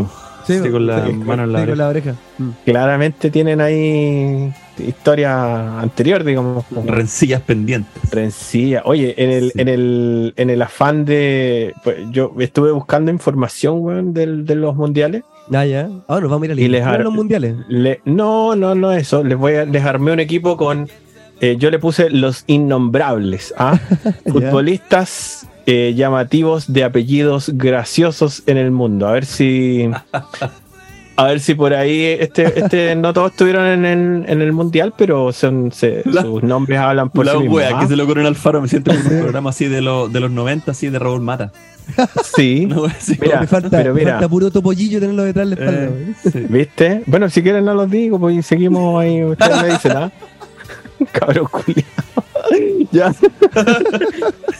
Sí, 0.47 0.59
Sí, 0.63 0.69
con 0.71 0.87
la 0.87 1.05
sí, 1.05 1.13
mano 1.13 1.43
en 1.43 1.53
la 1.53 1.59
sí, 1.59 1.65
con 1.65 1.71
oreja. 1.71 1.75
la 1.83 1.87
oreja. 1.89 2.15
Mm. 2.39 2.49
Claramente 2.65 3.29
tienen 3.29 3.61
ahí 3.61 4.51
historia 4.87 5.79
anterior, 5.79 6.23
digamos. 6.23 6.65
como- 6.65 6.89
Rencillas 6.91 7.41
pendientes. 7.41 7.91
Rencilla. 8.11 8.81
Oye, 8.85 9.13
en 9.17 9.29
el, 9.31 9.51
Sí. 9.51 9.61
en 9.61 9.67
el, 9.67 10.33
en 10.37 10.49
el 10.49 10.61
afán 10.61 11.05
de. 11.05 11.73
pues, 11.83 11.97
yo 12.11 12.33
estuve 12.39 12.71
buscando 12.71 13.11
información, 13.11 13.79
weón, 13.79 14.13
del- 14.13 14.45
de 14.45 14.55
los 14.55 14.75
mundiales. 14.75 15.23
Ah, 15.53 15.65
ya. 15.65 15.89
Ahora 16.07 16.21
nos 16.21 16.31
vamos 16.31 16.43
a 16.43 16.45
ir 16.45 16.51
a 16.57 16.61
Y 16.61 16.67
les 16.69 16.83
a 16.85 16.91
ar- 16.91 17.03
los 17.03 17.13
mundiales. 17.13 17.55
Le- 17.67 17.99
no, 18.05 18.55
no, 18.55 18.73
no 18.75 18.91
eso. 18.91 19.23
Les 19.23 19.37
voy 19.37 19.55
a, 19.55 19.65
les 19.65 19.83
armé 19.83 20.11
un 20.13 20.19
equipo 20.19 20.55
con. 20.57 20.87
eh, 21.41 21.55
yo 21.57 21.71
le 21.71 21.79
puse 21.79 22.09
los 22.11 22.43
innombrables. 22.47 23.53
¿ah? 23.57 23.79
Futbolistas 24.27 25.47
eh, 25.65 25.93
llamativos 25.95 26.71
de 26.71 26.83
apellidos 26.83 27.49
graciosos 27.53 28.43
en 28.45 28.57
el 28.57 28.71
mundo. 28.71 29.07
A 29.07 29.13
ver 29.13 29.25
si. 29.25 29.89
A 31.21 31.27
ver 31.27 31.39
si 31.39 31.53
por 31.55 31.73
ahí 31.73 32.03
este, 32.19 32.59
este 32.59 32.95
no 32.95 33.13
todos 33.13 33.31
estuvieron 33.31 33.65
en 33.67 33.85
el, 33.85 34.25
en 34.27 34.41
el 34.41 34.53
mundial, 34.53 34.93
pero 34.97 35.31
son 35.31 35.71
se- 35.71 36.01
La- 36.05 36.21
sus 36.23 36.41
nombres 36.43 36.79
hablan 36.79 37.09
por 37.09 37.25
la 37.25 37.33
sí 37.33 37.37
mismos. 37.39 37.61
¿ah? 37.73 37.79
que 37.81 37.87
se 37.87 37.95
lo 37.95 38.03
ocurrió 38.05 38.21
en 38.21 38.27
Alfaro 38.27 38.61
me 38.61 38.67
siento 38.67 38.91
como 38.95 39.09
un 39.09 39.19
programa 39.21 39.49
así 39.51 39.67
de, 39.67 39.81
los 39.81 40.11
de 40.11 40.19
los 40.19 40.31
90 40.31 40.71
así 40.71 40.89
de 40.89 40.97
Raúl 40.99 41.21
Mata. 41.21 41.51
Sí. 42.35 42.67
Mira, 43.21 43.41
me 43.41 43.47
falta, 43.47 43.69
pero 43.69 43.93
me 43.93 43.99
mira. 44.01 44.13
falta 44.13 44.29
puro 44.29 44.49
topollillo 44.51 44.99
tenerlo 44.99 45.23
detrás 45.23 45.49
de 45.49 45.55
la 45.55 45.61
espalda. 45.61 45.85
Eh, 45.85 46.13
sí. 46.31 46.45
¿Viste? 46.49 47.03
Bueno, 47.05 47.29
si 47.29 47.41
quieren 47.43 47.65
no 47.65 47.73
los 47.73 47.89
digo, 47.89 48.19
pues 48.19 48.45
seguimos 48.45 49.01
ahí. 49.01 49.23
Ustedes 49.23 49.61
me 49.61 49.69
dicen, 49.69 49.91
¿ah? 49.97 50.11
Cabrón 51.11 51.47
culiao. 51.51 51.85
ya. 52.91 53.13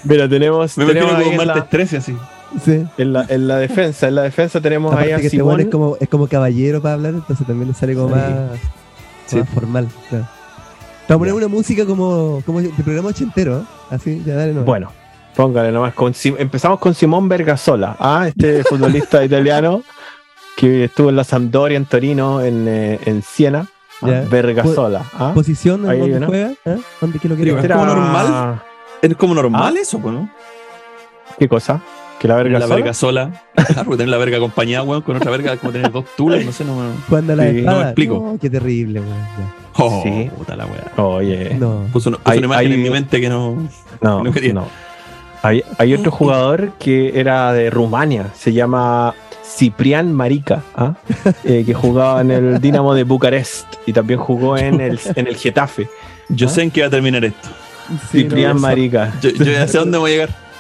Mira, 0.04 0.28
tenemos, 0.28 0.78
Me 0.78 0.86
tenemos 0.86 1.12
imagino 1.12 1.32
como 1.32 1.46
martes 1.46 1.64
la, 1.64 1.70
13 1.70 1.98
así. 1.98 2.16
Sí. 2.64 2.86
en, 2.98 3.14
la, 3.14 3.26
en 3.30 3.48
la 3.48 3.58
defensa. 3.58 4.08
En 4.08 4.16
la 4.16 4.24
defensa 4.24 4.60
tenemos 4.60 4.94
ahí 4.96 5.12
a 5.12 5.18
que 5.18 5.28
este 5.28 5.38
Simón. 5.38 5.60
es 5.62 5.68
como, 5.68 5.96
es 6.00 6.10
como 6.10 6.28
caballero 6.28 6.82
para 6.82 6.96
hablar, 6.96 7.14
entonces 7.14 7.46
también 7.48 7.70
le 7.70 7.74
sale 7.74 7.96
como 7.96 8.10
Sí. 8.10 8.16
más, 8.16 8.60
Sí. 9.28 9.36
más 9.38 9.50
formal. 9.50 9.88
Claro. 10.10 10.28
Vamos 11.08 11.16
a 11.16 11.18
poner 11.18 11.34
una 11.34 11.48
música 11.48 11.86
como, 11.86 12.42
como 12.46 12.62
de 12.62 12.70
programa 12.84 13.10
ochentero, 13.10 13.60
¿eh? 13.60 13.64
Así, 13.90 14.22
ya 14.26 14.36
dale 14.36 14.54
no. 14.54 14.64
Bueno, 14.64 14.92
póngale 15.36 15.72
nomás. 15.72 15.94
Con, 15.94 16.14
Sim- 16.14 16.36
empezamos 16.40 16.80
con 16.80 16.94
Simón 16.94 17.28
Bergasola, 17.30 17.96
¿ah? 18.00 18.26
este 18.28 18.64
futbolista 18.70 19.24
italiano 19.24 19.84
que 20.58 20.86
estuvo 20.86 21.10
en 21.10 21.16
la 21.16 21.24
Sampdoria, 21.24 21.78
en 21.78 21.86
Torino, 21.86 22.42
en, 22.42 22.68
eh, 22.68 23.00
en 23.06 23.22
Siena. 23.24 23.68
¿ah? 24.02 24.24
Bergasola. 24.30 25.04
¿ah? 25.18 25.32
¿Posición 25.34 25.90
en 25.90 26.26
juega? 26.26 26.52
¿eh? 26.66 26.78
¿Dónde 27.00 27.20
qué 27.20 27.28
lo 27.30 27.36
quiere 27.36 27.52
Digo, 27.52 27.62
jugar? 27.62 27.72
¿es 27.72 27.78
como 27.78 27.86
normal? 27.86 28.62
Es 29.02 29.16
como 29.16 29.34
normal 29.36 29.74
¿Ah? 29.78 29.80
eso, 29.82 30.00
pues, 30.00 30.14
¿no? 30.14 30.30
¿Qué 31.40 31.48
cosa? 31.48 31.82
¿Que 32.22 32.28
la 32.28 32.38
Tener 32.38 32.52
la 32.52 32.68
Bergasola? 32.68 32.76
verga 32.76 32.94
sola. 32.94 33.32
Claro, 33.74 33.92
tener 33.92 34.08
la 34.10 34.18
verga 34.18 34.38
acompañada, 34.38 34.84
weón, 34.84 35.02
con 35.02 35.16
otra 35.16 35.32
verga, 35.32 35.58
como 35.58 35.72
tener 35.74 35.92
dos 35.92 36.06
tulas, 36.16 36.46
no 36.46 36.52
sé, 36.52 36.64
no 36.64 36.76
me. 36.76 36.92
Jugando 37.10 37.34
a 37.34 37.36
la 37.36 37.50
Sí, 37.50 37.62
no 37.64 37.76
me 37.78 37.82
explico. 37.84 38.14
No, 38.34 38.38
qué 38.40 38.50
terrible, 38.50 39.00
weón. 39.00 39.52
Oh, 39.78 40.02
Sí. 40.04 40.30
puta 40.38 40.56
la 40.56 40.66
weá. 40.68 40.92
Oye. 41.04 41.56
No. 41.60 41.86
Puso, 41.92 42.10
una- 42.10 42.18
puso 42.20 42.30
Hay- 42.32 42.38
una 42.38 42.46
imagen 42.48 42.68
hay- 42.68 42.74
en 42.74 42.84
mi 42.84 42.90
mente 42.92 43.20
que 43.20 43.28
no. 43.30 43.68
No, 44.02 44.24
No. 44.24 44.68
Hay, 45.44 45.64
hay 45.80 45.94
otro 45.96 46.12
jugador 46.12 46.74
que 46.78 47.20
era 47.20 47.52
de 47.54 47.72
Rumania, 47.72 48.28
se 48.36 48.54
llama 48.54 49.16
Ciprián 49.44 50.14
Marica, 50.14 50.62
¿ah? 50.76 50.94
Eh, 51.44 51.64
que 51.66 51.74
jugaba 51.74 52.22
en 52.22 52.30
el 52.30 52.62
Dinamo 52.62 52.94
de 52.94 53.04
Bucarest 53.04 53.66
y 53.88 53.94
también 53.94 54.20
jugó 54.20 54.58
en 54.58 54.80
el, 54.80 55.00
en 55.16 55.26
el 55.28 55.36
Getafe. 55.36 55.88
Yo 56.30 56.46
¿Ah? 56.48 56.50
sé 56.52 56.62
en 56.62 56.70
qué 56.72 56.82
va 56.82 56.88
a 56.88 56.92
terminar 56.92 57.26
esto. 57.26 57.50
Sí, 58.12 58.20
Ciprián 58.22 58.56
no, 58.56 58.62
Marica. 58.62 59.12
Yo, 59.22 59.32
yo 59.32 59.46
ya 59.46 59.68
sé 59.68 59.78
a 59.78 59.82
dónde 59.82 59.98
voy 59.98 60.12
a 60.12 60.14
llegar. 60.14 60.51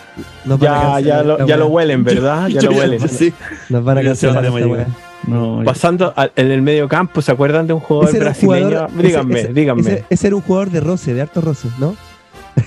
Nos 0.45 0.59
Ya, 0.59 0.71
cancelar 0.73 1.03
ya, 1.03 1.23
lo, 1.23 1.45
ya 1.47 1.57
lo 1.57 1.67
huelen, 1.67 2.03
¿verdad? 2.03 2.47
Ya 2.47 2.61
Yo 2.61 2.71
lo 2.71 2.77
huelen. 2.77 3.07
Sí. 3.09 3.33
Nos 3.69 3.83
van 3.83 3.97
a 3.99 4.01
cancelar 4.03 4.45
esta. 4.45 4.87
No, 5.27 5.61
Pasando 5.63 6.13
al- 6.15 6.31
en 6.35 6.49
el 6.51 6.61
medio 6.63 6.87
campo, 6.89 7.21
¿se 7.21 7.31
acuerdan 7.31 7.67
de 7.67 7.73
un 7.73 7.79
jugador 7.79 8.09
Ese 8.09 8.17
era 8.17 8.25
un 8.27 8.31
brasileño? 8.33 8.67
jugador- 8.87 9.03
díganme, 9.03 9.33
ese- 9.35 9.43
ese- 9.43 9.53
díganme. 9.53 9.81
Ese, 9.81 10.05
ese 10.09 10.27
era 10.27 10.35
un 10.35 10.41
jugador 10.41 10.69
de 10.71 10.79
roce, 10.79 11.13
de 11.13 11.21
harto 11.21 11.41
roce, 11.41 11.67
¿no? 11.79 11.95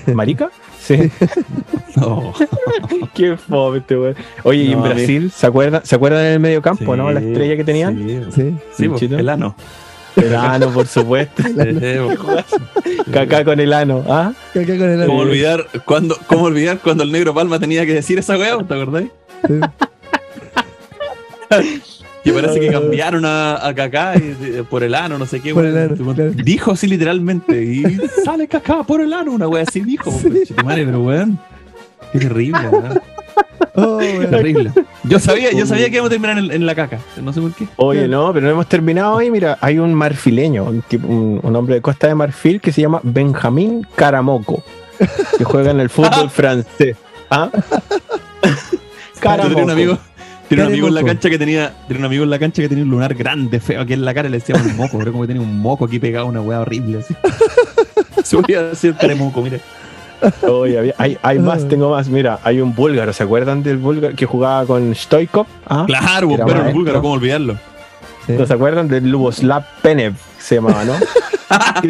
¿Marica? 0.13 0.49
Sí. 0.79 0.97
no. 1.97 2.33
Qué 3.13 3.35
fome 3.37 3.79
este 3.79 3.97
weón. 3.97 4.15
Oye, 4.43 4.63
y 4.63 4.71
en 4.73 4.81
Brasil, 4.81 5.31
¿se 5.35 5.47
acuerdan, 5.47 5.81
¿se 5.83 5.95
acuerdan 5.95 6.25
en 6.25 6.31
el 6.33 6.39
medio 6.39 6.61
campo, 6.61 6.95
no? 6.95 7.11
La 7.11 7.19
estrella 7.19 7.57
que 7.57 7.63
tenían. 7.63 8.31
Sí, 8.33 8.55
Sí. 8.77 8.89
el 9.11 9.29
ano. 9.29 9.55
El 10.15 10.35
ano, 10.35 10.69
por 10.71 10.87
supuesto. 10.87 11.43
Sí, 11.43 11.53
pues. 11.53 12.45
Caca 13.11 13.43
con 13.43 13.59
el 13.59 13.73
ano, 13.73 14.03
¿ah? 14.07 14.33
Acá 14.51 14.65
con 14.77 14.89
el 14.89 15.05
¿Cómo 15.05 15.19
olvidar, 15.19 15.67
cuando, 15.85 16.17
¿Cómo 16.27 16.45
olvidar 16.45 16.79
cuando 16.79 17.03
el 17.03 17.11
negro 17.11 17.33
Palma 17.33 17.59
tenía 17.59 17.85
que 17.85 17.93
decir 17.93 18.19
esa 18.19 18.37
weá? 18.37 18.57
¿Te 18.57 18.73
acordáis? 18.73 19.09
Sí. 19.47 19.59
Que 22.23 22.33
parece 22.33 22.59
que 22.59 22.71
cambiaron 22.71 23.23
a, 23.23 23.55
a 23.67 23.71
y- 24.17 24.19
de- 24.33 24.63
por 24.63 24.83
el 24.83 24.95
ano, 24.95 25.19
no 25.19 25.27
sé 25.27 25.41
qué. 25.41 25.53
Por 25.53 25.63
weón. 25.63 25.77
el 25.77 25.83
ano, 25.91 26.13
claro. 26.15 26.31
Dijo 26.31 26.71
así 26.71 26.87
literalmente. 26.87 27.63
Y 27.63 27.83
sale 28.23 28.47
Kaká 28.47 28.83
por 28.83 29.01
el 29.01 29.13
ano, 29.13 29.31
una 29.31 29.47
wea 29.47 29.61
así 29.63 29.81
dijo. 29.81 30.11
Madre, 30.63 30.85
pero 30.85 31.01
weón. 31.03 31.37
Qué 32.11 32.19
terrible, 32.19 32.67
weón. 32.69 32.99
Oh. 33.77 33.97
Terrible. 33.97 34.71
Yo 35.03 35.19
sabía, 35.19 35.51
yo 35.51 35.65
sabía 35.65 35.89
que 35.89 35.95
íbamos 35.95 36.07
a 36.07 36.11
terminar 36.11 36.37
en, 36.37 36.49
en 36.49 36.65
la 36.65 36.75
caca. 36.75 36.97
No 37.21 37.33
sé 37.33 37.41
por 37.41 37.53
qué. 37.53 37.67
Oye, 37.75 38.07
no, 38.07 38.31
pero 38.31 38.45
no 38.45 38.53
hemos 38.53 38.67
terminado 38.67 39.17
ahí. 39.17 39.29
Mira, 39.29 39.57
hay 39.59 39.79
un 39.79 39.93
marfileño, 39.93 40.63
un, 40.63 40.81
tipo, 40.81 41.07
un, 41.09 41.41
un 41.43 41.55
hombre 41.57 41.75
de 41.75 41.81
Costa 41.81 42.07
de 42.07 42.15
Marfil 42.15 42.61
que 42.61 42.71
se 42.71 42.81
llama 42.81 43.01
Benjamín 43.03 43.85
Caramoco, 43.95 44.63
que 45.37 45.43
juega 45.43 45.71
en 45.71 45.81
el 45.81 45.89
fútbol 45.89 46.29
francés. 46.33 46.95
¿Ah? 47.29 47.49
Tenía 49.21 49.63
un 49.63 49.71
amigo, 49.71 49.97
tenía 50.47 50.65
un 50.65 50.71
amigo 50.71 50.87
en 50.87 50.93
la 50.93 51.03
cancha 51.03 51.29
que 51.29 51.39
tenía, 51.39 51.73
tenía 51.87 51.99
un 51.99 52.05
amigo 52.05 52.23
en 52.23 52.29
la 52.29 52.37
cancha 52.37 52.61
que 52.61 52.69
tenía 52.69 52.83
un 52.83 52.91
lunar 52.91 53.15
grande, 53.15 53.59
feo 53.59 53.81
aquí 53.81 53.93
en 53.93 54.05
la 54.05 54.13
cara, 54.13 54.27
y 54.27 54.31
le 54.31 54.37
decíamos 54.37 54.65
un 54.67 54.77
moco, 54.77 54.99
pero 54.99 55.11
como 55.11 55.23
que 55.23 55.29
tenía 55.29 55.41
un 55.41 55.59
moco 55.59 55.85
aquí 55.85 55.99
pegado, 55.99 56.27
una 56.27 56.41
weá 56.41 56.59
horrible 56.59 56.99
así. 56.99 57.15
Se 58.23 58.35
volvía 58.35 58.59
a 58.59 58.63
decir 58.63 58.95
caremoco, 58.95 59.41
mire. 59.41 59.61
Hay, 60.97 61.17
hay 61.21 61.39
más, 61.39 61.63
Ah. 61.63 61.67
tengo 61.69 61.89
más. 61.91 62.07
Mira, 62.09 62.39
hay 62.43 62.61
un 62.61 62.73
búlgaro, 62.75 63.13
¿se 63.13 63.23
acuerdan 63.23 63.63
del 63.63 63.77
búlgaro 63.77 64.15
que 64.15 64.25
jugaba 64.25 64.65
con 64.65 64.93
Stoikov? 64.95 65.45
¿Ah? 65.67 65.83
Claro, 65.87 66.31
Era 66.31 66.45
pero 66.45 66.65
el 66.67 66.73
búlgaro, 66.73 67.01
¿cómo 67.01 67.13
olvidarlo? 67.13 67.57
Sí. 68.25 68.33
¿No 68.33 68.45
se 68.45 68.53
acuerdan 68.53 68.87
del 68.87 69.09
Luboslav 69.09 69.63
Penev? 69.81 70.13
Se 70.39 70.55
llamaba, 70.55 70.83
¿no? 70.83 70.93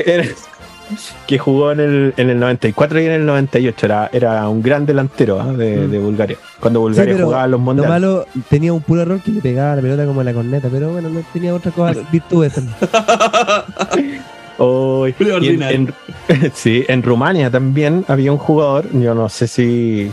que, 1.27 1.39
jugó 1.39 1.71
en 1.71 1.79
el, 1.79 2.13
en 2.17 2.29
el 2.29 2.39
94 2.39 2.99
y 3.01 3.05
en 3.05 3.11
el 3.11 3.25
98. 3.25 3.85
Era, 3.85 4.09
era 4.13 4.47
un 4.49 4.61
gran 4.61 4.85
delantero 4.85 5.39
¿ah? 5.41 5.51
de, 5.53 5.77
Mm. 5.87 5.91
de 5.91 5.99
Bulgaria. 5.99 6.37
Cuando 6.59 6.81
Bulgaria 6.81 7.13
pero 7.13 7.25
jugaba 7.25 7.47
los 7.47 7.59
Lo 7.59 7.65
mundiales. 7.65 7.89
malo, 7.89 8.25
tenía 8.49 8.73
un 8.73 8.81
puro 8.81 9.01
error 9.01 9.19
que 9.21 9.31
le 9.31 9.41
pegaba 9.41 9.75
la 9.77 9.81
pelota 9.81 10.05
como 10.05 10.21
la 10.23 10.33
corneta, 10.33 10.67
pero 10.71 10.89
bueno, 10.91 11.09
no 11.09 11.21
tenía 11.33 11.53
otra 11.55 11.71
cosa, 11.71 12.01
virtudes 12.11 12.53
también. 12.53 12.75
Oy, 14.57 15.13
Julio 15.17 15.37
y 15.43 15.47
en, 15.49 15.93
sí, 16.53 16.85
en 16.87 17.03
Rumania 17.03 17.49
también 17.51 18.05
había 18.07 18.31
un 18.31 18.37
jugador, 18.37 18.85
yo 18.93 19.13
no 19.13 19.27
sé 19.29 19.47
si. 19.47 20.09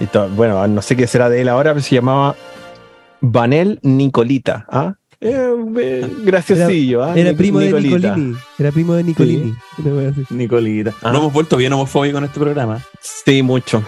y 0.00 0.06
to- 0.06 0.28
bueno, 0.30 0.66
no 0.66 0.80
sé 0.82 0.96
qué 0.96 1.06
será 1.06 1.28
de 1.28 1.40
él 1.42 1.48
ahora, 1.48 1.72
pero 1.72 1.82
se 1.82 1.94
llamaba 1.94 2.34
Vanel 3.20 3.78
Nicolita. 3.82 4.64
¿ah? 4.70 4.94
Eh, 5.20 5.54
eh, 5.78 6.10
graciosillo. 6.24 7.04
¿ah? 7.04 7.12
Era 7.14 7.30
Nic- 7.32 7.36
primo 7.36 7.58
de 7.60 7.66
Nicolita. 7.66 8.16
Nicolini. 8.16 8.36
Era 8.58 8.72
primo 8.72 8.94
de 8.94 9.04
Nicolini. 9.04 9.54
Así. 10.10 10.24
Nicolita. 10.34 10.94
Ah. 11.02 11.12
No 11.12 11.18
hemos 11.18 11.32
vuelto 11.32 11.56
bien 11.56 11.72
homofóbicos 11.72 12.18
en 12.18 12.24
este 12.24 12.40
programa. 12.40 12.80
Sí, 13.00 13.42
mucho. 13.42 13.82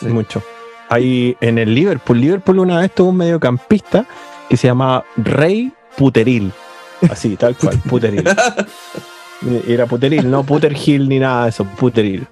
Sí. 0.00 0.06
Mucho. 0.06 0.42
Ahí 0.90 1.36
en 1.40 1.58
el 1.58 1.74
Liverpool, 1.74 2.20
Liverpool 2.20 2.58
una 2.60 2.80
vez 2.80 2.94
tuvo 2.94 3.10
un 3.10 3.16
mediocampista 3.16 4.06
que 4.48 4.56
se 4.56 4.66
llamaba 4.68 5.04
Rey 5.16 5.72
Puteril. 5.96 6.52
Así, 7.10 7.36
tal 7.36 7.56
cual, 7.56 7.78
Puteril. 7.88 8.24
Era 9.66 9.86
Puteril, 9.86 10.28
no 10.30 10.42
Puterhill 10.44 11.08
ni 11.08 11.18
nada 11.18 11.44
de 11.44 11.48
eso, 11.50 11.64
Puteril. 11.64 12.26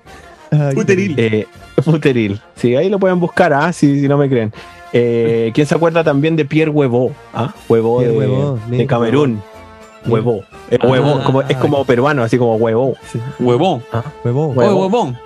Ay, 0.50 0.74
Puteril. 0.74 1.14
Eh, 1.18 1.46
Puteril. 1.84 2.40
Sí, 2.56 2.74
ahí 2.74 2.88
lo 2.88 2.98
pueden 2.98 3.20
buscar, 3.20 3.52
ah, 3.52 3.72
si, 3.72 4.00
si 4.00 4.08
no 4.08 4.16
me 4.18 4.28
creen. 4.28 4.52
Eh, 4.92 5.50
¿Quién 5.54 5.66
se 5.66 5.74
acuerda 5.74 6.02
también 6.02 6.36
de 6.36 6.44
Pierre 6.44 6.70
Huevo? 6.70 7.12
¿Ah? 7.34 7.52
Huevo 7.68 8.00
de, 8.00 8.10
Huevo, 8.10 8.58
de. 8.68 8.86
Camerún. 8.86 9.42
Huevo. 10.06 10.42
Eh, 10.70 10.78
Ah. 10.80 10.86
huevo, 10.86 11.22
como, 11.24 11.42
es 11.42 11.56
como 11.58 11.84
peruano, 11.84 12.22
así 12.22 12.38
como 12.38 12.56
huevo. 12.56 12.96
Sí. 13.10 13.20
Huevón. 13.40 13.82
Huevón. 14.24 14.50
Oye, 14.56 14.68
Huevón. 14.68 14.78
huevón. 14.92 15.18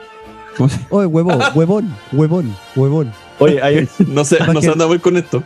¿Cómo 0.57 0.69
se- 0.69 0.81
Oye, 0.91 1.07
huevón, 1.07 1.39
huevón, 1.55 1.95
huevón, 2.13 2.57
huevón. 2.77 3.13
Oye, 3.39 3.63
hay, 3.63 3.89
No 4.07 4.25
sé, 4.25 4.39
Más 4.41 4.49
no 4.49 4.55
sé 4.55 4.61
que- 4.63 4.69
dónde 4.71 4.85
voy 4.87 4.99
con 4.99 5.17
esto. 5.17 5.43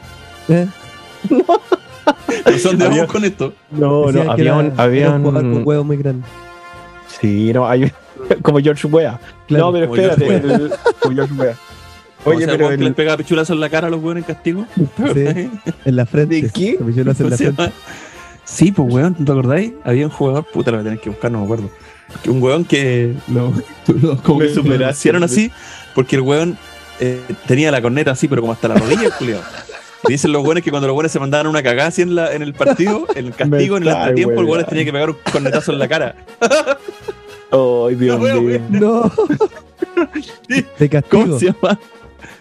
¿Eh? 0.48 0.66
No 1.30 1.44
dónde 2.62 2.84
Había- 2.84 2.98
vamos 3.00 3.12
con 3.12 3.24
esto. 3.24 3.52
no, 3.70 4.06
Decían 4.06 4.26
no, 4.26 4.32
había 4.32 4.44
era- 4.44 4.56
un, 4.56 4.72
había 4.76 5.10
un 5.10 5.62
huevos 5.64 5.86
muy 5.86 5.96
grandes. 5.96 6.28
Sí, 7.20 7.52
no, 7.52 7.66
hay 7.68 7.92
como 8.42 8.58
George. 8.60 8.88
Claro. 8.88 9.18
No, 9.48 9.72
pero 9.72 9.86
como 9.88 9.96
George 10.00 10.24
espérate, 10.24 10.54
el- 10.64 10.72
como 11.00 11.14
George 11.14 11.34
Weah. 11.34 11.54
Oye, 12.26 12.36
Oye, 12.36 12.46
pero 12.46 12.56
pero 12.58 12.68
que 12.70 12.76
les 12.78 12.86
el, 12.88 12.94
pega 12.94 13.16
pichulazo 13.18 13.52
en 13.52 13.60
la 13.60 13.68
cara 13.68 13.88
a 13.88 13.90
los 13.90 14.02
hueones 14.02 14.24
en 14.26 14.34
castigo? 14.34 14.66
Sí, 14.76 15.50
en 15.84 15.96
la 15.96 16.06
frente. 16.06 16.40
¿De 16.40 16.50
qué? 16.50 16.78
Sí, 18.44 18.72
pues 18.72 18.92
weón, 18.92 19.14
¿te 19.14 19.30
acordáis? 19.30 19.72
Había 19.84 20.06
un 20.06 20.12
jugador, 20.12 20.44
puta, 20.52 20.70
lo 20.70 20.78
voy 20.78 20.82
a 20.82 20.84
tener 20.84 21.00
que 21.00 21.10
buscar, 21.10 21.30
no 21.30 21.38
me 21.40 21.44
acuerdo. 21.44 21.70
Un 22.26 22.42
weón 22.42 22.64
que 22.64 23.14
lo, 23.28 23.52
lo- 24.02 24.16
como 24.22 24.40
que 24.40 24.46
hicieron 24.90 25.22
así, 25.22 25.50
porque 25.94 26.16
el 26.16 26.22
weón 26.22 26.56
eh, 27.00 27.20
tenía 27.46 27.70
la 27.70 27.80
corneta 27.82 28.12
así, 28.12 28.26
pero 28.28 28.40
como 28.42 28.52
hasta 28.52 28.68
la 28.68 28.76
rodilla, 28.76 29.10
Julio. 29.18 29.38
Dicen 30.08 30.32
los 30.32 30.42
weones 30.44 30.62
que 30.64 30.70
cuando 30.70 30.86
los 30.88 30.94
weones 30.94 31.12
se 31.12 31.20
mandaban 31.20 31.46
una 31.46 31.62
cagada 31.62 31.88
así 31.88 32.02
en, 32.02 32.14
la, 32.14 32.32
en 32.34 32.42
el 32.42 32.54
partido, 32.54 33.06
en 33.14 33.26
el 33.26 33.34
castigo, 33.36 33.76
en 33.76 33.82
el 33.84 33.88
entretiempo, 33.88 34.40
el 34.40 34.46
hueveando. 34.46 34.66
tenía 34.68 34.84
que 34.84 34.92
pegar 34.92 35.10
un 35.10 35.16
cornetazo 35.32 35.72
en 35.72 35.78
la 35.78 35.88
cara. 35.88 36.14
Ay, 37.50 37.94
Dios 37.94 38.20
La 38.20 38.36
wea, 38.38 38.58
mío. 38.58 38.60
No. 38.70 39.12
Sí. 40.48 40.64
De 40.78 40.88
castigo. 40.88 41.22
¿Cómo 41.24 41.38
se 41.38 41.46
llama? 41.46 41.78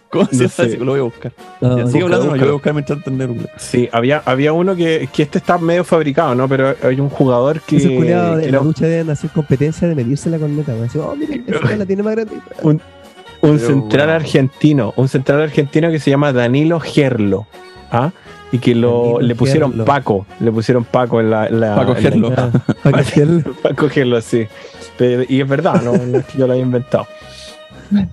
¿Cómo 0.09 0.25
se 0.25 0.35
No 0.35 0.41
llama? 0.41 0.49
sé. 0.49 0.63
ese? 0.65 0.77
Lo 0.77 0.91
voy 0.91 0.99
a 0.99 1.03
buscar. 1.03 1.31
No, 1.61 1.77
Ya, 1.77 1.83
no. 1.83 1.89
sigue 1.91 2.03
hablando, 2.03 2.25
no, 2.27 2.35
yo 2.35 2.41
voy 2.41 2.49
a 2.49 2.53
buscar 2.53 2.73
mientras 2.73 2.97
entender. 2.97 3.49
Sí, 3.57 3.89
había, 3.91 4.21
había 4.25 4.53
uno 4.53 4.75
que, 4.75 5.07
que 5.13 5.23
este 5.23 5.37
está 5.39 5.57
medio 5.57 5.83
fabricado, 5.83 6.33
¿no? 6.35 6.47
Pero 6.49 6.75
hay 6.83 6.99
un 6.99 7.09
jugador 7.09 7.61
que, 7.61 7.77
que 7.77 7.95
en 7.97 8.03
era 8.05 8.35
la 8.35 8.59
lucha 8.61 8.85
deben 8.87 9.09
hacer 9.09 9.29
competencia 9.31 9.87
de 9.87 9.95
medirse 9.95 10.29
la 10.29 10.37
corneta. 10.39 10.73
Así, 10.83 10.97
oh, 10.97 11.15
mira, 11.15 11.35
esa 11.47 11.75
la 11.77 11.85
tiene 11.85 12.03
más 12.03 12.15
grande. 12.15 12.35
un 12.61 12.81
Pero 13.51 13.67
central 13.67 14.07
bueno. 14.07 14.13
argentino, 14.13 14.93
un 14.95 15.07
central 15.07 15.41
argentino 15.41 15.91
que 15.91 15.99
se 15.99 16.09
llama 16.09 16.31
Danilo 16.33 16.79
Gerlo, 16.79 17.45
¿ah? 17.91 18.11
Y 18.51 18.59
que 18.59 18.75
lo, 18.75 19.03
Danilo 19.03 19.21
le 19.21 19.35
pusieron 19.35 19.71
Gerlo. 19.71 19.85
Paco, 19.85 20.25
le 20.39 20.51
pusieron 20.51 20.83
Paco 20.85 21.19
en 21.19 21.29
la... 21.29 21.47
en 21.47 21.59
la- 21.59 21.75
Paco 21.75 21.95
en 21.97 22.03
la- 22.03 22.09
Gerlo. 22.09 22.33
Ah, 22.37 22.49
para 22.83 22.97
que 22.97 23.01
hacerlo. 23.01 23.53
Paco 23.61 23.89
Gerlo, 23.89 24.21
sí. 24.21 24.47
Pero- 24.97 25.23
y 25.27 25.41
es 25.41 25.47
verdad, 25.47 25.81
¿no? 25.81 25.93
No 25.93 26.19
es 26.19 26.25
que 26.25 26.37
yo 26.37 26.47
lo 26.47 26.53
haya 26.53 26.61
inventado. 26.61 27.07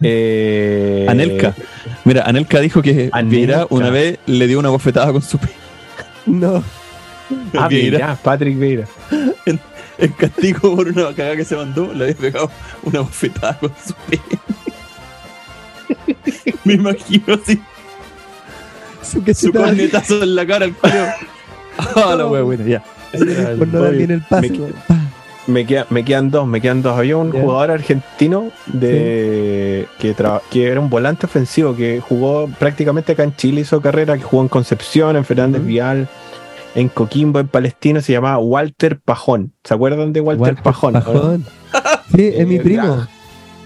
Eh, 0.03 1.07
Anelka. 1.09 1.55
Mira, 2.05 2.23
Anelka 2.25 2.61
dijo 2.61 2.83
que 2.83 3.09
Anelka. 3.13 3.67
Una 3.71 3.89
vez 3.91 4.19
le 4.27 4.47
dio 4.47 4.59
una 4.59 4.69
bofetada 4.69 5.11
con 5.13 5.23
su 5.23 5.39
pe- 5.39 5.49
No. 6.27 6.63
Ah, 7.57 7.69
Vieira. 7.69 7.99
mira, 7.99 8.19
Patrick 8.23 8.59
Vieira. 8.59 8.87
en 9.99 10.13
castigo 10.13 10.75
por 10.77 10.89
una 10.89 11.15
cagada 11.15 11.37
que 11.37 11.45
se 11.45 11.57
mandó, 11.57 11.93
le 11.95 12.05
había 12.05 12.17
pegado 12.17 12.51
una 12.83 13.01
bofetada 13.01 13.57
con 13.59 13.71
su 13.87 13.95
pene. 14.09 14.23
Me 16.65 16.75
imagino 16.75 17.35
así, 17.35 17.61
Su 19.03 19.23
su 19.35 19.53
cornetazo 19.53 20.23
en 20.23 20.35
la 20.35 20.47
cara 20.47 20.65
al 20.67 20.75
culo. 20.75 20.93
Ah, 21.97 22.15
la 22.17 22.27
wea 22.27 22.43
buena, 22.43 22.65
ya. 22.67 22.83
Por 23.57 23.69
no 23.69 23.81
dar 23.83 23.95
bien 23.95 24.11
el 24.11 24.21
pase. 24.23 24.51
me-. 24.51 24.69
Me, 25.47 25.67
queda- 25.67 25.87
me 25.89 26.05
quedan 26.05 26.31
dos, 26.31 26.47
me 26.47 26.61
quedan 26.61 26.83
dos. 26.83 26.99
Había 26.99 27.17
un 27.17 27.33
jugador 27.33 27.71
argentino 27.71 28.51
de 28.67 29.87
que, 29.99 30.15
tra- 30.15 30.43
que 30.51 30.67
era 30.69 30.79
un 30.79 30.91
volante 30.91 31.25
ofensivo 31.27 31.75
que 31.75 32.01
jugó 32.01 32.49
prácticamente 32.59 33.13
acá 33.13 33.23
en 33.25 33.35
Chile, 33.35 33.63
hizo 33.63 33.81
carrera, 33.81 34.17
que 34.19 34.23
jugó 34.25 34.43
en 34.43 34.49
Concepción, 34.49 35.17
en 35.17 35.25
Fernández. 35.25 35.65
Vial, 35.65 36.07
en 36.75 36.89
Coquimbo, 36.89 37.39
en 37.41 37.49
Palestino, 37.49 38.03
se 38.03 38.13
llamaba 38.13 38.37
Walter 38.39 39.01
Pajón. 39.01 39.53
¿Se 39.65 39.73
acuerdan 39.73 40.13
de 40.13 40.21
Walter, 40.21 40.43
Walter 40.43 40.63
Pajón? 40.63 40.93
no? 40.93 41.39
Sí, 42.15 42.31
es 42.35 42.47
mi 42.47 42.59
primo. 42.59 43.07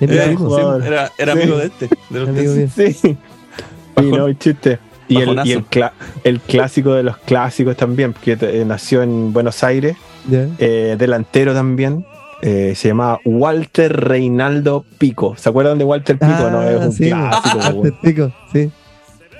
Mi 0.00 0.14
Era, 0.14 0.24
primo. 0.24 0.38
jugador. 0.40 0.82
sí, 0.82 0.88
era, 0.88 1.12
era 1.18 1.32
Sí. 1.34 1.40
amigo 1.42 1.56
de 1.58 1.66
este. 1.66 1.88
De 2.10 2.20
los 2.20 2.28
Amigo. 2.28 2.52
Sí. 2.74 3.16
Sí, 3.96 4.10
no, 4.10 4.32
chiste. 4.32 4.78
Y, 5.06 5.18
el, 5.18 5.40
y 5.44 5.52
el, 5.52 5.64
cla- 5.68 5.92
el 6.24 6.40
clásico 6.40 6.94
de 6.94 7.04
los 7.04 7.16
clásicos 7.18 7.76
también, 7.76 8.12
que 8.12 8.36
eh, 8.40 8.64
nació 8.66 9.02
en 9.04 9.32
Buenos 9.32 9.62
Aires, 9.62 9.96
eh, 10.58 10.96
delantero 10.98 11.54
también. 11.54 12.04
eh, 12.42 12.72
se 12.74 12.88
llamaba 12.88 13.20
Walter 13.24 13.92
Reinaldo 14.08 14.84
Pico. 14.98 15.36
¿Se 15.36 15.48
acuerdan 15.48 15.78
de 15.78 15.84
Walter 15.84 16.18
Pico? 16.18 16.32
Ah, 16.36 16.48
no, 16.50 16.62
es 16.64 16.80
un 16.86 16.92
sí, 16.92 17.06
clásico. 17.08 17.56
Walter 17.58 17.74
weón. 17.74 17.98
Pico, 18.02 18.32
sí. 18.52 18.70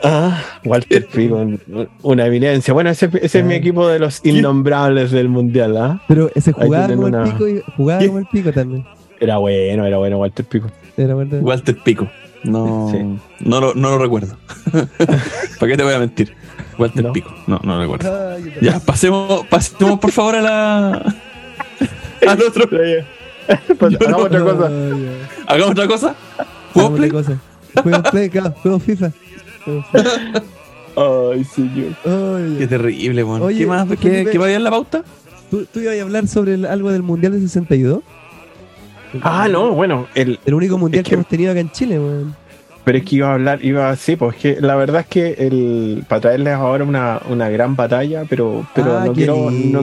Ah, 0.05 0.41
Walter 0.65 1.07
Pico, 1.07 1.35
un- 1.37 1.89
una 2.03 2.27
eminencia. 2.27 2.73
Bueno, 2.73 2.91
ese, 2.91 3.11
ese 3.23 3.41
es 3.41 3.45
mi 3.45 3.55
Ah. 3.55 3.57
equipo 3.57 3.89
de 3.89 3.99
los 3.99 4.21
innombrables 4.25 5.11
del 5.11 5.29
mundial. 5.29 5.77
¿ah? 5.77 6.01
Pero 6.07 6.31
ese 6.35 6.53
jugaba 6.53 6.87
como 6.95 7.09
el 7.09 7.23
pico 7.25 7.49
y 7.49 7.63
jugaba 7.77 8.07
como 8.07 8.19
el 8.19 8.27
pico 8.27 8.53
también. 8.53 8.85
Era 9.21 9.39
bueno, 9.39 9.87
era 9.87 9.99
bueno 9.99 10.19
Walter 10.19 10.45
Pico. 10.45 10.71
Era. 10.97 11.15
Walter 11.17 11.77
Pico. 11.85 12.09
No, 12.45 12.89
Sí. 12.93 12.99
no, 13.41 13.61
lo, 13.61 13.75
no 13.75 13.91
lo 13.91 13.99
recuerdo. 13.99 14.37
¿Para 15.59 15.71
qué 15.73 15.77
te 15.77 15.83
voy 15.83 15.95
a 15.95 15.99
mentir? 15.99 16.35
Walter 16.79 17.05
No. 17.05 17.13
Pico. 17.13 17.35
No, 17.47 17.59
no 17.65 17.75
lo 17.77 17.81
recuerdo. 17.83 18.31
Ay, 18.35 18.53
yo 18.57 18.61
Ya, 18.61 18.81
pasemos, 18.81 19.47
pasemos 19.47 19.99
por 19.99 20.11
favor 20.13 20.37
a 20.37 20.43
la. 20.43 20.93
al 22.27 22.43
otro. 22.43 22.69
Pues, 23.79 23.93
Yo 23.93 23.99
hagamos 24.01 24.19
no- 24.21 24.25
otra 24.25 24.41
cosa. 24.43 24.71
Hagamos 25.47 25.71
otra 25.73 25.87
cosa. 25.87 26.15
¿Juego 26.73 26.89
Hagamos 26.89 26.99
play? 26.99 27.11
otra 27.11 27.23
cosa. 27.23 27.39
Juego 27.83 28.03
play, 28.11 28.31
claro, 28.31 28.55
juego 28.63 28.79
FIFA. 28.79 29.13
Juego 29.65 29.83
FIFA. 29.93 30.43
Ay, 30.97 31.45
señor. 31.45 31.93
Ay, 32.07 32.57
Qué 32.59 32.67
terrible, 32.67 33.25
man. 33.25 33.43
Oye, 33.43 33.59
¿Qué 33.59 33.67
más? 33.67 33.87
¿Qué, 34.01 34.27
qué 34.31 34.39
va 34.39 34.45
a 34.45 34.47
haber 34.47 34.57
en 34.57 34.65
la 34.65 34.71
pauta? 34.71 35.03
¿Tú, 35.51 35.67
tú 35.71 35.81
ibas 35.81 35.99
a 35.99 36.03
hablar 36.03 36.27
sobre 36.27 36.55
el- 36.55 36.65
algo 36.65 36.91
del 36.91 37.03
Mundial 37.03 37.33
del 37.33 37.43
62? 37.43 38.01
Ah, 39.23 39.49
no, 39.49 39.71
bueno, 39.73 40.07
el, 40.15 40.39
El 40.45 40.55
único 40.55 40.79
mundial 40.79 41.01
Es 41.01 41.05
que, 41.05 41.11
que- 41.11 41.15
hemos 41.15 41.27
tenido 41.29 41.51
acá 41.53 41.61
en 41.61 41.71
Chile, 41.71 41.99
weón. 41.99 42.35
Pero 42.85 42.99
es 42.99 43.05
que 43.05 43.17
iba 43.17 43.29
a 43.31 43.35
hablar, 43.35 43.65
iba 43.65 43.89
así, 43.91 44.17
pues 44.17 44.37
que 44.37 44.61
la 44.61 44.77
verdad 44.77 45.01
es 45.03 45.07
que 45.07 45.33
el, 45.39 46.05
para 46.09 46.21
traerles 46.21 46.55
ahora 46.55 46.85
una, 46.85 47.21
una 47.31 47.49
gran 47.49 47.75
batalla, 47.77 48.25
pero, 48.29 48.67
pero 48.75 48.99
Ah, 48.99 49.05
no, 49.07 49.13
quiero, 49.13 49.37
no, 49.37 49.51
lindo, 49.51 49.83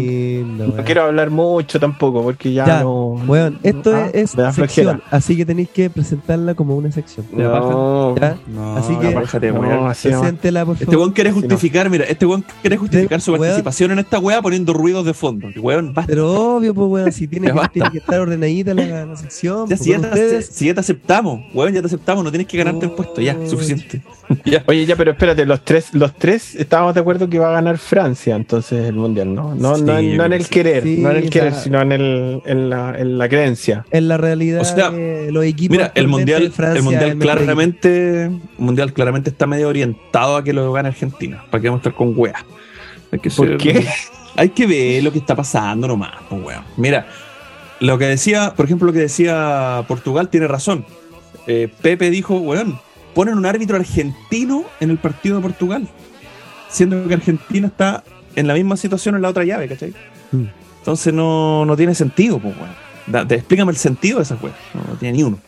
no 0.65 0.73
weón. 0.73 0.85
quiero 0.85 1.03
hablar 1.03 1.29
mucho 1.31 1.79
tampoco, 1.79 2.21
porque 2.23 2.53
ya, 2.53 2.65
Ya, 2.65 2.83
no. 2.83 3.13
Weón, 3.27 3.59
esto 3.63 3.91
Ah, 3.95 4.09
es 4.13 4.35
da 4.35 4.51
sección, 4.53 5.01
así 5.11 5.35
que 5.35 5.45
tenéis 5.45 5.69
que 5.69 5.89
presentarla 5.89 6.53
como 6.55 6.75
una 6.75 6.91
sección. 6.91 7.25
No, 7.31 8.15
¿Ya? 8.15 8.37
No, 8.47 8.77
Así 8.77 8.95
que- 8.95 9.13
no, 9.51 9.59
weón. 9.59 9.87
así 9.87 10.09
no. 10.09 10.19
Preséntela, 10.21 10.65
por 10.65 10.75
Este 10.79 10.95
weón 10.95 11.11
quiere 11.11 11.31
Sí, 11.31 11.39
justificar, 11.39 11.89
mira, 11.89 12.05
este 12.05 12.25
weón 12.25 12.43
quiere 12.61 12.77
justificar 12.77 13.19
su 13.21 13.31
Weón. 13.31 13.41
participación 13.43 13.91
en 13.91 13.99
esta 13.99 14.19
weá 14.19 14.41
poniendo 14.41 14.73
ruidos 14.73 15.05
de 15.05 15.13
fondo. 15.13 15.47
Weón, 15.59 15.93
basta. 15.93 16.09
Pero 16.11 16.55
obvio, 16.57 16.73
pues, 16.73 16.87
weón, 16.89 17.11
si 17.11 17.27
tiene 17.27 17.47
Ya 17.47 17.53
que, 17.53 17.59
basta. 17.59 17.73
tiene 17.73 17.91
que 17.91 17.97
estar 17.97 18.19
ordenadita 18.19 18.73
la, 18.73 19.05
la 19.05 19.15
sección. 19.15 19.67
Ya, 19.69 19.75
pues, 19.77 19.81
si, 19.81 19.89
ya 19.91 20.01
te, 20.01 20.41
si 20.41 20.65
ya 20.67 20.73
te 20.73 20.79
aceptamos, 20.81 21.41
weón, 21.53 21.73
ya 21.73 21.81
te 21.81 21.87
aceptamos, 21.87 22.23
no 22.23 22.29
tienes 22.31 22.47
que 22.47 22.57
ganarte 22.57 22.90
puesto, 22.95 23.21
ya, 23.21 23.35
suficiente. 23.47 24.01
ya. 24.45 24.63
Oye, 24.67 24.85
ya, 24.85 24.95
pero 24.95 25.11
espérate, 25.11 25.45
los 25.45 25.63
tres, 25.65 25.93
los 25.93 26.13
tres 26.15 26.55
estábamos 26.55 26.93
de 26.93 27.01
acuerdo 27.01 27.29
que 27.29 27.39
va 27.39 27.49
a 27.49 27.53
ganar 27.53 27.77
Francia 27.77 28.35
entonces 28.35 28.85
el 28.87 28.95
mundial, 28.95 29.33
¿no? 29.33 29.55
No, 29.55 29.75
Sí, 29.75 29.83
no, 29.83 29.93
no 30.01 30.25
en 30.25 30.33
el 30.33 30.43
que 30.43 30.49
querer, 30.49 30.83
Sí, 30.83 30.97
no 30.99 31.11
en 31.11 31.17
el 31.17 31.29
querer, 31.29 31.53
sea- 31.53 31.61
sino 31.63 31.81
en, 31.81 31.91
el, 31.91 32.41
en, 32.45 32.69
la, 32.69 32.95
en 32.97 33.17
la 33.17 33.27
creencia. 33.29 33.85
En 33.91 34.07
la 34.07 34.17
realidad, 34.17 34.61
O 34.61 34.65
sea, 34.65 34.91
los 34.91 35.43
equipos. 35.45 35.77
Mira, 35.77 35.91
el 35.95 36.07
mundial, 36.07 36.51
Francia 36.51 36.77
el 36.79 36.83
mundial 36.83 37.17
claramente, 37.17 38.23
el 38.25 38.39
mundial 38.57 38.93
claramente 38.93 39.29
está 39.29 39.47
medio 39.47 39.67
orientado 39.67 40.37
a 40.37 40.43
que 40.43 40.53
lo 40.53 40.71
gane 40.71 40.89
Argentina. 40.89 41.43
¿Para 41.49 41.61
qué 41.61 41.69
vamos 41.69 41.79
a 41.79 41.89
estar 41.89 41.93
con 41.95 42.13
weas? 42.15 42.43
Hay 43.11 43.19
que 43.19 43.29
¿Por 43.29 43.47
ser- 43.47 43.57
qué? 43.57 43.85
Hay 44.37 44.49
que 44.49 44.65
ver 44.65 45.03
lo 45.03 45.11
que 45.11 45.19
está 45.19 45.35
pasando 45.35 45.89
nomás, 45.89 46.11
pues 46.29 46.41
weón. 46.41 46.63
Mira, 46.77 47.05
lo 47.81 47.97
que 47.97 48.05
decía, 48.05 48.53
por 48.55 48.65
ejemplo, 48.65 48.87
lo 48.87 48.93
que 48.93 48.99
decía 48.99 49.83
Portugal 49.89 50.29
tiene 50.29 50.47
razón. 50.47 50.85
Eh, 51.47 51.69
Pepe 51.81 52.09
dijo, 52.09 52.37
weón, 52.37 52.79
ponen 53.15 53.37
un 53.37 53.45
árbitro 53.45 53.75
argentino 53.77 54.63
en 54.79 54.89
el 54.91 54.97
partido 54.97 55.35
de 55.37 55.41
Portugal, 55.41 55.87
siendo 56.69 57.07
que 57.07 57.13
Argentina 57.13 57.67
está 57.67 58.03
en 58.35 58.47
la 58.47 58.53
misma 58.53 58.77
situación 58.77 59.15
en 59.15 59.21
la 59.23 59.29
otra 59.29 59.43
llave, 59.43 59.67
¿cachai? 59.67 59.93
Mm. 60.31 60.43
Entonces 60.79 61.13
no, 61.13 61.65
no 61.65 61.75
tiene 61.75 61.93
sentido, 61.95 62.39
pues 62.39 62.55
weón. 62.55 62.69
Da- 63.07 63.27
te- 63.27 63.35
explícame 63.35 63.71
el 63.71 63.77
sentido 63.77 64.17
de 64.17 64.23
esas 64.23 64.41
weas. 64.41 64.55
No, 64.73 64.81
no 64.87 64.93
tiene 64.97 65.17
ni 65.17 65.23
uno. 65.23 65.39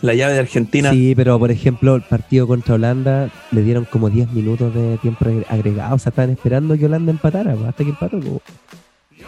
La 0.00 0.14
llave 0.14 0.32
de 0.34 0.40
Argentina. 0.40 0.90
Sí, 0.90 1.14
pero 1.14 1.38
por 1.38 1.52
ejemplo, 1.52 1.94
el 1.94 2.02
partido 2.02 2.48
contra 2.48 2.74
Holanda 2.74 3.30
le 3.52 3.62
dieron 3.62 3.84
como 3.84 4.10
10 4.10 4.32
minutos 4.32 4.74
de 4.74 4.98
tiempo 4.98 5.24
agre- 5.24 5.46
agregado. 5.48 5.94
O 5.94 5.98
sea, 6.00 6.10
estaban 6.10 6.30
esperando 6.30 6.76
que 6.76 6.86
Holanda 6.86 7.12
empatara 7.12 7.54
pues, 7.54 7.66
hasta 7.68 7.84
que 7.84 7.90
empató. 7.90 8.18
pues. 8.18 8.40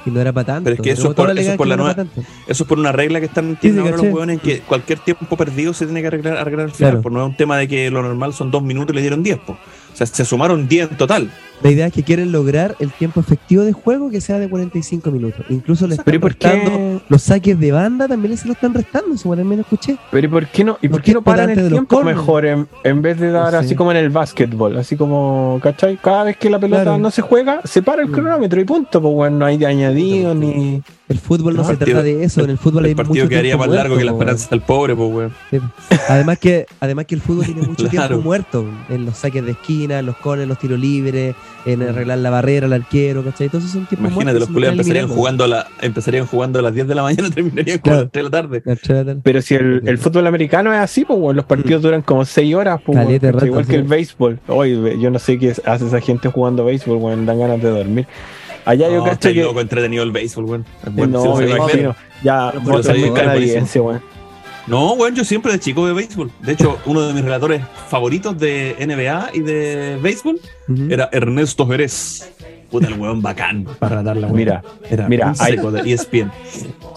Y 0.06 0.10
no 0.10 0.20
era 0.20 0.32
para 0.32 0.44
tanto. 0.46 0.64
Pero 0.64 0.74
es 0.76 0.80
que 0.82 0.90
eso 0.90 1.08
es 1.10 1.14
por- 1.14 1.30
eso 1.38 1.50
es 1.52 1.56
por 1.56 1.66
la 1.66 1.76
no 1.76 1.84
nueva-. 1.84 2.06
Eso 2.46 2.64
es 2.64 2.68
por 2.68 2.78
una 2.78 2.92
regla 2.92 3.20
que 3.20 3.26
están 3.26 3.56
Sí, 3.60 3.70
ahora 3.78 3.96
los 3.96 4.02
hueones 4.12 4.40
que 4.40 4.60
cualquier 4.60 4.98
tiempo 4.98 5.36
perdido 5.36 5.72
se 5.72 5.86
tiene 5.86 6.00
que 6.02 6.08
arreglar, 6.08 6.36
arreglar 6.36 6.66
al 6.66 6.72
final. 6.72 6.90
Claro. 6.92 7.02
Por 7.02 7.12
no 7.12 7.22
es 7.24 7.30
un 7.30 7.36
tema 7.36 7.56
de 7.56 7.68
que 7.68 7.90
lo 7.90 8.02
normal 8.02 8.32
son 8.34 8.50
dos 8.50 8.62
minutos 8.62 8.92
y 8.92 8.96
le 8.96 9.00
dieron 9.00 9.22
10. 9.22 9.38
po. 9.38 9.56
O 9.94 9.96
sea, 9.96 10.06
se 10.06 10.24
sumaron 10.24 10.66
10 10.68 10.90
en 10.90 10.96
total. 10.96 11.30
La 11.62 11.70
idea 11.70 11.86
es 11.86 11.92
que 11.94 12.02
quieren 12.02 12.32
lograr 12.32 12.74
el 12.80 12.90
tiempo 12.90 13.20
efectivo 13.20 13.62
de 13.62 13.72
juego 13.72 14.10
que 14.10 14.20
sea 14.20 14.38
de 14.40 14.50
45 14.50 15.10
minutos. 15.12 15.46
Incluso 15.48 15.86
le 15.86 15.96
Pero 15.96 16.02
están 16.02 16.14
¿y 16.14 16.18
por 16.18 16.30
restando 16.32 16.70
qué? 16.72 17.00
los 17.08 17.22
saques 17.22 17.58
de 17.58 17.72
banda, 17.72 18.08
también 18.08 18.36
se 18.36 18.46
lo 18.48 18.52
están 18.54 18.74
restando. 18.74 19.14
También 19.16 19.56
lo 19.56 19.60
escuché. 19.62 19.96
Pero 20.10 20.26
¿y 20.26 20.30
por 20.30 20.46
qué 20.48 20.64
no, 20.64 20.76
y 20.82 20.88
por 20.88 21.00
qué 21.00 21.12
no 21.14 21.22
paran 21.22 21.48
el 21.50 21.68
tiempo 21.70 22.02
mejor 22.02 22.44
en, 22.44 22.66
en 22.82 23.00
vez 23.00 23.18
de 23.20 23.30
dar 23.30 23.52
No 23.52 23.60
así 23.60 23.74
como 23.76 23.92
en 23.92 23.98
el 23.98 24.10
básquetbol? 24.10 24.76
Así 24.76 24.96
como, 24.96 25.58
¿cachai? 25.62 25.96
Cada 25.96 26.24
vez 26.24 26.36
que 26.36 26.50
la 26.50 26.58
pelota 26.58 26.82
Claro. 26.82 26.98
no 26.98 27.10
se 27.12 27.22
juega, 27.22 27.60
se 27.64 27.80
para 27.82 28.02
el 28.02 28.08
Mm. 28.08 28.12
cronómetro 28.12 28.60
y 28.60 28.64
punto. 28.64 29.00
Pues 29.00 29.14
bueno, 29.14 29.38
no 29.38 29.46
hay 29.46 29.56
de 29.56 29.66
añadido 29.66 30.34
ni. 30.34 30.82
El 31.06 31.18
fútbol 31.18 31.52
no, 31.54 31.60
No, 31.60 31.66
se 31.66 31.72
el 31.72 31.78
trata 31.78 31.92
partido- 31.96 32.18
de 32.18 32.24
eso. 32.24 32.42
En 32.44 32.48
el 32.50 32.56
fútbol 32.56 32.84
hay 32.86 32.92
El 32.92 32.96
partido 32.96 33.14
mucho 33.24 33.28
quedaría 33.28 33.50
tiempo 33.52 33.66
más 33.66 33.74
largo 33.76 33.96
que 33.98 34.04
la 34.04 34.12
muerto, 34.12 34.30
esperanza 34.32 34.50
del 34.50 34.60
pobre, 34.62 34.96
pues, 34.96 35.12
weón. 35.12 35.32
Sí. 35.50 35.58
Además 36.08 36.38
que, 36.38 36.66
además 36.80 37.04
que 37.04 37.14
el 37.14 37.20
fútbol 37.20 37.44
tiene 37.44 37.60
mucho 37.66 37.88
Claro. 37.88 38.08
tiempo 38.08 38.24
muerto 38.24 38.64
en 38.88 39.04
los 39.04 39.18
saques 39.18 39.44
de 39.44 39.50
esquina, 39.50 39.98
en 39.98 40.06
los 40.06 40.16
cones, 40.16 40.48
los 40.48 40.58
tiros 40.58 40.78
libres, 40.80 41.34
en 41.66 41.82
arreglar 41.82 42.16
la 42.18 42.30
barrera, 42.30 42.66
el 42.66 42.72
arquero, 42.72 43.22
¿cachai? 43.22 43.46
Entonces 43.48 43.70
son 43.70 43.84
tiempos 43.84 44.10
Imagínate, 44.12 44.38
los 44.38 44.48
muertos, 44.48 44.68
se 44.74 44.80
empezarían 44.80 45.08
jugando, 45.08 45.44
a 45.44 45.48
la, 45.48 45.66
empezarían 45.82 46.26
jugando 46.26 46.58
a 46.58 46.62
las 46.62 46.72
10 46.74 46.88
de 46.88 46.94
la 46.94 47.02
mañana 47.02 47.28
y 47.28 47.30
terminarían 47.34 47.78
Claro. 47.80 48.08
jugando 48.10 48.30
a 48.30 48.64
las 48.64 48.80
3 48.80 48.94
de 48.94 49.04
la 49.04 49.12
tarde. 49.12 49.20
Pero 49.22 49.42
si 49.42 49.54
el, 49.56 49.82
el 49.86 49.98
fútbol 49.98 50.26
americano 50.26 50.72
es 50.72 50.78
así, 50.80 51.04
pues 51.04 51.18
bueno, 51.18 51.36
los 51.36 51.44
partidos 51.44 51.82
duran 51.82 52.00
como 52.00 52.24
6 52.24 52.54
horas, 52.54 52.80
pues, 52.84 52.96
rato, 53.22 53.44
igual 53.46 53.64
sí. 53.66 53.70
que 53.72 53.76
el 53.76 53.82
béisbol. 53.84 54.40
Oye, 54.48 54.98
yo 54.98 55.10
no 55.10 55.18
sé 55.18 55.38
qué 55.38 55.50
hace 55.66 55.86
esa 55.86 56.00
gente 56.00 56.30
jugando 56.30 56.64
béisbol, 56.64 56.96
bueno, 56.96 57.22
dan 57.26 57.38
ganas 57.40 57.60
de 57.62 57.68
dormir. 57.68 58.06
Allá 58.64 58.88
yo 58.88 58.96
no, 58.98 59.04
cacho 59.04 59.12
está 59.14 59.32
que. 59.32 59.42
loco, 59.42 59.60
entretenido 59.60 60.02
el 60.02 60.12
béisbol, 60.12 60.44
weón. 60.44 60.66
Es 60.86 60.94
bueno, 60.94 61.18
no, 61.18 61.34
sabéis 61.34 61.50
ver. 61.50 61.58
imagino. 61.58 61.96
Ya, 62.22 62.52
muy 62.60 62.82
ver, 62.82 63.12
canadiense, 63.12 63.80
weón. 63.80 64.02
No, 64.66 64.94
weón, 64.94 65.14
yo 65.14 65.24
siempre 65.24 65.52
de 65.52 65.60
chico 65.60 65.86
de 65.86 65.92
béisbol. 65.92 66.30
De 66.40 66.52
hecho, 66.52 66.78
uno 66.86 67.02
de 67.02 67.12
mis 67.12 67.22
relatores 67.22 67.60
favoritos 67.88 68.38
de 68.38 68.74
NBA 68.80 69.30
y 69.34 69.40
de 69.40 69.98
béisbol 70.02 70.40
Ujú. 70.68 70.86
era 70.90 71.08
Ernesto 71.12 71.66
Jerez. 71.66 72.30
Puta, 72.70 72.88
el 72.88 72.98
weón 72.98 73.20
bacán 73.20 73.64
para 73.78 73.96
relatar 73.96 74.16
la 74.16 74.26
weón. 74.28 74.36
Mira, 74.36 74.62
era 74.90 75.06
mira, 75.08 75.32
hay- 75.38 75.56
de 75.56 75.92
E 75.92 76.26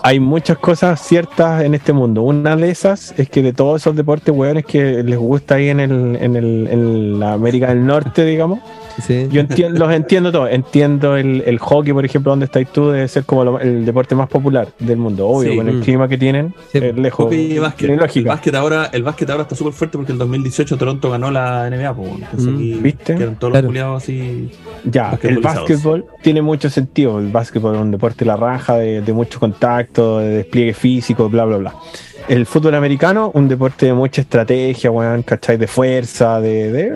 hay 0.02 0.20
muchas 0.20 0.58
cosas 0.58 1.00
ciertas 1.06 1.64
en 1.64 1.76
este 1.76 1.92
mundo. 1.92 2.22
Una 2.22 2.56
de 2.56 2.70
esas 2.70 3.14
es 3.18 3.30
que 3.30 3.42
de 3.44 3.52
todos 3.54 3.82
esos 3.82 3.96
deportes, 3.96 4.34
weones, 4.34 4.66
que 4.66 5.04
les 5.04 5.18
gusta 5.20 5.56
ahí 5.56 5.70
en, 5.70 5.80
el, 5.82 6.18
en, 6.22 6.36
el, 6.36 6.68
en 6.72 7.20
la 7.20 7.34
América 7.34 7.68
del 7.68 7.86
Norte, 7.86 8.24
digamos, 8.24 8.60
Sí. 9.02 9.28
yo 9.32 9.42
entiendo, 9.42 9.80
los 9.80 9.94
entiendo 9.94 10.32
todos. 10.32 10.50
Entiendo 10.52 11.16
el, 11.18 11.44
el 11.46 11.60
hockey, 11.60 11.94
por 11.94 12.04
ejemplo, 12.06 12.32
donde 12.32 12.46
estáis 12.46 12.68
tú, 12.70 12.90
debe 12.90 13.08
ser 13.08 13.24
como 13.26 13.44
lo- 13.44 13.60
el 13.60 13.86
deporte 13.86 14.16
más 14.16 14.28
popular 14.28 14.70
del 14.80 14.98
mundo. 14.98 15.28
Obvio, 15.28 15.52
Sí. 15.52 15.58
con 15.58 15.70
el 15.70 15.82
clima 15.82 16.08
que 16.08 16.18
tienen, 16.18 16.54
Sí. 16.72 16.80
es 16.80 16.96
lejos. 16.98 17.26
Hockey 17.26 17.54
y 17.54 17.60
básquet. 17.60 17.88
Tiene 17.88 18.04
El 18.16 18.26
básquet 18.26 18.56
ahora, 18.56 18.90
el 18.92 19.04
básquet 19.04 19.30
ahora 19.30 19.44
está 19.44 19.56
súper 19.56 19.74
fuerte 19.74 19.98
porque 19.98 20.12
en 20.14 20.18
2018 20.18 20.78
Toronto 20.78 21.10
ganó 21.12 21.30
la 21.32 21.68
NBA. 21.68 21.94
Pensé 22.32 22.50
Mm, 22.50 22.58
que- 22.58 22.76
¿viste? 22.82 23.14
Todos 23.16 23.38
Claro. 23.52 23.54
los 23.54 23.66
culiados 23.66 24.04
así. 24.04 24.50
Ya, 24.84 25.18
el 25.22 25.40
básquetbol 25.40 26.06
tiene 26.24 26.42
mucho 26.42 26.70
sentido. 26.70 27.20
El 27.20 27.28
básquetbol 27.32 27.76
es 27.76 27.82
un 27.82 27.92
deporte 27.92 28.26
la 28.26 28.36
raja, 28.36 28.78
de, 28.78 29.02
de 29.02 29.14
mucho 29.14 29.40
contacto, 29.40 30.20
de 30.20 30.30
despliegue 30.30 30.74
físico, 30.74 31.30
bla, 31.30 31.46
bla, 31.46 31.58
bla. 31.58 31.74
El 32.28 32.46
fútbol 32.46 32.76
americano, 32.76 33.32
un 33.34 33.48
deporte 33.48 33.86
de 33.86 33.94
mucha 33.94 34.22
estrategia, 34.22 34.92
weón, 34.92 35.24
¿cachai? 35.24 35.58
De 35.58 35.68
fuerza, 35.68 36.42
de, 36.42 36.72
de- 36.72 36.88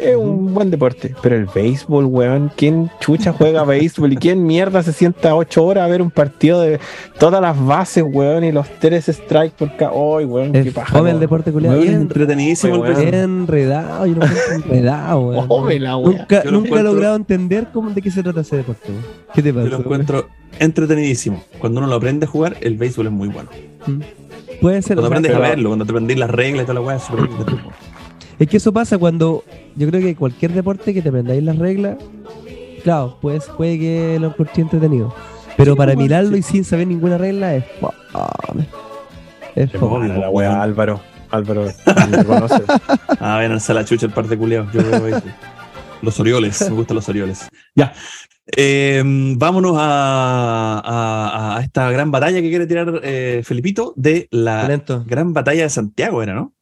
es 0.00 0.16
un 0.16 0.52
buen 0.54 0.70
deporte. 0.70 1.14
Pero 1.22 1.36
el 1.36 1.46
béisbol, 1.46 2.06
weón, 2.06 2.50
¿quién 2.56 2.90
chucha 3.00 3.32
juega 3.32 3.64
béisbol? 3.66 4.12
¿Y 4.12 4.16
quién 4.16 4.44
mierda 4.44 4.82
se 4.82 4.92
sienta 4.92 5.34
ocho 5.34 5.64
horas 5.64 5.84
a 5.84 5.88
ver 5.88 6.02
un 6.02 6.10
partido 6.10 6.60
de 6.60 6.80
todas 7.18 7.40
las 7.40 7.64
bases, 7.64 8.04
weón, 8.06 8.44
y 8.44 8.50
los 8.52 8.68
tres 8.80 9.06
strikes 9.06 9.54
por 9.58 9.76
cada... 9.76 9.92
¡Ay, 9.92 10.24
weón! 10.24 10.52
¡Qué 10.52 10.72
paja! 10.72 10.96
fome 10.98 11.10
el 11.10 11.20
deporte 11.20 11.52
culiado. 11.52 11.76
Weón, 11.76 11.88
Bien, 11.88 12.00
entretenidísimo 12.02 12.78
Weón. 12.78 13.14
enredado, 13.14 14.06
yo 14.06 14.14
lo 14.16 14.24
encuentro 14.24 14.54
enredado, 14.74 15.20
weón. 15.20 15.46
Fome 15.48 15.78
la 15.80 15.96
weá. 15.96 16.18
Nunca, 16.18 16.42
lo 16.44 16.50
nunca 16.50 16.68
he 16.68 16.70
encuentro- 16.70 16.82
logrado 16.92 17.16
entender 17.16 17.68
cómo, 17.72 17.90
de 17.90 18.02
qué 18.02 18.10
se 18.10 18.22
trata 18.22 18.40
ese 18.40 18.56
deporte. 18.56 18.90
weón. 18.90 19.02
¿Qué 19.34 19.42
te 19.42 19.52
pasa? 19.54 19.64
Yo 19.66 19.70
lo 19.70 19.78
encuentro 19.78 20.28
entretenidísimo. 20.58 21.42
Cuando 21.58 21.78
uno 21.80 21.88
lo 21.88 21.94
aprende 21.96 22.26
a 22.26 22.28
jugar, 22.28 22.56
el 22.60 22.76
béisbol 22.76 23.06
es 23.06 23.12
muy 23.12 23.28
bueno. 23.28 23.48
weón? 23.86 24.04
Puede 24.62 24.80
ser. 24.80 24.96
Cuando 24.96 25.08
o 25.08 25.10
sea, 25.10 25.18
aprendes 25.18 25.34
a 25.36 25.38
verlo, 25.50 25.68
cuando 25.70 25.84
te 25.84 25.92
aprendís 25.92 26.16
las 26.18 26.30
reglas 26.30 26.62
y 26.62 26.66
toda 26.66 26.74
la 26.74 26.80
weá, 26.80 26.96
es 26.96 27.02
súper. 27.02 27.28
Es 28.38 28.48
que 28.48 28.56
eso 28.56 28.72
pasa 28.72 28.96
cuando 28.96 29.44
yo 29.76 29.88
creo 29.88 30.00
que 30.00 30.16
cualquier 30.16 30.52
deporte 30.52 30.94
que 30.94 31.02
te 31.02 31.10
aprendáis 31.10 31.42
las 31.42 31.58
reglas, 31.58 31.98
claro, 32.82 33.18
pues 33.20 33.44
puede 33.56 33.78
que 33.78 34.18
lo 34.20 34.28
encontré 34.28 34.62
entretenido. 34.62 35.14
Pero 35.56 35.72
Sí, 35.72 35.76
para 35.78 35.92
igual, 35.92 36.04
mirarlo 36.04 36.32
sí. 36.32 36.38
y 36.38 36.42
sin 36.42 36.64
saber 36.64 36.86
ninguna 36.86 37.18
regla 37.18 37.54
es. 37.54 37.64
Es 39.54 39.72
Es 39.74 39.78
fome. 39.78 40.08
la 40.08 40.30
weá, 40.30 40.62
Álvaro. 40.62 41.00
Álvaro, 41.30 41.64
¿me 42.10 42.24
conoces? 42.24 42.62
Ah, 43.20 43.38
ven, 43.38 43.52
alza 43.52 43.72
la 43.74 43.84
chucha 43.84 44.06
el 44.06 44.12
par 44.12 44.26
de 44.28 44.36
culeados. 44.36 44.72
Yo 44.72 44.82
veo 44.82 45.02
béisbol. 45.02 45.32
Los 46.02 46.18
Orioles, 46.20 46.60
me 46.70 46.76
gustan 46.76 46.96
los 46.96 47.08
Orioles. 47.08 47.48
Ya. 47.74 47.92
Eh, 48.56 49.02
vámonos 49.36 49.76
a, 49.78 50.80
a- 50.84 51.58
a 51.58 51.62
esta 51.62 51.90
gran 51.90 52.10
batalla 52.10 52.40
que 52.40 52.48
quiere 52.50 52.66
tirar 52.66 53.00
eh, 53.04 53.42
Felipito 53.44 53.92
de 53.96 54.26
la 54.30 54.66
Lento. 54.66 55.04
gran 55.06 55.32
batalla 55.32 55.62
de 55.62 55.70
Santiago, 55.70 56.22
¿era, 56.22 56.34
no? 56.34 56.52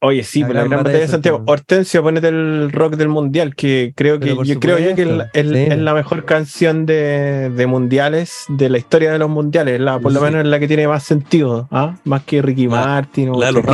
Oye, 0.00 0.22
sí, 0.22 0.40
La 0.42 0.48
la 0.48 0.52
gran 0.52 0.68
gran 0.68 0.78
batalla 0.80 0.92
batalla 0.98 1.06
de 1.06 1.10
Santiago. 1.10 1.38
Santiago. 1.38 1.52
Hortensio, 1.52 2.02
ponete 2.02 2.28
el 2.28 2.70
rock 2.72 2.96
del 2.96 3.08
mundial, 3.08 3.56
que 3.56 3.94
creo 3.96 4.20
que 4.20 4.36
yo 4.44 4.60
creo 4.60 4.78
yo 4.78 4.94
que 4.94 5.02
es 5.02 5.08
la- 5.08 5.24
supuesto, 5.24 5.40
es, 5.40 5.48
sí. 5.48 5.72
es 5.72 5.78
la 5.78 5.94
mejor 5.94 6.24
canción 6.26 6.86
de, 6.86 7.50
de 7.50 7.66
mundiales, 7.66 8.44
de 8.48 8.68
la 8.68 8.78
historia 8.78 9.10
de 9.12 9.18
los 9.18 9.30
mundiales, 9.30 9.80
la, 9.80 9.98
por 9.98 10.12
lo 10.12 10.20
menos 10.20 10.40
es 10.44 10.46
la 10.46 10.60
que 10.60 10.68
tiene 10.68 10.86
más 10.86 11.04
sentido, 11.04 11.68
¿ah? 11.70 11.96
más 12.04 12.22
que 12.24 12.42
Ricky 12.42 12.68
Martin 12.68 13.30
o 13.30 13.40
la 13.40 13.46
de 13.46 13.52
los 13.52 13.64
Mm. 13.64 13.66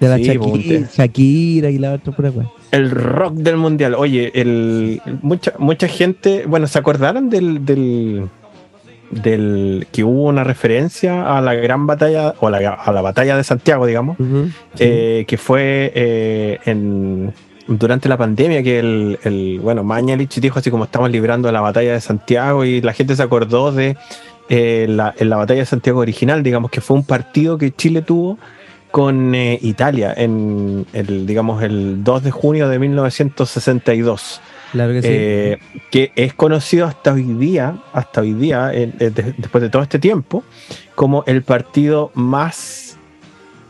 De 0.00 0.08
la 0.08 0.16
Sí, 0.16 0.24
Shakira, 0.24 0.44
ponte. 0.44 0.86
Shakira 0.94 1.70
y 1.70 1.78
la 1.78 1.94
otra 1.94 2.12
pura. 2.12 2.32
El 2.70 2.90
rock 2.90 3.34
del 3.34 3.56
mundial. 3.56 3.94
Oye, 3.94 4.30
el, 4.34 5.00
mucha, 5.22 5.54
mucha 5.58 5.88
gente, 5.88 6.44
bueno, 6.46 6.66
¿se 6.66 6.78
acordaron 6.78 7.30
del, 7.30 7.64
del, 7.64 8.28
del 9.10 9.86
que 9.90 10.04
hubo 10.04 10.24
una 10.24 10.44
referencia 10.44 11.36
a 11.36 11.40
la 11.40 11.54
gran 11.54 11.86
batalla, 11.86 12.34
o 12.40 12.50
la, 12.50 12.74
a 12.74 12.92
la 12.92 13.00
batalla 13.00 13.36
de 13.36 13.44
Santiago, 13.44 13.86
digamos? 13.86 14.16
Eh, 14.78 15.24
que 15.26 15.36
fue 15.36 15.90
eh, 15.94 16.58
en, 16.66 17.32
durante 17.66 18.08
la 18.08 18.16
pandemia 18.16 18.62
que 18.62 18.78
el, 18.78 19.18
el, 19.24 19.60
bueno, 19.60 19.82
Mañalich 19.82 20.40
dijo 20.40 20.58
así 20.58 20.70
como 20.70 20.84
estamos 20.84 21.10
librando 21.10 21.50
la 21.50 21.60
batalla 21.60 21.92
de 21.92 22.00
Santiago 22.00 22.64
y 22.64 22.80
la 22.80 22.92
gente 22.92 23.16
se 23.16 23.22
acordó 23.22 23.72
de 23.72 23.96
eh, 24.48 24.86
la, 24.88 25.14
en 25.18 25.28
la 25.28 25.36
batalla 25.36 25.60
de 25.60 25.66
Santiago 25.66 26.00
original, 26.00 26.42
digamos 26.42 26.70
que 26.70 26.80
fue 26.80 26.96
un 26.96 27.04
partido 27.04 27.58
que 27.58 27.70
Chile 27.70 28.02
tuvo 28.02 28.38
con 28.90 29.34
eh, 29.34 29.58
Italia 29.62 30.14
en 30.16 30.86
el, 30.92 31.26
digamos, 31.26 31.62
el 31.62 32.02
2 32.04 32.22
de 32.24 32.30
junio 32.30 32.68
de 32.68 32.78
1962 32.78 34.40
Claro 34.72 34.92
que 34.92 35.02
sí. 35.02 35.08
eh, 35.10 35.58
que 35.90 36.12
es 36.14 36.34
conocido 36.34 36.86
hasta 36.86 37.12
hoy 37.14 37.22
día, 37.22 37.76
hasta 37.92 38.20
hoy 38.20 38.34
día, 38.34 38.70
eh, 38.74 38.92
eh, 39.00 39.10
de- 39.10 39.34
después 39.38 39.62
de 39.62 39.70
todo 39.70 39.82
este 39.82 39.98
tiempo, 39.98 40.44
como 40.94 41.24
el 41.26 41.42
partido 41.42 42.10
más 42.14 42.98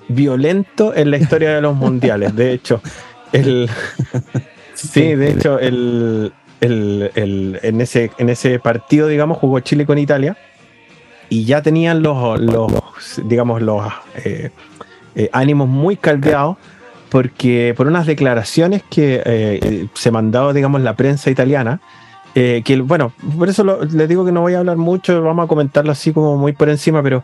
violento 0.09 0.95
en 0.95 1.11
la 1.11 1.19
historia 1.19 1.55
de 1.55 1.61
los 1.61 1.77
mundiales. 1.85 2.35
De 2.35 2.53
hecho, 2.53 2.81
el 3.33 3.69
sí, 4.75 5.15
de 5.15 5.31
hecho, 5.31 5.59
el, 5.61 6.33
el- 6.61 7.11
el- 7.15 7.61
en, 7.63 7.81
ese, 7.81 8.11
en 8.19 8.29
ese 8.29 8.59
partido, 8.59 9.07
digamos, 9.07 9.39
jugó 9.39 9.61
Chile 9.61 9.87
con 9.87 9.99
Italia 9.99 10.37
y 11.29 11.45
ya 11.45 11.63
tenían 11.63 12.03
los, 12.03 12.41
los 12.41 12.73
digamos, 13.25 13.63
los 13.63 13.85
eh, 14.25 14.51
eh, 15.15 15.29
ánimos 15.33 15.69
muy 15.69 15.97
caldeados 15.97 16.57
porque 17.11 17.73
por 17.77 17.87
unas 17.87 18.07
declaraciones 18.07 18.83
que 18.91 19.17
eh, 19.17 19.23
eh, 19.25 19.87
se 19.95 20.11
mandaba, 20.11 20.53
digamos, 20.53 20.83
la 20.83 20.95
prensa 20.95 21.31
italiana, 21.31 21.81
eh, 22.35 22.63
que 22.65 22.79
bueno, 22.81 23.13
por 23.39 23.49
eso 23.49 23.65
lo- 23.65 23.83
les 23.85 24.09
digo 24.09 24.25
que 24.25 24.33
no 24.33 24.43
voy 24.43 24.55
a 24.55 24.59
hablar 24.59 24.77
mucho, 24.77 25.23
vamos 25.23 25.45
a 25.47 25.49
comentarlo 25.49 25.91
así 25.91 26.13
como 26.13 26.37
muy 26.37 26.53
por 26.53 26.69
encima, 26.69 27.03
pero 27.03 27.23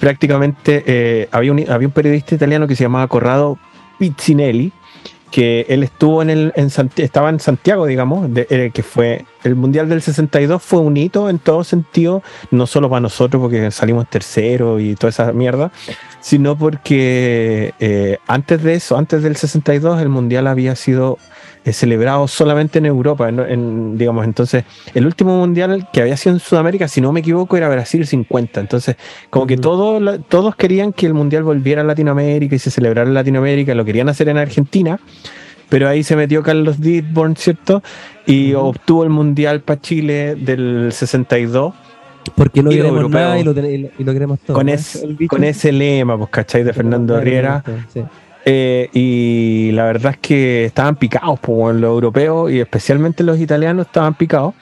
prácticamente 0.00 1.28
había, 1.30 1.52
un, 1.52 1.70
había 1.70 1.86
un 1.88 1.92
periodista 1.92 2.34
italiano 2.34 2.66
que 2.66 2.74
se 2.76 2.84
llamaba 2.84 3.06
Corrado 3.06 3.58
Pizzinelli, 3.98 4.72
que 5.32 5.66
él 5.68 5.82
estuvo 5.82 6.22
en 6.22 6.30
el, 6.30 6.52
en 6.54 6.70
estaba 6.96 7.30
en 7.30 7.40
Santiago, 7.40 7.86
digamos, 7.86 8.28
eh, 8.36 8.70
que 8.72 8.82
fue 8.84 9.24
el 9.42 9.56
Mundial 9.56 9.88
del 9.88 10.02
62 10.02 10.62
fue 10.62 10.80
un 10.80 10.96
hito 10.96 11.28
en 11.28 11.40
todo 11.40 11.64
sentido, 11.64 12.22
no 12.52 12.66
solo 12.66 12.88
para 12.88 13.00
nosotros 13.00 13.40
porque 13.40 13.70
salimos 13.72 14.08
tercero 14.08 14.78
y 14.78 14.94
toda 14.94 15.08
esa 15.08 15.32
mierda, 15.32 15.72
sino 16.20 16.56
porque 16.56 17.74
eh, 17.80 18.18
antes 18.28 18.62
de 18.62 18.74
eso, 18.74 18.96
antes 18.96 19.22
del 19.22 19.34
62, 19.34 20.00
el 20.00 20.10
Mundial 20.10 20.46
había 20.46 20.76
sido 20.76 21.18
eh, 21.64 21.72
celebrado 21.72 22.26
solamente 22.28 22.78
en 22.78 22.86
Europa, 22.86 23.28
en- 23.28 23.38
en, 23.40 23.98
digamos, 23.98 24.24
entonces 24.24 24.64
el 24.94 25.06
último 25.06 25.36
Mundial 25.38 25.88
que 25.92 26.00
había 26.02 26.16
sido 26.16 26.34
en 26.34 26.40
Sudamérica, 26.40 26.88
si 26.88 27.00
no 27.00 27.12
me 27.12 27.20
equivoco, 27.20 27.56
era 27.56 27.68
Brasil 27.68 28.06
50, 28.06 28.60
entonces 28.60 28.96
como 29.30 29.46
que 29.46 29.56
la- 30.00 30.18
todos 30.18 30.56
querían 30.56 30.92
que 30.92 31.06
el 31.06 31.14
Mundial 31.14 31.42
volviera 31.44 31.82
a 31.82 31.84
Latinoamérica 31.84 32.56
y 32.56 32.58
se 32.58 32.70
celebrara 32.70 33.08
en 33.08 33.14
Latinoamérica, 33.14 33.74
lo 33.74 33.84
querían 33.84 34.08
hacer 34.08 34.28
en 34.28 34.38
Argentina, 34.38 34.98
pero 35.68 35.88
ahí 35.88 36.02
se 36.02 36.16
metió 36.16 36.42
Carlos 36.42 36.80
Didborn, 36.80 37.36
¿cierto? 37.36 37.82
Y 38.26 38.54
Ujú. 38.54 38.66
obtuvo 38.66 39.04
el 39.04 39.10
Mundial 39.10 39.60
para 39.60 39.80
Chile 39.80 40.34
del 40.34 40.88
62 40.92 41.74
Porque 42.36 42.62
no 42.62 42.70
Y 42.70 42.76
queremos 42.76 43.10
nada 43.10 43.36
y 43.38 43.42
lo, 43.44 43.50
y 43.98 44.04
queremos 44.12 44.38
todo. 44.40 44.54
con, 44.56 44.66
¿no? 44.66 44.72
es- 44.72 44.96
El 45.02 45.16
bicho. 45.16 45.28
con 45.28 45.42
ese 45.42 45.72
lema, 45.72 46.16
pues, 46.16 46.30
¿cachai? 46.30 46.62
De 46.62 46.72
Fernando 46.72 47.18
Riera. 47.20 47.64
sí. 47.92 48.02
Eh, 48.44 48.88
y 48.92 49.70
la 49.72 49.84
verdad 49.84 50.12
es 50.12 50.18
que 50.18 50.64
estaban 50.64 50.96
picados, 50.96 51.38
pues, 51.40 51.76
los 51.76 51.90
europeos 51.90 52.50
y 52.50 52.58
especialmente 52.60 53.22
los 53.22 53.38
italianos 53.38 53.86
estaban 53.86 54.14
picados. 54.14 54.54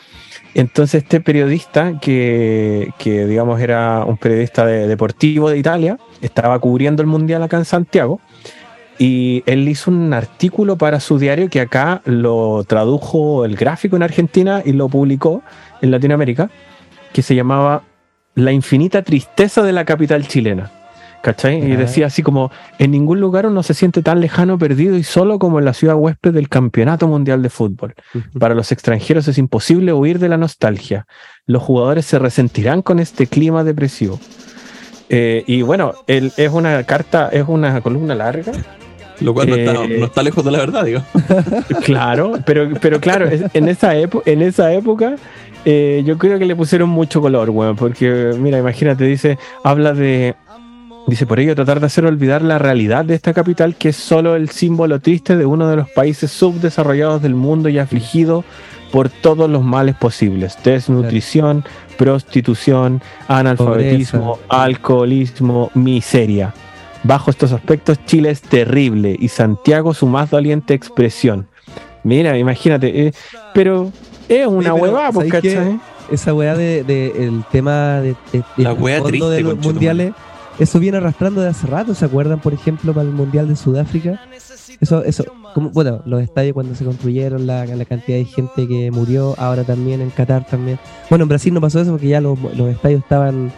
Entonces 0.54 1.02
este 1.04 1.20
periodista, 1.20 1.98
que, 2.00 2.90
que, 2.98 3.24
digamos 3.26 3.60
era 3.60 4.04
un 4.04 4.16
periodista 4.16 4.66
de- 4.66 4.86
deportivo 4.88 5.48
de 5.48 5.58
Italia, 5.58 5.96
estaba 6.20 6.58
cubriendo 6.58 7.02
el 7.02 7.06
Mundial 7.06 7.42
acá 7.42 7.56
en 7.56 7.64
Santiago 7.64 8.20
y 8.98 9.42
él 9.46 9.66
hizo 9.68 9.90
un 9.90 10.12
artículo 10.12 10.76
para 10.76 11.00
su 11.00 11.18
diario 11.18 11.48
que 11.48 11.60
acá 11.60 12.02
lo 12.04 12.64
tradujo 12.64 13.44
el 13.46 13.56
gráfico 13.56 13.96
en 13.96 14.02
Argentina 14.02 14.60
y 14.64 14.72
lo 14.72 14.88
publicó 14.88 15.42
en 15.80 15.92
Latinoamérica, 15.92 16.50
que 17.12 17.22
se 17.22 17.34
llamaba 17.34 17.82
La 18.34 18.52
infinita 18.52 19.02
tristeza 19.02 19.62
de 19.62 19.72
la 19.72 19.84
capital 19.84 20.26
chilena. 20.26 20.70
¿Cachai? 21.22 21.58
Y 21.58 21.76
decía 21.76 22.06
así 22.06 22.22
como, 22.22 22.50
en 22.78 22.92
ningún 22.92 23.20
lugar 23.20 23.46
uno 23.46 23.62
se 23.62 23.74
siente 23.74 24.02
tan 24.02 24.20
lejano, 24.20 24.58
perdido 24.58 24.96
y 24.96 25.02
solo 25.02 25.38
como 25.38 25.58
en 25.58 25.66
la 25.66 25.74
ciudad 25.74 25.96
huésped 25.96 26.32
del 26.32 26.48
Campeonato 26.48 27.08
Mundial 27.08 27.42
de 27.42 27.50
Fútbol. 27.50 27.94
Para 28.38 28.54
los 28.54 28.72
extranjeros 28.72 29.28
es 29.28 29.36
imposible 29.36 29.92
huir 29.92 30.18
de 30.18 30.30
la 30.30 30.38
nostalgia. 30.38 31.06
Los 31.46 31.62
jugadores 31.62 32.06
se 32.06 32.18
resentirán 32.18 32.80
con 32.80 33.00
este 33.00 33.26
clima 33.26 33.64
depresivo. 33.64 34.18
Eh, 35.10 35.44
y 35.46 35.62
bueno, 35.62 35.94
él, 36.06 36.32
es 36.36 36.50
una 36.52 36.82
carta, 36.84 37.28
es 37.32 37.44
una 37.46 37.80
columna 37.80 38.14
larga, 38.14 38.52
Lo 39.20 39.34
cual 39.34 39.50
no, 39.50 39.56
está, 39.56 39.84
Eh, 39.84 39.98
no 39.98 40.06
está 40.06 40.22
lejos 40.22 40.42
de 40.44 40.50
la 40.52 40.58
verdad, 40.58 40.84
digo. 40.84 41.02
claro, 41.84 42.38
pero, 42.46 42.70
pero 42.80 43.00
claro, 43.00 43.28
en 43.28 43.68
esa, 43.68 43.92
en 43.94 44.42
esa 44.42 44.72
época 44.72 45.16
eh, 45.64 46.02
yo 46.06 46.16
creo 46.16 46.38
que 46.38 46.46
le 46.46 46.56
pusieron 46.56 46.88
mucho 46.88 47.20
color, 47.20 47.50
weón, 47.50 47.76
porque 47.76 48.32
mira, 48.38 48.58
imagínate, 48.58 49.04
dice, 49.04 49.38
habla 49.62 49.92
de, 49.92 50.34
dice, 51.06 51.26
por 51.26 51.40
ello 51.40 51.54
tratar 51.54 51.80
de 51.80 51.86
hacer 51.86 52.04
olvidar 52.04 52.42
la 52.42 52.58
realidad 52.58 53.04
de 53.04 53.14
esta 53.14 53.32
capital 53.34 53.74
que 53.76 53.90
es 53.90 53.96
solo 53.96 54.36
el 54.36 54.50
símbolo 54.50 55.00
triste 55.00 55.36
de 55.36 55.46
uno 55.46 55.68
de 55.68 55.76
los 55.76 55.88
países 55.90 56.30
subdesarrollados 56.30 57.22
del 57.22 57.34
mundo 57.34 57.68
y 57.68 57.78
afligido 57.78 58.44
por 58.92 59.08
todos 59.08 59.48
los 59.48 59.62
males 59.62 59.94
posibles, 59.96 60.56
desnutrición, 60.64 61.64
prostitución, 61.96 63.00
analfabetismo, 63.28 64.38
alcoholismo, 64.48 65.70
miseria. 65.74 66.52
Bajo 67.02 67.30
estos 67.30 67.52
aspectos, 67.52 67.98
Chile 68.04 68.30
es 68.30 68.42
terrible 68.42 69.16
y 69.18 69.28
Santiago 69.28 69.94
su 69.94 70.06
más 70.06 70.30
doliente 70.30 70.74
expresión. 70.74 71.46
Mira, 72.02 72.36
imagínate, 72.36 73.06
eh, 73.06 73.12
pero 73.54 73.90
es 74.28 74.46
una 74.46 74.72
pero, 74.72 74.74
huevada, 74.76 75.12
pues. 75.12 75.30
¿cachai? 75.30 75.78
Esa 76.10 76.34
weá 76.34 76.56
de, 76.56 76.82
de- 76.82 77.26
el 77.26 77.44
tema 77.52 78.00
de, 78.00 78.16
de- 78.32 78.42
de- 78.56 78.62
La 78.64 78.74
fondo 78.74 79.02
triste, 79.04 79.28
de 79.30 79.40
los 79.42 79.58
mundiales, 79.58 80.12
eso 80.58 80.78
viene 80.78 80.98
arrastrando 80.98 81.40
de 81.40 81.48
hace 81.48 81.66
rato, 81.66 81.94
¿se 81.94 82.04
acuerdan? 82.04 82.40
Por 82.40 82.52
ejemplo, 82.52 82.92
para 82.92 83.06
el 83.06 83.14
Mundial 83.14 83.48
de 83.48 83.56
Sudáfrica. 83.56 84.20
Eso, 84.80 85.04
eso, 85.04 85.24
como, 85.54 85.70
bueno, 85.70 86.02
los 86.06 86.22
estadios 86.22 86.54
cuando 86.54 86.74
se 86.74 86.84
construyeron, 86.84 87.46
la, 87.46 87.66
la 87.66 87.84
cantidad 87.84 88.18
de 88.18 88.24
gente 88.24 88.66
que 88.66 88.90
murió, 88.90 89.34
ahora 89.38 89.64
también 89.64 90.00
en 90.00 90.10
Qatar 90.10 90.46
también. 90.46 90.78
Bueno, 91.08 91.24
en 91.24 91.28
Brasil 91.28 91.52
no 91.52 91.60
pasó 91.60 91.80
eso 91.80 91.90
porque 91.92 92.08
ya 92.08 92.20
los, 92.20 92.38
los 92.56 92.68
estadios 92.68 93.02
estaban, 93.02 93.52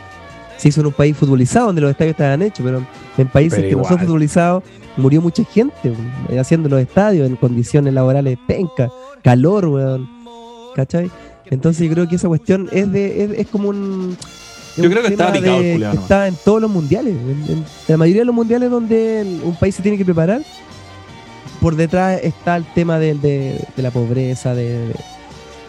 se 0.57 0.69
hizo 0.69 0.81
en 0.81 0.87
un 0.87 0.93
país 0.93 1.17
futbolizado 1.17 1.67
donde 1.67 1.81
los 1.81 1.91
estadios 1.91 2.15
estaban 2.15 2.43
hechos, 2.43 2.65
pero 2.65 2.87
en 3.19 3.29
países 3.29 3.61
Pero 3.61 3.69
que 3.69 3.77
no 3.77 3.85
son 3.85 3.99
futbolizados 3.99 4.63
murió 4.97 5.21
mucha 5.21 5.45
gente 5.45 5.95
eh, 6.29 6.39
haciendo 6.39 6.69
los 6.69 6.81
estadios 6.81 7.27
en 7.27 7.37
condiciones 7.37 7.95
laborales 7.95 8.39
penca, 8.47 8.91
calor, 9.23 9.67
weón. 9.67 10.09
¿Cachai? 10.75 11.11
Entonces 11.47 11.87
yo 11.87 11.93
creo 11.93 12.09
que 12.09 12.17
esa 12.17 12.29
cuestión 12.29 12.69
es 12.73 12.91
de 12.91 13.25
es, 13.25 13.31
es 13.33 13.47
como 13.49 13.69
un 13.69 14.17
Yo 14.77 14.89
creo 14.91 15.03
que 15.03 15.09
estaba 15.09 15.33
picado 15.33 15.57
el 15.59 15.63
de- 15.65 15.73
culiao 15.73 15.91
que 15.93 15.97
nomás. 15.97 16.03
está 16.11 16.29
en 16.29 16.37
todos 16.45 16.61
los 16.61 16.71
mundiales 16.71 17.15
en, 17.15 17.45
en 17.49 17.65
la 17.89 17.97
mayoría 17.97 18.23
de 18.23 18.27
los 18.27 18.35
mundiales 18.35 18.71
donde 18.71 19.21
el- 19.21 19.41
un 19.45 19.55
país 19.57 19.75
se 19.75 19.83
tiene 19.83 19.99
que 19.99 20.05
preparar 20.05 20.41
por 21.61 21.77
detrás 21.77 22.21
está 22.23 22.57
el 22.57 22.65
tema 22.75 22.99
de, 22.99 23.15
de 23.15 23.83
la 23.83 23.91
pobreza 23.91 24.55
de, 24.55 24.89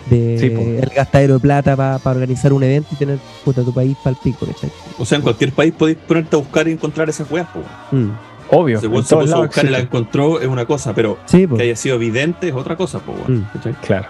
de 0.10 0.38
Sí, 0.39 0.49
po. 0.49 0.62
el 0.62 0.89
gastadero 0.95 1.36
de 1.36 1.39
plata 1.39 1.76
para 1.76 1.99
organizar 2.18 2.51
un 2.54 2.64
evento 2.64 2.89
y 2.93 2.95
tener 2.95 3.20
puta 3.45 3.64
tu 3.64 3.74
país 3.74 3.95
para 4.04 4.16
el 4.16 4.22
pico 4.24 4.45
¿cachai? 4.45 4.72
O 4.97 5.06
sea, 5.06 5.18
en 5.18 5.22
cualquier 5.22 5.51
país 5.54 5.74
podéis 5.78 5.97
ponerte 5.99 6.36
a 6.36 6.39
buscar 6.39 6.68
y 6.68 6.72
encontrar 6.72 7.10
esas 7.10 7.30
weas, 7.30 7.47
po. 7.49 7.60
Mm. 7.95 8.10
Obvio. 8.49 8.80
Se 8.82 8.89
puso 8.89 9.20
a 9.20 9.24
buscar 9.45 9.66
y 9.66 9.70
la 9.70 9.80
encontró 9.80 10.39
es 10.41 10.47
una 10.47 10.66
cosa, 10.66 10.93
pero 10.93 11.18
sí 11.26 11.45
po. 11.47 11.56
que 11.58 11.64
haya 11.64 11.76
sido 11.76 11.95
evidente 11.95 12.49
es 12.49 12.54
otra 12.56 12.76
cosa, 12.76 12.99
po, 12.99 13.14
weón. 13.14 13.41
Mm. 13.41 13.70
Claro. 13.86 14.08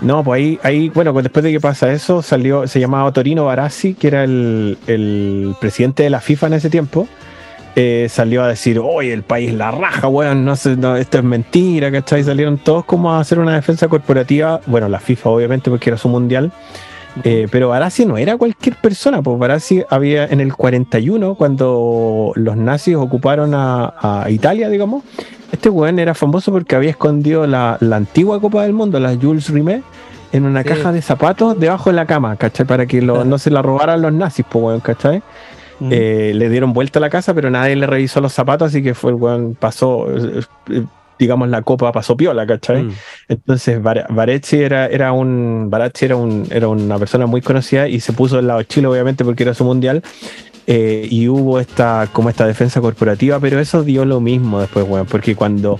No, 0.00 0.22
pues 0.22 0.58
ahí, 0.62 0.88
bueno, 0.90 1.12
pues 1.12 1.24
después 1.24 1.44
de 1.44 1.50
que 1.50 1.60
pasa 1.60 1.92
eso, 1.92 2.22
salió, 2.22 2.66
se 2.68 2.78
llamaba 2.78 3.12
Torino 3.12 3.46
Barassi, 3.46 3.94
que 3.94 4.06
era 4.08 4.24
el, 4.24 5.56
presidente 5.60 6.04
de 6.04 6.10
la 6.10 6.20
FIFA 6.20 6.46
en 6.48 6.52
ese 6.54 6.70
tiempo, 6.70 7.08
eh, 7.74 8.06
salió 8.08 8.44
a 8.44 8.48
decir, 8.48 8.78
oye, 8.78 9.12
el 9.12 9.22
país 9.22 9.52
la 9.52 9.70
raja, 9.70 10.08
weón, 10.08 10.44
no, 10.44 10.54
sé, 10.56 10.76
no, 10.76 10.96
esto 10.96 11.18
es 11.18 11.24
mentira, 11.24 11.90
¿cachai? 11.90 12.22
Salieron 12.22 12.58
todos 12.58 12.84
como 12.84 13.12
a 13.12 13.20
hacer 13.20 13.38
una 13.38 13.54
defensa 13.54 13.88
corporativa, 13.88 14.60
bueno, 14.66 14.88
la 14.88 15.00
FIFA 15.00 15.30
obviamente 15.30 15.68
porque 15.70 15.90
era 15.90 15.96
su 15.96 16.08
mundial, 16.08 16.52
eh, 17.24 17.46
pero 17.50 17.68
Barassi 17.68 18.04
no 18.06 18.16
era 18.18 18.36
cualquier 18.36 18.76
persona, 18.76 19.22
pues 19.22 19.38
Barassi 19.38 19.82
había 19.90 20.26
en 20.26 20.40
el 20.40 20.54
41, 20.54 21.34
cuando 21.34 22.32
los 22.34 22.56
nazis 22.56 22.96
ocuparon 22.96 23.54
a, 23.54 23.94
a 24.24 24.30
Italia, 24.30 24.68
digamos, 24.68 25.04
este 25.52 25.68
weón 25.70 25.98
era 25.98 26.14
famoso 26.14 26.52
porque 26.52 26.76
había 26.76 26.90
escondido 26.90 27.46
la, 27.46 27.76
la 27.80 27.96
antigua 27.96 28.40
Copa 28.40 28.62
del 28.62 28.72
Mundo, 28.74 29.00
la 29.00 29.16
Jules 29.16 29.48
Rimet, 29.50 29.82
en 30.32 30.44
una 30.44 30.62
Sí. 30.62 30.68
caja 30.68 30.92
de 30.92 31.00
zapatos 31.00 31.58
debajo 31.58 31.88
de 31.90 31.96
la 31.96 32.04
cama, 32.06 32.36
¿cachai? 32.36 32.66
Para 32.66 32.84
que 32.86 33.00
lo- 33.00 33.24
no 33.24 33.38
se 33.38 33.50
la 33.50 33.62
robaran 33.62 34.02
los 34.02 34.12
nazis, 34.12 34.44
pues 34.48 34.62
weón, 34.62 34.80
¿cachai? 34.80 35.22
Mm. 35.80 35.88
Eh, 35.92 36.32
le 36.34 36.48
dieron 36.50 36.72
vuelta 36.72 36.98
a 36.98 37.00
la 37.00 37.08
casa, 37.08 37.32
pero 37.34 37.48
nadie 37.50 37.76
le 37.76 37.86
revisó 37.86 38.20
los 38.20 38.32
zapatos, 38.34 38.68
así 38.68 38.82
que 38.82 38.94
fue 38.94 39.12
el 39.12 39.16
weón, 39.16 39.54
pasó, 39.58 40.06
eh, 40.10 40.84
digamos, 41.18 41.48
la 41.48 41.62
copa 41.62 41.90
pasó 41.92 42.16
piola, 42.16 42.46
¿cachai? 42.46 42.84
Mm. 42.84 42.92
Entonces 43.28 43.82
Bar- 43.82 44.06
Barechi 44.10 44.56
era, 44.56 44.86
era 44.86 45.12
un 45.12 45.68
era 46.00 46.16
un 46.16 46.46
era 46.50 46.68
una 46.68 46.98
persona 46.98 47.26
muy 47.26 47.40
conocida 47.40 47.88
y 47.88 48.00
se 48.00 48.12
puso 48.12 48.36
del 48.36 48.46
lado 48.46 48.60
de 48.60 48.66
Chile 48.66 48.86
obviamente 48.86 49.24
porque 49.24 49.42
era 49.42 49.54
su 49.54 49.64
mundial 49.64 50.02
eh, 50.66 51.06
y 51.10 51.28
hubo 51.28 51.60
esta 51.60 52.08
como 52.12 52.28
esta 52.28 52.46
defensa 52.46 52.80
corporativa 52.80 53.40
pero 53.40 53.58
eso 53.58 53.82
dio 53.82 54.04
lo 54.04 54.20
mismo 54.20 54.60
después 54.60 54.86
weón, 54.88 55.06
porque 55.06 55.34
cuando 55.34 55.78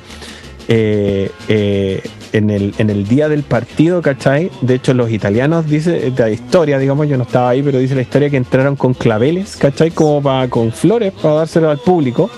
eh, 0.70 1.30
eh, 1.48 2.02
en, 2.32 2.50
el, 2.50 2.74
en 2.76 2.90
el 2.90 3.08
día 3.08 3.30
del 3.30 3.42
partido, 3.42 4.02
¿cachai? 4.02 4.50
De 4.60 4.74
hecho, 4.74 4.92
los 4.92 5.10
italianos, 5.10 5.66
dice 5.66 6.12
la 6.14 6.28
historia, 6.28 6.78
digamos, 6.78 7.08
yo 7.08 7.16
no 7.16 7.22
estaba 7.22 7.48
ahí, 7.48 7.62
pero 7.62 7.78
dice 7.78 7.94
la 7.94 8.02
historia 8.02 8.28
que 8.28 8.36
entraron 8.36 8.76
con 8.76 8.92
claveles, 8.92 9.56
¿cachai? 9.56 9.90
Como 9.92 10.20
para, 10.20 10.48
con 10.50 10.70
flores 10.70 11.14
para 11.14 11.36
dárselo 11.36 11.70
al 11.70 11.78
público 11.78 12.30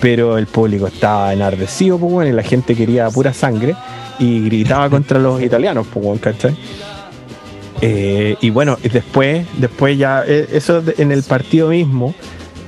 pero 0.00 0.38
el 0.38 0.46
público 0.46 0.86
estaba 0.86 1.32
enardecido, 1.32 1.98
pues, 1.98 2.12
bueno, 2.12 2.30
y 2.30 2.32
la 2.32 2.42
gente 2.42 2.74
quería 2.74 3.08
pura 3.10 3.32
sangre 3.32 3.74
y 4.18 4.44
gritaba 4.44 4.90
contra 4.90 5.18
los 5.18 5.42
italianos, 5.42 5.86
pues, 5.92 6.04
bueno, 6.04 6.20
¿cachai? 6.20 6.56
Eh, 7.80 8.36
y 8.40 8.50
bueno, 8.50 8.78
después, 8.82 9.46
después 9.58 9.98
ya, 9.98 10.24
eh, 10.26 10.48
eso 10.52 10.82
en 10.96 11.12
el 11.12 11.22
partido 11.22 11.68
mismo, 11.68 12.14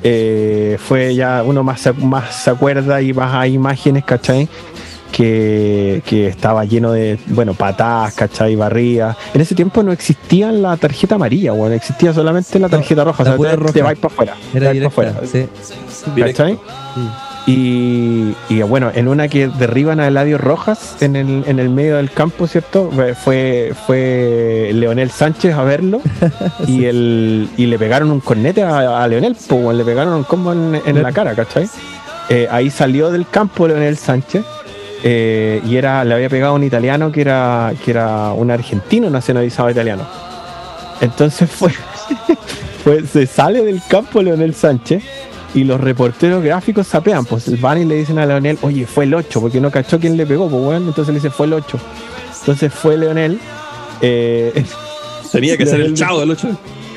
eh, 0.02 0.76
fue 0.78 1.14
ya 1.14 1.42
uno 1.42 1.62
más, 1.62 1.88
más 1.98 2.34
se 2.34 2.50
acuerda 2.50 3.00
y 3.00 3.12
más 3.12 3.34
hay 3.34 3.54
imágenes, 3.54 4.04
¿cachai? 4.04 4.48
Que, 5.12 6.02
que 6.06 6.28
estaba 6.28 6.64
lleno 6.64 6.92
de, 6.92 7.18
bueno, 7.28 7.54
patadas, 7.54 8.14
¿cachai? 8.14 8.56
Barridas. 8.56 9.16
En 9.34 9.40
ese 9.40 9.54
tiempo 9.54 9.82
no 9.82 9.92
existía 9.92 10.52
la 10.52 10.76
tarjeta 10.76 11.16
amarilla, 11.16 11.52
weón, 11.52 11.72
existía 11.72 12.12
solamente 12.12 12.58
la 12.58 12.68
tarjeta 12.68 13.04
roja, 13.04 13.24
la 13.24 13.34
o 13.34 13.38
sea, 13.38 13.50
te, 13.50 13.56
roja. 13.56 13.72
te 13.72 13.82
vais 13.82 13.98
para 13.98 14.12
afuera. 14.12 14.34
Era 14.54 14.72
directa, 14.72 14.88
afuera, 14.88 15.20
sí. 15.24 15.46
¿cachai? 16.20 16.58
Y, 17.46 18.34
y, 18.48 18.62
bueno, 18.62 18.90
en 18.92 19.06
una 19.06 19.28
que 19.28 19.46
derriban 19.46 20.00
a 20.00 20.08
Eladio 20.08 20.36
Rojas 20.36 20.96
en 21.00 21.14
el, 21.14 21.44
en 21.46 21.60
el 21.60 21.68
medio 21.68 21.96
del 21.96 22.10
campo, 22.10 22.48
¿cierto? 22.48 22.90
Fue, 23.22 23.72
fue 23.86 24.70
Leonel 24.74 25.12
Sánchez 25.12 25.54
a 25.54 25.62
verlo 25.62 26.00
y, 26.66 26.86
el, 26.86 27.48
y 27.56 27.66
le 27.66 27.78
pegaron 27.78 28.10
un 28.10 28.18
cornete 28.18 28.64
a, 28.64 29.02
a 29.02 29.06
Leonel, 29.06 29.36
pues, 29.48 29.76
le 29.76 29.84
pegaron 29.84 30.14
un 30.14 30.24
combo 30.24 30.52
en, 30.52 30.80
en 30.84 31.02
la 31.02 31.12
cara, 31.12 31.36
¿cachai? 31.36 31.68
Eh, 32.28 32.48
ahí 32.50 32.70
salió 32.70 33.12
del 33.12 33.28
campo 33.28 33.68
Leonel 33.68 33.96
Sánchez 33.96 34.44
eh, 35.04 35.60
y 35.66 35.76
era, 35.76 36.04
le 36.04 36.14
había 36.14 36.28
pegado 36.28 36.52
a 36.52 36.56
un 36.56 36.64
italiano 36.64 37.10
que 37.12 37.20
era, 37.22 37.72
que 37.84 37.90
era 37.90 38.32
un 38.32 38.50
argentino 38.50 39.08
nacionalizado 39.10 39.70
italiano. 39.70 40.04
Entonces 41.00 41.50
fue, 41.50 41.70
fue, 42.84 43.06
se 43.06 43.26
sale 43.26 43.62
del 43.62 43.82
campo 43.88 44.22
Leonel 44.22 44.54
Sánchez 44.54 45.02
y 45.54 45.64
los 45.64 45.80
reporteros 45.80 46.42
gráficos 46.42 46.86
sapean, 46.86 47.24
pues 47.24 47.60
van 47.60 47.80
y 47.82 47.84
le 47.84 47.96
dicen 47.96 48.18
a 48.18 48.26
Leonel, 48.26 48.58
oye, 48.62 48.86
fue 48.86 49.04
el 49.04 49.14
8, 49.14 49.40
porque 49.40 49.60
no 49.60 49.70
cachó 49.70 49.98
quién 49.98 50.16
le 50.16 50.26
pegó, 50.26 50.48
pues 50.48 50.62
bueno, 50.62 50.88
entonces 50.88 51.08
le 51.14 51.20
dice, 51.20 51.30
fue 51.30 51.46
el 51.46 51.54
8. 51.54 51.78
Entonces 52.40 52.72
fue 52.72 52.96
Leonel. 52.96 53.38
eh, 54.00 54.64
Tenía 55.32 55.56
que 55.56 55.66
ser 55.66 55.80
el 55.80 55.92
Leonel- 55.94 55.96
chavo 55.98 56.20
del 56.20 56.30
8. 56.30 56.48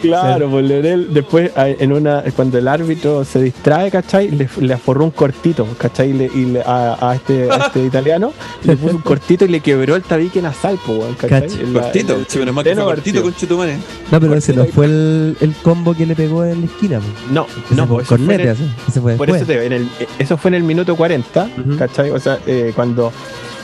Claro, 0.02 0.50
pues 0.50 0.66
Leonel 0.66 1.14
después 1.14 1.52
en 1.56 1.92
una 1.94 2.24
cuando 2.36 2.58
el 2.58 2.68
árbitro 2.68 3.24
se 3.26 3.42
distrae, 3.42 3.90
¿cachai? 3.92 4.30
Le, 4.32 4.50
le 4.60 4.74
aforró 4.74 5.04
un 5.06 5.12
cortito, 5.12 5.68
¿cachai? 5.78 6.10
Y 6.10 6.14
le- 6.14 6.32
y 6.34 6.46
le- 6.46 6.62
a, 6.62 6.98
a 7.10 7.16
este, 7.16 7.50
a 7.52 7.56
este 7.68 7.84
italiano 7.86 8.34
le 8.64 8.76
puso 8.78 8.96
un 8.96 9.02
cortito 9.02 9.46
y 9.46 9.50
le 9.50 9.60
quebró 9.60 9.96
el 9.96 10.04
tabique 10.04 10.42
nasal, 10.42 10.80
pues, 10.86 11.16
¿cachai? 11.18 11.50
La- 11.74 11.82
Cortito, 11.82 12.16
el- 12.16 12.26
sí, 12.28 12.40
menos 12.40 12.56
mal 12.56 12.64
que 12.64 12.70
pleno 12.72 12.84
fue 12.86 12.96
cortito 12.96 13.22
con 13.22 13.36
Chetumane. 13.36 13.78
No, 14.12 14.20
pero 14.20 14.36
ese 14.36 14.54
no 14.54 14.66
fue 14.66 14.86
el, 14.86 15.38
el 15.42 15.54
combo 15.56 15.94
que 15.94 16.06
le 16.06 16.16
pegó 16.16 16.44
en 16.46 16.62
la 16.62 16.66
esquina. 16.68 17.00
po. 17.00 17.06
No, 17.34 17.46
Ese 17.66 17.76
no, 17.76 17.88
fue 17.88 17.96
pues 17.98 18.06
eso 18.06 18.16
fue 18.16 18.18
en 18.18 18.26
cornete, 18.28 18.44
el- 18.44 18.50
así. 18.50 18.72
Ese 18.88 19.02
fue 19.02 19.16
por 19.16 19.30
eso 19.30 19.46
te 19.46 19.66
en 19.66 19.74
el- 19.74 19.90
eso 20.18 20.38
fue 20.38 20.50
en 20.50 20.56
el 20.56 20.64
minuto 20.64 20.96
40, 20.96 21.50
Ujú. 21.66 21.78
¿cachai? 21.78 22.12
O 22.12 22.20
sea, 22.20 22.40
eh, 22.48 22.72
cuando... 22.76 23.12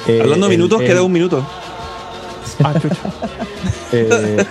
eh, 0.08 0.20
Hablando 0.22 0.48
de 0.48 0.58
minutos, 0.58 0.82
el- 0.82 0.88
queda 0.88 1.02
un 1.04 1.12
minuto. 1.12 1.46
Ah, 2.64 2.74
chucha. 2.80 2.96
Eh, 3.98 4.46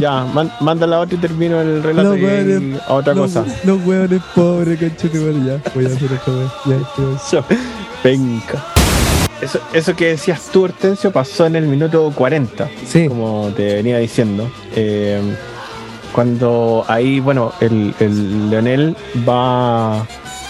ya, 0.00 0.24
man- 0.24 0.52
manda 0.60 0.86
la 0.86 1.00
otra 1.00 1.16
y 1.16 1.20
termino 1.20 1.60
el 1.60 1.82
relato 1.82 2.16
y- 2.16 2.76
a 2.86 2.92
otra 2.94 3.14
los, 3.14 3.32
cosa. 3.32 3.44
Los 3.64 3.84
hueones 3.84 4.20
pobres, 4.34 4.78
conchete, 4.78 5.18
ya. 5.44 5.60
Voy 5.74 5.84
a 5.84 5.88
hacer 5.88 6.12
esto, 6.12 6.32
weón. 6.66 6.86
Ya, 6.96 7.38
ya. 7.38 7.44
Venga. 8.04 8.64
Eso, 9.40 9.60
eso 9.72 9.94
que 9.94 10.06
decías 10.08 10.48
tú, 10.52 10.62
Hortensio, 10.64 11.10
pasó 11.12 11.44
en 11.46 11.56
el 11.56 11.66
minuto 11.66 12.10
40, 12.14 12.68
Sí, 12.86 13.06
como 13.08 13.50
te 13.54 13.74
venía 13.74 13.98
diciendo. 13.98 14.48
Eh, 14.74 15.20
cuando 16.12 16.84
ahí, 16.88 17.20
bueno, 17.20 17.52
el, 17.60 17.94
el 18.00 18.48
Leonel 18.50 18.96
va 19.28 20.06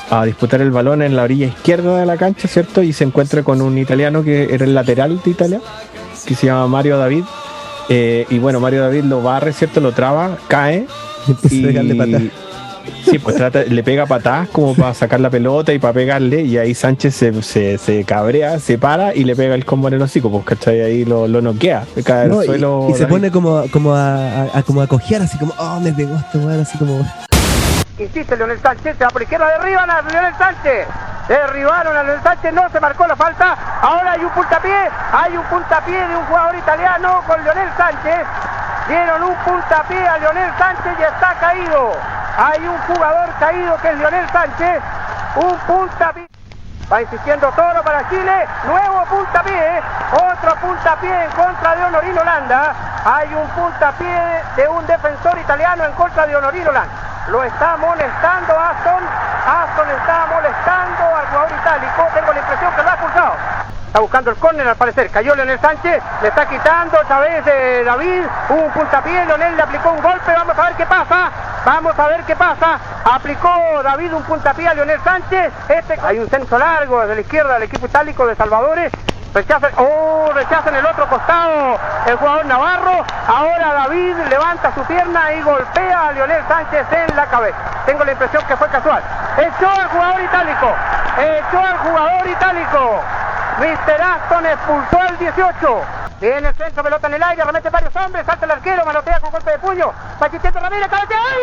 a 0.08 0.24
disputar 0.24 0.60
el 0.60 0.70
balón 0.70 1.02
en 1.02 1.16
la 1.16 1.24
orilla 1.24 1.48
izquierda 1.48 1.98
de 1.98 2.06
la 2.06 2.16
cancha, 2.16 2.46
¿cierto? 2.46 2.82
Y 2.82 2.92
se 2.92 3.02
encuentra 3.02 3.42
con 3.42 3.60
un 3.60 3.76
italiano 3.76 4.22
que 4.22 4.54
era 4.54 4.64
el 4.64 4.74
lateral 4.74 5.20
de 5.24 5.30
Italia, 5.32 5.60
que 6.24 6.36
se 6.36 6.46
llama 6.46 6.68
Mario 6.68 6.96
David. 6.98 7.24
Eh, 7.88 8.26
y 8.30 8.38
bueno, 8.38 8.58
Mario 8.60 8.82
David 8.82 9.04
lo 9.04 9.22
barre, 9.22 9.52
¿cierto? 9.52 9.80
Lo 9.80 9.92
traba, 9.92 10.38
cae 10.48 10.86
y. 11.50 12.30
Sí, 13.08 13.18
pues 13.18 13.34
trata, 13.36 13.64
le 13.64 13.82
pega 13.82 14.06
patadas 14.06 14.48
como 14.48 14.74
para 14.74 14.94
sacar 14.94 15.18
la 15.20 15.28
pelota 15.30 15.72
y 15.72 15.78
para 15.80 15.92
pegarle, 15.92 16.42
y 16.42 16.56
ahí 16.56 16.72
Sánchez 16.74 17.14
se, 17.14 17.42
se, 17.42 17.78
se 17.78 18.04
cabrea, 18.04 18.60
se 18.60 18.78
para 18.78 19.12
y 19.14 19.24
le 19.24 19.34
pega 19.34 19.54
el 19.56 19.64
combo 19.64 19.88
en 19.88 19.94
el 19.94 20.02
hocico, 20.02 20.30
pues 20.30 20.44
¿cachai? 20.44 20.80
Ahí 20.82 21.04
lo, 21.04 21.26
lo 21.26 21.40
noquea, 21.42 21.84
cae 22.04 22.22
al 22.24 22.28
No, 22.30 22.42
suelo. 22.42 22.86
y, 22.90 22.94
se 22.94 23.06
pone 23.06 23.30
como, 23.32 23.64
como 23.72 23.92
a, 23.94 24.42
a, 24.42 24.58
a- 24.58 24.62
como 24.62 24.82
a 24.82 24.86
cojear, 24.86 25.22
así 25.22 25.36
como, 25.38 25.52
oh, 25.58 25.80
me 25.80 25.92
pegó 25.92 26.14
este 26.16 26.38
weón, 26.38 26.60
así 26.60 26.78
como. 26.78 27.04
Insiste 27.98 28.36
Leonel 28.36 28.60
Sánchez, 28.60 28.98
se 28.98 29.04
va 29.04 29.10
por 29.10 29.22
izquierda, 29.22 29.46
derriban 29.58 29.90
a 29.90 30.02
Leonel 30.02 30.34
Sánchez. 30.36 30.86
Derribaron 31.28 31.96
a 31.96 32.02
Leonel 32.02 32.22
Sánchez, 32.22 32.52
no 32.52 32.68
se 32.68 32.78
marcó 32.78 33.06
la 33.06 33.16
falta. 33.16 33.56
Ahora 33.80 34.12
hay 34.12 34.22
un 34.22 34.30
puntapié, 34.30 34.90
hay 35.12 35.36
un 35.36 35.44
puntapié 35.44 36.06
de 36.06 36.16
un 36.16 36.26
jugador 36.26 36.56
italiano 36.56 37.22
con 37.26 37.42
Leonel 37.42 37.70
Sánchez. 37.76 38.26
Dieron 38.86 39.22
un 39.22 39.34
puntapié 39.36 40.06
a 40.06 40.18
Leonel 40.18 40.52
Sánchez 40.58 40.92
y 40.98 41.02
está 41.02 41.34
caído. 41.40 41.92
Hay 42.36 42.68
un 42.68 42.78
jugador 42.78 43.30
caído 43.40 43.76
que 43.80 43.88
es 43.88 43.98
Leonel 43.98 44.28
Sánchez. 44.30 44.82
Un 45.36 45.56
puntapié. 45.66 46.35
Va 46.90 47.02
insistiendo 47.02 47.50
Toro 47.52 47.82
para 47.82 48.08
Chile. 48.08 48.46
Nuevo 48.64 49.04
puntapié. 49.06 49.82
Otro 50.12 50.54
puntapié 50.60 51.24
en 51.24 51.30
contra 51.32 51.74
de 51.74 51.84
Honorino 51.84 52.20
Holanda. 52.20 52.72
Hay 53.04 53.34
un 53.34 53.48
puntapié 53.48 54.44
de 54.54 54.68
un 54.68 54.86
defensor 54.86 55.36
italiano 55.36 55.84
en 55.84 55.92
contra 55.92 56.26
de 56.26 56.36
Honorino 56.36 56.70
Holanda. 56.70 56.94
Lo 57.26 57.42
está 57.42 57.76
molestando 57.76 58.54
Aston. 58.56 59.02
Aston 59.46 59.90
está 59.90 60.26
molestando 60.32 61.16
al 61.16 61.26
jugador 61.26 61.50
itálico. 61.60 62.08
Tengo 62.14 62.32
la 62.32 62.38
impresión 62.38 62.72
que 62.76 62.82
lo 62.82 62.88
ha 62.88 62.92
expulsado. 62.92 63.34
Está 63.96 64.02
buscando 64.02 64.30
el 64.30 64.36
córner 64.36 64.68
al 64.68 64.76
parecer. 64.76 65.08
Cayó 65.08 65.34
Leonel 65.34 65.58
Sánchez. 65.58 66.02
Le 66.20 66.28
está 66.28 66.46
quitando 66.46 67.00
otra 67.00 67.18
vez 67.20 67.42
eh, 67.46 67.82
David. 67.82 68.24
Un 68.50 68.70
puntapié. 68.72 69.24
Leonel 69.24 69.56
le 69.56 69.62
aplicó 69.62 69.90
un 69.90 70.02
golpe. 70.02 70.34
Vamos 70.36 70.58
a 70.58 70.64
ver 70.64 70.74
qué 70.74 70.84
pasa. 70.84 71.30
Vamos 71.64 71.98
a 71.98 72.06
ver 72.08 72.22
qué 72.24 72.36
pasa. 72.36 72.78
Aplicó 73.10 73.48
David 73.82 74.12
un 74.12 74.22
puntapié 74.24 74.68
a 74.68 74.74
Leonel 74.74 75.00
Sánchez. 75.02 75.50
Este 75.70 75.98
hay 76.04 76.18
un 76.18 76.28
centro 76.28 76.58
largo 76.58 77.00
desde 77.00 77.14
la 77.14 77.20
izquierda 77.22 77.54
del 77.54 77.62
equipo 77.62 77.86
itálico 77.86 78.26
de 78.26 78.34
Salvadores. 78.34 78.92
Rechaza, 79.32 79.68
oh, 79.78 80.30
rechaza 80.34 80.68
en 80.68 80.74
el 80.74 80.84
otro 80.84 81.08
costado 81.08 81.78
el 82.04 82.16
jugador 82.16 82.44
Navarro. 82.44 83.02
Ahora 83.26 83.72
David 83.72 84.14
levanta 84.28 84.74
su 84.74 84.82
pierna 84.82 85.32
y 85.32 85.40
golpea 85.40 86.08
a 86.08 86.12
Leonel 86.12 86.42
Sánchez 86.46 86.86
en 86.92 87.16
la 87.16 87.24
cabeza. 87.28 87.56
Tengo 87.86 88.04
la 88.04 88.12
impresión 88.12 88.44
que 88.46 88.58
fue 88.58 88.68
casual. 88.68 89.02
Echó 89.38 89.70
al 89.70 89.88
jugador 89.88 90.20
itálico. 90.20 90.74
Echó 91.16 91.60
al 91.60 91.78
jugador 91.78 92.28
itálico. 92.28 93.02
Mr. 93.58 94.02
Aston 94.02 94.44
expulsó 94.44 95.00
al 95.00 95.16
18. 95.16 95.80
Viene 96.20 96.48
el 96.48 96.54
centro, 96.54 96.82
pelota 96.82 97.06
en 97.06 97.14
el 97.14 97.22
aire, 97.22 97.42
remete 97.42 97.70
varios 97.70 97.96
hombres, 97.96 98.26
salta 98.26 98.44
el 98.44 98.50
arquero, 98.50 98.84
manotea 98.84 99.18
con 99.18 99.30
golpe 99.30 99.50
de 99.50 99.58
puño. 99.58 99.92
Pachichete 100.18 100.60
Ramírez, 100.60 100.88
cabecea. 100.88 101.18
¡Ay! 101.18 101.40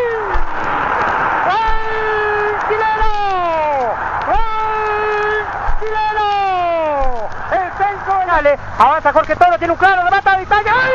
¡Gol 1.45 2.70
chileno! 2.70 3.93
¡Gol 4.28 5.45
chileno! 5.80 7.30
El 7.51 7.72
centro 7.84 8.20
de 8.20 8.26
Nale. 8.28 8.59
Avanza 8.78 9.11
Jorge 9.11 9.36
Toro, 9.36 9.57
tiene 9.57 9.74
un 9.74 9.80
claro, 9.80 10.03
remata 10.03 10.38
de 10.38 10.43
Italia. 10.43 10.74
¡Ay! 10.84 10.91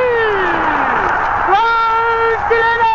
¡Gol 1.48 2.48
chileno! 2.48 2.92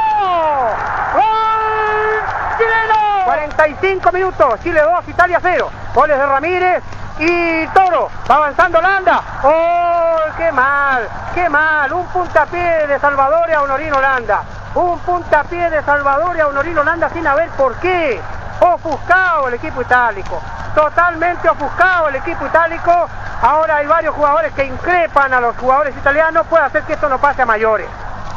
¡Gol 1.13 2.57
chileno! 2.57 3.25
45 3.25 4.11
minutos, 4.13 4.59
Chile 4.63 4.81
2, 4.81 5.09
Italia 5.09 5.39
0. 5.41 5.69
Goles 5.93 6.17
de 6.17 6.25
Ramírez 6.25 6.83
y 7.19 7.67
Toro. 7.67 8.09
Va 8.29 8.35
avanzando 8.35 8.79
Holanda. 8.79 9.21
¡Oh, 9.43 10.17
qué 10.37 10.51
mal! 10.51 11.07
¡Qué 11.33 11.49
mal! 11.49 11.91
Un 11.93 12.05
puntapié 12.07 12.87
de 12.87 12.99
Salvador 12.99 13.51
a 13.51 13.61
Honorino 13.61 13.97
Holanda. 13.97 14.43
Un 14.75 14.99
puntapié 14.99 15.69
de 15.69 15.83
Salvador 15.83 16.39
a 16.39 16.47
Honorino 16.47 16.81
Holanda 16.81 17.09
sin 17.09 17.25
haber 17.27 17.49
por 17.51 17.75
qué. 17.75 18.21
Ofuscado 18.59 19.47
el 19.47 19.55
equipo 19.55 19.81
itálico. 19.81 20.41
Totalmente 20.73 21.49
ofuscado 21.49 22.09
el 22.09 22.15
equipo 22.15 22.45
itálico. 22.45 23.07
Ahora 23.41 23.77
hay 23.77 23.87
varios 23.87 24.15
jugadores 24.15 24.53
que 24.53 24.65
increpan 24.65 25.33
a 25.33 25.39
los 25.39 25.55
jugadores 25.57 25.95
italianos. 25.95 26.47
Puede 26.47 26.63
hacer 26.63 26.83
que 26.83 26.93
esto 26.93 27.09
no 27.09 27.19
pase 27.19 27.41
a 27.41 27.45
mayores. 27.45 27.87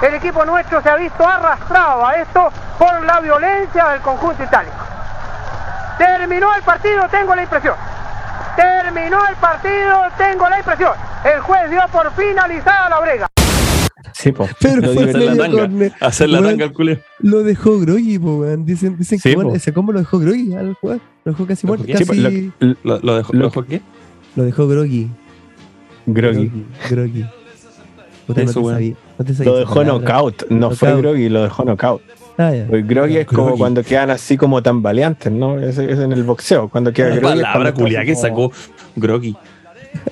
El 0.02 0.14
equipo 0.14 0.44
nuestro 0.44 0.82
se 0.82 0.90
ha 0.90 0.96
visto 0.96 1.26
arrastrado 1.26 2.06
a 2.06 2.14
esto 2.16 2.52
por 2.78 3.02
la 3.04 3.20
violencia 3.20 3.86
del 3.86 4.02
conjunto 4.02 4.42
itálico. 4.42 4.76
Terminó 5.96 6.54
el 6.54 6.62
partido, 6.62 7.08
tengo 7.08 7.34
la 7.34 7.42
impresión. 7.42 7.74
Terminó 8.56 9.18
el 9.28 9.36
partido, 9.36 10.02
tengo 10.16 10.48
la 10.48 10.58
impresión. 10.58 10.92
El 11.24 11.40
juez 11.40 11.70
dio 11.70 11.80
por 11.92 12.10
finalizada 12.14 12.88
la 12.90 13.00
brega. 13.00 13.26
Sí, 14.12 14.32
pues. 14.32 14.50
Pero 14.60 14.76
lo 14.80 14.92
fue 14.94 15.06
divertido- 15.06 15.28
Hacer 15.30 15.36
la 15.36 15.42
tanga. 15.44 15.58
córner. 15.60 15.92
Hacer 16.00 16.28
la 16.30 16.40
Weón. 16.40 16.50
tanga 16.58 16.72
al. 16.72 17.02
Lo 17.20 17.42
dejó 17.42 17.78
groggy, 17.80 18.18
po, 18.18 18.36
weón. 18.38 18.64
Dicen, 18.64 18.96
dicen 18.96 19.18
Sí, 19.18 19.28
que 19.30 19.34
bueno, 19.34 19.50
po. 19.50 19.56
ese 19.56 19.72
combo 19.72 19.92
lo 19.92 19.98
dejó 19.98 20.18
groggy 20.18 20.54
al 20.54 20.74
jugar. 20.74 21.00
Lo 21.24 21.32
dejó 21.32 21.46
casi 21.46 21.66
muerto. 21.66 21.84
Casi... 21.86 22.52
lo- 22.60 22.76
¿Lo, 22.82 22.98
lo 23.00 23.16
dejó, 23.16 23.32
Lo- 23.34 23.38
lo 23.40 23.44
dejó 23.48 23.64
qué? 23.64 23.82
Lo 24.36 24.44
dejó 24.44 24.66
groggy. 24.68 25.10
Groggy. 26.06 26.50
Groggy. 26.90 27.26
No 28.28 28.34
Eso, 28.34 28.52
te 28.54 28.58
weón. 28.60 28.74
sabía. 28.74 28.94
No 29.18 29.24
te 29.24 29.34
sabía 29.34 29.52
Lo 29.52 29.58
dejó 29.58 29.74
palabra. 29.74 29.98
knockout, 29.98 30.50
no 30.50 30.70
fue 30.70 30.96
groggy, 30.96 31.28
lo 31.28 31.42
dejó 31.42 31.64
knockout. 31.64 32.02
Ah. 32.38 32.52
El 32.54 32.84
groggy 32.84 33.16
es 33.18 33.26
como 33.26 33.44
Groggy. 33.46 33.58
cuando 33.58 33.82
quedan 33.82 34.10
así 34.10 34.36
como 34.36 34.62
tambaleantes, 34.62 35.32
¿no? 35.32 35.58
Es, 35.58 35.78
es 35.78 35.98
en 35.98 36.12
el 36.12 36.22
boxeo, 36.24 36.68
cuando 36.68 36.92
queda 36.92 37.08
La 37.10 37.16
groggy. 37.16 37.38
es 37.38 37.44
palabra 37.44 37.68
está 37.70 38.04
que 38.04 38.14
sacó 38.14 38.52
Groggy. 38.94 39.36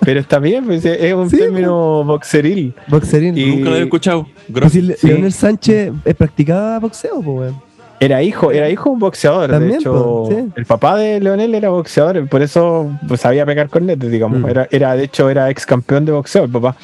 Pero 0.01 0.21
está 0.21 0.39
bien, 0.39 0.65
pues, 0.65 0.85
es 0.85 1.13
un 1.13 1.29
Sí, 1.29 1.37
término 1.37 2.03
boxeril. 2.05 2.75
Boxerín. 2.89 3.37
Y- 3.37 3.47
Nunca 3.57 3.65
lo 3.65 3.71
había 3.73 3.85
escuchado. 3.85 4.27
Pues 4.51 4.73
si 4.73 4.81
sí. 4.95 5.07
Leonel 5.07 5.33
Sánchez 5.33 5.93
practicaba 6.17 6.79
boxeo, 6.79 7.21
po, 7.21 7.33
weón. 7.35 7.57
Era 8.01 8.23
hijo, 8.23 8.51
era 8.51 8.69
hijo 8.71 8.91
de 8.91 8.95
un 8.95 8.99
boxeador. 8.99 9.51
También, 9.51 9.73
de 9.73 9.79
hecho, 9.79 9.93
po, 9.93 10.29
sí. 10.31 10.37
el 10.57 10.67
papá 10.67 10.97
de 10.97 11.21
Leonel 11.21 11.55
era 11.55 11.69
boxeador, 11.69 12.27
por 12.29 12.43
eso 12.43 12.91
pues, 13.07 13.21
sabía 13.21 13.45
pegar 13.47 13.69
cornetes, 13.69 14.11
digamos. 14.11 14.41
Mm. 14.41 14.49
Era, 14.49 14.69
era, 14.71 14.97
de 14.97 15.05
hecho, 15.05 15.29
era 15.31 15.51
ex 15.51 15.65
campeón 15.67 16.05
de 16.07 16.13
boxeo, 16.13 16.45
el 16.45 16.51
papá. 16.51 16.77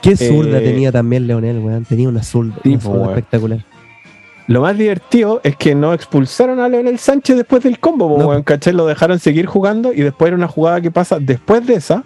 Qué 0.00 0.16
zurda 0.16 0.58
Eh, 0.58 0.62
tenía 0.62 0.92
también 0.92 1.26
Leonel, 1.26 1.58
weón. 1.58 1.84
Tenía 1.84 2.08
una 2.08 2.22
zurda, 2.22 2.54
una 2.64 2.80
zurda 2.80 3.08
espectacular. 3.08 3.64
Lo 4.46 4.60
más 4.60 4.76
divertido 4.76 5.40
es 5.42 5.56
que 5.56 5.74
no 5.74 5.94
expulsaron 5.94 6.60
a 6.60 6.68
Leonel 6.68 6.98
Sánchez 6.98 7.36
después 7.36 7.62
del 7.62 7.78
combo, 7.78 8.18
No. 8.18 8.44
Lo 8.72 8.86
dejaron 8.86 9.18
seguir 9.18 9.46
jugando 9.46 9.92
y 9.92 10.02
después 10.02 10.28
era 10.28 10.36
una 10.36 10.48
jugada 10.48 10.80
que 10.80 10.90
pasa 10.90 11.18
después 11.18 11.66
de 11.66 11.74
esa. 11.74 12.04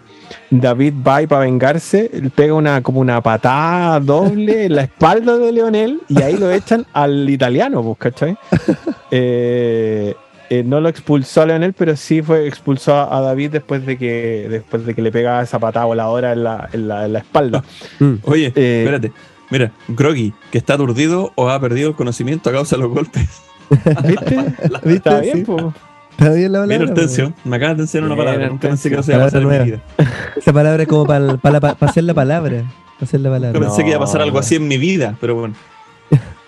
David 0.50 0.94
va 1.06 1.22
y 1.22 1.26
para 1.26 1.42
vengarse, 1.42 2.10
le 2.12 2.30
pega 2.30 2.54
una 2.54 2.82
como 2.82 3.00
una 3.00 3.20
patada 3.22 3.98
doble 4.00 4.66
en 4.66 4.76
la 4.76 4.82
espalda 4.82 5.38
de 5.38 5.52
Leonel 5.52 6.00
y 6.08 6.22
ahí 6.22 6.36
lo 6.36 6.50
echan 6.50 6.86
al 6.92 7.28
italiano, 7.28 7.94
¿cachai? 7.98 8.36
Eh, 9.10 10.14
eh, 10.50 10.62
no 10.64 10.80
lo 10.80 10.90
expulsó 10.90 11.42
a 11.42 11.46
Leonel, 11.46 11.72
pero 11.72 11.96
sí 11.96 12.20
fue 12.20 12.46
expulsó 12.46 12.94
a, 13.10 13.20
David 13.22 13.52
después 13.52 13.86
de 13.86 13.96
que 13.96 14.46
después 14.50 14.84
de 14.84 14.94
que 14.94 15.00
le 15.00 15.10
pega 15.10 15.42
esa 15.42 15.58
patada 15.58 15.86
voladora 15.86 16.32
en 16.32 16.44
la, 16.44 16.68
en 16.72 16.88
la, 16.88 17.06
en 17.06 17.14
la 17.14 17.18
espalda. 17.20 17.64
Mm. 17.98 18.14
Oye, 18.24 18.52
Eh, 18.54 18.82
espérate. 18.84 19.12
Mira, 19.50 19.72
Groggy, 19.88 20.34
que 20.50 20.58
está 20.58 20.74
aturdido 20.74 21.32
o 21.34 21.48
ha 21.48 21.58
perdido 21.60 21.88
el 21.90 21.94
conocimiento 21.94 22.50
a 22.50 22.52
causa 22.52 22.76
de 22.76 22.82
los 22.82 22.90
golpes. 22.92 23.42
¿Viste? 24.04 24.36
¿Viste? 24.84 24.94
Está 24.94 25.20
bien, 25.20 25.38
Sí. 25.38 25.44
pues. 25.46 25.64
Está 26.18 26.32
bien 26.32 26.50
la 26.52 26.62
Mira, 26.62 26.78
palabra. 26.78 26.92
Hortensio, 26.94 27.32
me 27.44 27.56
acabas 27.56 27.76
de 27.76 27.82
enseñar 27.84 28.04
una 28.06 28.14
Bien, 28.16 28.26
palabra. 28.26 28.48
Nunca 28.48 28.68
pensé 28.68 28.88
que 28.90 28.96
Hortensio. 28.96 29.14
eso 29.14 29.18
iba 29.18 29.22
a 29.22 29.26
pasar 29.26 29.40
en 29.42 29.48
mi 29.48 29.52
Palabra 29.54 29.64
vida. 29.64 30.34
Esa 30.36 30.52
palabra 30.52 30.82
es 30.82 30.88
como 30.88 31.06
para 31.06 31.38
hacer 31.80 32.04
la 32.04 32.14
palabra. 32.14 32.62
pa' 32.98 33.04
hacer 33.04 33.20
la 33.20 33.30
palabra. 33.30 33.52
Nunca 33.52 33.66
pensé 33.68 33.82
que 33.84 33.88
iba 33.90 33.96
a 33.98 34.00
pasar 34.00 34.18
No, 34.20 34.24
algo 34.24 34.38
así 34.40 34.56
en 34.56 34.66
mi 34.68 34.78
vida, 34.78 35.16
pero 35.20 35.34
bueno. 35.36 35.54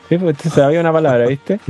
Sí, 0.09 0.19
pues 0.19 0.37
se 0.39 0.61
había 0.61 0.81
una 0.81 0.93
palabra, 0.93 1.27
¿viste? 1.29 1.61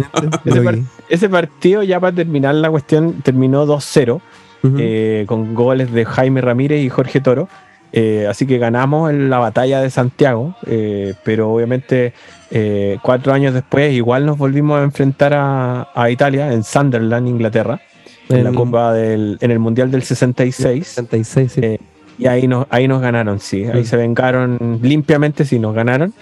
Ese, 0.47 0.63
par- 0.63 0.79
ese 1.11 1.29
partido, 1.29 1.83
ya 1.83 2.01
para 2.01 2.15
terminar 2.17 2.55
la 2.55 2.71
cuestión, 2.71 3.21
terminó 3.23 3.67
2-0 3.67 4.15
Ujú. 4.63 4.77
eh, 4.79 5.25
con 5.27 5.55
goles 5.55 5.93
de 5.93 6.07
Jaime 6.07 6.41
Ramírez 6.41 6.83
y 6.83 6.89
Jorge 6.89 7.21
Toro. 7.21 7.49
Eh, 7.93 8.27
así 8.29 8.47
que 8.47 8.59
ganamos 8.59 9.11
en 9.11 9.31
la 9.31 9.39
batalla 9.39 9.81
de 9.81 9.91
Santiago, 9.91 10.55
eh, 10.67 11.15
pero 11.25 11.53
obviamente 11.53 12.13
eh, 12.51 12.99
cuatro 13.03 13.33
años 13.33 13.53
después 13.55 13.93
igual 13.93 14.27
nos 14.27 14.39
volvimos 14.39 14.79
a 14.81 14.85
enfrentar 14.85 15.33
a, 15.35 15.89
a 15.95 16.11
Italia 16.11 16.53
en 16.53 16.63
Sunderland, 16.63 17.27
Inglaterra, 17.29 17.81
en 18.29 18.45
la 18.45 18.51
El- 18.51 18.57
Copa 18.57 18.93
del, 18.93 19.39
en 19.41 19.51
el 19.51 19.59
Mundial 19.59 19.91
del 19.91 20.03
66. 20.03 20.87
66, 20.87 21.53
sí. 21.53 21.61
Eh, 21.63 21.79
Y 22.19 22.27
ahí 22.27 22.47
nos, 22.47 22.67
ahí 22.71 22.87
nos 22.87 23.01
ganaron, 23.01 23.41
sí. 23.41 23.65
Ahí 23.65 23.81
Mm. 23.81 23.85
se 23.85 23.97
vengaron 23.97 24.79
limpiamente, 24.83 25.45
sí, 25.47 25.59
nos 25.59 25.75
ganaron. 25.75 26.13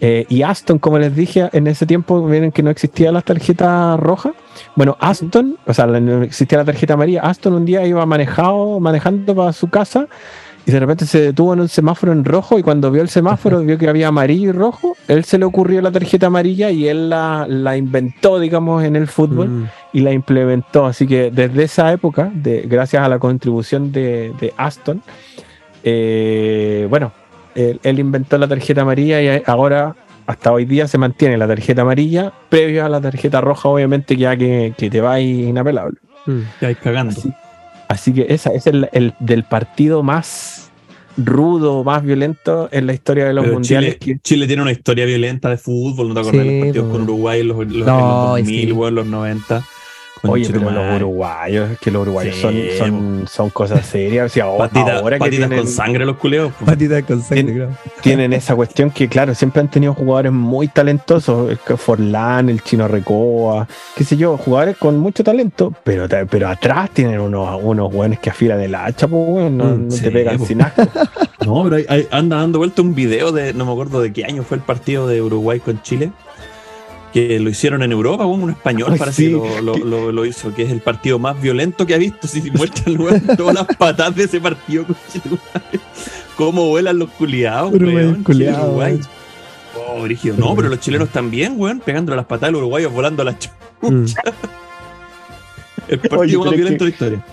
Eh, 0.00 0.24
y 0.30 0.42
Aston, 0.42 0.78
como 0.78 0.98
les 0.98 1.14
dije, 1.14 1.48
en 1.52 1.66
ese 1.66 1.84
tiempo, 1.86 2.20
miren 2.26 2.50
que 2.50 2.62
no 2.62 2.70
existía 2.70 3.12
la 3.12 3.20
tarjeta 3.20 3.96
roja. 3.98 4.32
Bueno, 4.74 4.96
Aston, 5.00 5.56
o 5.66 5.74
sea, 5.74 5.86
la- 5.86 6.00
no 6.00 6.22
existía 6.22 6.58
la 6.58 6.64
tarjeta 6.64 6.94
amarilla. 6.94 7.20
Aston 7.22 7.52
un 7.52 7.64
día 7.66 7.86
iba 7.86 8.04
manejado, 8.06 8.80
manejando 8.80 9.34
para 9.34 9.52
su 9.52 9.68
casa 9.68 10.08
y 10.66 10.70
de 10.72 10.80
repente 10.80 11.04
se 11.04 11.20
detuvo 11.20 11.52
en 11.52 11.60
un 11.60 11.68
semáforo 11.68 12.12
en 12.12 12.24
rojo 12.24 12.58
y 12.58 12.62
cuando 12.62 12.90
vio 12.90 13.02
el 13.02 13.08
semáforo, 13.10 13.60
vio 13.60 13.76
que 13.76 13.88
había 13.88 14.08
amarillo 14.08 14.48
y 14.48 14.52
rojo, 14.52 14.96
él 15.08 15.24
se 15.24 15.38
le 15.38 15.44
ocurrió 15.44 15.82
la 15.82 15.92
tarjeta 15.92 16.28
amarilla 16.28 16.70
y 16.70 16.88
él 16.88 17.10
la, 17.10 17.44
la 17.48 17.76
inventó, 17.76 18.38
digamos, 18.40 18.82
en 18.82 18.96
el 18.96 19.06
fútbol 19.06 19.48
Mm. 19.48 19.68
y 19.92 20.00
la 20.00 20.12
implementó. 20.12 20.86
Así 20.86 21.06
que 21.06 21.30
desde 21.30 21.64
esa 21.64 21.92
época, 21.92 22.30
de, 22.34 22.62
gracias 22.62 23.02
a 23.02 23.08
la 23.08 23.18
contribución 23.18 23.92
de, 23.92 24.32
de 24.40 24.54
Aston, 24.56 25.02
eh, 25.82 26.86
bueno, 26.88 27.12
él, 27.54 27.80
él 27.82 27.98
inventó 27.98 28.38
la 28.38 28.48
tarjeta 28.48 28.82
amarilla 28.82 29.20
y 29.22 29.42
ahora, 29.46 29.94
hasta 30.26 30.52
hoy 30.52 30.64
día, 30.64 30.88
se 30.88 30.98
mantiene 30.98 31.36
la 31.36 31.46
tarjeta 31.46 31.82
amarilla, 31.82 32.32
previo 32.48 32.84
a 32.84 32.88
la 32.88 33.00
tarjeta 33.00 33.40
roja, 33.40 33.68
obviamente, 33.68 34.16
ya 34.16 34.36
que, 34.36 34.72
que 34.76 34.88
te 34.90 35.00
va 35.00 35.20
inapelable. 35.20 35.98
Mm. 36.26 36.40
Ya 36.60 36.74
cagando. 36.74 37.12
Así, 37.12 37.30
así 37.94 38.12
que 38.12 38.26
esa 38.28 38.50
es 38.52 38.66
el, 38.66 38.88
el 38.92 39.14
del 39.20 39.44
partido 39.44 40.02
más 40.02 40.70
rudo, 41.16 41.84
más 41.84 42.02
violento 42.02 42.68
en 42.72 42.86
la 42.86 42.92
historia 42.92 43.24
de 43.26 43.34
los 43.34 43.44
Pero 43.44 43.54
mundiales. 43.54 43.98
Chile, 43.98 44.20
Chile 44.22 44.46
tiene 44.46 44.62
una 44.62 44.72
historia 44.72 45.06
violenta 45.06 45.48
de 45.48 45.56
fútbol, 45.56 46.08
¿no 46.08 46.14
te 46.14 46.20
acuerdas? 46.20 46.42
Sí, 46.42 46.50
los 46.50 46.64
partidos 46.64 46.86
po. 46.86 46.92
con 46.92 47.02
Uruguay 47.02 47.40
en 47.40 47.48
los, 47.48 47.56
los, 47.58 47.66
en 47.72 47.78
No, 47.86 47.98
los 47.98 48.28
2000, 48.38 48.66
sí. 48.66 48.72
weón, 48.72 48.94
los 48.94 49.06
90. 49.06 49.64
Oye, 50.22 50.48
pero 50.50 50.70
los 50.70 50.96
uruguayos, 50.96 51.70
es 51.72 51.78
que 51.78 51.90
los 51.90 52.02
uruguayos 52.02 52.34
Sí, 52.36 52.40
son, 52.40 52.54
son, 52.78 53.24
son 53.28 53.50
cosas 53.50 53.84
serias. 53.84 54.30
O 54.30 54.32
sea, 54.34 54.44
ahora, 54.44 54.68
Patita- 54.70 54.96
ahora 54.98 55.16
que 55.16 55.20
patitas 55.20 55.48
tienen, 55.48 55.58
con 55.58 55.68
sangre 55.68 56.06
los 56.06 56.16
culeos. 56.16 56.52
po. 56.58 56.64
Patita 56.64 57.02
con 57.02 57.20
sangre, 57.20 57.44
Tien- 57.44 57.54
claro. 57.56 57.72
tienen 58.00 58.32
esa 58.32 58.54
cuestión 58.56 58.90
que, 58.90 59.08
claro, 59.08 59.34
siempre 59.34 59.60
han 59.60 59.68
tenido 59.70 59.92
jugadores 59.92 60.32
muy 60.32 60.68
talentosos. 60.68 61.50
el 61.50 61.58
Forlán, 61.76 62.48
el 62.48 62.62
Chino 62.62 62.88
Recoba, 62.88 63.68
qué 63.96 64.04
sé 64.04 64.16
yo, 64.16 64.36
jugadores 64.38 64.76
con 64.78 64.98
mucho 64.98 65.22
talento, 65.24 65.74
pero, 65.84 66.06
pero 66.30 66.48
atrás 66.48 66.90
tienen 66.92 67.20
unos, 67.20 67.60
unos 67.62 67.92
buenos 67.92 68.18
que 68.20 68.30
afilan 68.30 68.60
el 68.60 68.74
hacha, 68.74 69.06
pues, 69.08 69.22
weón, 69.28 69.56
no, 69.58 69.64
Mm, 69.64 69.84
no 69.88 69.90
sí, 69.90 70.02
te 70.04 70.10
pegan 70.10 70.38
po. 70.38 70.46
sin 70.46 70.62
asco. 70.62 70.82
No, 71.44 71.62
pero 71.64 71.76
hay- 71.76 71.86
hay- 71.90 72.08
anda 72.10 72.36
dando 72.38 72.58
vuelta 72.58 72.80
un 72.80 72.94
video 72.94 73.30
de, 73.30 73.52
no 73.52 73.66
me 73.66 73.72
acuerdo 73.72 74.00
de 74.00 74.10
qué 74.14 74.24
año 74.24 74.42
fue 74.44 74.56
el 74.56 74.62
partido 74.62 75.06
de 75.06 75.20
Uruguay 75.20 75.60
con 75.60 75.82
Chile, 75.82 76.10
que 77.14 77.38
lo 77.40 77.48
hicieron 77.48 77.82
en 77.82 77.92
Europa, 77.92 78.26
un 78.26 78.50
español 78.50 78.90
Ay, 78.92 78.98
parece 78.98 79.16
sí. 79.22 79.28
que 79.28 79.32
lo, 79.32 79.60
lo- 79.62 79.76
lo- 79.78 80.12
lo 80.12 80.24
hizo, 80.26 80.52
que 80.52 80.64
es 80.64 80.70
el 80.72 80.80
partido 80.80 81.18
más 81.20 81.40
violento 81.40 81.86
que 81.86 81.94
ha 81.94 81.98
visto, 81.98 82.26
si 82.28 82.50
muestran 82.50 82.96
todas 83.36 83.54
las 83.54 83.66
patas 83.78 84.14
de 84.16 84.24
ese 84.24 84.40
partido, 84.40 84.84
cómo 86.36 86.68
vuelan 86.68 86.98
los 86.98 87.08
culiados, 87.10 87.72
weón, 87.72 88.24
Uruguay. 88.28 89.00
Oh, 89.76 90.02
brígido. 90.02 90.36
No, 90.36 90.54
pero 90.56 90.68
los 90.68 90.80
chilenos 90.80 91.08
también, 91.10 91.54
weón, 91.56 91.80
pegándole 91.80 92.16
las 92.16 92.26
patas 92.26 92.48
a 92.48 92.50
los 92.52 92.58
uruguayos 92.60 92.92
volando 92.92 93.22
a 93.22 93.26
la 93.26 93.38
chucha. 93.38 93.54
Mm. 93.80 94.04
El 95.88 95.98
partido 95.98 96.20
Oye, 96.20 96.36
más 96.38 96.50
violento 96.56 96.78
que- 96.84 96.84
de 96.84 96.84
la 96.84 96.90
historia. 96.90 97.24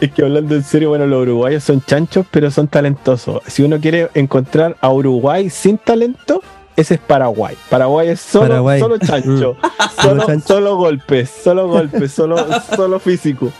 Es 0.00 0.12
que 0.12 0.22
hablando 0.22 0.54
en 0.56 0.64
serio, 0.64 0.88
bueno, 0.90 1.06
los 1.06 1.22
uruguayos 1.22 1.62
son 1.62 1.80
chanchos, 1.80 2.26
pero 2.30 2.50
son 2.50 2.66
talentosos. 2.68 3.42
Si 3.46 3.62
uno 3.62 3.80
quiere 3.80 4.10
encontrar 4.14 4.76
a 4.80 4.92
Uruguay 4.92 5.48
sin 5.50 5.78
talento, 5.78 6.42
ese 6.76 6.94
es 6.94 7.00
Paraguay. 7.00 7.56
Paraguay 7.70 8.08
es 8.08 8.20
solo, 8.20 8.48
Paraguay. 8.48 8.80
solo 8.80 8.98
chancho. 8.98 9.56
Solo 10.02 10.20
solo, 10.20 10.26
chancho. 10.26 10.46
solo 10.46 10.76
golpes, 10.76 11.30
solo 11.30 11.68
golpes, 11.68 12.12
solo, 12.12 12.36
solo 12.74 12.98
físico. 12.98 13.52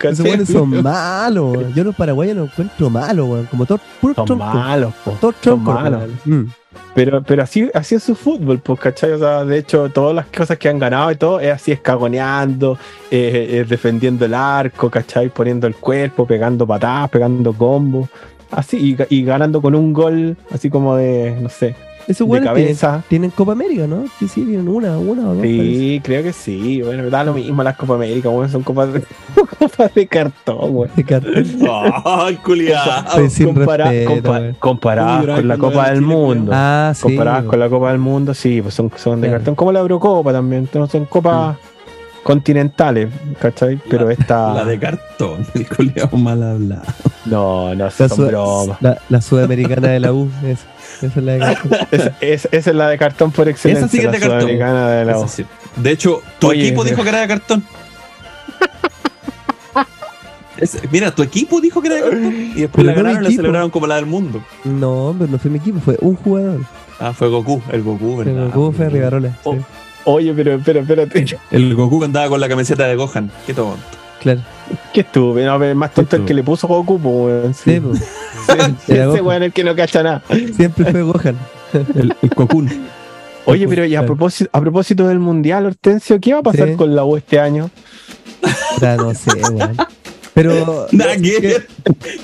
Esos 0.00 0.20
buenos 0.26 0.48
son 0.48 0.82
malos. 0.82 1.74
Yo 1.74 1.82
los 1.82 1.94
paraguayos 1.94 2.36
los 2.36 2.50
encuentro 2.50 2.90
malos, 2.90 3.28
weón. 3.28 3.46
Como 3.46 3.66
todos 3.66 3.80
puros 4.00 4.16
Son 4.26 4.38
malos, 4.38 4.92
po. 5.04 5.16
Todos 5.20 5.34
Son 5.40 5.62
malos. 5.62 6.02
Mm. 6.24 6.44
Pero, 6.94 7.22
pero 7.22 7.42
así, 7.42 7.70
así 7.74 7.94
es 7.94 8.02
su 8.02 8.14
fútbol, 8.14 8.58
pues, 8.58 8.78
¿cachai? 8.80 9.12
O 9.12 9.18
sea, 9.18 9.44
de 9.44 9.58
hecho, 9.58 9.88
todas 9.88 10.14
las 10.14 10.26
cosas 10.26 10.58
que 10.58 10.68
han 10.68 10.78
ganado 10.78 11.10
y 11.10 11.16
todo 11.16 11.40
es 11.40 11.52
así 11.52 11.72
escagoneando, 11.72 12.78
eh, 13.10 13.48
eh, 13.50 13.64
defendiendo 13.68 14.24
el 14.24 14.34
arco, 14.34 14.90
¿cachai? 14.90 15.28
Poniendo 15.30 15.66
el 15.66 15.74
cuerpo, 15.74 16.26
pegando 16.26 16.66
patadas, 16.66 17.10
pegando 17.10 17.52
combos. 17.52 18.08
Así, 18.50 18.96
y, 19.10 19.16
y 19.16 19.24
ganando 19.24 19.60
con 19.60 19.74
un 19.74 19.92
gol, 19.92 20.36
así 20.50 20.70
como 20.70 20.96
de, 20.96 21.36
no 21.40 21.48
sé, 21.48 21.76
Esos 22.08 22.20
de 22.20 22.24
buenos 22.24 22.54
tienen, 22.54 22.74
cabeza. 22.76 23.04
tienen 23.08 23.30
Copa 23.30 23.52
América, 23.52 23.86
¿no? 23.86 24.04
Sí, 24.18 24.26
sí, 24.28 24.42
tienen 24.44 24.66
una, 24.68 24.96
una 24.98 25.22
o 25.28 25.34
dos. 25.34 25.36
parece. 25.38 25.54
Sí, 25.78 26.00
creo 26.02 26.22
que 26.22 26.32
sí. 26.32 26.80
Bueno, 26.82 27.08
da 27.10 27.22
lo 27.22 27.34
mismo 27.34 27.62
las 27.62 27.76
Copas 27.76 27.96
América, 27.96 28.28
bueno, 28.30 28.50
son 28.50 28.62
copas 28.62 28.92
de, 28.92 29.02
copas 29.58 29.94
de 29.94 30.06
cartón, 30.06 30.72
güey. 30.72 30.90
De 30.96 31.04
cartón. 31.04 31.44
¡Ay, 32.04 32.36
culiado! 32.36 32.90
Compara- 33.44 33.92
compa- 34.04 34.30
weón. 34.40 34.56
comparadas 34.58 35.20
Uy, 35.20 35.34
con 35.34 35.48
la 35.48 35.58
Copa 35.58 35.86
del 35.90 35.94
Chile, 35.98 36.06
Mundo. 36.06 36.52
Ah, 36.54 36.92
sí. 36.94 37.02
comparadas 37.02 37.44
con 37.44 37.58
la 37.60 37.68
Copa 37.68 37.90
del 37.90 37.98
Mundo, 37.98 38.32
sí, 38.34 38.62
pues 38.62 38.74
son, 38.74 38.90
son 38.96 39.20
de 39.20 39.28
Claro. 39.28 39.40
cartón, 39.40 39.54
como 39.54 39.72
la 39.72 39.80
Eurocopa 39.80 40.32
también, 40.32 40.68
no 40.74 40.86
son 40.86 41.04
copas 41.04 41.56
continentales, 42.22 43.08
¿cachai? 43.40 43.78
Pero 43.88 44.10
esta. 44.10 44.54
La 44.54 44.64
de 44.64 44.78
cartón, 44.78 45.46
el 45.54 45.66
culiado 45.68 46.16
mal 46.16 46.42
hablado. 46.42 46.82
No, 47.26 47.74
no, 47.74 47.84
La, 47.84 47.90
son 47.90 48.26
bromas. 48.26 48.78
la, 48.80 48.98
la 49.08 49.20
sudamericana 49.20 49.88
de 49.88 50.00
la 50.00 50.12
U. 50.12 50.28
Esa, 50.44 50.66
esa 51.02 51.18
es 51.20 51.24
la 51.24 51.32
de 51.32 51.38
cartón. 51.40 51.70
Esa, 51.90 52.12
es- 52.20 52.48
esa 52.52 52.70
es 52.70 52.76
la 52.76 52.88
de 52.88 52.98
cartón 52.98 53.30
por 53.32 53.48
excelencia. 53.48 53.86
Esa 53.86 53.92
sí 53.92 53.98
que 53.98 54.06
es 54.06 54.12
la 54.12 54.18
de 54.18 54.20
cartón. 54.20 54.48
de 54.48 55.04
la 55.04 55.12
Eso 55.12 55.20
U. 55.24 55.28
sí. 55.28 55.44
De 55.76 55.90
hecho, 55.90 56.22
tu 56.38 56.48
Oye, 56.48 56.66
equipo 56.66 56.84
dijo 56.84 57.02
que 57.02 57.08
era 57.08 57.20
de 57.20 57.28
cartón. 57.28 57.64
Es- 60.56 60.76
mira, 60.90 61.14
tu 61.14 61.22
equipo 61.22 61.60
dijo 61.60 61.80
que 61.80 61.86
era 61.86 61.96
de 61.96 62.02
cartón. 62.02 62.34
Y 62.34 62.60
después 62.62 62.70
Pero 62.74 62.88
la 62.88 62.94
ganaron 62.94 63.22
y 63.22 63.24
la 63.24 63.30
celebraron 63.30 63.70
como 63.70 63.86
la 63.86 63.94
del 63.96 64.06
mundo. 64.06 64.42
No, 64.64 65.14
pero 65.16 65.30
no 65.30 65.38
fue 65.38 65.50
mi 65.52 65.58
equipo, 65.58 65.78
fue 65.80 65.96
un 66.00 66.16
jugador. 66.16 66.60
Ah, 66.98 67.12
fue 67.12 67.28
Goku, 67.28 67.62
el 67.70 67.82
Goku, 67.82 68.16
¿verdad? 68.16 68.32
Pero 68.34 68.50
¿Cómo 68.50 68.72
fue 68.72 68.88
Rivarola? 68.88 69.36
Oh. 69.44 69.54
Sí, 69.54 69.60
Oye, 70.04 70.32
pero 70.34 70.54
espera, 70.54 70.80
espérate. 70.80 71.36
El 71.52 71.74
Goku 71.76 72.00
que 72.00 72.06
andaba 72.06 72.28
con 72.28 72.40
la 72.40 72.48
camiseta 72.48 72.86
de 72.88 72.96
Gohan. 72.96 73.30
Qué 73.46 73.54
tonto. 73.54 73.78
Claro. 74.20 74.40
¿Qué 74.92 75.00
estuve? 75.00 75.44
No, 75.44 75.58
pero 75.58 75.74
más 75.74 75.92
tonto 75.94 76.16
el 76.16 76.24
que 76.24 76.34
le 76.34 76.42
puso 76.42 76.66
Goku, 76.68 76.98
pues, 77.00 77.14
weón. 77.14 77.54
Sí. 77.54 77.74
Sí, 77.74 77.80
pues, 77.80 77.98
Sí, 78.86 78.92
ese 78.92 79.20
weón 79.20 79.42
es 79.42 79.46
el 79.48 79.52
que 79.52 79.64
no 79.64 79.74
cacha 79.76 80.02
nada. 80.02 80.22
siempre 80.56 80.90
fue 80.90 81.02
Gohan. 81.02 81.36
El, 81.94 82.14
el 82.22 82.30
Cocoon. 82.34 82.68
Oye, 83.44 83.66
pero 83.68 83.84
y 83.86 83.94
a 83.94 84.04
propósito, 84.04 84.50
a 84.52 84.60
propósito 84.60 85.08
del 85.08 85.18
mundial, 85.18 85.64
Hortensio, 85.66 86.20
¿qué 86.20 86.34
va 86.34 86.40
a 86.40 86.42
pasar 86.42 86.68
Sí. 86.68 86.74
con 86.76 86.94
la 86.94 87.04
U 87.04 87.16
este 87.16 87.40
año? 87.40 87.70
Ya 88.80 88.96
no 88.96 89.14
sé, 89.14 89.30
weón. 89.52 89.76
Pero. 90.34 90.86
Nada 90.92 91.16
que. 91.16 91.62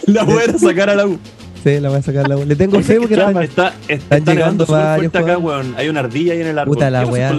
La 0.07 0.25
voy 0.25 0.43
a 0.43 0.59
sacar 0.59 0.91
a 0.91 0.95
la 0.95 1.07
U. 1.07 1.19
Sí, 1.65 1.81
la 1.81 1.89
voy 1.89 1.99
a 1.99 2.03
sacar 2.03 2.29
la 2.29 2.37
Le 2.37 2.57
tengo 2.57 2.79
fe 2.83 2.99
porque 3.01 3.15
Está, 3.15 3.31
la 3.33 3.43
está, 3.45 3.75
está, 3.89 4.17
Están 4.17 4.35
llegando 4.37 4.67
varios 4.67 5.15
acá, 5.15 5.39
weón. 5.39 5.75
Hay 5.79 5.89
una 5.89 6.01
ardilla 6.01 6.35
ahí 6.35 6.43
en 6.43 6.49
el 6.49 6.59
árbol. 6.59 6.75
Puta 6.77 6.91
la 6.91 7.01
¿Qué 7.01 7.05
pasó 7.07 7.13
weá, 7.15 7.33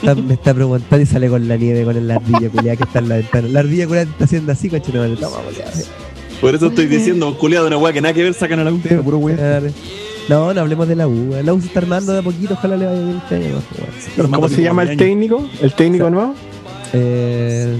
está- 0.00 0.14
me 0.14 0.34
está 0.34 0.54
preguntando 0.54 1.00
y 1.02 1.06
sale 1.06 1.28
con 1.28 1.46
la 1.48 1.56
nieve, 1.56 1.84
con 1.84 2.06
la 2.08 2.14
ardilla 2.16 2.48
culiada 2.50 2.76
que 2.76 2.82
está 2.84 2.98
en 3.00 3.08
la 3.08 3.16
ventana. 3.16 3.48
La 3.48 3.60
ardilla 3.60 3.86
culiada 3.86 4.10
está 4.10 4.24
haciendo 4.24 4.52
así, 4.52 4.68
coche, 4.68 4.92
no, 4.92 5.06
toma, 5.16 5.36
culiada. 5.38 5.72
Por 6.40 6.54
eso 6.54 6.66
estoy 6.68 6.86
diciendo, 6.86 7.36
culiado, 7.36 7.66
una 7.66 7.76
weá 7.78 7.92
que 7.92 8.00
nada 8.00 8.14
que 8.14 8.22
ver, 8.22 8.34
sacan 8.34 8.60
a 8.60 8.64
la 8.64 8.72
U. 8.72 8.78
Puro 8.78 9.18
weón. 9.18 9.38
No, 10.28 10.52
no 10.52 10.60
hablemos 10.60 10.86
de 10.86 10.94
la 10.94 11.08
U. 11.08 11.34
La 11.42 11.52
U 11.54 11.60
se 11.60 11.66
está 11.68 11.80
armando 11.80 12.12
de 12.12 12.18
a 12.18 12.22
poquito, 12.22 12.54
ojalá 12.54 12.76
le 12.76 12.86
vaya 12.86 13.00
bien 13.00 13.16
este 13.22 13.34
año. 13.36 13.54
¿Cómo 14.30 14.48
se 14.48 14.62
llama 14.62 14.82
el 14.84 14.96
técnico? 14.96 15.48
¿El 15.60 15.72
técnico 15.72 16.10
nuevo? 16.10 16.34
Eh, 16.92 17.76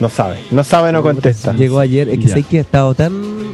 No 0.00 0.08
sabe. 0.10 0.36
No 0.50 0.62
sabe, 0.62 0.92
no 0.92 1.02
contesta. 1.02 1.54
Llegó 1.54 1.80
ayer, 1.80 2.08
es 2.10 2.18
que 2.18 2.28
sé 2.28 2.42
que 2.42 2.58
he 2.58 2.60
estado 2.60 2.94
tan 2.94 3.12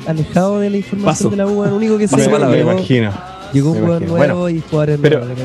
alejado 0.09 0.59
de 0.59 0.70
la 0.70 0.77
información 0.78 1.05
Paso. 1.05 1.31
de 1.31 1.36
la 1.36 1.47
U, 1.47 1.65
lo 1.65 1.77
único 1.77 1.97
que 1.97 2.09
sé 2.09 2.16
Paso 2.16 2.23
es 2.23 2.28
que 2.28 2.32
palabra, 2.32 2.57
me 2.57 2.62
imagino. 2.73 3.12
Llegó 3.52 3.72
un 3.72 3.80
jugador 3.80 4.02
nuevo 4.02 4.48
y 4.48 4.60
jugadores 4.70 4.98
pero- 5.02 5.18
nuevos, 5.24 5.38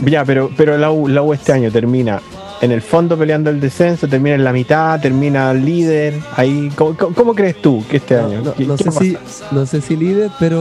sé. 0.00 0.10
Ya, 0.10 0.24
pero, 0.24 0.50
pero 0.56 0.76
la, 0.78 0.90
U, 0.90 1.08
la 1.08 1.22
U 1.22 1.32
este 1.32 1.52
año 1.52 1.70
termina 1.70 2.20
en 2.60 2.72
el 2.72 2.82
fondo 2.82 3.16
peleando 3.16 3.50
el 3.50 3.60
descenso, 3.60 4.08
termina 4.08 4.34
en 4.34 4.42
la 4.44 4.52
mitad, 4.52 5.00
termina 5.00 5.52
líder. 5.54 6.14
Ahí, 6.36 6.70
¿cómo, 6.74 6.96
cómo- 6.96 7.14
cómo 7.14 7.34
crees 7.34 7.60
tú 7.62 7.84
que 7.88 7.98
este 7.98 8.16
No, 8.16 8.26
año? 8.26 8.42
no, 8.44 8.54
¿Qué- 8.54 8.64
no 8.66 8.76
qué 8.76 8.84
sé 8.84 8.90
si, 8.90 9.16
no 9.52 9.64
sé 9.66 9.80
si 9.80 9.96
líder, 9.96 10.30
pero 10.40 10.60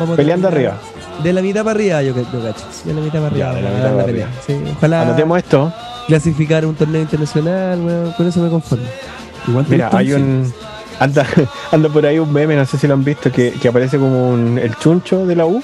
vamos 0.00 0.16
Peleando 0.16 0.48
arriba. 0.48 0.78
De 1.22 1.32
la 1.32 1.42
mitad 1.42 1.62
para 1.64 1.76
arriba, 1.76 2.02
yo, 2.02 2.14
que- 2.14 2.22
yo 2.32 2.42
cacho. 2.42 2.64
De 2.84 2.92
la 2.94 3.00
mitad 3.00 3.18
para 3.20 3.26
arriba. 3.28 3.48
Ya, 3.50 3.54
de 3.54 3.62
la 3.62 3.70
mitad 3.70 3.90
para 3.90 4.02
arriba. 4.02 4.26
Sí, 4.46 4.56
ojalá 4.76 5.02
Anotemos 5.02 5.38
esto. 5.38 5.72
clasificar 6.06 6.66
un 6.66 6.74
torneo 6.74 7.00
internacional, 7.02 7.80
weón, 7.80 8.12
con 8.12 8.26
eso 8.26 8.40
me 8.40 8.48
conformo. 8.50 8.84
Igual 9.48 9.66
Mira, 9.68 9.90
hay 9.92 10.12
un. 10.12 10.52
Anda, 11.00 11.26
anda 11.72 11.88
por 11.88 12.06
ahí 12.06 12.18
un 12.18 12.32
meme, 12.32 12.56
no 12.56 12.64
sé 12.66 12.78
si 12.78 12.86
lo 12.86 12.94
han 12.94 13.04
visto, 13.04 13.30
que, 13.32 13.52
que 13.52 13.68
aparece 13.68 13.98
como 13.98 14.30
un, 14.30 14.58
el 14.58 14.76
chuncho 14.76 15.26
de 15.26 15.36
la 15.36 15.46
U 15.46 15.62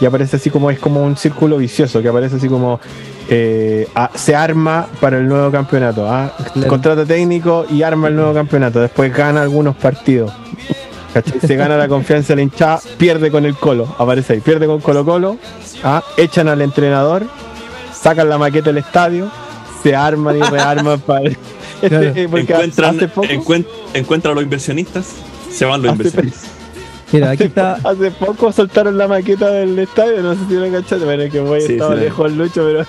y 0.00 0.06
aparece 0.06 0.36
así 0.36 0.48
como 0.50 0.70
es 0.70 0.78
como 0.78 1.02
un 1.02 1.16
círculo 1.16 1.58
vicioso, 1.58 2.00
que 2.00 2.08
aparece 2.08 2.36
así 2.36 2.48
como 2.48 2.80
eh, 3.28 3.86
se 4.14 4.34
arma 4.34 4.86
para 5.00 5.18
el 5.18 5.28
nuevo 5.28 5.50
campeonato, 5.50 6.08
ah, 6.10 6.32
Claro. 6.54 6.68
contrata 6.68 7.04
técnico 7.04 7.66
y 7.70 7.82
arma 7.82 8.08
el 8.08 8.16
nuevo 8.16 8.32
campeonato, 8.32 8.80
después 8.80 9.14
gana 9.14 9.42
algunos 9.42 9.76
partidos. 9.76 10.32
¿cachai? 11.12 11.40
Se 11.40 11.56
gana 11.56 11.76
la 11.76 11.88
confianza 11.88 12.28
de 12.28 12.36
la 12.36 12.42
hinchada, 12.42 12.80
pierde 12.96 13.30
con 13.30 13.44
el 13.44 13.56
colo, 13.56 13.94
aparece 13.98 14.34
ahí, 14.34 14.40
pierde 14.40 14.66
con 14.66 14.80
Colo 14.80 15.04
Colo, 15.04 15.36
ah, 15.84 16.02
echan 16.16 16.48
al 16.48 16.62
entrenador, 16.62 17.24
sacan 17.92 18.28
la 18.30 18.38
maqueta 18.38 18.66
del 18.70 18.78
estadio, 18.78 19.28
se 19.82 19.94
arman 19.94 20.36
y 20.38 20.40
rearman 20.40 21.00
para 21.00 21.20
el- 21.26 21.36
Este, 21.82 22.22
encuentran, 22.22 22.96
hace 22.96 23.08
poco- 23.08 23.26
encuent- 23.28 23.66
encuentran 23.94 24.32
a 24.32 24.34
los 24.36 24.44
inversionistas, 24.44 25.06
se 25.50 25.64
van 25.64 25.82
los 25.82 25.92
inversionistas. 25.92 26.50
Mira, 27.12 27.30
aquí 27.30 27.42
Hace, 27.42 27.48
está. 27.48 27.72
hace 27.82 28.10
poco 28.12 28.52
soltaron 28.52 28.96
la 28.96 29.08
maqueta 29.08 29.50
del 29.50 29.76
estadio, 29.78 30.22
no 30.22 30.34
sé 30.34 30.40
si 30.48 30.54
lo 30.54 30.70
cachaste, 30.70 31.04
pero 31.04 31.22
es 31.22 31.32
que 31.32 31.40
voy 31.40 31.60
Sí, 31.60 31.72
estaba 31.72 31.94
sí 31.96 32.00
lejos 32.02 32.32
Lucho, 32.32 32.62
pero 32.64 32.86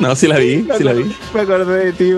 No, 0.00 0.14
sí 0.16 0.26
la 0.26 0.38
vi, 0.38 0.66
sí 0.78 0.82
la 0.84 0.92
vi. 0.92 1.04
me 1.34 1.40
acordé 1.40 1.86
de 1.86 1.92
ti 1.92 2.10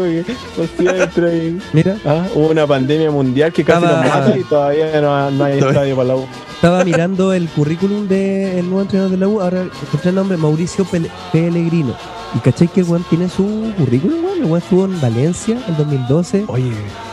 porque 0.56 1.54
Mira, 1.72 1.96
ah, 2.04 2.26
hubo 2.34 2.48
una 2.48 2.66
pandemia 2.66 3.10
mundial 3.10 3.52
que 3.52 3.64
casi 3.64 3.84
Estaba- 3.84 4.02
nos 4.04 4.14
mata 4.14 4.38
y 4.38 4.44
todavía 4.44 5.00
no, 5.00 5.30
no 5.30 5.44
hay 5.44 5.52
Todavía- 5.58 5.68
estadio 5.80 5.96
para 5.96 6.08
la 6.08 6.16
U. 6.16 6.26
estaba 6.54 6.84
mirando 6.84 7.32
el 7.32 7.48
currículum 7.48 8.08
del 8.08 8.64
nuevo 8.66 8.82
entrenador 8.82 9.10
de 9.10 9.16
la 9.18 9.28
U. 9.28 9.40
Ahora 9.40 9.62
encontré 9.62 10.08
el 10.10 10.14
nombre 10.14 10.36
Mauricio 10.36 10.84
Pele- 10.84 11.10
Pellegrino. 11.32 11.94
Y 12.34 12.38
cachai 12.40 12.68
que 12.68 12.80
el 12.80 12.86
weón 12.88 13.04
tiene 13.08 13.28
su 13.28 13.72
currículum, 13.78 14.24
weón. 14.24 14.38
El 14.38 14.44
weón 14.46 14.58
estuvo 14.62 14.84
en 14.84 15.00
Valencia 15.00 15.58
en 15.68 15.76
2012. 15.76 16.44
Oye, 16.48 16.70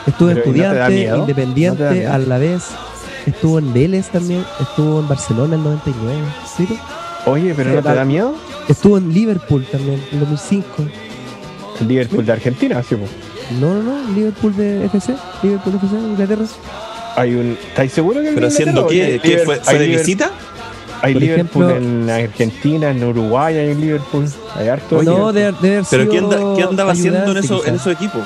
Estuvo 0.08 0.30
en 0.30 0.36
Pero, 0.38 0.50
¿y 0.50 0.60
no 0.60 0.70
te 0.70 0.76
da 0.76 0.88
Estudiante, 0.88 1.20
Independiente, 1.20 2.08
a 2.08 2.18
la 2.18 2.38
vez. 2.38 2.64
Estuvo 3.26 3.60
en 3.60 3.74
Vélez 3.74 4.10
también. 4.10 4.44
Estuvo 4.60 5.00
en 5.00 5.08
Barcelona 5.08 5.56
en 5.56 5.64
99. 5.64 6.18
¿sí? 6.58 6.68
Oye, 7.26 7.54
pero 7.56 7.70
Sí, 7.72 7.76
¿no 7.78 7.82
te 7.84 7.94
da- 7.96 8.06
miedo? 8.06 8.36
Estuvo 8.68 8.98
en 8.98 9.14
Liverpool 9.14 9.66
también 9.72 10.02
en 10.12 10.20
2005. 10.20 10.66
El 11.82 11.88
Liverpool 11.88 12.26
de 12.26 12.32
Argentina, 12.32 12.82
sí, 12.88 12.96
po. 12.96 13.06
No, 13.60 13.74
no, 13.76 13.82
no. 13.84 14.12
Liverpool 14.16 14.56
de 14.56 14.86
FC. 14.86 15.16
Liverpool 15.42 15.76
FC, 15.76 15.96
Inglaterra. 15.98 16.46
Hay 17.16 17.36
un, 17.36 17.58
¿Estáis 17.70 17.92
seguro 17.92 18.22
que 18.22 18.32
Pero 18.32 18.48
haciendo 18.48 18.88
qué, 18.88 19.20
¿Qué 19.22 19.40
fue, 19.40 19.56
hay 19.56 19.62
fue 19.62 19.80
de 19.80 19.88
visita? 19.88 20.32
Hay 21.02 21.14
Por 21.14 21.22
Liverpool 21.22 21.64
ejemplo- 21.70 21.78
en 21.78 22.10
Argentina, 22.10 22.90
en 22.92 23.04
Uruguay 23.04 23.58
hay 23.58 23.76
Liverpool. 23.76 24.26
Hay 24.56 24.68
harto. 24.70 24.98
Oye, 24.98 25.06
no, 25.10 25.34
de, 25.34 25.42
de 25.42 25.48
haber 25.48 25.84
Pero 25.90 26.04
sido 26.04 26.10
¿qué, 26.10 26.18
anda- 26.20 26.56
qué 26.56 26.64
andaba 26.64 26.92
haciendo 26.94 27.32
en, 27.32 27.38
eso, 27.38 27.66
en 27.66 27.76
esos 27.76 27.94
equipos? 27.94 28.22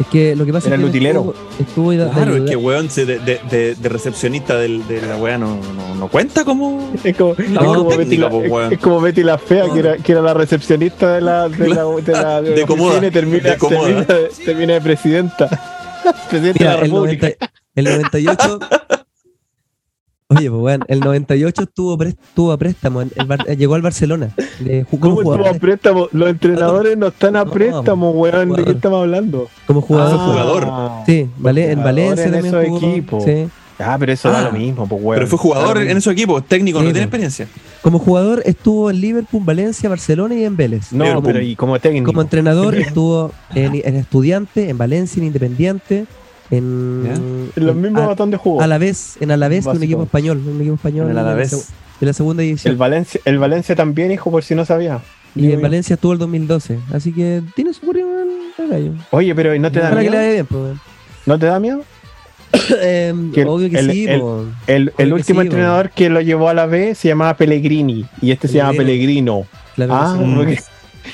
Es 0.00 0.06
que 0.08 0.34
lo 0.34 0.44
que 0.44 0.52
pasa 0.52 0.66
Era 0.68 0.76
es 0.76 0.80
que 0.80 0.84
él 0.86 0.90
utilero. 0.90 1.34
estuvo, 1.60 1.92
estuvo 1.92 2.12
Claro, 2.12 2.36
es 2.36 2.50
que 2.50 2.56
weón 2.56 2.90
se 2.90 3.06
de, 3.06 3.18
de, 3.20 3.40
de, 3.48 3.74
de 3.76 3.88
recepcionista 3.88 4.56
del, 4.58 4.86
de 4.88 5.00
la 5.02 5.16
weá 5.16 5.38
no, 5.38 5.56
no, 5.76 5.94
no 5.94 6.08
cuenta 6.08 6.44
como. 6.44 6.92
Es 7.04 7.16
como, 7.16 7.34
es 7.34 7.48
No, 7.50 7.60
como 7.64 7.84
Betty 7.96 8.16
la, 8.16 8.28
po, 8.28 8.42
es- 8.42 8.50
weón. 8.50 8.72
es 8.72 8.78
como 8.80 9.00
Betty 9.00 9.22
la 9.22 9.38
fea, 9.38 9.66
que 9.72 9.78
era, 9.78 9.96
que 9.98 10.12
era 10.12 10.20
la 10.22 10.34
recepcionista 10.34 11.14
de 11.14 11.20
la 11.20 11.48
de 11.48 11.68
la, 11.68 11.84
de 11.84 12.12
la, 12.12 12.42
De 12.42 12.56
la 12.60 12.66
Comoda, 12.66 12.88
oficina 12.98 13.06
y 13.06 13.10
termina, 13.12 13.50
de 13.50 13.56
termina, 13.56 14.00
de, 14.02 14.30
termina 14.44 14.72
de 14.74 14.80
presidenta. 14.80 15.48
Presidenta 16.28 16.58
Mira, 16.58 16.70
de 16.72 16.76
la 16.76 16.84
el, 16.84 16.90
República. 16.90 17.26
90 17.26 17.52
el 17.76 17.84
98. 17.84 18.58
Oye, 20.28 20.48
pues 20.50 20.60
bueno, 20.60 20.84
el 20.88 21.00
98 21.00 21.62
estuvo, 21.64 21.98
pres- 21.98 22.16
estuvo 22.28 22.50
a 22.50 22.56
préstamo, 22.56 23.02
en 23.02 23.10
el 23.14 23.26
Bar- 23.26 23.44
eh, 23.46 23.56
llegó 23.56 23.74
al 23.74 23.82
Barcelona. 23.82 24.30
De, 24.58 24.84
ju- 24.86 24.98
como, 24.98 25.16
¿Cómo 25.16 25.34
estuvo 25.34 25.48
a 25.48 25.54
préstamo? 25.58 26.08
Los 26.12 26.30
entrenadores 26.30 26.96
no 26.96 27.08
están 27.08 27.36
a 27.36 27.44
No, 27.44 27.50
préstamo, 27.50 28.10
weón. 28.12 28.52
¿De 28.54 28.64
qué 28.64 28.70
estamos 28.70 29.00
hablando? 29.02 29.48
como 29.66 29.82
jugador. 29.82 30.18
Ah, 30.18 30.24
jugador. 30.24 30.68
Sí, 31.06 31.28
vale, 31.36 31.70
en 31.72 31.82
Valencia 31.84 32.24
en 32.24 32.32
también 32.32 32.54
esos 32.54 32.68
jugó. 32.68 32.88
equipos. 32.90 33.24
Sí. 33.24 33.48
Ah, 33.78 33.96
pero 33.98 34.12
eso 34.12 34.30
da 34.30 34.38
Ah, 34.38 34.42
lo 34.50 34.52
mismo, 34.58 34.88
pues, 34.88 35.02
weón. 35.02 35.16
Pero 35.16 35.26
fue 35.26 35.38
jugador 35.38 35.78
en 35.78 35.96
esos 35.96 36.12
equipos, 36.12 36.46
técnico, 36.46 36.78
Sí, 36.78 36.86
no 36.86 36.92
tiene 36.92 37.00
po. 37.06 37.08
experiencia. 37.08 37.46
Como 37.82 37.98
jugador 37.98 38.42
estuvo 38.46 38.88
en 38.88 39.00
Liverpool, 39.02 39.42
Valencia, 39.44 39.90
Barcelona 39.90 40.34
y 40.36 40.44
en 40.44 40.56
Vélez. 40.56 40.90
No, 40.92 41.04
Liverpool. 41.04 41.32
pero 41.32 41.44
y 41.44 41.54
como 41.54 41.78
técnico. 41.78 42.06
Como 42.06 42.22
entrenador 42.22 42.74
estuvo 42.76 43.30
en, 43.54 43.74
en 43.84 43.96
Estudiante, 43.96 44.70
en 44.70 44.78
Valencia, 44.78 45.20
en 45.20 45.26
Independiente, 45.26 46.06
en, 46.50 47.50
En 47.56 47.66
los 47.66 47.74
mismos 47.74 48.02
a, 48.02 48.06
botones 48.06 48.32
de 48.32 48.36
juego. 48.38 48.60
a 48.60 48.66
la 48.66 48.78
vez, 48.78 49.16
en 49.20 49.30
Alavés, 49.30 49.64
que 49.66 49.70
un 49.76 49.82
equipo 49.82 50.02
español, 50.02 50.42
un 50.46 50.60
equipo 50.60 50.74
español 50.74 51.04
En 51.04 51.10
el 51.10 51.16
de 51.16 51.22
la 51.22 51.28
Alavés. 51.28 51.68
de 52.00 52.06
la 52.06 52.12
segunda 52.12 52.42
El 52.42 52.48
división. 52.48 52.78
Valencia, 52.78 53.20
el 53.24 53.38
Valencia 53.38 53.74
también, 53.76 54.10
hijo, 54.12 54.30
por 54.30 54.42
si 54.44 54.54
no 54.54 54.64
sabía. 54.64 55.00
Y 55.34 55.50
en. 55.52 55.60
Valencia 55.62 55.94
estuvo 55.94 56.12
el 56.12 56.18
2012. 56.18 56.78
Así 56.92 57.12
que 57.12 57.42
tiene 57.56 57.72
su 57.72 57.80
currículum 57.80 58.14
el 58.58 58.68
gallo. 58.68 58.92
Oye, 59.10 59.34
pero 59.34 59.54
¿y 59.54 59.58
no 59.58 59.70
te 59.72 59.80
da 59.80 59.88
Para 59.90 60.02
que 60.02 60.10
le 60.10 60.16
miedo? 60.18 60.32
bien, 60.32 60.46
pues. 60.46 60.78
¿No 61.26 61.38
te 61.38 61.46
da 61.46 61.58
miedo? 61.58 61.82
Que 62.68 63.40
el- 63.42 63.48
obvio 63.48 63.68
que 63.70 63.78
el- 63.78 63.90
sí, 63.90 64.06
el- 64.06 64.20
po. 64.20 64.44
El, 64.66 64.92
el 64.96 65.12
último 65.12 65.40
sí, 65.40 65.46
entrenador 65.46 65.90
que 65.90 66.08
lo 66.08 66.20
llevó 66.20 66.48
a 66.48 66.54
la 66.54 66.66
B 66.66 66.94
se 66.94 67.08
llamaba 67.08 67.36
Pellegrini 67.36 68.06
y 68.22 68.30
este 68.30 68.46
se 68.48 68.54
llama 68.58 68.74
Pellegrino. 68.74 69.44
Claro 69.74 69.92
que 69.92 69.98
Ah, 70.00 70.16
sí. 70.18 70.32
porque 70.36 70.60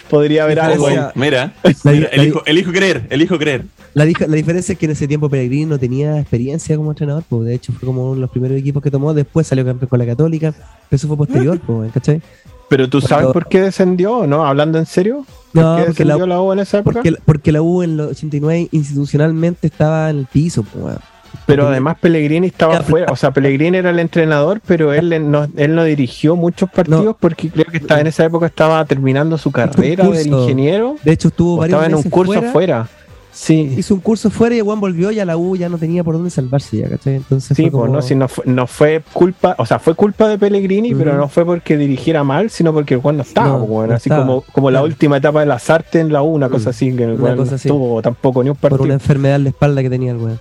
podría 0.09 0.45
haber 0.45 0.61
algo 0.61 0.89
Mira, 0.89 1.03
La, 1.03 1.13
mira, 1.15 1.53
la- 1.85 1.93
elijo, 1.93 2.43
elijo 2.47 2.73
creer, 2.73 3.07
elijo 3.11 3.39
creer. 3.39 3.65
la 3.95 4.05
la 4.05 4.37
diferencia 4.37 4.73
es 4.73 4.79
que 4.79 4.87
en 4.87 4.93
ese 4.93 5.07
tiempo 5.09 5.29
Pellegrini 5.29 5.67
no 5.67 5.79
tenía 5.79 6.19
experiencia 6.19 6.77
como 6.77 6.91
entrenador, 6.91 7.25
pues 7.29 7.45
de 7.47 7.55
hecho 7.55 7.73
fue 7.73 7.87
como 7.87 8.05
uno 8.05 8.15
de 8.15 8.21
los 8.21 8.31
primeros 8.31 8.59
equipos 8.59 8.83
que 8.83 8.91
tomó, 8.91 9.13
después 9.15 9.47
salió 9.47 9.65
campeón 9.65 9.89
con 9.89 9.99
la 9.99 10.07
Católica, 10.07 10.53
pero 10.53 10.97
eso 10.97 11.09
fue 11.09 11.17
posterior, 11.17 11.59
pues, 11.61 11.93
¿cachai? 11.93 12.21
Pero 12.69 12.89
tú 12.89 13.01
sabes 13.01 13.27
por 13.33 13.49
qué 13.49 13.61
descendió, 13.63 14.27
¿no? 14.29 14.47
Hablando 14.47 14.79
en 14.79 14.87
serio. 14.87 15.27
¿Por 15.53 15.63
No, 15.65 15.77
qué 15.79 15.83
porque 15.87 16.05
la, 16.05 16.15
descendió 16.15 16.27
la 16.29 16.41
U 16.41 16.53
en 16.53 16.61
esa 16.61 16.79
época? 16.79 16.95
porque, 17.03 17.15
porque 17.25 17.51
la 17.51 17.63
U 17.63 17.83
en 17.83 17.97
los 17.97 18.11
89 18.13 18.69
institucionalmente 18.71 19.67
estaba 19.67 20.09
en 20.11 20.19
el 20.19 20.27
piso, 20.27 20.63
pues, 20.63 20.85
weón. 20.85 20.99
Pero 21.47 21.69
además 21.69 21.97
Pellegrini 22.01 22.47
estaba 22.49 22.75
Ya, 22.75 22.83
fuera, 22.83 23.13
o 23.13 23.17
sea, 23.17 23.31
Pellegrini 23.33 23.79
era 23.79 23.91
el 23.91 23.99
entrenador, 23.99 24.61
pero 24.67 24.93
él 24.93 25.31
no, 25.31 25.49
él 25.57 25.75
no 25.75 25.85
dirigió 25.85 26.37
muchos 26.37 26.71
partidos 26.71 27.05
No. 27.05 27.17
porque 27.19 27.49
creo 27.51 27.67
que 27.67 27.79
estaba 27.79 28.01
en 28.01 28.07
esa 28.07 28.25
época 28.25 28.47
estaba 28.47 28.85
terminando 28.85 29.37
su 29.39 29.51
carrera 29.51 30.07
del 30.09 30.27
ingeniero 30.29 30.97
De 31.03 31.13
hecho 31.13 31.29
estuvo 31.29 31.57
varios 31.59 31.81
estaba 31.83 31.87
en 31.87 31.95
un 32.05 32.11
curso 32.11 32.33
fuera, 32.35 32.53
fuera. 32.53 32.89
Sí, 33.33 33.75
hizo 33.79 33.95
un 33.95 34.01
curso 34.01 34.29
fuera 34.29 34.57
y 34.57 34.61
Juan 34.61 34.81
volvió 34.81 35.13
y 35.13 35.21
a 35.21 35.25
la 35.25 35.37
U 35.37 35.55
ya 35.57 35.69
no 35.69 35.79
tenía 35.79 36.03
por 36.03 36.15
dónde 36.15 36.31
salvarse 36.31 36.79
ya, 36.79 36.89
¿cachai? 36.89 37.15
Entonces 37.15 37.57
sí, 37.57 37.63
fue 37.63 37.71
pues 37.71 37.81
como- 37.83 37.95
no, 37.95 38.03
si 38.03 38.17
no 38.17 38.27
fue, 38.29 38.45
no 38.47 38.67
fue 38.67 39.03
culpa, 39.13 39.55
o 39.59 39.65
sea, 39.67 39.79
fue 39.79 39.95
culpa 39.95 40.27
de 40.29 40.37
Pellegrini, 40.37 40.95
pero 40.97 41.17
no 41.17 41.29
fue 41.29 41.47
porque 41.47 41.77
dirigiera 41.77 42.25
mal, 42.25 42.51
sino 42.51 42.73
porque 42.73 42.97
Juan 42.97 43.17
no 43.19 43.23
estaba, 43.23 43.49
No, 43.51 43.59
pues, 43.59 43.71
bueno, 43.71 43.95
así 43.95 44.09
estaba. 44.09 44.27
como, 44.27 44.41
como 44.53 44.71
la 44.73 44.83
última 44.83 45.17
etapa 45.19 45.41
de 45.41 45.47
las 45.47 45.71
artes 45.71 46.01
en 46.03 46.13
la 46.13 46.23
U, 46.23 46.27
una 46.35 46.49
cosa 46.49 46.71
así, 46.71 46.93
que 46.95 47.05
el 47.05 47.13
Una 47.21 47.37
cosa 47.37 47.53
no 47.53 47.57
así. 47.57 47.69
estuvo 47.69 48.03
tampoco 48.03 48.43
ni 48.43 48.51
un 48.51 48.57
por 48.57 48.71
partido. 48.71 48.85
una 48.85 48.95
enfermedad 48.95 49.37
en 49.37 49.45
la 49.45 49.51
espalda 49.51 49.81
que 49.83 49.91
tenía 49.91 50.11
el 50.11 50.17
weón. 50.19 50.41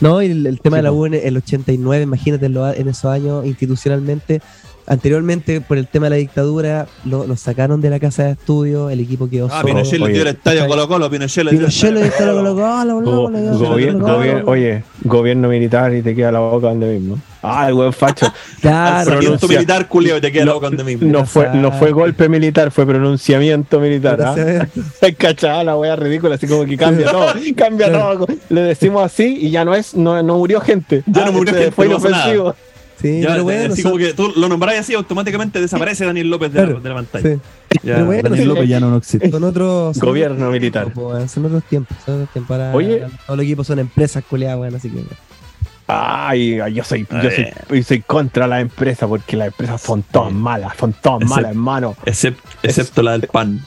No, 0.00 0.22
y 0.22 0.26
el, 0.26 0.46
el 0.46 0.60
tema 0.60 0.76
Sí, 0.76 0.78
de 0.78 0.82
la. 0.84 0.92
U 0.92 1.06
en 1.06 1.14
el 1.14 1.36
89, 1.36 2.02
imagínate 2.02 2.46
en, 2.46 2.54
lo- 2.54 2.72
en 2.72 2.88
esos 2.88 3.06
años 3.06 3.46
institucionalmente. 3.46 4.40
Anteriormente, 4.88 5.60
por 5.60 5.78
el 5.78 5.88
tema 5.88 6.06
de 6.06 6.10
la 6.10 6.16
dictadura, 6.16 6.86
lo, 7.04 7.26
lo 7.26 7.34
sacaron 7.36 7.80
de 7.80 7.90
la 7.90 7.98
casa 7.98 8.22
de 8.24 8.30
estudio, 8.32 8.88
el 8.88 9.00
equipo 9.00 9.28
quedó 9.28 9.46
Ah, 9.50 9.62
solo. 9.62 9.66
Pinochet 9.66 9.98
le 9.98 10.12
dio 10.12 10.22
el 10.22 10.28
estadio. 10.28 10.66
Colo 10.68 10.86
Colo, 10.86 11.10
Pinochet 11.10 11.44
le 11.44 11.50
dio 11.50 11.60
el 11.60 11.66
estadio. 11.66 11.94
Colo 12.38 12.54
Colo, 14.34 14.50
oye, 14.52 14.84
gobierno 15.02 15.48
militar 15.48 15.92
y 15.92 16.02
te 16.02 16.14
queda 16.14 16.30
la 16.30 16.38
boca 16.38 16.68
donde 16.68 16.98
mismo. 17.00 17.18
Ah, 17.48 17.68
el 17.68 17.74
buen 17.74 17.92
facho. 17.92 18.26
Claro, 18.60 19.04
Sarmiento 19.10 19.38
pronuncia- 19.46 19.48
militar, 19.58 19.88
culeo, 19.88 20.16
y 20.16 20.20
te 20.20 20.32
queda 20.32 20.44
No, 20.46 20.54
boca 20.54 20.66
donde 20.68 20.82
mismo. 20.84 21.08
No 21.10 21.24
fue, 21.26 21.48
no 21.54 21.70
fue 21.72 21.92
golpe 21.92 22.28
militar, 22.28 22.70
fue 22.70 22.84
pronunciamiento 22.86 23.78
militar. 23.80 24.20
¿ah? 24.22 24.66
Cachada 25.18 25.62
la 25.64 25.76
wea 25.76 25.94
ridícula, 25.96 26.34
así 26.34 26.46
como 26.46 26.64
que 26.64 26.76
cambia 26.76 27.10
todo, 27.10 27.32
cambia 27.56 27.92
todo. 27.92 28.26
Le 28.48 28.60
decimos 28.62 29.04
así 29.04 29.36
y 29.40 29.50
ya 29.50 29.64
no 29.64 29.74
es, 29.74 29.94
no, 29.94 30.20
no 30.22 30.38
murió 30.38 30.60
gente. 30.60 31.02
Ya 31.06 31.26
no 31.26 31.32
murió 31.32 31.50
Este 31.52 31.64
gente, 31.64 31.74
Fue 31.76 31.86
no 31.86 31.92
inofensivo. 31.98 32.54
Sí, 33.00 33.20
Ya, 33.20 33.28
pero 33.32 33.44
bueno, 33.44 33.72
así 33.74 33.82
son- 33.82 33.92
como 33.92 34.02
que 34.04 34.14
tú 34.14 34.32
lo 34.36 34.48
nombrás 34.48 34.78
así, 34.78 34.94
automáticamente 34.94 35.60
desaparece 35.60 36.06
Daniel 36.06 36.30
López 36.30 36.50
de, 36.52 36.66
la, 36.66 36.72
de 36.80 36.94
pantalla. 36.94 37.28
sí. 37.34 37.40
Ya, 37.82 37.94
Pero 37.96 38.06
bueno, 38.06 38.30
Daniel 38.30 38.48
López 38.48 38.68
ya 38.70 38.80
no, 38.80 38.90
no 38.90 38.96
existe. 38.96 39.30
son 39.30 39.44
otros. 39.44 39.96
son 39.98 40.08
Gobierno 40.08 40.36
otros 40.36 40.52
militar. 40.52 40.84
tiempos, 40.84 41.02
po, 41.04 41.10
weón, 41.10 41.28
Son 41.28 41.44
otros 41.44 41.62
tiempos. 41.64 41.96
Son 42.06 42.14
otros 42.14 42.30
tiempos. 42.32 42.54
Ahora, 42.58 42.74
Oye. 42.74 43.00
todos 43.26 43.36
los 43.36 43.44
equipos 43.44 43.66
son 43.66 43.78
empresas 43.80 44.24
culiadas, 44.24 44.58
weón, 44.58 44.74
así 44.74 44.88
que. 44.88 45.00
Ay, 45.88 46.58
yo 46.72 46.82
soy, 46.82 47.06
A 47.10 47.22
yo 47.22 47.30
soy, 47.30 47.44
ver. 47.44 47.64
yo 47.70 47.82
soy 47.82 48.00
contra 48.02 48.46
las 48.48 48.60
empresas 48.60 49.08
porque 49.08 49.36
las 49.36 49.48
empresas 49.48 49.80
son 49.80 50.02
todas 50.02 50.32
malas, 50.32 50.72
son 50.78 50.92
todas 50.94 51.28
malas, 51.28 51.50
hermano. 51.52 51.94
Excep- 52.04 52.36
excepto 52.62 53.02
la 53.02 53.12
del 53.18 53.28
pan. 53.28 53.60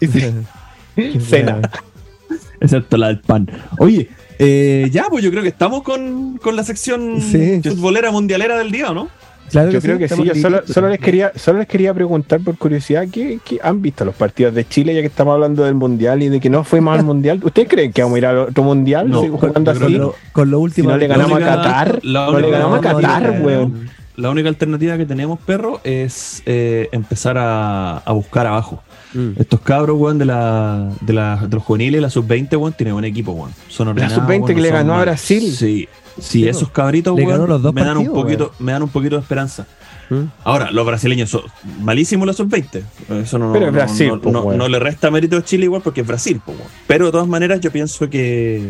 Cena. 1.20 1.60
Excepto 2.60 2.96
la 2.96 3.08
del 3.08 3.20
pan. 3.20 3.48
Oye, 3.78 4.08
eh, 4.38 4.88
ya, 4.92 5.06
pues 5.10 5.24
yo 5.24 5.30
creo 5.30 5.42
que 5.42 5.48
estamos 5.48 5.82
con, 5.82 6.38
con 6.38 6.54
la 6.56 6.62
sección 6.64 7.20
Sí. 7.20 7.60
futbolera 7.62 8.10
mundialera 8.12 8.56
del 8.58 8.70
día, 8.70 8.90
¿o 8.90 8.94
¿no? 8.94 9.08
Claro 9.50 9.70
Yo 9.70 9.80
creo 9.82 9.98
que 9.98 10.08
sí, 10.08 10.22
yo 10.24 10.34
solo, 10.66 10.88
les 10.88 10.98
quería, 10.98 11.32
solo 11.36 11.58
les 11.58 11.68
quería 11.68 11.92
preguntar 11.92 12.40
por 12.40 12.56
curiosidad 12.56 13.04
¿qué, 13.12 13.38
qué 13.44 13.58
han 13.62 13.82
visto 13.82 14.04
los 14.04 14.14
partidos 14.14 14.54
de 14.54 14.66
Chile 14.66 14.94
ya 14.94 15.00
que 15.02 15.08
estamos 15.08 15.34
hablando 15.34 15.64
del 15.64 15.74
mundial 15.74 16.22
y 16.22 16.28
de 16.30 16.40
que 16.40 16.48
no 16.48 16.64
fuimos 16.64 16.98
al 16.98 17.04
mundial. 17.04 17.38
¿Ustedes 17.44 17.68
creen 17.68 17.92
que 17.92 18.02
vamos 18.02 18.14
a 18.16 18.18
ir 18.18 18.26
al 18.26 18.38
otro 18.38 18.62
mundial 18.64 19.10
No, 19.10 19.20
jugando 19.22 19.70
así? 19.72 19.80
Con 19.80 19.92
lo, 19.98 20.14
con 20.32 20.50
lo 20.50 20.56
Si 20.58 20.62
último. 20.62 20.90
no 20.90 20.96
le 20.96 21.08
La 21.08 21.16
ganamos 21.16 21.36
única- 21.36 21.52
a 21.52 21.56
Qatar, 21.56 22.00
la 22.02 22.26
no 22.26 22.40
le 22.40 22.50
ganamos 22.50 22.78
a 22.78 22.80
Qatar, 22.80 23.40
weón. 23.42 23.90
La 24.16 24.30
única 24.30 24.48
alternativa 24.50 24.96
que 24.98 25.06
tenemos, 25.06 25.38
perro, 25.40 25.80
es 25.84 26.42
eh, 26.46 26.88
empezar 26.92 27.36
a, 27.38 27.98
a 27.98 28.12
buscar 28.12 28.46
abajo. 28.46 28.82
Mm. 29.14 29.32
Estos 29.38 29.60
cabros, 29.60 29.98
weón, 29.98 30.18
de, 30.18 30.26
la, 30.26 30.90
de, 31.00 31.12
la, 31.14 31.36
de 31.36 31.54
los 31.54 31.62
juveniles, 31.64 32.00
la 32.00 32.10
sub-20, 32.10 32.56
weón, 32.58 32.72
tiene 32.74 32.92
buen 32.92 33.04
equipo, 33.06 33.32
weón. 33.32 33.52
Son 33.68 33.88
ordenados, 33.88 34.14
sub-20 34.18 34.28
weón, 34.42 34.54
que 34.54 34.60
le 34.60 34.70
ganó 34.70 34.94
a 34.94 35.00
Brasil. 35.02 35.50
Sí, 35.54 35.88
Sí, 36.20 36.46
esos 36.46 36.68
cabritos, 36.70 37.16
le 37.16 37.22
weón, 37.24 37.38
ganó 37.40 37.46
los 37.46 37.62
dos 37.62 37.72
me, 37.74 37.82
dan 37.84 37.96
un 37.96 38.12
poquito, 38.12 38.52
me 38.58 38.72
dan 38.72 38.82
un 38.82 38.88
poquito 38.90 39.16
de 39.16 39.22
esperanza. 39.22 39.66
Mm. 40.10 40.24
Ahora, 40.44 40.70
los 40.70 40.84
brasileños 40.84 41.30
son 41.30 41.42
malísimos 41.80 42.26
la 42.26 42.32
sub-20. 42.34 42.82
Eso 43.22 43.38
no, 43.38 43.52
Pero 43.52 43.66
es 43.66 43.72
no- 43.72 43.78
Brasil, 43.78 44.08
no, 44.08 44.42
pues, 44.42 44.56
no- 44.58 44.68
le 44.68 44.78
resta 44.78 45.10
mérito 45.10 45.38
a 45.38 45.42
Chile 45.42 45.64
igual 45.64 45.80
porque 45.82 46.02
es 46.02 46.06
Brasil, 46.06 46.40
pues. 46.44 46.58
Pero 46.86 47.06
de 47.06 47.12
todas 47.12 47.26
maneras, 47.28 47.60
yo 47.60 47.70
pienso 47.70 48.10
que. 48.10 48.68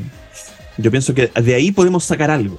Yo 0.78 0.90
pienso 0.90 1.14
que 1.14 1.27
de 1.28 1.55
ahí 1.55 1.73
podemos 1.73 2.05
sacar 2.05 2.31
algo. 2.31 2.59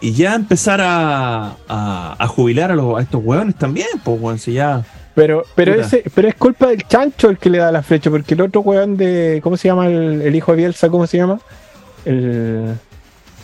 Y 0.00 0.12
ya 0.12 0.34
empezar 0.34 0.80
a, 0.80 1.56
a, 1.68 2.16
a 2.18 2.26
jubilar 2.28 2.70
a, 2.70 2.74
los, 2.76 2.98
a 2.98 3.02
estos 3.02 3.20
hueones 3.24 3.56
también, 3.56 3.88
pues, 4.04 4.20
weón. 4.20 4.38
Si 4.38 4.52
ya. 4.52 4.84
Pero, 5.14 5.44
pero 5.56 5.72
Puta. 5.74 5.86
ese, 5.86 6.04
pero 6.14 6.28
es 6.28 6.34
culpa 6.36 6.68
del 6.68 6.86
chancho 6.86 7.30
el 7.30 7.38
que 7.38 7.50
le 7.50 7.58
da 7.58 7.72
la 7.72 7.82
flecha, 7.82 8.10
porque 8.10 8.34
el 8.34 8.42
otro 8.42 8.60
weón 8.60 8.96
de. 8.98 9.40
¿Cómo 9.42 9.56
se 9.56 9.68
llama 9.68 9.86
el, 9.86 10.20
el 10.22 10.36
hijo 10.36 10.52
de 10.52 10.58
Bielsa? 10.58 10.88
¿Cómo 10.90 11.06
se 11.06 11.16
llama? 11.16 11.40
El. 12.04 12.74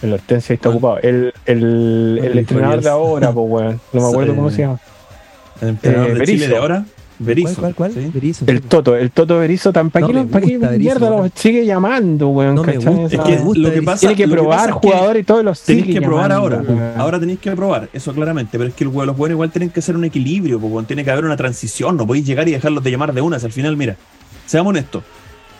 El 0.05 0.13
Hortensia 0.13 0.53
ahí 0.53 0.57
está 0.57 0.69
ocupado. 0.69 0.99
El, 1.03 1.33
el, 1.47 2.21
El 2.23 2.39
entrenador 2.39 2.81
de 2.83 2.89
ahora, 2.91 3.33
pues 3.33 3.47
weón. 3.51 3.81
No 3.93 4.01
me 4.03 4.09
acuerdo 4.09 4.33
Eh, 4.33 4.37
cómo 4.37 4.51
se 4.51 4.59
llama. 4.63 4.81
El 5.61 5.69
entrenador 5.69 6.07
Eh, 6.11 6.13
de 6.13 6.19
Berizzo. 6.21 6.33
Chile 6.35 6.49
de 6.49 6.57
ahora. 6.57 6.85
Berizzo. 7.17 7.61
¿Cuál, 7.61 7.75
cuál, 7.77 7.93
cuál? 7.93 8.05
¿sí? 8.05 8.11
Berizzo. 8.13 8.45
El 8.49 8.61
Toto, 8.63 8.97
el 8.97 9.11
Toto 9.13 9.39
Berizo 9.39 9.73
tan 9.73 9.89
¿para 9.91 10.09
No 10.09 10.13
qué, 10.13 10.39
Berizzo, 10.41 10.71
mierda 10.79 11.11
lo 11.11 11.17
weón. 11.19 11.33
sigue 11.35 11.65
llamando, 11.65 12.29
weón? 12.31 12.57
No 12.57 12.65
me 12.65 12.75
¿cachai? 12.75 12.93
gusta, 12.93 13.07
Esa- 13.15 13.23
Es 13.23 13.29
que 13.29 13.37
me 13.37 13.45
gusta 13.45 13.59
lo 13.61 13.65
que 13.69 13.71
Berizzo. 13.71 13.85
pasa 13.93 14.01
tiene 14.01 14.15
que 14.17 14.29
probar 14.29 14.67
que 14.67 14.73
jugadores 14.89 15.23
y 15.23 15.25
todos 15.25 15.45
los 15.45 15.61
Tenéis 15.63 15.87
que 15.87 16.03
probar 16.03 16.31
llamando, 16.31 16.57
ahora. 16.57 16.69
weón. 16.69 16.93
Ahora 17.01 17.21
tenéis 17.21 17.39
que 17.39 17.51
probar, 17.53 17.89
eso 17.93 18.13
claramente. 18.13 18.59
Pero 18.59 18.69
es 18.69 18.75
que 18.75 18.85
el 18.85 18.91
los 18.93 19.17
buenos 19.17 19.35
igual 19.37 19.51
tienen 19.53 19.71
que 19.71 19.81
ser 19.81 19.97
un 19.97 20.05
equilibrio, 20.05 20.59
porque 20.61 20.87
tiene 20.89 21.05
que 21.05 21.11
haber 21.13 21.25
una 21.25 21.37
transición. 21.37 21.97
No 21.97 22.05
podéis 22.07 22.27
llegar 22.27 22.49
y 22.49 22.51
dejarlos 22.53 22.83
de 22.83 22.91
llamar 22.91 23.15
de 23.15 23.21
una. 23.21 23.39
Si 23.39 23.47
al 23.47 23.53
final, 23.53 23.77
mira, 23.77 23.97
seamos 24.45 24.71
honestos. 24.71 25.05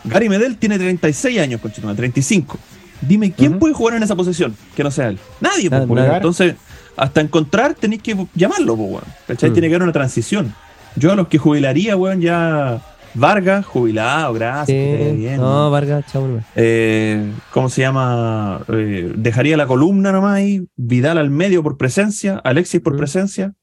Gary 0.03 0.27
Medel 0.29 0.57
tiene 0.57 0.77
36 0.77 1.39
años, 1.39 1.61
conchetumare, 1.61 1.95
35. 1.95 2.59
Dime, 3.01 3.31
¿quién 3.31 3.59
puede 3.59 3.73
jugar 3.73 3.95
en 3.95 4.03
esa 4.03 4.15
posición 4.15 4.55
que 4.75 4.83
no 4.83 4.91
sea 4.91 5.09
él? 5.09 5.19
Nadie, 5.41 5.69
pues. 5.69 5.83
Entonces, 5.83 6.55
hasta 6.97 7.21
encontrar 7.21 7.73
tenéis 7.73 8.01
que 8.01 8.15
llamarlo, 8.35 8.75
pues, 8.75 8.89
weón. 8.89 9.03
¿Cachai? 9.27 9.49
Mm. 9.49 9.53
Tiene 9.53 9.67
que 9.69 9.75
haber 9.75 9.83
una 9.83 9.91
transición. 9.93 10.53
Yo 10.95 11.11
a 11.11 11.15
los 11.15 11.27
que 11.27 11.37
jubilaría, 11.37 11.95
weón, 11.97 12.21
ya. 12.21 12.81
Vargas, 13.17 13.65
jubilado, 13.65 14.33
gracias, 14.33 14.67
Sí, 14.67 15.15
bien. 15.15 15.37
no. 15.37 15.71
Vargas, 15.71 16.03
chao. 16.11 16.27
Eh, 16.55 17.31
¿Cómo 17.51 17.69
se 17.69 17.79
llama? 17.81 18.59
Eh, 18.67 19.13
dejaría 19.15 19.55
la 19.55 19.67
columna 19.67 20.11
nomás 20.11 20.35
ahí. 20.35 20.67
Vidal 20.75 21.17
al 21.17 21.29
medio 21.29 21.63
por 21.63 21.77
presencia. 21.77 22.41
Alexis 22.43 22.81
por 22.81 22.93
Mm. 22.95 22.97
presencia. 22.97 23.53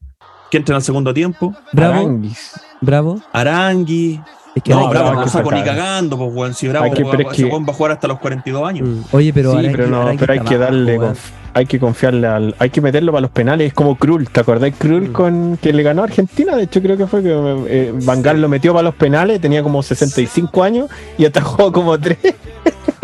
Que 0.51 0.57
entra 0.57 0.77
al 0.77 0.83
segundo 0.83 1.13
tiempo. 1.13 1.55
Bravo, 1.73 1.95
Aranguis. 2.01 2.53
bravo. 2.81 3.21
Arangui. 3.33 4.21
Es 4.55 4.63
que 4.63 4.71
no, 4.71 4.89
Bravo, 4.89 5.15
no 5.15 5.29
saco 5.29 5.51
ni 5.53 5.63
cagando, 5.63 6.19
pues, 6.19 6.31
weón. 6.35 6.55
Si 6.55 6.69
Bravo 6.69 6.85
que- 6.93 7.03
es 7.03 7.09
ese 7.09 7.45
que- 7.45 7.51
va 7.51 7.59
a 7.73 7.73
jugar 7.75 7.93
hasta 7.93 8.09
los 8.09 8.19
42 8.19 8.69
años. 8.69 8.87
Mm. 8.89 9.03
Oye, 9.13 9.33
pero 9.33 9.59
sí, 9.59 9.69
pero, 9.71 9.87
no, 9.87 10.11
pero 10.19 10.33
hay 10.33 10.41
que 10.41 10.59
darle, 10.59 10.99
weón. 10.99 11.17
Hay 11.55 11.67
que 11.67 11.79
confiarle 11.79 12.27
al, 12.27 12.55
hay 12.59 12.71
que 12.71 12.81
meterlo 12.81 13.13
para 13.13 13.23
los 13.23 13.31
penales, 13.31 13.69
es 13.69 13.75
como 13.75 13.97
Krul, 13.97 14.29
¿te 14.29 14.41
acordás 14.41 14.73
Krul 14.79 15.09
Mm. 15.11 15.13
con 15.13 15.57
que 15.61 15.73
le 15.73 15.83
ganó 15.83 16.03
a 16.03 16.05
Argentina? 16.07 16.57
De 16.57 16.65
hecho 16.65 16.81
creo 16.83 16.97
que 16.97 17.07
fue 17.07 17.23
que 17.23 17.31
eh, 17.69 17.93
Van 18.05 18.23
Gaal 18.23 18.41
lo 18.41 18.49
metió 18.49 18.73
para 18.73 18.85
los 18.85 18.95
penales, 18.95 19.41
tenía 19.41 19.63
como 19.63 19.83
65 19.83 20.63
años 20.63 20.89
y 21.19 21.25
atajó 21.25 21.71
como 21.73 21.99
3. 21.99 22.19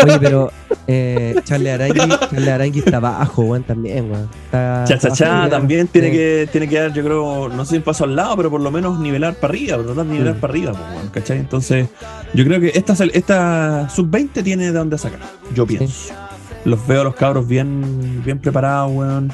Oye, 0.05 0.19
pero 0.21 0.53
eh, 0.87 1.35
Charles 1.45 1.75
Arangui, 1.75 1.99
Charles 2.31 2.49
Arangui 2.49 2.79
está 2.79 2.99
abajo, 2.99 3.43
weón, 3.43 3.65
también, 3.65 4.11
weón. 4.11 4.29
Está- 4.45 4.85
Cha 4.85 4.87
cha 4.87 5.09
está 5.09 5.11
cha 5.11 5.33
abajo, 5.35 5.49
también 5.51 5.89
tiene 5.89 6.09
Sí. 6.11 6.17
que, 6.17 6.49
tiene 6.53 6.69
que 6.69 6.79
dar, 6.81 6.93
yo 6.93 7.03
creo, 7.05 7.49
no 7.49 7.65
sé 7.65 7.71
si 7.73 7.77
un 7.79 7.83
paso 7.83 8.05
al 8.05 8.15
lado, 8.15 8.37
pero 8.37 8.49
por 8.51 8.61
lo 8.61 8.71
menos 8.71 9.01
nivelar 9.01 9.35
para 9.35 9.53
arriba, 9.55 9.77
de 9.79 10.05
nivelar 10.05 10.37
Mm. 10.37 10.41
para 10.41 10.53
arriba, 10.53 10.73
pues, 10.73 10.85
weón, 10.95 11.09
¿cachai? 11.09 11.39
Entonces, 11.39 11.89
yo 12.33 12.45
creo 12.45 12.61
que 12.61 12.69
esta, 12.75 12.95
esta 13.13 13.89
sub-20 13.91 14.43
tiene 14.45 14.67
de 14.67 14.73
dónde 14.73 14.97
sacar, 14.99 15.19
yo 15.53 15.67
pienso. 15.67 16.15
Los 16.65 16.87
veo 16.87 17.01
a 17.03 17.05
los 17.05 17.15
cabros 17.15 17.47
bien, 17.47 18.23
bien 18.25 18.39
preparados, 18.39 18.93
weón, 18.93 19.31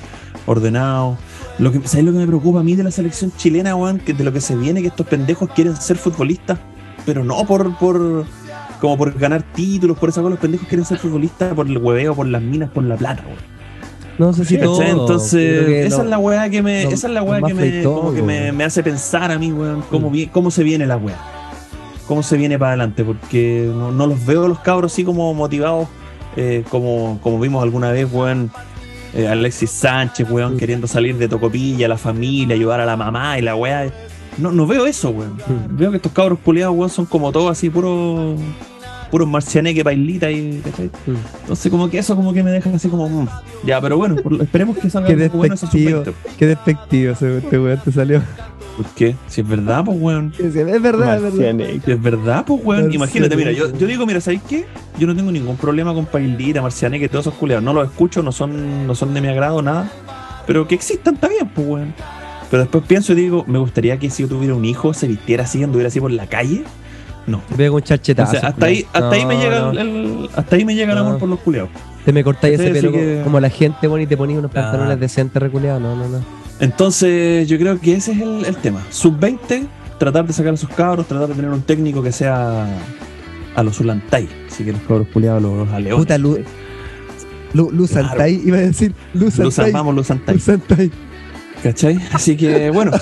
ordenados. 0.46 1.18
Lo 1.58 1.72
que, 1.72 1.80
¿Sabes 1.86 2.04
lo 2.04 2.12
que 2.12 2.18
me 2.18 2.26
preocupa 2.26 2.60
a 2.60 2.62
mí 2.62 2.74
de 2.74 2.82
la 2.82 2.90
selección 2.90 3.32
chilena, 3.36 3.74
weón? 3.76 3.98
Que 3.98 4.12
de 4.12 4.24
lo 4.24 4.32
que 4.32 4.40
se 4.40 4.56
viene, 4.56 4.82
que 4.82 4.88
estos 4.88 5.06
pendejos 5.06 5.48
quieren 5.54 5.76
ser 5.76 5.96
futbolistas, 5.96 6.58
pero 7.06 7.24
no 7.24 7.44
por, 7.44 7.76
por 7.78 8.26
como 8.80 8.98
por 8.98 9.18
ganar 9.18 9.42
títulos, 9.54 9.98
por 9.98 10.08
esa 10.10 10.20
cosa, 10.20 10.30
los 10.30 10.38
pendejos 10.38 10.68
quieren 10.68 10.84
ser 10.84 10.98
futbolistas 10.98 11.54
por 11.54 11.66
el 11.66 11.78
hueveo, 11.78 12.14
por 12.14 12.26
las 12.26 12.42
minas, 12.42 12.70
por 12.70 12.84
la 12.84 12.96
plata, 12.96 13.22
weón. 13.26 13.54
No 14.18 14.32
sé 14.32 14.44
si 14.44 14.58
todo. 14.58 14.80
Entonces, 14.82 15.86
esa 15.86 16.02
es 16.02 16.08
la 16.08 16.18
weá 16.18 16.48
que 16.48 16.62
me, 16.62 16.84
esa 16.84 17.08
es 17.08 17.12
la 17.12 17.22
weá 17.22 17.40
que, 17.42 17.54
me, 17.54 17.82
como 17.82 18.12
que 18.12 18.22
me, 18.22 18.64
hace 18.64 18.82
pensar 18.82 19.32
a 19.32 19.38
mí, 19.38 19.52
weón, 19.52 19.82
cómo, 19.90 20.10
Mm. 20.10 20.26
cómo 20.30 20.50
se 20.50 20.62
viene 20.62 20.86
la 20.86 20.96
weá. 20.96 21.16
Cómo 22.06 22.22
se 22.22 22.36
viene 22.36 22.58
para 22.58 22.72
adelante, 22.72 23.02
porque 23.02 23.68
no, 23.74 23.90
no 23.90 24.06
los 24.06 24.24
veo 24.26 24.46
los 24.46 24.60
cabros 24.60 24.92
así 24.92 25.04
como 25.04 25.32
motivados, 25.34 25.88
eh, 26.36 26.64
como, 26.68 27.18
como 27.22 27.38
vimos 27.40 27.62
alguna 27.62 27.90
vez, 27.92 28.08
weón. 28.12 28.50
eh, 29.16 29.28
Alexis 29.28 29.70
Sánchez, 29.70 30.28
weón, 30.28 30.54
Mm. 30.54 30.58
queriendo 30.58 30.86
salir 30.88 31.16
de 31.16 31.28
Tocopilla, 31.28 31.86
la 31.86 31.96
familia, 31.96 32.56
ayudar 32.56 32.80
a 32.80 32.84
la 32.86 32.96
mamá 32.96 33.38
y 33.38 33.42
la 33.42 33.54
weá. 33.54 33.86
No, 34.38 34.50
no 34.50 34.66
veo 34.66 34.86
eso, 34.86 35.10
weón. 35.10 35.34
Mm. 35.36 35.76
Veo 35.76 35.90
que 35.92 35.98
estos 35.98 36.10
cabros 36.12 36.38
culiados, 36.44 36.74
weón, 36.76 36.90
son 36.90 37.06
como 37.06 37.30
todos 37.30 37.52
así, 37.52 37.70
puros 37.70 38.40
puros 39.12 39.28
marcianeque 39.28 39.84
bailita 39.84 40.28
y 40.28 40.60
¿cachai? 40.64 40.86
Mm. 41.06 41.14
Entonces 41.42 41.70
como 41.70 41.88
que 41.88 41.98
eso 41.98 42.16
como 42.16 42.32
que 42.32 42.42
me 42.42 42.50
deja 42.50 42.68
así 42.70 42.88
como 42.88 43.28
ya, 43.64 43.80
pero 43.80 43.96
bueno, 43.96 44.16
por 44.16 44.32
esperemos 44.42 44.76
que 44.78 44.90
salga 44.90 45.06
Qué 45.06 45.22
algo 45.22 45.38
bueno 45.38 45.56
sub-20. 45.56 46.12
Qué 46.36 46.46
despectivo 46.48 47.12
ese 47.12 47.38
este 47.38 47.56
weón 47.60 47.78
te 47.84 47.92
salió. 47.92 48.20
¿Por 48.76 48.86
qué? 48.96 49.14
Si 49.28 49.40
es 49.40 49.48
verdad, 49.48 49.84
pues 49.84 49.96
weón. 50.00 50.32
Es 50.38 50.52
verdad, 50.54 50.74
es 50.76 50.82
verdad. 50.82 51.20
Si 51.84 51.90
es 51.92 52.02
verdad, 52.02 52.44
pues 52.46 52.60
weón. 52.64 52.92
Imagínate, 52.92 53.36
mira, 53.36 53.52
yo, 53.52 53.72
yo 53.76 53.86
digo, 53.86 54.04
mira, 54.04 54.20
¿sabéis 54.20 54.42
qué? 54.48 54.66
Yo 54.98 55.06
no 55.06 55.14
tengo 55.14 55.30
ningún 55.30 55.56
problema 55.56 55.94
con 55.94 56.06
Pailita, 56.06 56.60
Marcianeque, 56.60 57.08
todos 57.08 57.26
esos 57.28 57.38
culiados. 57.38 57.62
No 57.62 57.72
los 57.72 57.88
escucho, 57.88 58.22
no 58.22 58.32
son, 58.32 58.86
no 58.86 58.94
son 58.96 59.14
de 59.14 59.20
mi 59.20 59.28
agrado, 59.28 59.62
nada. 59.62 59.90
Pero 60.46 60.66
que 60.66 60.74
existan 60.74 61.14
está 61.14 61.28
bien, 61.28 61.48
pues 61.54 61.66
weón. 61.68 61.94
Pero 62.50 62.62
después 62.64 62.84
pienso 62.86 63.12
y 63.12 63.16
digo, 63.16 63.44
me 63.46 63.58
gustaría 63.58 63.96
que 63.98 64.10
si 64.10 64.24
yo 64.24 64.28
tuviera 64.28 64.54
un 64.54 64.64
hijo, 64.64 64.92
se 64.92 65.06
vistiera 65.06 65.44
así, 65.44 65.62
anduviera 65.62 65.88
así 65.88 66.00
por 66.00 66.10
la 66.10 66.26
calle. 66.26 66.64
No. 67.26 67.40
Pego 67.56 67.76
un 67.76 67.82
charchetazo. 67.82 68.36
O 68.36 68.40
sea, 68.40 68.48
hasta 68.50 68.66
ahí, 68.66 68.84
hasta 68.92 69.10
ahí 69.10 69.24
me 69.24 69.36
llega 69.36 69.60
no. 69.60 69.70
el, 69.70 69.78
el- 69.78 70.28
hasta 70.36 70.56
ahí 70.56 70.64
me 70.64 70.74
llega 70.74 70.92
el 70.92 70.98
amor 70.98 71.18
por 71.18 71.28
los 71.28 71.38
culiados. 71.40 71.70
Te 72.04 72.12
me 72.12 72.22
cortáis 72.22 72.60
ese 72.60 72.70
pelo 72.70 72.92
que- 72.92 73.20
como 73.24 73.40
la 73.40 73.48
gente, 73.48 73.86
bueno, 73.86 74.02
y 74.02 74.06
te 74.06 74.16
ponías 74.16 74.38
unos 74.40 74.50
Claro. 74.50 74.68
pantalones 74.72 75.00
decentes 75.00 75.40
reculeados. 75.42 75.80
No, 75.80 75.96
no, 75.96 76.06
no. 76.08 76.43
Entonces, 76.60 77.48
yo 77.48 77.58
creo 77.58 77.80
que 77.80 77.94
ese 77.94 78.12
es 78.12 78.20
el, 78.20 78.44
el 78.44 78.56
tema. 78.56 78.82
Sub-20, 78.90 79.66
tratar 79.98 80.26
de 80.26 80.32
sacar 80.32 80.54
a 80.54 80.56
sus 80.56 80.68
cabros, 80.70 81.06
tratar 81.06 81.28
de 81.28 81.34
tener 81.34 81.50
un 81.50 81.62
técnico 81.62 82.02
que 82.02 82.12
sea 82.12 82.66
a 83.54 83.62
los 83.62 83.76
Zulantay. 83.76 84.28
Así 84.48 84.64
que 84.64 84.72
los 84.72 84.80
cabros 84.82 85.08
culiados, 85.12 85.42
los, 85.42 85.58
los 85.58 85.68
aleones. 85.70 85.98
Puta, 85.98 86.18
Lu, 86.18 86.38
Lu, 87.54 87.70
Lu 87.70 87.86
Claro. 87.86 88.08
Santay, 88.08 88.42
iba 88.44 88.58
a 88.58 88.60
decir. 88.60 88.94
Lu 89.14 89.26
Luz, 89.26 89.54
Santay. 89.54 89.72
vamos, 89.72 89.94
los 89.94 90.06
Santay. 90.06 90.34
Lu 90.34 90.40
Santay. 90.40 90.90
¿Cachai? 91.62 91.98
Así 92.12 92.36
que 92.36 92.70
bueno, 92.70 92.92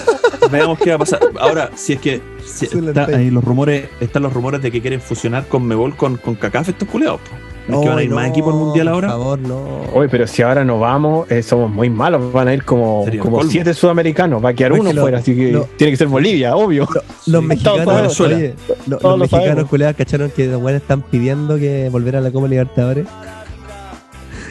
veamos 0.51 0.79
qué 0.79 0.91
va 0.91 0.97
a 0.97 0.99
pasar. 0.99 1.20
Ahora, 1.41 1.70
si 1.74 1.95
es 1.95 2.01
que 2.01 2.20
si 2.45 2.66
Zulantay. 2.66 3.05
está 3.05 3.16
ahí 3.16 3.31
los 3.31 3.43
rumores, 3.45 3.89
están 4.01 4.23
los 4.23 4.33
rumores 4.33 4.62
de 4.62 4.70
que 4.70 4.81
quieren 4.81 5.01
fusionar 5.01 5.47
con 5.49 5.66
Mebol 5.66 5.97
con, 5.97 6.16
con 6.16 6.37
CACAF 6.37 6.69
estos 6.70 6.89
culiados. 6.89 7.20
¿No 7.69 7.77
es 7.77 7.83
que 7.83 7.89
van 7.89 7.99
a 7.99 8.03
ir 8.03 8.09
Ay, 8.11 8.15
más 8.15 8.25
no, 8.25 8.31
equipos 8.31 8.53
al 8.55 8.59
mundial 8.61 8.89
ahora? 8.89 9.09
Por 9.09 9.19
favor, 9.19 9.39
no. 9.39 9.65
Oye, 9.95 10.09
pero 10.09 10.27
si 10.27 10.43
ahora 10.43 10.65
no 10.65 10.81
vamos, 10.81 11.31
eh, 11.31 11.43
somos 11.43 11.71
muy 11.71 11.89
malos. 11.91 12.33
Van 12.33 12.49
a 12.49 12.55
ir 12.55 12.65
como, 12.65 13.05
como 13.21 13.43
siete 13.45 13.73
sudamericanos. 13.73 14.45
Va 14.45 14.49
a 14.51 14.55
quedar 14.55 14.73
uno 14.73 14.85
que 14.85 14.95
lo- 14.95 15.03
fuera, 15.03 15.19
así 15.19 15.37
que 15.37 15.53
lo- 15.53 15.65
tiene 15.77 15.93
que 15.93 15.97
ser 15.97 16.09
Bolivia, 16.09 16.57
obvio. 16.57 16.89
Los 17.27 17.41
Sí, 17.43 17.47
mexicanos, 17.47 18.21
oye, 18.21 18.55
lo- 18.87 18.97
los 18.97 19.03
lo 19.03 19.17
mexicanos 19.17 19.69
culeados 19.69 19.97
cacharon 19.97 20.31
que 20.35 20.47
los 20.49 20.61
buenos 20.61 20.83
están 20.83 21.03
pidiendo 21.03 21.57
que 21.57 21.89
volver 21.91 22.17
a 22.17 22.21
la 22.21 22.31
Copa 22.33 22.49
Libertadores. 22.49 23.07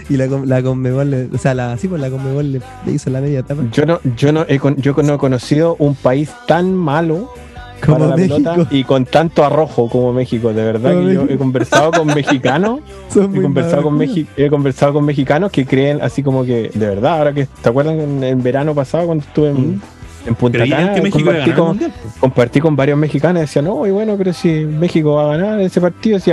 Y 0.09 0.17
la, 0.17 0.27
la 0.27 0.61
Conmebol, 0.61 1.09
le- 1.09 1.29
o 1.33 1.37
sea, 1.37 1.53
la, 1.53 1.77
sí, 1.77 1.87
pues 1.87 2.01
la 2.01 2.09
Conmebol 2.09 2.51
le, 2.51 2.61
le 2.85 2.91
hizo 2.91 3.09
la 3.09 3.21
media 3.21 3.39
etapa. 3.39 3.61
Yo 3.71 3.85
no, 3.85 3.99
yo 4.17 4.31
no 4.33 4.45
he, 4.47 4.59
yo 4.77 4.93
no 5.03 5.13
he 5.13 5.17
conocido 5.17 5.75
un 5.79 5.95
país 5.95 6.29
tan 6.47 6.73
malo 6.73 7.31
Como 7.85 7.97
para 7.99 8.09
la 8.09 8.15
pelota 8.15 8.67
y 8.71 8.83
con 8.83 9.05
tanto 9.05 9.43
arrojo 9.43 9.89
como 9.89 10.13
México. 10.13 10.53
De 10.53 10.63
verdad 10.63 10.93
Como 10.93 11.07
que 11.07 11.13
yo 11.13 11.25
he 11.29 11.37
conversado 11.37 11.91
con 11.91 12.07
mexicanos, 12.07 12.79
he 13.15 13.41
conversado 13.41 13.83
con. 13.83 13.97
Mexi- 13.97 14.27
he 14.37 14.49
conversado 14.49 14.93
con 14.93 15.05
mexicanos 15.05 15.51
que 15.51 15.65
creen 15.65 16.01
así 16.01 16.23
como 16.23 16.43
que, 16.45 16.69
de 16.73 16.87
verdad, 16.87 17.17
ahora 17.17 17.33
que, 17.33 17.45
¿te 17.61 17.69
acuerdan 17.69 17.99
en 17.99 18.23
el 18.23 18.35
verano 18.35 18.73
pasado 18.75 19.05
cuando 19.07 19.23
estuve 19.23 19.49
en, 19.49 19.75
Mm. 19.75 19.81
En 20.25 20.35
Punta 20.35 20.59
Creían 20.59 20.79
Cana? 20.81 20.93
que 20.95 21.01
México 21.01 21.25
compartí, 21.25 21.51
con, 21.51 21.67
mundial. 21.67 21.93
compartí 22.19 22.59
con 22.59 22.75
varios 22.75 22.97
mexicanos 22.97 23.39
y 23.39 23.41
decían, 23.41 23.65
no, 23.65 23.85
y 23.87 23.91
bueno, 23.91 24.15
pero 24.17 24.33
si 24.33 24.49
México 24.65 25.13
va 25.15 25.23
a 25.33 25.37
ganar 25.37 25.59
ese 25.61 25.81
partido, 25.81 26.19
si 26.19 26.31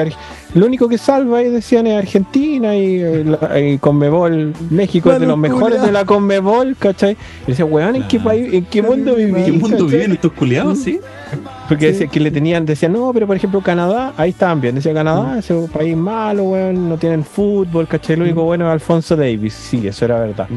lo 0.55 0.66
único 0.66 0.89
que 0.89 0.98
salva 0.98 1.39
ahí 1.39 1.51
decían 1.51 1.86
es 1.86 1.98
Argentina 1.98 2.74
y, 2.77 3.01
eh, 3.01 3.24
la- 3.24 3.59
y 3.60 3.78
Conmebol, 3.78 4.52
México 4.70 5.12
es 5.12 5.20
de 5.20 5.27
los 5.27 5.36
mejores 5.39 5.78
culiao. 5.78 5.86
de 5.86 5.93
la 5.93 6.05
Conmebol, 6.05 6.77
¿cachai? 6.78 7.16
Y 7.47 7.51
decía, 7.51 7.65
weón, 7.65 7.97
¿en 7.97 8.09
qué 8.09 8.19
país, 8.20 8.52
en 8.52 8.65
qué 8.66 8.82
mundo 8.82 9.12
¿En 9.12 9.16
vivís? 9.16 9.36
¿En 9.36 9.44
qué 9.44 9.52
mundo 9.52 9.69
cachai? 9.85 9.90
viven 9.90 10.12
estos 10.12 10.32
culiados, 10.32 10.78
sí? 10.78 11.01
Porque 11.69 11.86
Sí. 11.86 11.93
decía- 11.93 12.06
que 12.06 12.20
le 12.20 12.31
tenían, 12.31 12.65
decían, 12.65 12.93
no, 12.94 13.10
pero 13.12 13.27
por 13.27 13.36
ejemplo 13.36 13.60
Canadá, 13.60 14.15
ahí 14.16 14.31
estaban 14.31 14.60
bien. 14.62 14.74
Decía 14.77 14.94
Canadá, 14.94 15.39
ese 15.39 15.55
es 15.55 15.60
un 15.65 15.69
país 15.69 15.94
malo, 15.94 16.44
weón, 16.44 16.89
no 16.89 16.97
tienen 16.97 17.23
fútbol, 17.24 17.86
¿cachai? 17.86 18.16
Lo 18.16 18.24
único 18.24 18.44
bueno 18.44 18.66
es 18.66 18.73
Alfonso 18.73 19.15
Davis. 19.16 19.52
Sí, 19.52 19.86
eso 19.86 20.05
era 20.06 20.19
verdad. 20.20 20.48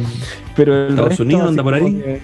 Pero 0.55 0.73
el 0.85 0.89
Estados 0.91 1.09
resto, 1.09 1.23
Unidos 1.23 1.49
anda 1.49 1.63
por 1.63 1.73
ahí. 1.73 1.93
que 1.95 2.21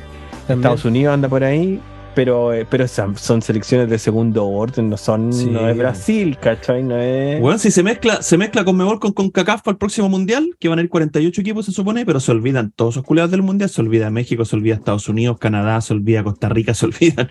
También. 0.47 0.59
Estados 0.59 0.85
Unidos 0.85 1.13
anda 1.13 1.27
por 1.29 1.43
ahí. 1.43 1.79
Pero, 2.15 2.51
eh, 2.51 2.65
pero 2.67 2.87
son, 2.87 3.43
selecciones 3.43 3.91
de 3.91 3.99
segundo 3.99 4.47
orden, 4.47 4.89
no 4.89 4.97
son, 4.97 5.31
Sí. 5.31 5.45
no 5.51 5.69
es 5.69 5.77
Brasil, 5.77 6.35
¿cachai? 6.41 6.81
No 6.81 6.97
es. 6.97 7.39
Bueno, 7.39 7.59
si 7.59 7.69
se 7.69 7.83
mezcla, 7.83 8.23
se 8.23 8.39
mezcla 8.39 8.65
con 8.65 8.75
Mebol 8.75 8.99
con 8.99 9.11
CONCACAF 9.11 9.61
para 9.61 9.73
el 9.73 9.77
próximo 9.77 10.09
mundial, 10.09 10.49
que 10.59 10.67
van 10.67 10.79
a 10.79 10.81
ir 10.81 10.89
48 10.89 11.41
equipos, 11.41 11.67
se 11.67 11.71
supone, 11.71 12.07
pero 12.07 12.19
se 12.19 12.31
olvidan 12.31 12.71
todos 12.75 12.95
esos 12.95 13.03
culiados 13.03 13.29
del 13.29 13.43
mundial, 13.43 13.69
se 13.69 13.81
olvida 13.81 14.09
México, 14.09 14.45
se 14.45 14.55
olvida 14.55 14.73
Estados 14.73 15.07
Unidos, 15.07 15.37
Canadá, 15.37 15.79
se 15.79 15.93
olvida 15.93 16.23
Costa 16.23 16.49
Rica, 16.49 16.73
se 16.73 16.85
olvidan. 16.87 17.29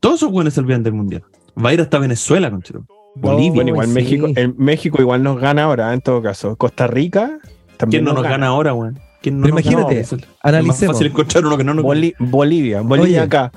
Todos 0.00 0.16
esos 0.16 0.30
buenos 0.30 0.52
se 0.52 0.60
olvidan 0.60 0.82
del 0.82 0.92
mundial. 0.92 1.22
Va 1.56 1.70
a 1.70 1.72
ir 1.72 1.80
hasta 1.80 1.98
Venezuela, 1.98 2.50
conchero. 2.50 2.84
Bolivia. 3.14 3.52
Bueno, 3.54 3.70
igual 3.70 3.86
sí. 3.86 3.94
México, 3.94 4.26
el 4.36 4.54
México 4.56 5.00
igual 5.00 5.22
nos 5.22 5.40
gana 5.40 5.62
ahora, 5.62 5.94
en 5.94 6.02
todo 6.02 6.20
caso. 6.20 6.56
Costa 6.56 6.86
Rica 6.86 7.38
también 7.78 8.04
¿Quién 8.04 8.14
no 8.14 8.20
nos 8.20 8.22
gana 8.30 8.48
ahora, 8.48 8.74
weón? 8.74 8.98
¿Quién 9.26 9.40
no 9.40 9.42
Pero 9.46 9.54
nos 9.56 9.64
imagínate? 9.64 9.98
Es 9.98 10.12
el- 10.12 10.20
es 10.20 10.26
más 10.28 10.36
Analicemos. 10.40 10.94
fácil 10.94 11.06
encontrar 11.08 11.44
uno 11.44 11.56
que 11.58 11.64
no 11.64 11.74
nos 11.74 11.84
Boli- 11.84 12.14
Bolivia, 12.20 12.80
Bolivia 12.82 13.02
Oye, 13.08 13.18
acá. 13.18 13.50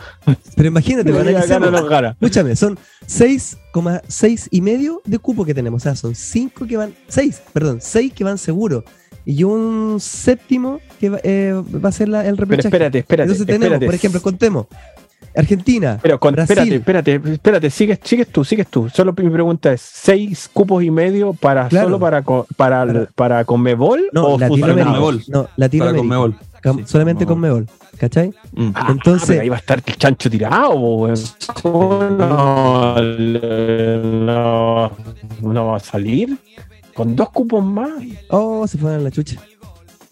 Pero 0.56 0.68
imagínate, 0.68 1.12
Bolivia 1.12 1.38
acá 1.42 1.48
no 1.48 1.56
analicemos. 1.58 1.82
nos 1.82 1.90
gana. 1.92 2.10
Escúchame, 2.20 2.56
son 2.56 2.80
6,6 3.06 4.48
y 4.52 4.62
medio 4.62 5.02
de 5.06 5.20
cupo 5.20 5.46
que 5.46 5.54
tenemos. 5.54 5.82
O 5.82 5.84
sea, 5.84 5.96
son 5.96 6.16
5 6.16 6.66
que 6.66 6.76
van, 6.78 6.94
6, 7.08 7.42
perdón, 7.54 7.80
6 7.82 8.14
que 8.14 8.24
van 8.24 8.38
seguros. 8.40 8.84
Y 9.26 9.44
un 9.44 9.98
séptimo 10.00 10.80
que 11.00 11.10
va, 11.10 11.20
eh, 11.24 11.54
va 11.54 11.90
a 11.90 11.92
ser 11.92 12.10
la- 12.10 12.22
el 12.26 12.36
Pero 12.36 12.46
repechaje. 12.50 12.68
espérate, 12.70 12.98
espérate. 13.00 13.24
Entonces 13.32 13.46
tenemos, 13.46 13.66
espérate. 13.66 13.86
por 13.86 13.94
ejemplo, 13.96 14.22
contemos. 14.24 14.66
Argentina, 15.36 16.00
Pero 16.02 16.20
con- 16.20 16.34
Brasil. 16.36 16.74
espérate, 16.74 17.14
espérate, 17.16 17.34
espérate, 17.34 17.70
sigues, 17.70 18.00
sigues 18.04 18.28
tú, 18.28 18.44
sigues 18.44 18.68
tú. 18.68 18.90
Solo 18.90 19.14
mi 19.18 19.30
pregunta 19.30 19.72
es, 19.74 19.82
¿seis 19.82 20.50
cupos 20.52 20.84
y 20.84 20.92
medio 20.92 21.34
para 21.34 21.68
Claro. 21.68 21.88
solo 21.88 22.00
para 22.00 22.22
co- 22.24 22.46
para, 22.58 22.86
Para- 22.86 23.06
para 23.16 23.46
Conmebol 23.46 24.10
no, 24.14 24.26
o 24.28 24.40
Latinoamérica. 24.40 24.86
Conmebol. 24.86 25.24
No, 25.28 25.44
Para 25.44 25.54
Latinoamérica. 25.58 26.00
Conmebol. 26.02 26.36
Cam- 26.62 26.78
Sí, 26.80 26.84
solamente 26.88 27.26
Conmebol. 27.26 27.66
Conmebol. 27.66 28.00
¿Cachai? 28.00 28.34
Mm. 28.54 28.70
Ah, 28.76 28.88
Entonces- 28.92 29.28
pero 29.28 29.42
ahí 29.42 29.50
va 29.50 29.56
a 29.58 29.60
estar 29.60 29.82
el 29.86 29.96
chancho 29.98 30.30
tirado, 30.30 30.72
po, 30.74 30.96
weón. 30.98 31.16
¿Cómo 31.62 32.04
no, 32.04 32.96
no, 33.02 34.92
no 35.42 35.66
va 35.68 35.78
a 35.78 35.80
salir? 35.80 36.38
¿Con 36.94 37.16
dos 37.16 37.30
cupos 37.30 37.64
más? 37.64 37.90
Oh, 38.30 38.68
se 38.68 38.78
fueron 38.78 39.00
a 39.00 39.04
la 39.04 39.12
chucha. 39.12 39.40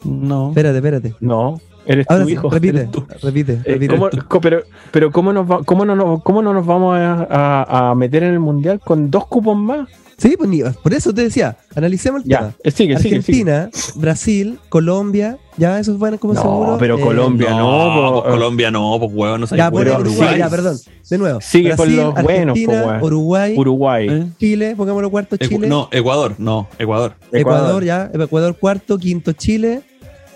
No. 0.04 0.50
Espérate, 0.50 0.78
espérate. 0.78 1.14
No, 1.20 1.60
eres 1.88 2.06
Ahora 2.10 2.24
tu 2.24 2.28
sí, 2.28 2.34
hijo. 2.34 2.50
repite, 2.50 2.78
eres 2.78 2.92
tú. 2.92 3.06
repite, 3.24 3.54
Eh, 3.54 3.62
repite. 3.66 3.96
¿cómo- 3.96 4.10
co- 4.28 4.42
pero, 4.42 4.62
pero 4.92 5.12
¿cómo, 5.12 5.34
nos 5.34 5.50
va- 5.50 5.64
cómo, 5.64 5.86
no, 5.86 5.96
nos- 5.96 6.22
¿cómo 6.24 6.42
no 6.42 6.54
nos 6.54 6.66
vamos 6.66 6.98
a, 6.98 7.28
a- 7.30 7.90
a 7.92 7.96
meter 7.96 8.24
en 8.24 8.34
el 8.34 8.40
mundial 8.40 8.80
con 8.80 9.10
dos 9.10 9.26
cupos 9.28 9.58
más? 9.58 9.88
Sí, 10.20 10.36
pues 10.36 10.50
por 10.78 10.96
eso 10.96 11.14
te 11.14 11.22
decía, 11.22 11.58
analicemos 11.76 12.24
el 12.24 12.28
Ya, 12.30 12.38
tema. 12.40 12.54
eh, 12.64 12.72
sigue, 12.72 12.98
sigue, 12.98 13.22
sigue. 13.22 13.52
Argentina, 13.52 13.70
Brasil, 14.02 14.58
Colombia, 14.68 15.38
ya 15.58 15.80
esos 15.80 16.00
van 16.00 16.18
como 16.18 16.34
No, 16.34 16.42
seguro. 16.42 16.78
pero 16.80 16.98
Eh, 16.98 17.02
Colombia 17.02 17.52
no, 17.52 17.58
no, 17.60 18.14
po, 18.14 18.22
pues 18.24 18.34
Colombia 18.34 18.72
no, 18.72 18.96
pues 18.98 19.12
huevón, 19.14 19.42
no 19.42 19.46
Ya, 19.56 19.70
por 19.70 19.84
pero 19.84 20.00
Uruguay, 20.00 20.28
sigue. 20.30 20.40
ya, 20.40 20.50
perdón. 20.50 20.78
De 21.08 21.18
nuevo. 21.20 21.40
Sigue 21.40 21.70
con 21.76 21.78
Brasil, 21.86 21.98
los 21.98 22.14
buenos, 22.24 22.30
Argentina, 22.58 22.98
po. 23.00 23.06
Uruguay, 23.06 23.56
Uruguay. 23.58 24.08
¿Eh? 24.10 24.26
Chile, 24.40 24.74
pongámoslo 24.76 25.12
cuarto, 25.12 25.36
Ecu- 25.38 25.50
Chile. 25.50 25.68
No, 25.68 25.88
Ecuador, 25.92 26.34
no, 26.40 26.68
Ecuador. 26.80 27.14
Ecuador, 27.32 27.84
ya. 27.84 28.10
Ecuador 28.12 28.58
cuarto, 28.58 28.98
quinto 28.98 29.34
Chile. 29.34 29.84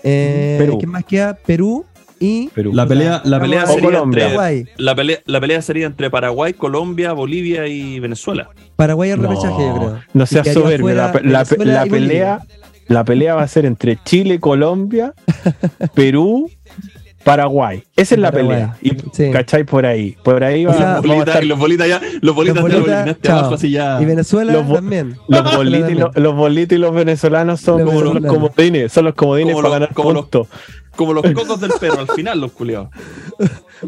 Eh, 0.02 0.56
Perú. 0.58 0.78
¿Quién 0.78 0.90
más 0.90 1.04
queda? 1.04 1.34
Perú 1.34 1.84
y 2.18 2.48
Perú. 2.48 2.72
La 2.72 2.86
pelea, 2.86 3.20
la 3.24 3.40
pelea 3.40 3.66
sería 3.66 3.82
Colombia. 3.82 4.24
entre 4.24 4.36
Paraguay. 4.36 4.64
la 4.76 4.94
pelea, 4.94 5.18
la 5.26 5.40
pelea 5.40 5.62
sería 5.62 5.86
entre 5.86 6.10
Paraguay, 6.10 6.52
Colombia, 6.52 7.12
Bolivia 7.12 7.66
y 7.66 7.98
Venezuela. 8.00 8.48
Paraguay 8.76 9.10
al 9.10 9.20
No, 9.22 9.28
repechaje, 9.28 9.62
yo 9.66 9.74
creo. 9.76 10.00
No 10.14 10.26
seas 10.26 10.48
soberbio. 10.52 10.94
La, 10.94 11.12
pelea, 11.12 12.40
la 12.88 13.04
pelea 13.04 13.34
va 13.34 13.42
a 13.42 13.48
ser 13.48 13.64
entre 13.66 13.98
Chile, 14.04 14.38
Colombia, 14.38 15.14
Perú, 15.94 16.48
Paraguay. 17.24 17.84
Esa 17.96 18.14
es 18.14 18.20
la 18.20 18.30
Paraguay. 18.32 18.56
pelea. 18.56 18.76
Y, 18.82 18.90
Sí. 19.12 19.30
¿Cachai? 19.30 19.64
Por 19.64 19.86
ahí. 19.86 20.16
Por 20.24 20.42
ahí 20.42 20.64
va, 20.64 20.72
O 20.72 20.76
sea, 20.76 20.96
a 20.96 21.00
Bolitas- 21.00 21.28
estar- 21.28 21.44
y 21.44 21.46
los 21.48 21.58
bolitas 21.58 21.88
ya, 21.88 22.00
los 22.20 22.34
bolitas 22.34 22.56
Los 22.56 22.64
te 22.66 22.70
lo 22.72 22.78
bolitas, 22.78 22.96
eliminaste 23.00 23.28
chao. 23.28 23.38
abajo 23.38 23.54
así 23.54 23.70
ya. 23.70 23.98
Y 24.00 24.04
Venezuela 24.04 24.52
Los 24.52 24.66
bo- 24.66 24.74
también. 24.74 25.16
los 25.28 25.56
bolitos, 25.56 25.90
y 25.90 25.94
los, 25.94 26.16
los 26.16 26.34
bolitos 26.34 26.76
y 26.76 26.80
los 26.80 26.94
venezolanos 26.94 27.60
son 27.60 27.80
Los 27.84 27.88
como 27.90 28.00
los 28.02 28.26
comodines, 28.26 28.92
son 28.92 29.04
los 29.04 29.14
comodines 29.14 29.54
Como 29.54 29.62
para 29.62 29.68
los- 29.68 29.80
ganar 29.80 29.94
como 29.94 30.12
los- 30.12 30.22
puntos. 30.22 30.48
Como 30.96 31.12
los 31.14 31.24
cocos 31.32 31.60
del 31.60 31.72
perro 31.80 32.00
al 32.00 32.08
final, 32.08 32.40
los 32.40 32.52
culiados. 32.52 32.88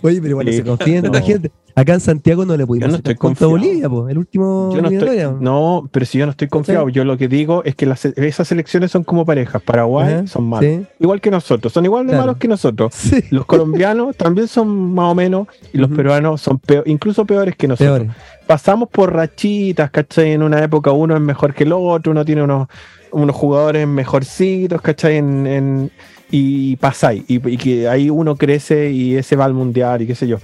Oye, 0.02 0.16
pero 0.20 0.31
igual 0.31 0.47
no 0.47 0.52
se 0.52 0.64
confía 0.64 0.97
en 0.97 1.02
tanta 1.05 1.20
No. 1.20 1.26
gente. 1.26 1.52
Acá 1.76 1.94
en 1.94 2.01
Santiago 2.01 2.44
no 2.44 2.56
le 2.56 2.64
pudimos 2.66 2.89
no 2.89 2.97
sacar 2.97 3.12
estoy 3.12 3.28
punto 3.28 3.47
a 3.47 3.48
confiado. 3.48 3.51
Bolivia, 3.51 3.89
po, 3.90 4.09
el 4.09 4.18
último 4.18 4.70
Yo 4.74 4.81
no, 4.82 4.89
estoy, 4.90 5.18
no, 5.40 5.89
pero 5.90 6.06
si 6.06 6.18
yo 6.18 6.24
no 6.26 6.31
estoy 6.31 6.47
confiado, 6.48 6.89
yo 6.89 7.05
lo 7.05 7.16
que 7.18 7.26
digo 7.26 7.62
es 7.64 7.74
que 7.74 7.85
las, 7.85 8.05
esas 8.05 8.47
selecciones 8.47 8.93
son 8.93 9.02
como 9.02 9.26
parejas. 9.26 9.60
Paraguay 9.60 10.14
Ajá, 10.14 10.26
son 10.28 10.48
malos, 10.48 10.70
sí. 10.70 10.86
igual 11.01 11.20
que 11.20 11.31
nosotros, 11.32 11.72
son 11.72 11.85
igual 11.85 12.05
de 12.06 12.10
Claro. 12.12 12.22
malos 12.26 12.36
que 12.39 12.47
nosotros. 12.48 12.94
Sí, 12.94 13.24
Los 13.31 13.44
colombianos 13.47 14.16
también 14.16 14.47
son 14.47 14.94
más 14.94 15.10
o 15.10 15.14
menos, 15.16 15.48
y 15.72 15.78
los 15.78 15.90
peruanos 15.90 16.40
son 16.40 16.59
peor, 16.60 16.85
incluso 16.86 17.24
peores 17.24 17.56
que 17.56 17.66
nosotros. 17.66 17.98
peores. 17.98 18.16
Pasamos 18.47 18.89
por 18.89 19.12
rachitas, 19.12 19.90
¿cachai? 19.90 20.31
En 20.32 20.43
una 20.44 20.62
época 20.62 20.93
uno 20.93 21.16
es 21.16 21.20
mejor 21.22 21.55
que 21.55 21.64
el 21.64 21.72
otro, 21.72 22.12
uno 22.12 22.24
tiene 22.24 22.44
unos, 22.44 22.68
unos 23.10 23.35
jugadores 23.35 23.86
mejorcitos, 23.89 24.81
¿cachai? 24.81 25.16
En, 25.16 25.47
en- 25.47 25.90
y 26.36 26.74
pasáis, 26.77 27.23
y, 27.28 27.35
y 27.48 27.56
que 27.56 27.86
ahí 27.89 28.11
uno 28.11 28.35
crece 28.35 28.90
y 28.90 29.15
ese 29.15 29.36
va 29.36 29.44
al 29.44 29.55
mundial 29.55 30.02
y 30.02 30.06
qué 30.09 30.16
sé 30.16 30.27
yo. 30.27 30.39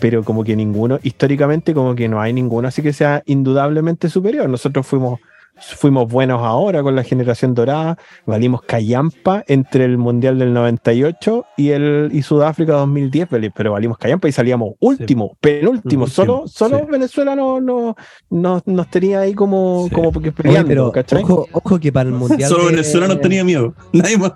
Pero 0.00 0.24
como 0.24 0.42
que 0.42 0.56
ninguno, 0.56 0.98
históricamente 1.02 1.74
como 1.74 1.94
que 1.94 2.08
no 2.08 2.18
hay 2.20 2.32
ninguno 2.32 2.66
así 2.68 2.80
que 2.80 2.92
sea 2.94 3.22
indudablemente 3.26 4.08
superior. 4.08 4.48
Nosotros 4.48 4.86
fuimos 4.86 5.20
fuimos 5.56 6.10
buenos 6.10 6.40
ahora 6.42 6.82
con 6.82 6.96
la 6.96 7.04
generación 7.04 7.54
dorada, 7.54 7.96
valimos 8.26 8.62
callampa 8.62 9.44
entre 9.46 9.84
el 9.84 9.98
Mundial 9.98 10.36
del 10.38 10.52
98 10.52 11.44
y 11.56 11.68
el 11.70 12.08
y 12.12 12.22
Sudáfrica 12.22 12.72
2010, 12.72 13.28
pero- 13.30 13.52
pero 13.54 13.70
valimos 13.72 13.96
callampa 13.98 14.28
y 14.28 14.32
salíamos 14.32 14.70
último, 14.80 15.36
penúltimo, 15.40 16.04
Último, 16.04 16.06
solo, 16.08 16.42
solo 16.48 16.78
sí. 16.80 16.84
Venezuela 16.90 17.36
no, 17.36 17.60
no, 17.60 17.94
no- 18.30 18.62
nos 18.66 18.90
tenía 18.90 19.20
ahí 19.20 19.32
como, 19.34 19.84
Sí. 19.88 19.94
como 19.94 20.10
porque 20.10 20.30
Oye, 20.30 20.36
peleando, 20.42 20.68
pero 20.68 20.90
¿cachai? 20.90 21.22
ojo, 21.22 21.46
ojo 21.52 21.78
que 21.78 21.92
para 21.92 22.08
el 22.08 22.14
mundial. 22.16 22.50
Solo 22.50 22.64
de- 22.64 22.70
Venezuela 22.72 23.06
no 23.06 23.18
tenía 23.18 23.44
miedo. 23.44 23.74
Nadie 23.92 24.18
más. 24.18 24.32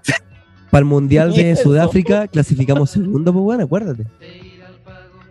Para 0.71 0.81
el 0.81 0.85
mundial 0.87 1.33
de. 1.33 1.57
Sudáfrica 1.57 2.27
clasificamos 2.29 2.91
segundo, 2.91 3.33
pues 3.33 3.43
bueno, 3.43 3.65
acuérdate. 3.65 4.05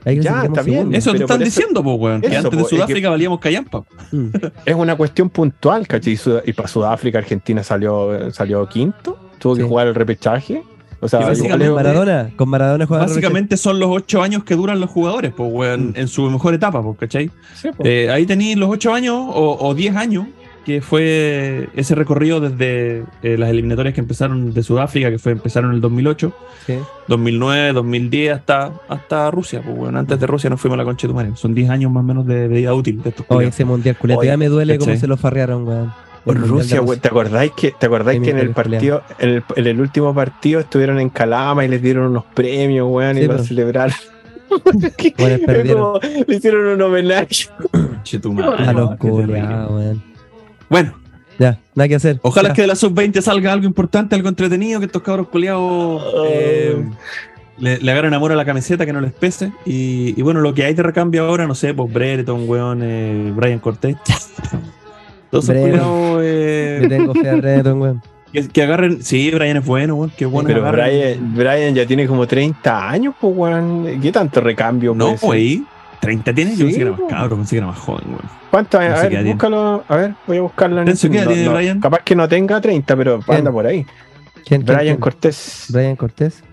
Ahí 0.05 0.15
Ya, 0.15 0.22
clasificamos 0.22 0.57
está 0.57 0.61
bien. 0.61 0.77
segundo. 0.77 0.97
Eso 0.97 1.11
te 1.14 1.18
están 1.19 1.39
diciendo, 1.43 1.84
pues, 1.84 1.97
weón. 1.99 2.22
Que 2.22 2.38
antes 2.38 2.51
de 2.51 2.61
es 2.61 2.68
Sudáfrica 2.69 3.09
valíamos 3.09 3.39
callampa. 3.39 3.84
Mm. 4.11 4.27
Es 4.65 4.76
una 4.76 4.95
cuestión 4.95 5.30
puntual, 5.30 5.88
¿cachai? 5.88 6.18
Y, 6.45 6.53
para 6.53 6.68
Sudáfrica, 6.68 7.18
Argentina 7.19 7.64
salió, 7.64 8.31
salió 8.31 8.68
quinto, 8.68 9.18
tuvo 9.39 9.55
que 9.55 9.64
jugar 9.64 9.88
el 9.88 9.95
repechaje. 9.95 10.64
O 10.99 11.07
sea, 11.07 11.19
básicamente- 11.19 11.69
Maradona, 11.69 12.31
con 12.35 12.49
Maradona 12.49 12.85
Básicamente 12.88 13.55
son 13.55 13.80
los 13.80 13.89
ocho 13.91 14.23
años 14.23 14.43
que 14.43 14.55
duran 14.55 14.80
los 14.80 14.89
jugadores, 14.89 15.31
pues, 15.35 15.51
weón, 15.53 15.93
en 15.95 16.07
su 16.07 16.27
mejor 16.30 16.53
etapa, 16.55 16.81
pues, 16.81 16.97
¿cachai? 16.97 17.30
sí, 17.55 17.69
po. 17.76 17.84
Eh, 17.85 18.09
ahí 18.09 18.26
tenéis 18.26 18.57
los 18.57 18.69
ocho 18.69 18.93
años 18.93 19.15
o, 19.15 19.57
o 19.59 19.76
diez 19.76 19.95
años, 19.95 20.26
que 20.68 20.81
fue 20.81 21.69
ese 21.77 21.95
recorrido 21.95 22.41
desde 22.41 23.06
eh, 23.23 23.38
las 23.38 23.49
eliminatorias 23.52 23.95
que 23.95 24.02
empezaron 24.02 24.53
de 24.53 24.61
Sudáfrica, 24.64 25.10
que 25.10 25.18
fue 25.18 25.31
empezaron 25.31 25.69
en 25.69 25.76
el 25.76 25.81
2008, 25.81 26.34
Sí. 26.65 26.77
2009, 27.07 27.72
2010, 27.72 28.35
hasta, 28.35 28.73
hasta 28.89 29.31
Rusia, 29.31 29.61
pues, 29.64 29.77
weón. 29.77 29.95
Antes 29.95 30.19
de 30.19 30.27
Rusia 30.27 30.49
nos 30.49 30.60
fuimos 30.60 30.76
a 30.76 30.80
la 30.80 30.84
concha 30.84 31.07
de 31.07 31.11
tu 31.14 31.15
madre. 31.15 31.31
Son 31.35 31.56
10 31.56 31.69
años 31.69 31.89
más 31.89 32.02
o 32.02 32.03
menos 32.03 32.27
de, 32.27 32.49
de 32.49 32.57
vida 32.57 32.73
útil 32.73 33.02
de 33.02 33.11
estos 33.11 33.26
Oye, 33.30 33.48
ese 33.48 33.64
mundial 33.64 33.95
culiao, 33.98 34.19
Oye, 34.19 34.27
ya 34.27 34.35
me 34.35 34.49
duele 34.49 34.77
cómo 34.77 34.94
se 34.98 35.07
lo 35.07 35.15
farrearon, 35.15 35.65
weón. 35.65 35.94
Por 36.26 36.38
Rusia, 36.38 36.81
güey, 36.81 36.99
¿te 36.99 37.07
acordáis 37.07 37.53
que, 37.53 37.72
te 37.72 37.85
acordáis 37.85 38.19
que 38.19 38.31
en 38.31 38.39
el 38.39 38.49
partido, 38.49 39.03
en 39.19 39.30
el, 39.30 39.44
en 39.56 39.68
el 39.68 39.80
último 39.80 40.14
partido 40.14 40.60
estuvieron 40.60 40.99
en 40.99 41.10
Calama 41.10 41.64
y 41.64 41.69
les 41.69 41.81
dieron 41.81 42.07
unos 42.07 42.26
premios, 42.34 42.89
weón, 42.91 43.15
Sí, 43.15 43.22
y 43.22 43.27
lo 43.27 43.35
pues. 43.38 43.48
celebraron? 43.48 43.95
Bueno. 44.49 45.38
Como 45.73 45.99
le 46.27 46.35
hicieron 46.35 46.68
un 46.68 46.81
homenaje. 46.81 47.45
Conche 47.72 48.19
tu 48.19 48.34
madre, 48.34 48.65
A 48.65 48.73
los 48.73 48.98
culiados, 48.98 49.72
weón. 49.72 50.16
Bueno, 50.69 50.94
Ya, 51.39 51.60
nada 51.76 51.88
que 51.88 51.95
hacer. 51.95 52.19
Ojalá 52.23 52.49
Ya. 52.49 52.53
que 52.56 52.61
de 52.64 52.68
la 52.68 52.76
sub-20 52.76 53.22
salga 53.22 53.53
algo 53.53 53.65
importante, 53.68 54.15
algo 54.15 54.27
entretenido, 54.30 54.80
que 54.80 54.88
estos 54.88 55.03
cabros 55.03 55.27
culiados 55.27 56.03
eh, 56.27 56.84
le, 57.60 57.77
le 57.77 57.91
agarren 57.91 58.14
amor 58.15 58.31
a 58.31 58.35
la 58.35 58.44
camiseta, 58.44 58.85
que 58.88 58.94
no 58.94 59.02
les 59.02 59.14
pese. 59.14 59.52
Y, 59.65 60.15
y 60.18 60.22
bueno, 60.23 60.41
lo 60.41 60.53
que 60.56 60.64
hay 60.65 60.73
de 60.73 60.81
recambio 60.81 61.26
ahora, 61.26 61.45
no 61.45 61.53
sé, 61.53 61.76
pues 61.76 61.94
Brereton, 61.94 62.49
weón, 62.49 62.80
eh, 62.84 63.31
Brian 63.35 63.60
Cortés. 63.60 63.95
Todos 65.30 65.44
esos 65.48 65.56
Brereton. 65.56 65.80
culiados 65.80 66.22
eh, 66.23 66.77
Le 66.81 66.88
tengo 66.89 67.14
fe 67.14 67.30
a 67.30 67.73
weón. 67.73 68.02
que, 68.34 68.48
que 68.48 68.64
agarren. 68.64 69.03
Sí, 69.03 69.30
Brian 69.30 69.57
es 69.57 69.65
bueno, 69.65 69.94
weón, 69.95 70.11
que 70.18 70.26
bueno. 70.26 70.48
Pero 70.48 70.64
Brian, 70.72 71.35
Brian 71.35 71.76
ya 71.76 71.85
tiene 71.85 72.07
como 72.07 72.26
30 72.26 72.89
años, 72.89 73.14
pues, 73.22 73.34
weón. 73.35 74.02
¿Qué 74.02 74.11
tanto 74.11 74.41
recambio 74.41 74.95
No, 74.95 75.15
güey. 75.22 75.64
30 75.99 76.33
tiene, 76.33 76.51
yo 76.51 76.57
Sí, 76.57 76.63
pensé 76.63 76.77
que 76.77 76.81
era 76.83 76.91
más 76.91 77.01
cabro, 77.09 77.35
pensé 77.35 77.49
que 77.51 77.57
era 77.57 77.67
más 77.67 77.77
joven, 77.77 78.03
weón. 78.07 78.67
Sé 78.71 78.77
a 78.77 79.09
ver, 79.09 79.25
búscalo. 79.25 79.83
A 79.87 79.95
ver, 79.95 80.13
voy 80.25 80.37
a 80.37 80.41
buscarlo 80.41 80.81
en 80.81 80.85
¿qué 80.85 80.91
edad 80.91 81.25
no, 81.25 81.31
tiene 81.31 81.45
no, 81.45 81.53
Brian? 81.53 81.79
Capaz 81.79 81.99
que 82.03 82.15
no 82.15 82.27
tenga 82.27 82.61
30, 82.61 82.95
pero 82.95 83.19
¿Quién? 83.19 83.37
anda 83.39 83.51
por 83.51 83.65
ahí. 83.65 83.85
¿Quién, 83.85 84.43
quién, 84.43 84.65
Brian 84.65 84.81
quién? 84.81 84.97
Cortés. 84.97 85.65
Brian 85.69 85.95
Cortés. 85.95 86.43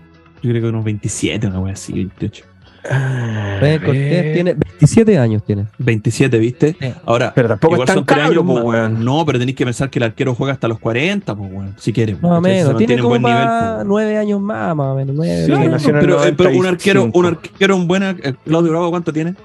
Yo 0.41 0.49
creo 0.51 0.61
que 0.61 0.67
unos 0.67 0.83
27, 0.83 1.47
una 1.47 1.59
wea 1.59 1.73
así, 1.73 1.93
28. 1.93 2.45
Ah, 2.89 3.57
Cortés 3.83 4.33
tiene 4.33 4.53
27 4.53 5.17
años. 5.17 5.43
tiene. 5.45 5.65
27, 5.77 6.37
¿viste? 6.37 6.75
Sí. 6.79 6.93
Ahora, 7.05 7.31
Pero 7.33 7.47
tampoco 7.49 7.75
igual 7.75 7.89
es 7.89 8.05
tan. 8.05 9.03
No, 9.03 9.25
pero 9.25 9.39
tenéis 9.39 9.55
que 9.57 9.65
pensar 9.65 9.89
que 9.89 9.99
el 9.99 10.03
arquero 10.03 10.35
juega 10.35 10.53
hasta 10.53 10.67
los 10.67 10.79
40, 10.79 11.35
pues, 11.35 11.51
weón, 11.51 11.75
si 11.77 11.91
quiere. 11.93 12.15
Más 12.21 12.41
Tiene 12.77 12.93
en 12.93 12.99
como 12.99 13.09
buen 13.09 13.21
nivel, 13.23 13.45
más 13.45 13.77
po. 13.79 13.83
nueve 13.85 14.17
años 14.17 14.39
más, 14.41 14.77
o 14.77 14.95
menos. 14.95 15.15
Sí, 15.81 15.91
pero, 15.91 16.23
eh, 16.25 16.33
pero 16.37 16.49
un 16.51 16.65
arquero, 16.65 16.99
95. 17.07 17.19
un 17.19 17.25
arquero 17.25 17.75
en 17.75 17.87
buena. 17.87 18.15
eh, 18.23 18.33
Claudio 18.45 18.71
Bravo, 18.71 18.89
¿cuánto 18.91 19.11
tiene? 19.13 19.35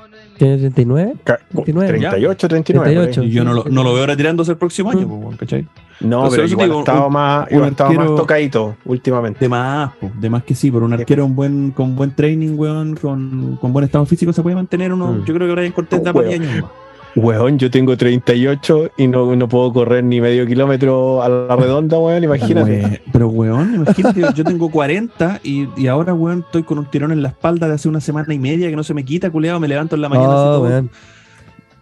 ¿Tiene 0.40 0.56
39? 0.56 1.14
Ca- 1.22 1.38
29, 1.50 1.88
38, 1.98 2.48
39. 2.48 2.78
por 2.80 2.88
ahí. 2.88 2.94
38. 3.12 3.22
Y 3.24 3.30
yo 3.30 3.44
no 3.44 3.52
lo, 3.52 3.64
no 3.64 3.82
lo 3.84 3.92
veo 3.92 4.06
retirándose 4.06 4.52
el 4.52 4.56
próximo 4.56 4.90
año, 4.90 5.06
Mm. 5.06 5.20
pues, 5.22 5.36
¿cachai? 5.36 5.66
No, 6.00 6.24
Entonces, 6.24 6.36
pero 6.38 6.48
igual 6.48 6.68
digo, 6.86 7.06
un- 7.06 7.12
más, 7.12 7.46
un 7.50 7.52
igual 7.52 7.68
ha 7.68 7.70
estado 7.72 7.92
más 7.92 8.06
tocadito 8.16 8.76
últimamente. 8.86 9.38
De 9.40 9.48
más, 9.50 9.90
de 10.18 10.30
más 10.30 10.42
que 10.44 10.54
sí, 10.54 10.70
pero 10.70 10.86
un 10.86 10.94
arquero 10.94 11.26
en 11.26 11.36
buen, 11.36 11.70
con 11.72 11.94
buen 11.94 12.14
training, 12.14 12.56
weón, 12.56 12.96
con, 12.96 13.58
con 13.60 13.70
buen 13.74 13.84
estado 13.84 14.06
físico 14.06 14.32
se 14.32 14.40
puede 14.40 14.56
mantener 14.56 14.94
uno. 14.94 15.08
Mm. 15.12 15.24
Yo 15.26 15.34
creo 15.34 15.46
que 15.46 15.52
Brian 15.52 15.72
Cortés 15.72 16.00
Oh, 16.00 16.04
da 16.04 16.12
para 16.14 16.26
weón. 16.28 16.40
10 16.40 16.50
años 16.52 16.62
más. 16.62 16.70
Weón, 17.16 17.58
yo 17.58 17.70
tengo 17.70 17.96
38 17.96 18.92
y 18.96 19.08
no, 19.08 19.34
no 19.34 19.48
puedo 19.48 19.72
correr 19.72 20.04
ni 20.04 20.20
medio 20.20 20.46
kilómetro 20.46 21.22
a 21.22 21.28
la 21.28 21.56
redonda, 21.56 21.98
weón, 21.98 22.22
imagínate. 22.22 22.70
We- 22.84 23.02
pero, 23.12 23.28
weón, 23.28 23.74
imagínate, 23.74 24.20
yo 24.34 24.44
tengo 24.44 24.70
40 24.70 25.40
y, 25.42 25.68
y 25.76 25.86
ahora, 25.88 26.14
weón, 26.14 26.40
estoy 26.46 26.62
con 26.62 26.78
un 26.78 26.86
tirón 26.86 27.10
en 27.10 27.22
la 27.22 27.30
espalda 27.30 27.66
de 27.66 27.74
hace 27.74 27.88
una 27.88 28.00
semana 28.00 28.32
y 28.32 28.38
media 28.38 28.70
que 28.70 28.76
no 28.76 28.84
se 28.84 28.94
me 28.94 29.04
quita, 29.04 29.28
culeado. 29.30 29.58
Me 29.58 29.66
levanto 29.66 29.96
en 29.96 30.02
la 30.02 30.08
mañana. 30.08 30.28
así 30.28 30.34
todo- 30.44 30.62
weón. 30.62 30.90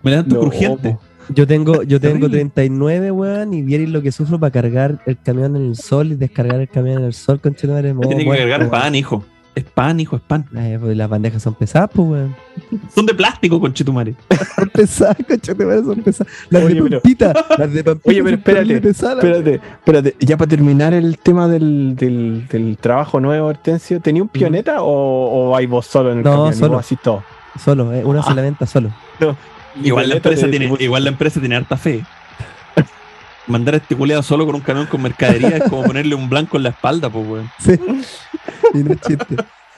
me 0.02 0.10
levanto 0.12 0.34
No, 0.34 0.40
crujiente. 0.40 0.96
Yo 1.34 1.46
tengo, 1.46 1.82
yo 1.82 2.00
tengo 2.00 2.20
Terrible. 2.30 2.38
39, 2.50 3.10
weón, 3.10 3.52
y 3.52 3.60
vierais 3.60 3.90
lo 3.90 4.00
que 4.00 4.10
sufro 4.12 4.40
para 4.40 4.50
cargar 4.50 4.98
el 5.04 5.18
camión 5.22 5.56
en 5.56 5.66
el 5.66 5.76
sol 5.76 6.12
y 6.12 6.14
descargar 6.14 6.58
el 6.60 6.68
camión 6.70 7.00
en 7.00 7.04
el 7.04 7.12
sol, 7.12 7.38
con 7.38 7.54
madre. 7.68 7.94
Tiene 8.06 8.24
que 8.24 8.36
cargar 8.38 8.70
pan, 8.70 8.94
hijo. 8.94 9.22
Es 9.58 9.64
pan, 9.64 9.98
hijo, 9.98 10.14
es 10.14 10.22
pan. 10.22 10.46
Eh, 10.56 10.78
pues 10.80 10.96
las 10.96 11.08
bandejas 11.08 11.42
son 11.42 11.54
pesadas, 11.54 11.90
pues, 11.92 12.08
weón. 12.08 12.36
Son 12.94 13.04
de 13.06 13.12
plástico, 13.14 13.58
conchetumare. 13.60 14.14
Son 14.56 14.68
pesadas, 14.68 15.16
madre, 15.58 15.82
son 15.82 16.02
pesadas. 16.02 16.32
Las 16.48 16.62
Oye, 16.64 16.74
de 16.74 16.82
pero- 16.82 17.00
Pampita, 17.00 17.32
las 17.58 17.72
de 17.72 17.82
Pampita. 17.84 18.08
Oye, 18.10 18.22
pero 18.22 18.36
espérate, 18.36 18.80
pesadas, 18.80 19.24
Espérate, 19.24 19.54
espérate, 19.54 20.16
ya 20.20 20.36
para 20.36 20.48
terminar 20.48 20.94
el 20.94 21.18
tema 21.18 21.48
del, 21.48 21.96
del, 21.96 22.46
del 22.46 22.76
trabajo 22.76 23.18
nuevo, 23.20 23.48
Hortensio, 23.48 24.00
¿tenía 24.00 24.22
un 24.22 24.28
pioneta 24.28 24.80
o, 24.82 25.48
o 25.48 25.50
vais 25.50 25.68
vos 25.68 25.86
solo 25.86 26.12
en 26.12 26.18
el 26.18 26.24
No, 26.24 26.46
camión? 26.50 26.70
vos 26.70 26.80
así 26.80 26.94
todo? 26.96 27.24
Solo, 27.58 27.92
eh, 27.92 28.04
una 28.04 28.22
sola 28.22 28.42
venta 28.42 28.64
solo. 28.66 28.92
Igual 29.82 30.08
la, 30.08 30.14
empresa 30.16 30.48
tiene, 30.48 30.72
igual 30.78 31.02
la 31.04 31.10
empresa 31.10 31.40
tiene 31.40 31.56
harta 31.56 31.76
fe. 31.76 32.04
Mandar 33.48 33.74
a 33.74 33.76
este 33.78 33.96
culeado 33.96 34.22
solo 34.22 34.44
con 34.46 34.54
un 34.54 34.60
camión 34.60 34.86
con 34.86 35.02
mercadería 35.02 35.56
es 35.56 35.62
como 35.64 35.82
ponerle 35.84 36.14
un 36.14 36.28
blanco 36.28 36.58
en 36.58 36.64
la 36.64 36.68
espalda, 36.70 37.10
pues, 37.10 37.26
weón. 37.26 37.50
Sí. 37.58 37.72
y 38.74 38.78
no 38.78 38.92
es 38.92 39.00
chiste. 39.00 39.36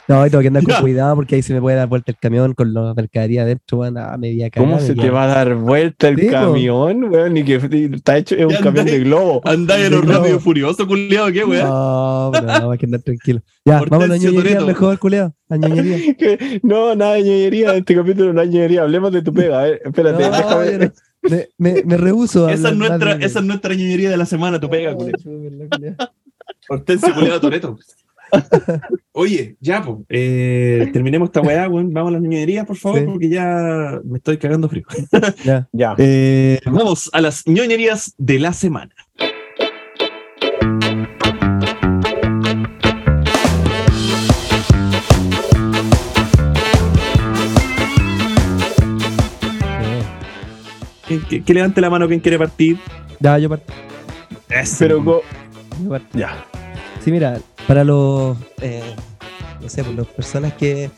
No, 0.09 0.25
tengo 0.25 0.41
que 0.41 0.49
andar 0.49 0.65
con 0.65 0.75
cuidado 0.81 1.15
porque 1.15 1.37
ahí 1.37 1.43
se 1.43 1.55
me 1.55 1.61
puede 1.61 1.77
dar 1.77 1.87
vuelta 1.87 2.11
el 2.11 2.19
camión 2.19 2.53
con 2.55 2.75
la 2.75 2.95
mercadería 2.95 3.43
adentro, 3.43 3.79
weón, 3.79 3.97
a 3.97 4.17
media 4.17 4.51
cagada. 4.51 4.73
¿Cómo 4.73 4.85
se 4.85 4.97
me 4.97 5.03
te 5.03 5.11
va 5.11 5.23
a 5.23 5.27
dar 5.29 5.55
vuelta 5.55 6.09
el 6.09 6.19
Sí, 6.19 6.27
camión, 6.27 7.05
weón? 7.05 7.37
Y 7.37 7.45
que 7.45 7.55
está 7.95 8.17
hecho, 8.17 8.35
es 8.35 8.45
un 8.45 8.57
camión 8.57 8.87
de 8.87 8.99
globo. 8.99 9.41
Andáis 9.45 9.87
en 9.87 9.95
un 9.95 10.07
no. 10.07 10.15
rápido 10.15 10.37
y 10.37 10.41
furioso, 10.41 10.85
culeado, 10.89 11.31
¿qué, 11.31 11.45
weón? 11.45 11.69
No, 11.69 12.31
pero 12.33 12.47
no, 12.61 12.71
hay 12.73 12.79
que 12.79 12.87
andar 12.87 13.03
tranquilo. 13.03 13.41
Ya, 13.65 13.83
vamos 13.89 14.11
a 14.11 14.17
ñoñería 14.17 14.61
mejor, 14.63 14.99
culeado. 14.99 15.33
No, 16.63 16.95
nada 16.97 17.15
de 17.15 17.23
ñoñería, 17.23 17.71
en 17.71 17.79
este 17.79 17.95
capítulo 17.95 18.33
no 18.33 18.41
hay 18.41 18.49
ñoñería. 18.49 18.83
Hablemos 18.83 19.13
de 19.13 19.23
tu 19.23 19.33
pega, 19.33 19.61
a 19.61 19.63
ver, 19.63 19.81
espérate, 19.85 20.29
No, 20.29 20.59
déjame. 20.59 20.93
Me, 21.23 21.49
me, 21.59 21.83
me 21.85 21.97
rehuso. 21.97 22.47
a 22.47 22.53
Esa 22.55 22.71
es, 22.71 22.77
nuestra, 22.77 23.17
de- 23.17 23.27
esa 23.27 23.39
es 23.41 23.45
nuestra 23.45 23.75
ñoñería 23.75 24.11
de 24.11 24.17
la 24.17 24.27
semana, 24.27 24.59
tu 24.61 24.69
pega, 24.71 24.95
culeado. 24.95 25.19
Hortensio 26.69 27.15
culeado 27.15 27.41
Toreto. 27.41 27.79
Oye, 29.13 29.57
ya, 29.61 29.83
pues, 29.83 29.99
eh, 30.09 30.89
terminemos 30.93 31.29
esta 31.29 31.41
weá, 31.41 31.69
weón. 31.69 31.93
Vamos 31.93 32.11
a 32.11 32.13
las 32.13 32.23
ñoñerías, 32.23 32.65
por 32.65 32.77
favor, 32.77 33.01
Sí. 33.01 33.07
porque 33.07 33.29
ya 33.29 34.01
me 34.05 34.19
estoy 34.19 34.39
cagando 34.39 34.69
frío. 34.69 34.85
Ya. 35.45 35.69
Ya. 35.73 35.95
Eh, 35.99 36.61
vamos 36.67 37.11
a 37.13 37.21
las 37.21 37.45
ñoñerías 37.47 38.15
de 38.19 38.39
la 38.39 38.53
semana. 38.53 38.95
Que, 51.11 51.19
que- 51.19 51.43
que 51.43 51.55
levante 51.55 51.81
la 51.81 51.91
mano 51.91 52.07
quien 52.07 52.21
quiere 52.21 52.39
partir. 52.39 52.79
Ya, 53.19 53.37
yo 53.37 53.49
parto. 53.49 53.73
Pero 54.79 55.05
co- 55.05 55.23
yo 55.83 55.91
parto. 55.91 56.17
ya. 56.19 56.45
Sí, 57.05 57.11
mira, 57.11 57.39
para 57.67 57.83
los, 57.83 58.37
eh, 58.63 58.81
no 59.61 59.69
sé, 59.69 59.83
pues 59.83 59.97
las 59.97 60.07
personas 60.07 60.53
que 60.55 60.89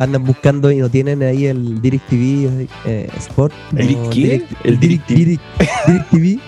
andan 0.00 0.24
buscando 0.24 0.72
y 0.72 0.78
no 0.78 0.88
tienen 0.88 1.22
ahí 1.22 1.46
el 1.46 1.80
DirecTV 1.80 2.66
eh, 2.86 3.08
Sport. 3.18 3.54
¿El 3.76 3.94
o 3.94 4.10
qué? 4.10 4.40
Direct- 4.40 4.46
El 4.64 4.80
Direct- 4.80 5.06
Direct- 5.06 5.40
DirecTV. 5.86 6.40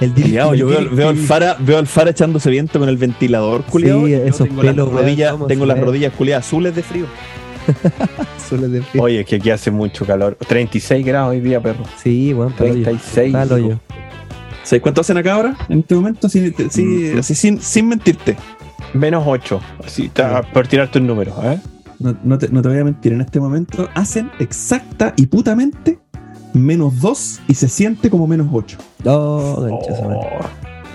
El 0.00 0.14
DirecTV. 0.14 0.54
yo 0.56 0.66
veo, 0.66 0.90
veo 0.90 1.08
al 1.10 1.16
Fara, 1.16 1.56
veo 1.60 1.78
al 1.78 1.86
Fara 1.86 2.10
echándose 2.10 2.50
viento 2.50 2.80
con 2.80 2.88
el 2.88 2.96
ventilador, 2.96 3.62
culiao, 3.64 4.04
Sí, 4.06 4.14
esos 4.14 4.48
tengo 4.48 4.60
pelos, 4.62 4.88
las 4.92 5.00
rodillas, 5.02 5.34
tengo 5.46 5.64
las 5.66 5.78
rodillas 5.78 6.12
culiadas 6.14 6.44
azules 6.44 6.74
de 6.74 6.82
frío. 6.82 7.06
Solo 8.48 8.68
de 8.68 8.82
frío. 8.82 9.02
Oye, 9.02 9.20
es 9.20 9.26
que 9.26 9.36
aquí 9.36 9.50
hace 9.50 9.70
mucho 9.70 10.04
calor. 10.04 10.36
36 10.48 11.04
grados 11.04 11.30
hoy 11.30 11.40
día, 11.40 11.60
perro. 11.62 11.84
Sí, 12.02 12.32
bueno, 12.32 12.52
hoyo. 12.58 12.72
36. 12.72 13.32
Para 13.32 13.44
el 13.44 13.52
hoyo. 13.52 13.80
¿Sabes 14.62 14.82
cuánto 14.82 15.00
hacen 15.02 15.16
acá 15.18 15.34
ahora? 15.34 15.56
En 15.68 15.80
este 15.80 15.94
momento, 15.94 16.28
sí, 16.28 16.40
Mm. 16.40 17.18
así 17.18 17.34
sin, 17.34 17.60
sin 17.60 17.88
mentirte. 17.88 18.36
Menos 18.94 19.24
8. 19.26 19.60
Así, 19.84 20.06
está, 20.06 20.42
por 20.42 20.66
tirarte 20.66 20.98
un 20.98 21.06
número, 21.06 21.34
¿eh? 21.42 21.58
No, 21.98 22.16
no 22.24 22.38
te, 22.38 22.48
no 22.48 22.62
te 22.62 22.68
voy 22.68 22.78
a 22.78 22.84
mentir, 22.84 23.12
en 23.12 23.20
este 23.20 23.40
momento 23.40 23.88
hacen 23.94 24.30
exacta 24.40 25.12
y 25.16 25.26
putamente 25.26 25.98
menos 26.52 27.00
2 27.00 27.40
y 27.48 27.54
se 27.54 27.68
siente 27.68 28.10
como 28.10 28.26
menos 28.26 28.48
8. 28.52 28.78
Oh, 29.04 29.80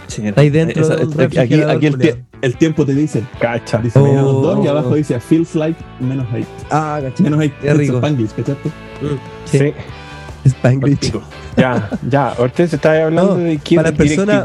Oh, 0.09 0.25
Está 0.27 0.41
ahí 0.41 0.49
dentro 0.49 0.87
de 0.87 1.05
un 1.05 1.21
aquí 1.21 1.37
el, 1.37 1.45
culiao. 1.67 1.79
tie- 1.79 2.23
el 2.41 2.55
tiempo 2.57 2.85
te 2.85 2.93
dice, 2.93 3.23
cacha. 3.39 3.77
dice 3.79 3.99
Oh. 3.99 4.03
menos 4.07 4.25
2 4.41 4.65
y 4.65 4.67
abajo 4.67 4.95
dice 4.95 5.19
feels 5.19 5.55
like 5.55 5.79
menos 5.99 6.25
8. 6.33 6.45
Ah, 6.71 6.99
caché. 7.01 7.23
Menos 7.23 7.39
8. 7.39 7.53
Qué 7.61 7.73
rico. 7.73 7.97
Spanglish, 7.97 8.31
¿cachaste? 8.31 8.69
Sí. 9.45 9.57
Sí. 9.59 9.73
Spanglish. 10.49 11.13
Ya, 11.57 11.89
ya. 12.09 12.33
Hortense 12.37 12.77
estaba 12.77 13.03
hablando 13.05 13.35
No, 13.37 13.43
de 13.43 13.59
quién 13.63 13.81
para 13.81 13.95
persona-. 13.95 14.43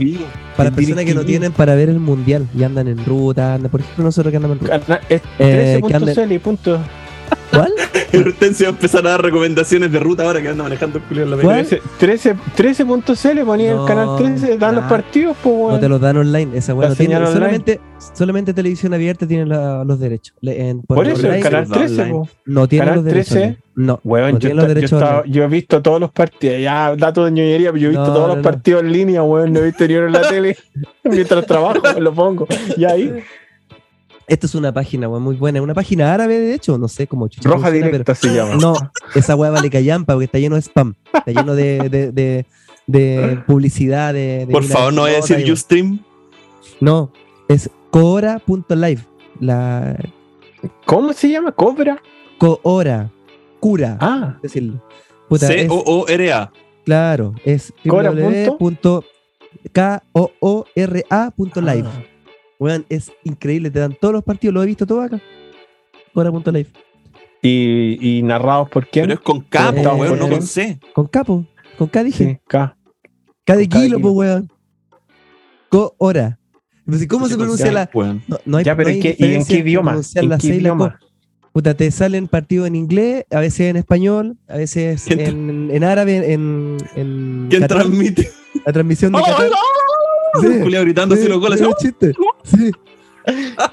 Para 0.56 0.70
personas 0.70 1.04
que 1.04 1.14
no 1.14 1.24
tienen 1.24 1.50
para 1.52 1.74
ver 1.74 1.88
el 1.88 1.98
mundial 1.98 2.46
y 2.56 2.62
andan 2.62 2.86
en 2.88 3.04
ruta, 3.04 3.54
andan, 3.54 3.70
por 3.70 3.80
ejemplo, 3.80 4.04
nosotros 4.04 4.30
que 4.30 4.36
andamos 4.36 4.58
en 4.58 4.62
ruta. 4.64 5.00
Es 5.08 5.22
Eh, 5.38 5.80
que 5.84 5.94
13.cl 5.94 6.32
y 6.32 6.38
punto. 6.38 6.78
¿Cuál? 7.55 7.72
Hortensio 8.26 8.66
va 8.66 8.70
a 8.70 8.74
empezar 8.74 9.06
a 9.06 9.10
dar 9.10 9.22
recomendaciones 9.22 9.90
de 9.90 9.98
ruta 9.98 10.22
ahora 10.24 10.40
que 10.40 10.48
anda 10.48 10.62
manejando 10.62 11.01
el 11.10 11.18
en 11.18 11.31
la 11.31 11.36
¿Cuál? 11.36 11.64
pega. 11.66 11.82
13 11.98 12.35
13 12.56 12.85
13.cl 12.85 13.44
ponía 13.44 13.74
No, 13.74 13.82
el 13.82 13.89
canal 13.89 14.16
13, 14.18 14.59
dan 14.59 14.76
los 14.76 14.85
partidos, 14.85 15.36
pues, 15.43 15.55
No 15.56 15.62
weón. 15.66 15.81
te 15.81 15.89
los 15.89 16.01
dan 16.01 16.16
online, 16.18 16.56
esa 16.56 16.74
no 16.74 16.94
tiene, 16.94 17.16
online. 17.16 17.32
solamente, 17.32 17.81
solamente 18.14 18.55
televisión 18.55 18.94
abierta 18.94 19.26
tiene 19.26 19.47
la- 19.47 19.82
los 19.85 19.98
derechos. 19.98 20.36
Le- 20.40 20.68
en- 20.70 20.82
Por 20.82 21.06
eso, 21.06 21.18
el 21.20 21.26
online 21.26 21.40
canal 21.43 21.60
los 21.62 21.68
da 21.70 21.76
13, 21.76 21.94
online. 22.02 22.12
po. 22.12 22.28
no 22.47 22.68
tiene 22.68 22.85
Canal 22.85 22.97
los 22.97 23.05
derechos. 23.05 23.28
13, 23.31 23.44
online. 23.44 23.59
No, 23.76 24.01
Weón, 24.05 24.26
no 24.35 24.35
yo, 24.35 24.39
tiene 24.39 24.55
los 24.55 24.64
yo, 24.64 24.68
derechos. 24.74 25.02
estaba- 25.02 25.22
yo 25.26 25.43
he 25.43 25.48
visto 25.48 25.82
todos 25.82 26.01
los 26.01 26.12
partidos, 26.12 26.60
ya, 26.60 26.94
datos 26.97 27.24
de 27.24 27.32
ñoñería, 27.32 27.72
pero 27.72 27.82
yo 27.82 27.86
he 27.89 27.90
visto 27.90 28.06
No, 28.06 28.12
todos 28.12 28.20
no, 28.28 28.35
los 28.35 28.36
no. 28.36 28.43
partidos 28.43 28.82
en 28.85 28.93
línea, 28.93 29.22
weón, 29.24 29.52
no 29.52 29.59
he 29.59 29.64
visto 29.64 29.89
ni 29.89 29.94
uno 29.94 30.06
en 30.06 30.12
la 30.12 30.20
tele. 30.28 30.56
Mientras 31.02 31.44
trabajo, 31.47 31.81
me 31.94 32.01
lo 32.01 32.14
pongo. 32.14 32.47
Y 32.76 32.85
ahí, 32.85 33.12
Esto 34.26 34.46
es 34.46 34.55
una 34.55 34.72
página 34.72 35.09
weón, 35.09 35.22
muy 35.22 35.36
buena, 35.36 35.60
una 35.60 35.74
página 35.74 36.12
árabe, 36.14 36.38
de 36.38 36.55
hecho, 36.55 36.78
no 36.78 36.88
sé 36.88 37.06
cómo 37.06 37.26
roja 37.26 37.68
funciona, 37.68 37.70
directa 37.86 38.14
se 38.14 38.28
llama. 38.28 38.52
pero- 38.59 38.60
No, 38.60 38.74
esa 39.14 39.36
weá 39.36 39.51
vale 39.51 39.68
callampa 39.70 40.14
porque 40.14 40.24
está 40.26 40.38
lleno 40.38 40.55
de 40.56 40.62
spam, 40.62 40.94
está 41.12 41.30
lleno 41.30 41.55
de, 41.55 41.88
de, 41.90 42.12
de, 42.12 42.46
de 42.86 43.42
publicidad. 43.46 44.14
De, 44.14 44.46
de 44.46 44.52
Por 44.52 44.64
favor, 44.64 44.92
no 44.92 45.02
voy 45.02 45.10
a 45.12 45.14
decir 45.16 45.52
Ustream. 45.52 46.01
No, 46.80 47.10
es 47.48 47.68
coora.live. 47.90 49.02
La 49.40 49.96
¿Cómo 50.86 51.12
se 51.12 51.28
llama? 51.30 51.52
¿Cobra? 51.52 52.01
coora, 52.38 53.10
cura, 53.60 53.96
Ah, 54.01 54.38
decirlo. 54.42 54.82
C-O-O-R-A. 55.30 56.52
Claro, 56.84 57.34
es 57.44 57.72
Cora 57.88 58.10
Weón, 62.64 62.86
es 62.88 63.12
increíble, 63.24 63.70
te 63.70 63.78
dan 63.78 63.94
todos 64.00 64.14
los 64.14 64.24
partidos, 64.24 64.54
lo 64.54 64.62
he 64.62 64.66
visto 64.66 64.86
todo 64.86 65.02
acá. 65.02 65.20
Hora 66.14 66.30
punto 66.32 66.50
live. 66.50 66.70
Y, 67.42 67.98
y 68.00 68.22
narrados 68.22 68.70
por 68.70 68.88
quién? 68.88 69.04
Pero 69.04 69.14
es 69.14 69.20
con 69.20 69.42
K, 69.42 69.68
Eh, 69.68 69.82
po, 69.82 69.90
weón, 69.96 70.18
no 70.18 70.26
eh, 70.28 70.30
con 70.30 70.42
C. 70.42 70.80
Con 70.94 71.06
capo, 71.08 71.44
con 71.76 71.88
K 71.88 72.02
dije. 72.04 72.24
Sí, 72.24 72.38
K. 72.48 72.74
K 73.44 73.56
de 73.56 73.68
kilo, 73.68 74.00
pues 74.00 74.14
weón. 74.14 74.50
Co-hora. 75.68 76.38
Pues, 76.86 77.06
¿Cómo 77.06 77.28
se 77.28 77.36
pronuncia 77.36 77.70
la.? 77.70 77.90
Weón. 77.92 78.22
No, 78.26 78.38
no 78.46 78.56
hay, 78.56 78.64
Ya, 78.64 78.74
pero 78.74 78.88
no 78.88 78.92
hay 78.94 78.96
¿en 78.96 79.02
qué, 79.02 79.16
¿y 79.18 79.34
en 79.34 79.44
qué 79.44 79.54
idioma? 79.58 80.00
¿En 80.14 80.28
la 80.30 80.38
qué 80.38 80.46
idioma? 80.46 80.98
co. 80.98 81.06
Puta, 81.52 81.74
te 81.74 81.90
salen 81.90 82.28
partidos 82.28 82.66
en 82.66 82.76
inglés, 82.76 83.26
a 83.30 83.40
veces 83.40 83.68
en 83.68 83.76
español, 83.76 84.38
a 84.48 84.56
veces 84.56 85.04
¿Quién 85.06 85.18
tra- 85.18 85.28
en, 85.28 85.70
en 85.70 85.84
árabe, 85.84 86.32
en, 86.32 86.78
en 86.96 87.46
¿Quién 87.50 87.60
Qatar, 87.60 87.80
transmite? 87.82 88.30
la 88.64 88.72
transmisión 88.72 89.12
de 89.12 89.18
¡Oh, 89.18 89.22
Qatar. 89.24 89.50
Sí, 90.40 90.47
Julio 90.62 90.81
gritando 90.82 91.15
así 91.15 91.24
sí, 91.24 91.28
los 91.28 91.40
goles. 91.40 91.61
es 91.61 91.66
un 91.66 91.74
chiste. 91.74 92.12
Sí. 92.44 92.70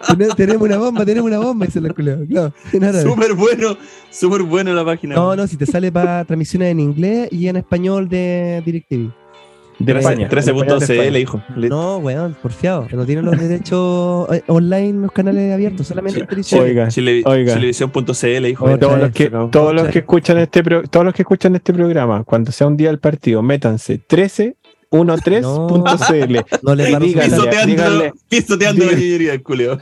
Tene- 0.07 0.29
tenemos 0.35 0.61
una 0.61 0.77
bomba, 0.77 1.05
tenemos 1.05 1.27
una 1.29 1.39
bomba, 1.39 1.65
dice 1.65 1.81
la 1.81 1.89
culeo. 1.93 2.25
Claro, 2.27 2.53
en 2.73 2.83
árabe. 2.85 3.03
Súper 3.03 3.33
bueno, 3.33 3.77
súper 4.09 4.43
bueno 4.43 4.73
la 4.73 4.85
página. 4.85 5.15
No, 5.15 5.35
no, 5.35 5.45
si 5.47 5.57
te 5.57 5.65
sale 5.65 5.91
para 5.91 6.23
transmisiones 6.25 6.71
en 6.71 6.79
inglés 6.79 7.27
y 7.31 7.47
en 7.47 7.57
español 7.57 8.07
de 8.07 8.61
DirecTV. 8.65 9.11
De 9.79 9.93
España. 9.97 10.29
13.cl, 10.29 11.17
hijo. 11.17 11.41
No, 11.57 11.97
weón, 11.97 12.37
porfiado. 12.39 12.87
No 12.93 13.03
tienen 13.03 13.25
los 13.25 13.35
derechos 13.39 14.27
eh, 14.31 14.43
online, 14.45 15.01
los 15.01 15.11
canales 15.11 15.51
abiertos, 15.51 15.87
solamente 15.87 16.19
en 16.19 16.27
televisión. 16.27 16.61
Oiga, 16.63 16.87
Chile- 16.89 17.23
oiga. 17.25 17.55
Televisión.cl, 17.55 18.45
hijo. 18.45 18.77
Todos 18.77 18.99
los 18.99 19.11
que 19.11 19.31
pero- 19.31 19.49
todos 19.49 19.73
los 19.73 19.81
otra 19.81 19.91
que 19.93 19.99
escuchan 19.99 20.37
este 20.37 20.63
pro- 20.63 20.83
todos 20.83 21.03
los 21.03 21.15
que 21.15 21.23
escuchan 21.23 21.55
este 21.55 21.73
programa 21.73 22.23
cuando 22.23 22.51
sea 22.51 22.67
un 22.67 22.77
día 22.77 22.89
del 22.89 22.99
partido 22.99 23.41
métanse 23.41 23.99
1313.cl 24.91 26.39
No 26.63 26.75
Díganle, 26.75 27.09
soltar. 27.09 27.23
Pisoteando, 27.29 27.65
díganle. 27.67 28.13
pisoteando 28.29 28.85
la 28.85 28.91
del 28.91 29.43
culeo. 29.43 29.77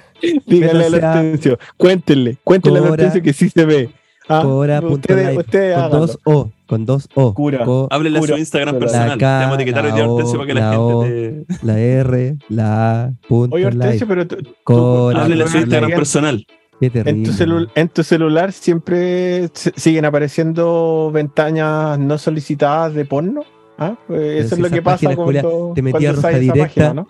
díganle 0.45 0.85
a 0.85 0.89
Métanse 0.89 1.05
a- 1.05 1.09
Hortensio 1.11 1.59
cuéntenle 1.77 2.37
cuéntenle 2.43 2.79
a 2.79 2.81
Cora- 2.81 2.91
Hortensio 2.93 3.21
que 3.21 3.33
sí 3.33 3.49
se 3.49 3.65
ve 3.65 3.89
Ah, 4.31 4.41
Cora.live, 4.43 4.93
ustedes 4.93 5.37
ustedes 5.39 5.73
con 5.75 5.83
háganlo. 5.85 5.99
dos 6.05 6.19
O, 6.23 6.51
con 6.67 6.85
dos 6.85 7.09
O. 7.15 7.33
Cura. 7.33 7.65
Co- 7.65 7.87
Háblenle 7.89 8.19
a 8.19 8.21
su 8.21 8.37
Instagram 8.37 8.75
la 8.75 8.79
personal. 8.79 9.11
Te 9.13 9.17
K, 9.17 9.39
vamos 9.39 9.51
a 9.51 9.55
etiquetar 9.55 9.85
la 9.85 10.07
O, 10.07 10.31
para 10.37 10.45
que 10.45 10.53
la, 10.53 10.59
la 10.59 10.79
O. 10.79 11.01
gente 11.03 11.45
te. 11.57 11.65
la 11.65 11.79
R, 11.79 12.35
la 12.49 13.01
A, 13.05 13.11
punto 13.27 13.55
Oye 13.55 13.65
Hortensio 13.65 14.05
live. 14.05 14.07
pero 14.07 14.27
tú- 14.27 14.37
Cora, 14.63 15.21
Háblenle 15.23 15.43
a 15.45 15.47
su 15.47 15.53
Cora- 15.53 15.61
Instagram 15.63 15.89
Cora- 15.89 15.97
personal. 15.97 16.45
Qué 16.79 16.85
en 16.93 17.23
tu, 17.23 17.31
en 17.75 17.89
tu 17.89 18.03
celular 18.03 18.51
siempre 18.53 19.49
siguen 19.53 20.05
apareciendo 20.05 21.09
ventanas 21.11 21.97
no 21.97 22.17
solicitadas 22.19 22.93
de 22.93 23.05
porno 23.05 23.41
¿Ah? 23.79 23.97
Pues 24.07 24.45
eso 24.45 24.55
si 24.55 24.61
es 24.61 24.67
lo 24.69 24.69
que 24.75 24.81
pasa 24.81 24.95
páginas, 25.09 25.15
cuando, 25.15 25.49
culia, 25.49 25.73
te 25.75 25.81
metí 25.81 25.91
cuando 25.91 26.09
a 26.09 26.13
Roja 26.13 26.29
esa 26.31 26.39
Directa. 26.39 26.63
página, 26.63 26.93
¿no? 26.93 27.07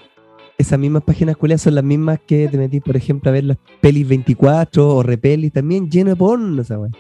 Esas 0.57 0.77
mismas 0.79 1.03
páginas 1.03 1.37
culiadas 1.37 1.61
son 1.61 1.75
las 1.75 1.83
mismas 1.83 2.19
que 2.27 2.47
te 2.49 2.57
metís, 2.57 2.81
por 2.81 2.95
ejemplo, 2.97 3.29
a 3.29 3.33
ver 3.33 3.45
las 3.45 3.57
pelis 3.81 4.07
24 4.07 4.87
o 4.95 5.03
repelis 5.03 5.53
también, 5.53 5.89
lleno 5.89 6.09
de 6.11 6.15
porno, 6.17 6.61
esa 6.61 6.77
weón. 6.77 6.95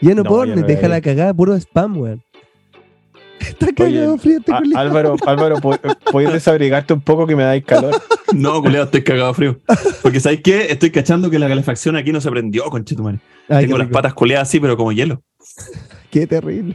Lleno 0.00 0.22
de 0.22 0.28
No, 0.28 0.30
porno 0.30 0.56
no 0.56 0.66
te 0.66 0.74
deja 0.74 0.88
la 0.88 1.00
cagada, 1.00 1.32
puro 1.32 1.54
spam, 1.54 1.96
weón. 1.96 2.22
Está 3.40 3.72
cagado 3.72 4.16
frío 4.18 4.38
este. 4.38 4.52
Álvaro, 4.74 5.16
Álvaro, 5.26 5.56
¿pu- 5.58 5.96
¿puedes 6.10 6.32
desabrigarte 6.32 6.92
un 6.94 7.00
poco 7.02 7.26
que 7.26 7.36
me 7.36 7.42
dais 7.44 7.64
calor? 7.64 7.94
No, 8.34 8.60
culeo, 8.60 8.82
estoy 8.82 9.04
cagado 9.04 9.32
frío. 9.32 9.60
Porque 10.02 10.18
¿sabes 10.18 10.40
qué? 10.42 10.66
Estoy 10.72 10.90
cachando 10.90 11.30
que 11.30 11.38
la 11.38 11.46
calefacción 11.46 11.94
aquí 11.94 12.10
no 12.10 12.20
se 12.20 12.28
prendió, 12.32 12.64
conchetumare. 12.64 13.20
Tengo 13.46 13.78
las 13.78 13.86
rico. 13.86 13.92
patas 13.92 14.12
coleadas 14.14 14.48
así, 14.48 14.58
pero 14.58 14.76
como 14.76 14.90
hielo. 14.90 15.22
Qué 16.10 16.26
terrible. 16.26 16.74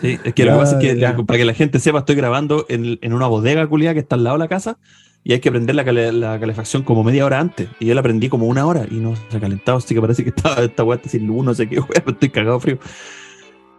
Sí, 0.00 0.18
es 0.24 0.34
que 0.34 0.44
lo 0.44 0.52
que 0.52 0.58
pasa 0.58 0.78
es 0.78 0.82
que, 0.94 0.98
Ya, 1.00 1.16
para 1.16 1.38
que 1.38 1.44
la 1.44 1.54
gente 1.54 1.78
sepa, 1.78 2.00
estoy 2.00 2.16
grabando 2.16 2.66
en, 2.68 2.98
en 3.00 3.12
una 3.12 3.26
bodega 3.26 3.66
culiada 3.66 3.94
que 3.94 4.00
está 4.00 4.16
al 4.16 4.24
lado 4.24 4.36
de 4.36 4.40
la 4.44 4.48
casa 4.48 4.76
y 5.24 5.32
hay 5.32 5.40
que 5.40 5.50
prender 5.50 5.74
la, 5.74 5.84
cale- 5.84 6.12
la 6.12 6.38
calefacción 6.38 6.82
como 6.82 7.02
media 7.02 7.24
hora 7.24 7.40
antes. 7.40 7.68
Y 7.80 7.86
yo 7.86 7.94
la 7.94 8.02
prendí 8.02 8.28
como 8.28 8.46
una 8.46 8.66
hora 8.66 8.86
y 8.90 8.96
no 8.96 9.14
se 9.16 9.36
ha 9.36 9.40
calentado, 9.40 9.78
así 9.78 9.94
que 9.94 10.00
parece 10.00 10.22
que 10.22 10.30
está, 10.30 10.62
esta 10.62 10.84
weá 10.84 11.00
sin 11.06 11.26
luz, 11.26 11.44
no 11.44 11.54
sé 11.54 11.68
qué, 11.68 11.80
weá, 11.80 11.88
pero 12.04 12.10
estoy 12.12 12.28
cagado 12.28 12.60
frío. 12.60 12.78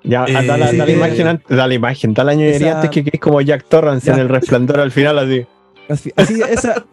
Ya, 0.03 0.26
Eh, 0.26 0.34
da, 0.45 0.57
la, 0.57 0.68
sí, 0.69 0.77
da 0.77 0.85
la 0.85 0.91
eh, 0.91 0.95
imagen, 0.95 1.41
da 1.49 1.68
la 1.68 1.73
imagen, 1.73 2.14
da 2.14 2.23
la 2.23 2.34
ñoñería 2.34 2.76
antes 2.76 2.89
que 2.91 3.03
quedes 3.03 3.19
como 3.19 3.41
Jack 3.41 3.65
Torrance 3.68 4.10
en 4.11 4.19
el 4.19 4.30
resplandor 4.30 4.80
al 4.80 4.91
final 4.91 5.19
así. 5.19 5.45
Así, 5.89 6.11
así, 6.15 6.41
esa, 6.49 6.85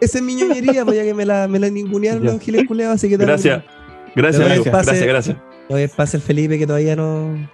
esa 0.00 0.18
es 0.18 0.22
mi 0.24 0.34
ñoñería, 0.34 0.84
pues 0.84 0.96
ya 0.96 1.04
que 1.04 1.14
me 1.14 1.24
la, 1.24 1.46
me 1.48 1.58
la 1.58 1.70
ningunearon 1.70 2.24
los 2.24 2.40
giles 2.40 2.66
culeados, 2.66 2.96
así 2.96 3.08
que 3.08 3.16
Gracias. 3.16 3.62
Gracias, 4.14 4.44
amigo. 4.44 4.64
pase- 4.64 4.86
Gracias, 4.90 5.06
gracias. 5.06 5.36
Oye, 5.68 5.88
pasa 5.88 6.16
el 6.16 6.22
Felipe 6.22 6.58
que 6.58 6.66
todavía 6.66 6.96
no. 6.96 7.48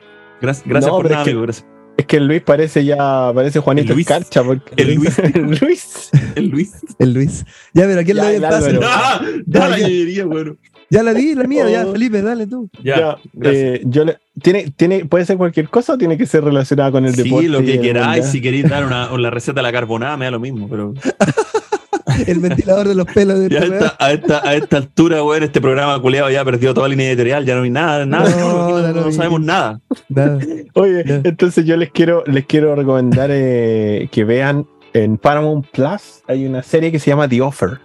Gracias, 0.45 0.67
gracias 0.69 0.91
No, 0.93 0.97
por 0.99 1.11
nada, 1.11 1.23
es 1.23 1.25
que- 1.25 1.31
amigo. 1.31 1.43
Gracias. 1.43 1.67
Es 1.97 2.07
que 2.07 2.17
el 2.17 2.27
Luis 2.27 2.43
parece 2.43 2.85
ya, 2.85 3.31
parece 3.33 3.61
Juanito 3.61 3.93
El 3.93 3.95
Luis. 3.95 4.11
Escarcha. 4.11 4.43
Porque... 4.43 4.73
El 4.83 4.95
Luis. 4.95 5.19
el 5.35 5.43
Luis. 5.61 6.11
El 6.35 6.49
Luis. 6.49 6.73
El 6.99 7.15
Luis. 7.15 7.45
Ya, 7.73 7.85
pero 7.87 8.01
¿a 8.01 8.03
quién 8.05 8.17
Ya, 8.17 8.23
le 8.25 8.29
doy 8.29 8.37
el 8.37 8.43
pase? 8.43 8.81
¡Ah! 8.85 9.21
Ya. 9.47 10.25
bueno. 10.27 10.57
Ya 10.91 11.03
la 11.03 11.15
di, 11.15 11.35
la 11.35 11.45
mía, 11.45 11.69
ya, 11.71 11.87
Oh. 11.87 11.93
Felipe, 11.93 12.21
dale 12.21 12.47
tú. 12.49 12.69
Ya, 12.83 12.97
Ya, 12.99 13.17
gracias. 13.33 13.65
eh, 13.65 13.83
yo 13.85 14.05
le- 14.05 14.19
tiene, 14.43 14.73
tiene, 14.77 15.05
puede 15.07 15.25
ser 15.25 15.37
cualquier 15.37 15.69
cosa 15.69 15.95
o 15.95 15.99
tiene 15.99 16.19
que 16.19 16.27
ser 16.27 16.43
relacionada 16.45 16.91
con 16.91 17.05
el 17.07 17.15
Sí, 17.15 17.23
deporte. 17.23 17.49
lo 17.49 17.63
y 17.63 17.67
que 17.67 17.81
queráis, 17.81 18.27
si 18.27 18.41
queréis 18.41 18.69
dar 18.69 18.85
una, 18.85 19.11
o 19.13 19.19
la 19.19 19.31
receta 19.31 19.61
de 19.61 19.63
la 19.63 19.73
carbonada, 19.73 20.17
me 20.17 20.25
da 20.27 20.33
lo 20.33 20.41
mismo, 20.41 20.69
pero 20.69 20.95
El 22.27 22.39
ventilador 22.41 22.89
de 22.89 22.95
los 22.95 23.07
pelos 23.07 23.39
de 23.39 23.47
esta 23.47 23.97
a, 23.99 24.13
esta, 24.13 24.49
a 24.49 24.55
esta 24.55 24.77
altura, 24.79 25.23
weón, 25.23 25.43
este 25.43 25.61
programa 25.61 26.01
culeado 26.01 26.31
ya 26.31 26.45
perdió 26.45 26.75
toda 26.75 26.89
la 26.89 26.93
línea 26.93 27.09
editorial, 27.09 27.45
ya 27.45 27.55
no 27.55 27.63
hay 27.63 27.71
nada, 27.71 28.07
nada, 28.07 28.31
No, 28.31 28.49
no, 28.49 28.69
no, 28.69 28.83
da 28.83 28.93
lo 28.93 29.01
no 29.03 29.13
sabemos 29.13 29.41
nada. 29.41 29.81
Nada. 30.09 30.39
Oye, 30.75 31.05
entonces 31.25 31.65
yo 31.65 31.77
les 31.77 31.91
quiero, 31.91 32.25
les 32.27 32.47
quiero 32.47 32.75
recomendar 32.75 33.31
eh, 33.33 34.09
que 34.13 34.25
vean 34.25 34.67
en 34.93 35.19
Paramount 35.19 35.67
Plus 35.73 36.23
hay 36.29 36.47
una 36.47 36.63
serie 36.63 36.93
que 36.93 36.99
se 36.99 37.11
llama 37.11 37.29
The 37.29 37.41
Offer. 37.41 37.81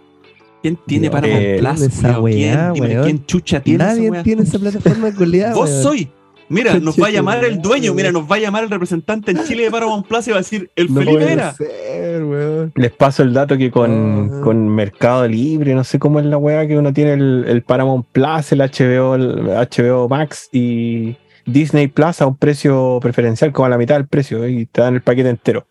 ¿Quién 0.62 0.78
tiene 0.86 1.04
Dios, 1.04 1.14
para 1.14 1.28
eh, 1.28 1.58
Plaza? 1.60 1.86
esa 1.86 2.20
weá, 2.20 2.72
¿Quién, 2.74 2.84
weón. 2.84 3.04
¿Quién 3.04 3.26
chucha 3.26 3.62
tiene 3.62 3.84
esa 3.84 3.94
Nadie 3.96 4.12
weá? 4.12 4.24
tiene 4.24 4.44
esa 4.44 4.60
plataforma 4.60 5.14
culiada. 5.16 5.56
Vos 5.56 5.70
soy. 5.70 6.12
Mira, 6.50 6.80
nos 6.80 7.00
va 7.00 7.08
a 7.08 7.12
llamar 7.12 7.44
el 7.46 7.62
dueño, 7.62 7.94
mira, 7.94 8.12
nos 8.12 8.24
va 8.30 8.36
a 8.38 8.40
llamar 8.40 8.64
el 8.64 8.70
representante 8.70 9.32
en 9.32 9.44
Chile 9.46 9.64
de 9.66 9.72
Paramount 9.72 10.08
Plus 10.08 10.28
y 10.28 10.32
va 10.32 10.38
a 10.38 10.40
decir, 10.40 10.70
el 10.76 10.94
No 10.94 11.02
Felipe 11.02 11.32
era. 11.32 11.54
ser. 11.54 12.70
Les 12.76 12.92
paso 12.92 13.24
el 13.24 13.34
dato 13.34 13.58
que 13.58 13.70
con, 13.72 14.32
Ah. 14.34 14.42
con 14.44 14.68
Mercado 14.68 15.28
Libre, 15.28 15.76
no 15.76 15.84
sé 15.84 16.00
cómo 16.00 16.20
es 16.20 16.26
la 16.26 16.38
weá, 16.38 16.68
que 16.68 16.78
uno 16.78 16.92
tiene 16.92 17.14
el, 17.14 17.46
el 17.48 17.62
Paramount 17.62 18.06
Plus, 18.12 18.52
el 18.52 18.60
HBO, 18.62 19.16
el 19.16 19.48
HBO 19.48 20.10
Max 20.10 20.50
y 20.52 21.16
Disney 21.46 21.88
Plus 21.88 22.22
a 22.22 22.28
un 22.28 22.36
precio 22.36 23.00
preferencial, 23.02 23.52
como 23.52 23.68
a 23.68 23.70
la 23.70 23.78
mitad 23.78 23.96
del 23.96 24.08
precio, 24.08 24.44
¿eh? 24.44 24.52
y 24.52 24.66
te 24.66 24.82
dan 24.82 24.96
el 24.96 25.02
paquete 25.02 25.30
entero. 25.30 25.68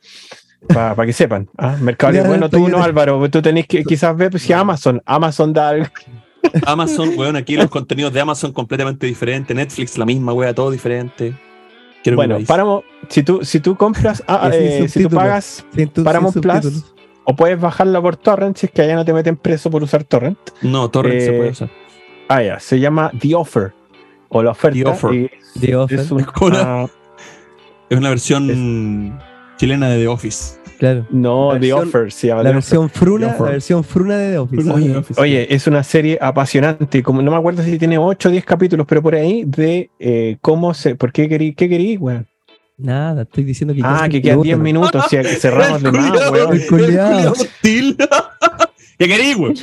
Para 0.67 1.07
que 1.07 1.13
sepan. 1.13 1.49
¿ah? 1.57 1.77
Mercado 1.81 2.13
Libre. 2.15 2.29
Bueno, 2.29 2.51
tú 2.51 2.69
no. 2.69 2.83
Álvaro, 2.83 3.31
tú 3.31 3.41
tenés 3.41 3.67
que 3.67 3.85
quizás 3.85 4.17
ver 4.17 4.31
pues, 4.31 4.43
si 4.43 4.53
Amazon, 4.53 5.01
Amazon 5.07 5.53
da 5.53 5.69
algo. 5.71 5.87
Amazon, 6.67 7.11
weón, 7.17 7.37
aquí 7.37 7.57
los 7.57 7.69
contenidos 7.69 8.13
de 8.13 8.21
Amazon 8.21 8.53
completamente 8.53 9.07
diferentes. 9.07 9.55
Netflix, 9.57 9.99
la 9.99 10.05
misma 10.07 10.33
weá, 10.33 10.55
todo 10.55 10.71
diferente. 10.71 11.35
Quiero 12.03 12.17
Bueno. 12.17 12.39
Paramount, 12.47 12.85
si 13.09 13.23
tú, 13.23 13.41
si 13.45 13.61
tú 13.61 13.77
compras, 13.77 14.23
ah, 14.29 14.51
eh, 14.53 14.89
si 14.89 15.03
tú 15.05 15.11
pagas 15.17 15.65
Paramount 16.05 16.39
Plus, 16.41 16.85
o 17.25 17.35
puedes 17.37 17.61
bajarla 17.61 18.01
por 18.01 18.17
torrent, 18.17 18.57
si 18.57 18.67
es 18.67 18.73
que 18.73 18.83
allá 18.83 18.95
no 18.95 19.05
te 19.05 19.13
meten 19.13 19.37
preso 19.37 19.71
por 19.71 19.83
usar 19.83 20.05
torrent. 20.05 20.39
No, 20.63 20.89
Torrent 20.91 21.21
se 21.21 21.35
eh, 21.35 21.37
puede 21.37 21.51
usar. 21.51 21.71
Ah, 22.29 22.43
ya, 22.43 22.61
se 22.61 22.79
llama 22.79 23.11
The 23.19 23.35
Offer. 23.35 23.73
O 24.31 24.43
la 24.43 24.51
oferta. 24.53 24.79
The 24.79 24.85
Offer. 24.87 25.15
y 25.15 25.31
The 25.61 25.77
Offer, 25.77 25.99
es 26.01 26.11
una- 26.11 26.27
la- 26.53 26.91
Es 27.91 27.99
una 27.99 28.09
versión 28.11 29.19
chilena 29.59 29.89
de 29.91 29.99
The 30.01 30.09
Office. 30.09 30.55
claro. 30.79 31.07
no, 31.11 31.59
The 31.61 31.73
Offer 31.75 32.11
se 32.13 32.29
llama. 32.29 32.43
La 32.45 32.53
versión 32.53 32.89
fruna, 32.89 33.37
la 33.39 33.45
versión 33.51 33.85
fruna 33.85 34.17
de 34.17 34.33
The 34.33 34.39
Office. 34.39 34.63
Fruna. 34.63 34.75
Offer. 34.75 34.85
The 34.85 34.89
Oye, 34.91 34.97
Office. 34.99 35.21
oye, 35.21 35.55
es 35.55 35.67
una 35.67 35.83
serie 35.85 36.19
apasionante, 36.21 37.03
como 37.03 37.21
no 37.21 37.31
me 37.31 37.37
acuerdo 37.37 37.63
si 37.63 37.79
tiene 37.79 37.99
8 37.99 38.29
o 38.29 38.33
10 38.33 38.45
capítulos, 38.45 38.87
pero 38.89 39.03
por 39.03 39.15
ahí, 39.15 39.45
de 39.45 39.91
eh, 39.99 40.37
cómo 40.41 40.73
se. 40.73 40.95
¿Por 40.95 41.13
qué 41.13 41.29
querí, 41.29 41.53
qué 41.55 41.69
querí, 41.69 41.97
weón? 41.97 42.27
Nada, 42.77 43.23
estoy 43.23 43.43
diciendo 43.45 43.75
que. 43.75 43.81
Ah, 43.85 44.09
que 44.09 44.23
quedan 44.23 44.39
me 44.39 44.45
10 44.45 44.57
gusta. 44.57 44.63
minutos, 44.65 45.05
si 45.11 45.17
cerramos 45.41 45.83
de 45.83 45.91
más, 45.93 46.31
weón. 46.31 46.59
¿Qué 48.99 49.07
querís, 49.07 49.37
weón? 49.37 49.55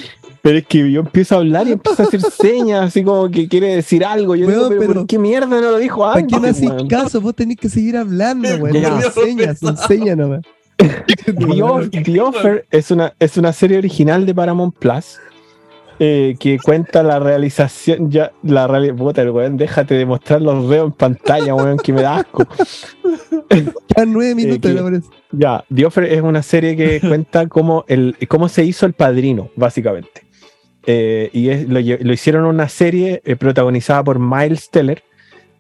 Pero 0.45 0.59
es 0.59 0.67
que 0.67 0.91
yo 0.91 0.99
empiezo 0.99 1.33
a 1.33 1.37
hablar 1.39 1.67
y 1.67 1.71
empiezo 1.71 2.03
a 2.03 2.05
hacer 2.05 2.21
señas, 2.39 2.85
así 2.85 3.03
como 3.03 3.31
que 3.31 3.47
quiere 3.47 3.77
decir 3.77 4.05
algo. 4.05 4.35
Yo 4.35 4.45
digo, 4.47 4.59
Weón, 4.59 4.69
pero, 4.69 4.81
pero- 4.81 4.93
¿por 4.93 5.07
qué 5.07 5.17
mierda 5.17 5.47
no 5.47 5.59
lo 5.59 5.77
dijo 5.79 6.01
¿Para 6.01 6.19
antes? 6.19 6.59
qué 6.59 6.67
no 6.67 6.73
weón? 6.75 6.87
caso? 6.87 7.19
Vos 7.19 7.33
tenés 7.33 7.57
que 7.57 7.67
seguir 7.67 7.97
hablando, 7.97 8.47
weón. 8.57 8.75
enseñas, 8.75 9.63
enseña 9.63 10.15
nomás. 10.15 10.41
The, 10.77 11.63
Off- 11.63 11.89
The 11.89 12.21
Offer 12.21 12.65
es 12.69 12.91
una, 12.91 13.11
es 13.19 13.37
una 13.37 13.53
serie 13.53 13.79
original 13.79 14.23
de 14.27 14.35
Paramount 14.35 14.75
Plus 14.77 15.17
eh, 15.97 16.35
que 16.39 16.59
cuenta 16.59 17.01
la 17.01 17.17
realización. 17.17 18.11
Ya, 18.11 18.31
la 18.43 18.67
puta, 18.95 19.23
el 19.23 19.31
weón, 19.31 19.57
déjate 19.57 19.95
de 19.95 20.05
mostrar 20.05 20.43
los 20.43 20.69
dedos 20.69 20.89
en 20.89 20.93
pantalla, 20.93 21.55
weón, 21.55 21.77
que 21.77 21.91
me 21.91 22.03
da 22.03 22.17
asco. 22.17 22.45
Quedan 23.49 24.13
nueve 24.13 24.35
minutos, 24.35 24.69
que- 24.69 24.77
me 24.77 24.83
parece. 24.83 25.07
Ya, 25.31 25.65
The 25.73 25.85
Offer 25.87 26.03
es 26.05 26.21
una 26.21 26.43
serie 26.43 26.75
que 26.77 26.99
cuenta 27.01 27.47
cómo, 27.47 27.83
el, 27.87 28.15
cómo 28.27 28.47
se 28.47 28.63
hizo 28.63 28.85
el 28.85 28.93
padrino, 28.93 29.49
básicamente. 29.55 30.24
Eh, 30.87 31.29
y 31.33 31.49
es- 31.49 31.67
lo, 31.67 31.79
lo 31.79 32.13
hicieron 32.13 32.45
una 32.45 32.69
serie 32.69 33.21
eh, 33.25 33.35
protagonizada 33.35 34.03
por 34.03 34.19
Miles 34.19 34.69
Teller. 34.69 35.03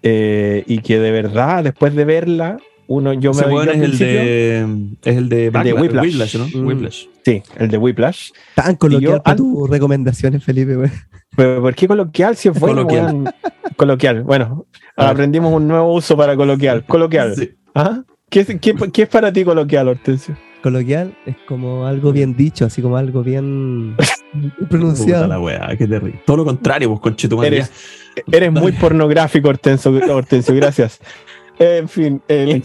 eh, 0.03 0.63
y 0.67 0.79
que 0.79 0.99
de 0.99 1.11
verdad, 1.11 1.63
después 1.63 1.95
de 1.95 2.05
verla, 2.05 2.57
uno 2.87 3.13
yo 3.13 3.33
me 3.33 3.41
yo 3.41 3.63
es 3.63 3.81
el 3.81 3.97
de. 3.97 4.67
Es 5.03 5.17
el 5.17 5.29
de, 5.29 5.51
Backlash- 5.51 6.01
Whiplash. 6.03 6.35
¿no? 6.37 6.47
Mm. 6.61 6.67
Whiplash. 6.67 7.05
Sí, 7.23 7.41
el 7.57 7.69
de 7.69 7.77
Whiplash. 7.79 8.29
Tan 8.53 8.75
coloquial 8.75 9.21
para 9.23 9.35
tus 9.37 9.67
recomendaciones, 9.69 10.43
Felipe. 10.43 10.91
Pero 11.35 11.61
¿por 11.61 11.73
qué 11.73 11.87
coloquial 11.87 12.35
si 12.35 12.49
es 12.49 12.59
bueno? 12.59 12.83
Coloquial. 12.85 13.05
weón? 13.15 13.33
Coloquial. 13.75 14.23
Bueno, 14.23 14.67
aprendimos 14.95 15.51
un 15.51 15.67
nuevo 15.67 15.91
uso 15.93 16.15
para 16.15 16.35
coloquial. 16.35 16.85
Coloquial. 16.87 17.35
Sí. 17.35 17.51
¿Ah? 17.73 18.03
¿Qué, 18.29 18.41
es- 18.41 18.59
qué, 18.61 18.75
qué 18.93 19.01
es 19.01 19.09
para 19.09 19.33
ti 19.33 19.43
coloquial, 19.43 19.87
Hortensio? 19.87 20.37
Coloquial 20.65 21.15
es 21.27 21.35
como 21.47 21.85
algo 21.85 22.11
bien 22.11 22.35
dicho, 22.35 22.65
así 22.65 22.81
como 22.81 22.97
algo 22.97 23.21
bien 23.21 23.95
Puta 24.57 24.67
pronunciado. 24.67 25.27
la 25.27 25.39
weá, 25.39 25.69
qué 25.77 25.85
terrible. 25.87 26.19
Todo 26.25 26.37
lo 26.37 26.45
contrario, 26.45 26.89
pues, 26.89 27.01
conchetumadre. 27.01 27.57
Eres, 27.57 27.71
eres 28.31 28.51
muy 28.51 28.71
pornográfico, 28.71 29.49
Hortensio, 29.49 29.91
Hortensio 30.15 30.55
gracias. 30.55 30.99
En 31.59 31.87
fin, 31.87 32.19
el- 32.27 32.63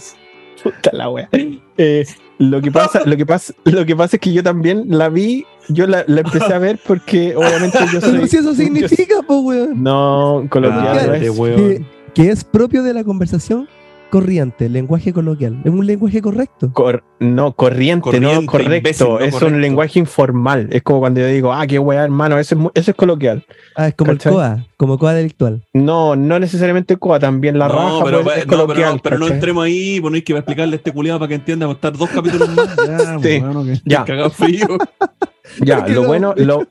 puta 0.65 0.91
la 0.95 1.11
wea. 1.11 1.29
Eh, 1.77 2.07
lo 2.39 2.63
que 2.63 2.73
pasa, 2.73 3.03
lo 3.05 3.15
que 3.19 3.27
pasa, 3.27 3.53
lo 3.65 3.85
que 3.85 3.95
pasa 3.95 4.17
es 4.17 4.21
que 4.21 4.33
yo 4.33 4.43
también 4.43 4.85
la 4.89 5.11
vi, 5.11 5.45
yo 5.69 5.87
la, 5.87 6.03
la 6.07 6.23
empecé 6.23 6.55
a 6.55 6.59
ver 6.59 6.81
porque 6.87 7.37
obviamente 7.37 7.79
yo 7.93 8.01
soy. 8.01 8.13
Pero 8.13 8.27
si 8.29 8.37
eso 8.39 8.55
significa, 8.55 9.17
pues, 9.27 9.41
weón. 9.43 9.83
No, 9.83 10.47
coloquial 10.49 10.81
no 10.85 10.95
Cállate, 10.95 11.27
es. 11.27 11.39
weón. 11.39 11.57
Que, 11.57 11.85
que 12.15 12.31
es 12.31 12.45
propio 12.45 12.83
de 12.83 12.95
la 12.95 13.05
conversación 13.05 13.69
corriente, 14.11 14.69
lenguaje 14.69 15.13
coloquial. 15.13 15.61
Es 15.65 15.71
un 15.73 15.87
lenguaje 15.87 16.21
correcto. 16.21 16.71
Cor- 16.73 17.03
no, 17.21 17.53
corriente, 17.53 18.03
Corriente, 18.03 18.35
no 18.35 18.47
correcto. 18.47 18.75
imbécil, 18.77 19.07
no 19.09 19.21
es 19.21 19.33
correcto. 19.33 19.55
un 19.55 19.61
lenguaje 19.63 19.99
informal. 19.99 20.69
Es 20.71 20.83
como 20.83 21.01
cuando 21.01 21.21
yo 21.21 21.27
digo, 21.29 21.53
ah, 21.53 21.67
qué 21.67 21.79
weá, 21.79 22.05
hermano, 22.05 22.39
eso 22.39 22.55
es, 22.55 22.61
eso 22.75 22.91
es 22.91 22.97
coloquial. 22.97 23.45
Ah, 23.77 23.89
es 23.89 23.95
como 23.95 24.13
¿Cachai? 24.13 24.33
el 24.33 24.37
COA, 24.37 24.67
como 24.77 24.99
COA 24.99 25.15
delictual. 25.15 25.65
No, 25.73 26.17
no 26.17 26.39
necesariamente 26.39 26.97
coa, 26.97 27.19
también 27.19 27.59
la 27.59 27.69
no, 27.69 27.75
raja 27.75 28.05
pero, 28.05 28.23
pues, 28.25 28.39
es 28.39 28.47
no, 28.47 28.51
pero, 28.51 28.63
coloquial. 28.67 28.95
no, 28.97 29.01
pero 29.03 29.19
no 29.19 29.29
entremos 29.29 29.65
ahí, 29.65 30.01
pues 30.01 30.11
no 30.11 30.17
hay 30.17 30.23
que 30.23 30.33
explicarle 30.35 30.75
a 30.75 30.77
este 30.77 30.93
culiado 30.93 31.19
para 31.19 31.29
que 31.29 31.35
entienda, 31.37 31.67
va 31.67 31.73
a 31.73 31.75
estar 31.77 31.97
dos 31.97 32.11
capítulos 32.11 32.49
más. 32.51 32.69
Ya, 32.87 33.19
Sí. 33.21 33.41
bueno, 33.41 33.65
que 33.65 33.81
Ya. 33.85 34.05
cagado 34.07 34.31
frío. 34.31 34.67
Ya, 35.65 35.85
lo 35.89 36.03
no. 36.03 36.07
bueno, 36.09 36.33
lo, 36.37 36.65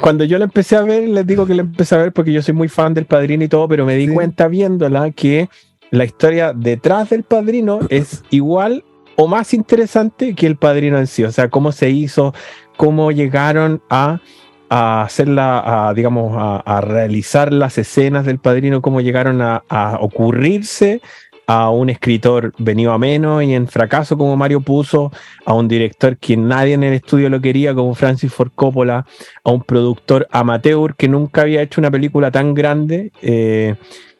cuando 0.00 0.24
yo 0.24 0.38
la 0.38 0.46
empecé 0.46 0.74
a 0.74 0.82
ver, 0.82 1.08
les 1.08 1.24
digo 1.24 1.46
que 1.46 1.54
la 1.54 1.62
empecé 1.62 1.94
a 1.94 1.98
ver 1.98 2.12
porque 2.12 2.32
yo 2.32 2.42
soy 2.42 2.52
muy 2.52 2.68
fan 2.68 2.92
del 2.92 3.04
padrino 3.04 3.44
y 3.44 3.48
todo, 3.48 3.68
pero 3.68 3.86
me 3.86 3.94
di 3.94 4.08
Sí. 4.08 4.12
cuenta 4.12 4.48
viéndola 4.48 5.12
que 5.12 5.48
la 5.94 6.04
historia 6.04 6.52
detrás 6.52 7.10
del 7.10 7.22
padrino 7.22 7.78
es 7.88 8.24
igual 8.30 8.84
o 9.16 9.28
más 9.28 9.54
interesante 9.54 10.34
que 10.34 10.46
el 10.46 10.56
padrino 10.56 10.98
en 10.98 11.06
sí. 11.06 11.22
O 11.22 11.30
sea, 11.30 11.48
cómo 11.48 11.70
se 11.70 11.90
hizo, 11.90 12.34
cómo 12.76 13.12
llegaron 13.12 13.80
a, 13.88 14.20
a 14.68 15.02
hacerla, 15.02 15.92
digamos, 15.94 16.34
a, 16.36 16.80
realizar 16.80 17.52
las 17.52 17.78
escenas 17.78 18.26
del 18.26 18.40
padrino, 18.40 18.82
cómo 18.82 19.00
llegaron 19.00 19.40
a, 19.40 19.62
ocurrirse 20.00 21.00
a 21.46 21.70
un 21.70 21.90
escritor 21.90 22.54
venido 22.58 22.92
a 22.92 22.98
menos 22.98 23.44
y 23.44 23.54
en 23.54 23.68
fracaso 23.68 24.18
como 24.18 24.34
Mario 24.34 24.62
puso, 24.62 25.12
a 25.44 25.54
un 25.54 25.68
director 25.68 26.16
que 26.16 26.36
nadie 26.36 26.72
en 26.72 26.82
el 26.82 26.94
estudio 26.94 27.28
lo 27.28 27.40
quería 27.40 27.72
como 27.72 27.94
Francis 27.94 28.32
Ford 28.32 28.50
Coppola, 28.52 29.06
a 29.44 29.50
un 29.52 29.62
productor 29.62 30.26
amateur 30.32 30.96
que 30.96 31.06
nunca 31.06 31.42
había 31.42 31.62
hecho 31.62 31.80
una 31.80 31.90
película 31.90 32.32
tan 32.32 32.54
grande 32.54 33.12
eh, 33.22 33.76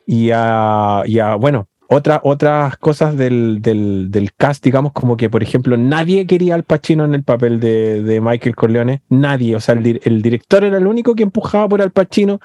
y, 0.06 0.30
a, 0.32 1.02
y 1.06 1.18
a, 1.18 1.34
bueno, 1.36 1.68
otra, 1.88 2.20
otras 2.24 2.76
cosas 2.78 3.16
del, 3.16 3.60
del, 3.60 4.10
del 4.10 4.32
cast, 4.34 4.64
digamos, 4.64 4.92
como 4.92 5.16
que, 5.16 5.28
por 5.28 5.42
ejemplo, 5.42 5.76
nadie 5.76 6.26
quería 6.26 6.54
al 6.54 6.64
Pacino 6.64 7.04
en 7.04 7.14
el 7.14 7.22
papel 7.22 7.60
de, 7.60 8.02
de 8.02 8.20
Michael 8.20 8.56
Corleone, 8.56 9.02
nadie, 9.10 9.54
o 9.54 9.60
sea, 9.60 9.74
el, 9.74 10.00
el 10.02 10.22
director 10.22 10.64
era 10.64 10.78
el 10.78 10.86
único 10.86 11.14
que 11.14 11.22
empujaba 11.22 11.68
por 11.68 11.82
Al 11.82 11.90
Pacino, 11.92 12.40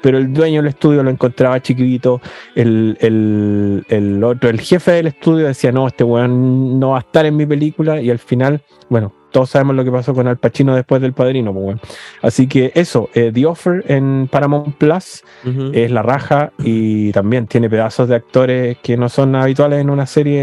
pero 0.00 0.18
el 0.18 0.32
dueño 0.32 0.62
del 0.62 0.68
estudio 0.68 1.02
lo 1.02 1.10
encontraba 1.10 1.60
chiquitito, 1.60 2.20
el, 2.54 2.96
el, 3.00 3.84
el 3.88 4.22
otro, 4.22 4.48
el 4.48 4.60
jefe 4.60 4.92
del 4.92 5.08
estudio 5.08 5.46
decía, 5.46 5.72
no, 5.72 5.88
este 5.88 6.04
weón 6.04 6.78
no 6.78 6.90
va 6.90 6.98
a 6.98 7.00
estar 7.00 7.26
en 7.26 7.36
mi 7.36 7.46
película, 7.46 8.00
y 8.00 8.10
al 8.10 8.18
final, 8.18 8.62
bueno, 8.88 9.12
todos 9.34 9.50
sabemos 9.50 9.74
lo 9.74 9.84
que 9.84 9.90
pasó 9.90 10.14
con 10.14 10.28
Al 10.28 10.38
Pacino 10.38 10.74
después 10.76 11.02
del 11.02 11.12
Padrino, 11.12 11.52
pues, 11.52 11.66
weón. 11.66 11.80
Así 12.22 12.46
que 12.46 12.70
eso, 12.74 13.10
eh, 13.14 13.32
The 13.34 13.44
Offer 13.46 13.84
en 13.88 14.28
Paramount 14.30 14.76
Plus 14.76 15.22
es 15.74 15.90
la 15.90 16.02
raja 16.02 16.52
y 16.58 17.10
también 17.12 17.48
tiene 17.48 17.68
pedazos 17.68 18.08
de 18.08 18.14
actores 18.14 18.78
que 18.82 18.96
no 18.96 19.08
son 19.08 19.34
habituales 19.34 19.80
en 19.80 19.90
una 19.90 20.06
serie 20.06 20.42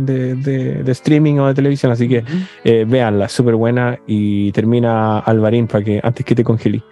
de, 0.00 0.34
de- 0.34 0.82
de 0.82 0.92
streaming 0.92 1.38
o 1.40 1.46
de 1.48 1.54
televisión, 1.54 1.92
así 1.92 2.08
que 2.08 2.24
eh, 2.64 2.86
véanla, 2.88 3.28
súper 3.28 3.54
buena 3.56 3.98
y 4.06 4.50
termina 4.52 5.18
Alvarín 5.18 5.66
para 5.66 5.84
que 5.84 6.00
antes 6.02 6.24
que 6.24 6.34
te 6.34 6.42
congelí. 6.42 6.82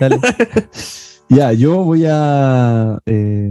Dale. 0.00 0.18
Ya, 1.28 1.52
yo 1.54 1.76
voy 1.82 2.04
a 2.06 2.98
eh, 3.06 3.50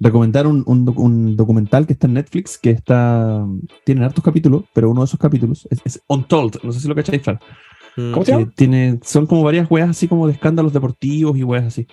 recomendar 0.00 0.46
un, 0.46 0.62
un 0.66 0.92
un 0.96 1.36
documental 1.36 1.86
que 1.86 1.92
está 1.94 2.06
en 2.06 2.14
Netflix, 2.14 2.56
que 2.58 2.70
está 2.70 3.44
tiene 3.84 4.04
hartos 4.04 4.22
capítulos, 4.24 4.64
pero 4.72 4.90
uno 4.90 5.00
de 5.00 5.06
esos 5.06 5.18
capítulos 5.20 5.66
es, 5.70 5.80
es 5.84 6.02
Untold, 6.08 6.58
no 6.62 6.72
sé 6.72 6.80
si 6.80 6.88
lo 6.88 6.94
cacháis, 6.94 7.22
Fran. 7.22 7.38
¿Cómo 7.96 8.24
se 8.24 8.32
que 8.32 8.38
llama? 8.38 8.52
tiene, 8.54 8.98
son 9.02 9.26
como 9.26 9.42
varias 9.42 9.68
weas 9.70 9.90
así 9.90 10.06
como 10.06 10.26
de 10.28 10.32
escándalos 10.34 10.72
deportivos 10.72 11.36
y 11.36 11.42
weas 11.42 11.64
así. 11.64 11.86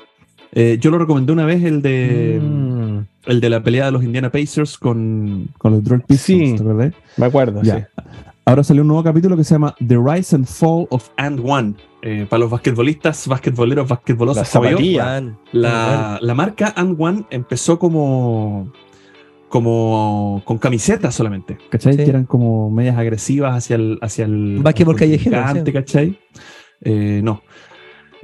Eh, 0.52 0.78
yo 0.80 0.92
lo 0.92 1.00
recomendé 1.00 1.34
una 1.34 1.46
vez 1.46 1.64
el 1.64 1.82
de 1.82 2.40
Mm, 2.42 3.00
el 3.26 3.42
de 3.42 3.50
la 3.50 3.64
pelea 3.64 3.86
de 3.88 3.92
los 3.92 4.04
Indiana 4.04 4.30
Pacers 4.32 4.78
con 4.78 5.50
con 5.58 5.72
los 5.74 5.82
Detroit 5.84 6.06
Pistons, 6.06 6.24
Sí. 6.50 6.56
¿te 6.56 6.62
acordás? 6.62 6.94
me 7.18 7.26
acuerdo, 7.26 7.62
Ya. 7.64 7.80
sí. 7.80 8.02
Ahora 8.48 8.64
salió 8.64 8.84
un 8.84 8.90
nuevo 8.90 9.04
capítulo 9.04 9.36
que 9.36 9.44
se 9.44 9.56
llama 9.56 9.76
The 9.86 9.98
Rise 9.98 10.36
and 10.36 10.46
Fall 10.46 10.86
of 10.92 11.10
And 11.18 11.42
One. 11.44 11.74
Eh, 12.04 12.28
para 12.30 12.42
los 12.42 12.52
basquetbolistas, 12.52 13.28
basquetboleros, 13.28 13.88
basquetbolosos 13.88 14.54
La 14.54 15.34
la, 15.52 16.20
la 16.22 16.34
marca 16.36 16.72
And 16.76 16.96
One 17.00 17.26
empezó 17.32 17.80
como 17.80 18.72
como 19.50 20.44
con 20.46 20.60
camisetas 20.60 21.16
solamente, 21.16 21.58
¿cachai? 21.70 21.94
Sí. 21.94 22.04
Que 22.04 22.10
eran 22.10 22.26
como 22.26 22.70
medias 22.70 22.98
agresivas 23.00 23.56
hacia 23.56 23.78
el 23.78 23.98
hacia 24.02 24.26
el 24.26 24.60
Básquetbol 24.62 24.96
callejero, 24.96 25.44
sí. 25.66 25.72
¿cachai? 25.72 26.20
Eh, 26.82 27.22
no. 27.24 27.42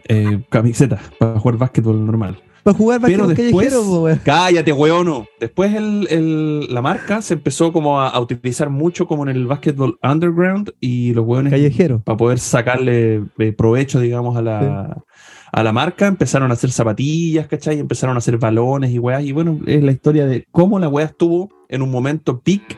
Eh, 0.07 0.43
camisetas 0.49 1.01
para 1.17 1.39
jugar 1.39 1.57
básquetbol 1.57 2.05
normal. 2.05 2.39
Para 2.63 2.77
jugar 2.77 3.01
Pero 3.03 3.27
después, 3.27 3.73
weón. 3.75 4.21
cállate, 4.23 4.71
weón. 4.71 5.25
Después 5.39 5.73
el- 5.73 6.07
el- 6.09 6.73
la 6.73 6.81
marca 6.81 7.21
se 7.21 7.33
empezó 7.33 7.73
como 7.73 7.99
a, 7.99 8.09
a 8.09 8.19
utilizar 8.19 8.69
mucho 8.69 9.07
como 9.07 9.23
en 9.23 9.29
el 9.35 9.47
básquetbol 9.47 9.97
underground 10.03 10.71
y 10.79 11.13
los 11.13 11.25
weones 11.25 11.51
Callejero. 11.51 12.01
para 12.03 12.17
poder 12.17 12.39
sacarle 12.39 13.23
eh, 13.39 13.51
provecho, 13.53 13.99
digamos, 13.99 14.37
a 14.37 14.41
la, 14.41 15.03
a 15.51 15.63
la 15.63 15.73
marca, 15.73 16.05
empezaron 16.07 16.51
a 16.51 16.53
hacer 16.53 16.71
zapatillas, 16.71 17.47
¿cachai? 17.47 17.79
Empezaron 17.79 18.15
a 18.15 18.19
hacer 18.19 18.37
balones 18.37 18.91
y 18.91 18.99
weas. 18.99 19.23
Y 19.23 19.31
bueno, 19.31 19.59
es 19.65 19.83
la 19.83 19.91
historia 19.91 20.25
de 20.27 20.45
cómo 20.51 20.77
la 20.79 20.87
wea 20.87 21.05
estuvo 21.07 21.49
en 21.67 21.81
un 21.81 21.89
momento 21.89 22.41
peak 22.41 22.77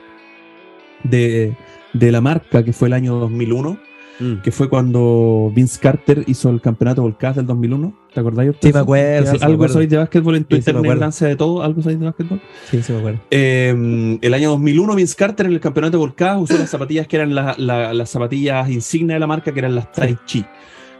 de, 1.03 1.55
de 1.93 2.11
la 2.11 2.22
marca, 2.22 2.64
que 2.64 2.73
fue 2.73 2.88
el 2.88 2.93
año 2.93 3.15
2001, 3.15 3.77
Mm. 4.19 4.41
que 4.44 4.52
fue 4.52 4.69
cuando 4.69 5.52
Vince 5.56 5.80
Carter 5.80 6.23
hizo 6.27 6.49
el 6.52 6.61
campeonato 6.61 7.02
Volcás 7.02 7.35
del 7.35 7.48
2001. 7.48 7.98
¿Te 8.14 8.19
acordáis? 8.19 8.52
Sí, 8.61 8.72
me 8.72 8.80
acuerdo, 8.80 9.31
sí, 9.31 9.38
¿Algo 9.41 9.68
sabéis 9.68 9.90
de 9.90 9.98
básquetbol 9.98 10.35
en 10.35 10.45
Sí, 10.49 10.61
sí, 10.61 10.69
ignorancia 10.69 11.27
de 11.27 11.35
todo? 11.35 11.64
¿Algo 11.64 11.81
sabéis 11.81 11.99
de 11.99 12.06
básquetbol? 12.06 12.40
Sí, 12.69 12.84
sí 12.84 12.91
me 12.94 12.99
acuerdo. 12.99 13.19
Eh, 13.31 14.19
el 14.22 14.34
año 14.35 14.52
2001, 14.52 14.95
Vince 14.95 15.15
Carter 15.15 15.48
en 15.48 15.53
el 15.53 15.60
campeonato 15.60 15.98
Volcás 15.98 16.38
usó 16.40 16.57
las 16.60 16.69
zapatillas 16.69 17.07
que 17.07 17.15
eran 17.15 17.34
la- 17.34 17.56
la- 17.57 17.91
las 17.94 18.10
zapatillas 18.11 18.69
insignia 18.69 19.15
de 19.15 19.19
la 19.19 19.27
marca, 19.27 19.52
que 19.52 19.60
eran 19.60 19.73
las 19.73 19.91
Tai 19.91 20.15
Chi. 20.26 20.45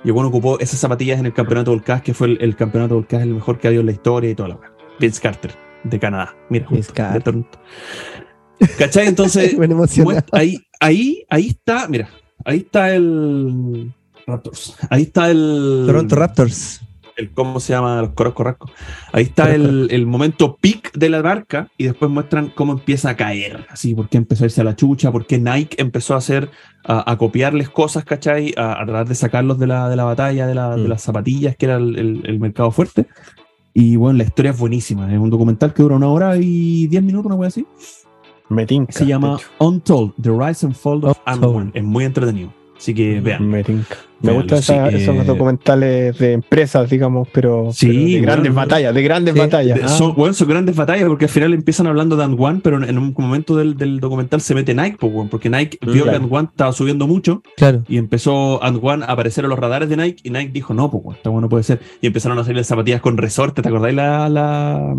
Y 0.04 0.10
bueno, 0.12 0.30
ocupó 0.30 0.60
esas 0.60 0.80
zapatillas 0.80 1.20
en 1.20 1.28
el 1.28 1.34
campeonato 1.34 1.70
Volcás, 1.72 2.02
que 2.02 2.14
fue 2.16 2.28
el, 2.28 2.38
el 2.42 2.56
campeonato 2.56 2.96
Volcás 2.96 3.22
el 3.22 3.30
mejor 3.36 3.60
que 3.60 3.68
ha 3.68 3.70
habido 3.70 3.82
en 3.82 3.86
la 3.86 3.92
historia 3.94 4.32
y 4.32 4.36
toda 4.36 4.50
la. 4.50 4.60
Vince 5.00 5.22
Carter, 5.22 5.52
de 5.84 6.00
Canadá. 6.00 6.36
Mira, 6.50 6.66
Vince 6.70 6.92
Carter. 6.92 7.36
¿Cachai? 8.78 9.08
Entonces, 9.08 9.56
ahí, 10.32 10.58
ahí, 10.80 11.24
ahí 11.30 11.48
está, 11.50 11.88
mira, 11.88 12.10
ahí 12.46 12.58
está 12.60 12.94
el 12.96 13.92
Raptors. 14.26 14.76
Ahí 14.90 15.04
está 15.04 15.30
el. 15.30 15.84
Toronto 15.86 16.16
Raptors. 16.16 16.82
el 17.18 17.30
cómo 17.32 17.60
se 17.60 17.74
llama 17.74 18.02
los 18.02 18.12
coros 18.12 18.34
corrascos. 18.34 18.72
Ahí 19.12 19.24
está 19.26 19.54
el, 19.54 19.88
el 19.92 20.06
momento 20.08 20.58
peak 20.60 20.94
de 20.94 21.10
la 21.10 21.22
marca 21.22 21.70
y 21.78 21.84
después 21.84 22.10
muestran 22.10 22.50
cómo 22.56 22.74
empieza 22.74 23.10
a 23.12 23.16
caer. 23.16 23.68
Así, 23.70 23.94
por 23.94 24.10
qué 24.10 24.18
empezó 24.18 24.44
a 24.44 24.48
irse 24.48 24.62
a 24.62 24.64
la 24.64 24.76
chucha, 24.76 25.12
por 25.12 25.26
qué 25.28 25.38
Nike 25.38 25.76
empezó 25.80 26.14
a 26.16 26.18
hacer, 26.18 26.50
a, 26.86 27.12
a 27.12 27.18
copiarles 27.18 27.70
cosas, 27.70 28.04
¿cachai? 28.06 28.54
A, 28.58 28.82
a 28.82 28.86
tratar 28.86 29.08
de 29.08 29.16
sacarlos 29.16 29.60
de 29.60 29.68
la, 29.68 29.90
de 29.90 29.96
la 29.96 30.06
batalla, 30.06 30.48
de, 30.48 30.56
la- 30.56 30.76
de 30.76 30.84
Mm. 30.86 30.88
las 30.88 31.02
zapatillas, 31.04 31.56
que 31.58 31.66
era 31.66 31.76
el, 31.76 32.22
el- 32.26 32.40
mercado 32.40 32.72
fuerte. 32.72 33.06
Y 33.76 33.96
bueno, 33.96 34.18
la 34.20 34.24
historia 34.24 34.52
es 34.52 34.58
buenísima. 34.60 35.12
Es 35.14 35.20
un 35.20 35.30
documental 35.30 35.74
que 35.74 35.84
dura 35.84 35.96
una 35.96 36.08
hora 36.08 36.38
y 36.38 36.88
diez 36.88 37.04
minutos, 37.04 37.26
una 37.28 37.36
wea 37.36 37.50
así. 37.50 37.66
Me 38.54 38.66
tinca, 38.66 38.92
Se 38.94 39.06
llama. 39.06 39.38
Untold, 39.60 40.14
The 40.22 40.30
Rise 40.30 40.66
and 40.66 40.76
Fall 40.76 41.04
of. 41.06 41.18
Ant-Man. 41.26 41.72
Es 41.74 41.84
muy 41.84 42.06
entretenido. 42.06 42.54
Así 42.78 42.94
que 42.94 43.22
vean. 43.22 43.48
Me 43.48 43.64
tinca. 43.64 43.96
Me 44.20 44.32
Véanlo, 44.32 44.42
gustan 44.56 44.60
esa- 44.60 44.90
sí, 44.90 44.96
esos 45.04 45.16
eh, 45.18 45.24
documentales 45.26 46.18
de 46.18 46.32
empresas, 46.34 46.90
digamos, 46.90 47.28
pero, 47.34 47.72
Sí, 47.74 47.88
pero 47.88 48.00
de 48.06 48.20
grandes 48.22 48.54
batallas, 48.54 48.94
de 48.94 49.04
grandes 49.04 49.34
Sí, 49.34 49.40
batallas. 49.40 49.78
De- 49.78 49.84
Ah, 49.86 49.88
son, 49.90 50.16
bueno, 50.16 50.34
son 50.34 50.48
grandes 50.50 50.76
batallas 50.76 51.08
porque 51.08 51.26
al 51.26 51.30
final 51.32 51.54
empiezan 51.54 51.88
hablando 51.88 52.16
de 52.16 52.24
And 52.24 52.38
One, 52.40 52.60
pero 52.64 52.78
en, 52.78 52.84
en 52.90 52.98
un 52.98 53.14
momento 53.18 53.56
del, 53.58 53.76
del 53.78 54.00
documental 54.00 54.40
se 54.42 54.54
mete 54.56 54.74
Nike, 54.74 54.98
porque 55.00 55.50
Nike 55.50 55.78
Mm, 55.82 55.92
vio 55.92 56.04
claro. 56.04 56.10
que 56.20 56.24
And 56.24 56.34
One 56.34 56.48
estaba 56.52 56.72
subiendo 56.74 57.06
mucho 57.08 57.42
Claro. 57.58 57.84
y 57.88 57.98
empezó 57.98 58.62
And 58.64 58.80
One 58.82 59.04
a 59.06 59.08
aparecer 59.12 59.44
en 59.46 59.50
los 59.50 59.60
radares 59.60 59.90
de 59.90 59.98
Nike 59.98 60.22
y 60.24 60.30
Nike 60.30 60.52
dijo, 60.54 60.74
no, 60.74 60.90
pues, 60.92 61.18
esta 61.18 61.30
bueno 61.30 61.48
puede 61.50 61.64
ser. 61.64 61.80
Y 62.02 62.08
empezaron 62.08 62.38
a 62.40 62.44
salir 62.44 62.58
las 62.58 62.68
zapatillas 62.68 63.02
con 63.02 63.18
resorte, 63.18 63.62
¿te 63.62 63.68
acordáis 63.70 63.96
la, 63.96 64.28
la- 64.30 64.96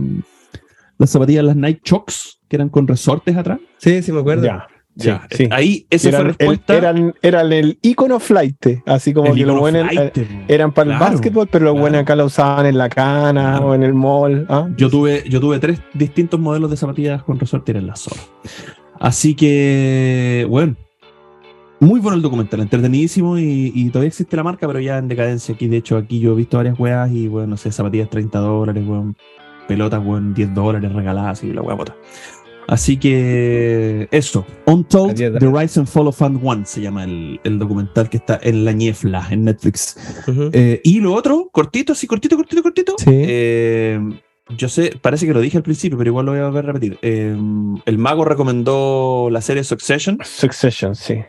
las 0.99 1.11
zapatillas, 1.11 1.45
las 1.45 1.57
Nike 1.57 1.81
Chocks, 1.83 2.39
que 2.55 2.57
eran 2.57 2.69
con 2.69 2.87
resortes 2.87 3.37
atrás. 3.37 3.59
Sí, 3.79 4.03
sí, 4.03 4.13
me 4.13 4.21
acuerdo. 4.21 4.45
Ya. 4.45 4.67
Ya, 4.97 5.27
sí. 5.29 5.49
Ahí, 5.51 5.89
esa 5.91 6.11
Eran 6.11 6.21
fue 6.21 6.25
la 6.25 6.31
el- 6.31 6.37
respuesta. 6.39 6.77
eran, 6.77 7.15
eran 7.21 7.53
el 7.53 7.79
icono 7.83 8.21
flight, 8.21 8.65
así 8.87 9.13
como 9.13 9.31
El 9.33 9.35
que 9.35 9.45
los 9.45 9.59
buenos 9.59 9.89
flight, 9.91 10.17
eh, 10.19 10.45
eran 10.47 10.71
para 10.73 10.93
el 10.93 11.01
básquetbol, 11.01 11.49
pero 11.51 11.65
los 11.65 11.73
claro. 11.73 11.81
buenos 11.83 12.01
acá 12.03 12.15
lo 12.15 12.27
usaban 12.27 12.67
en 12.67 12.79
la 12.79 12.89
cana 12.89 13.55
Claro. 13.57 13.67
o 13.71 13.75
en 13.75 13.83
el 13.83 13.93
mall. 13.93 14.47
¿ah? 14.49 14.69
Yo 14.77 14.89
tuve, 14.89 15.25
yo 15.29 15.41
tuve 15.41 15.59
tres 15.59 15.81
distintos 15.95 16.39
modelos 16.39 16.71
de 16.71 16.77
zapatillas 16.77 17.25
con 17.25 17.41
resorte 17.41 17.73
y 17.73 17.75
eran 17.75 17.89
las 17.89 17.99
sola. 18.03 18.21
Así 19.01 19.35
que, 19.35 20.47
bueno, 20.49 20.77
muy 21.81 21.99
bueno 21.99 22.15
el 22.17 22.23
documental, 22.23 22.61
entretenidísimo 22.61 23.37
y, 23.37 23.73
y 23.75 23.89
todavía 23.89 24.09
existe 24.11 24.37
la 24.37 24.45
marca, 24.45 24.69
pero 24.69 24.79
ya 24.79 24.99
en 24.99 25.09
decadencia. 25.09 25.57
Aquí, 25.57 25.67
de 25.67 25.79
hecho, 25.79 25.97
aquí 25.97 26.21
yo 26.21 26.35
he 26.35 26.37
visto 26.37 26.57
varias 26.57 26.79
weas 26.79 27.11
y, 27.11 27.27
bueno, 27.27 27.49
no 27.49 27.57
sé, 27.57 27.73
zapatillas 27.73 28.09
30 28.11 28.39
dólares, 28.39 28.85
weón, 28.87 29.17
pelotas, 29.67 30.01
weón, 30.05 30.35
10 30.35 30.55
dólares 30.55 30.93
regaladas 30.93 31.43
y 31.43 31.53
la 31.53 31.63
wea 31.63 31.75
bota. 31.75 31.97
Así 32.67 32.97
que, 32.97 34.09
eso, 34.11 34.47
Untold, 34.67 35.17
The 35.17 35.47
Rise 35.47 35.81
and 35.81 35.89
Fall 35.89 36.09
of 36.09 36.17
Fund 36.17 36.41
One 36.43 36.65
se 36.65 36.81
llama 36.81 37.05
el, 37.05 37.41
el 37.45 37.59
documental 37.59 38.09
que 38.09 38.17
está 38.17 38.41
en 38.43 38.65
la 38.65 38.73
ñefla, 38.73 39.27
en 39.31 39.45
Netflix. 39.45 39.97
Eh, 40.53 40.81
y 40.83 41.01
lo 41.01 41.15
otro, 41.15 41.51
cortito, 41.53 41.95
sí, 41.95 42.07
cortito, 42.07 42.37
cortito, 42.37 42.63
cortito. 42.63 42.95
Sí. 42.99 43.11
Eh, 43.11 44.01
yo 44.57 44.69
sé, 44.69 44.99
parece 45.01 45.27
que 45.27 45.35
lo 45.35 45.41
dije 45.41 45.57
al 45.57 45.63
principio, 45.63 45.99
pero 45.99 46.11
igual 46.11 46.27
lo 46.27 46.33
voy 46.33 46.41
a 46.41 46.47
volver 46.47 46.65
a 46.65 46.73
repetir. 46.73 46.99
Eh, 47.03 47.37
el 47.85 47.99
mago 47.99 48.25
recomendó 48.25 49.29
la 49.31 49.41
serie 49.41 49.65
Succession. 49.65 50.19
Succession, 50.23 50.95
sí. 50.95 51.23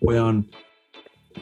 Weón, 0.00 0.50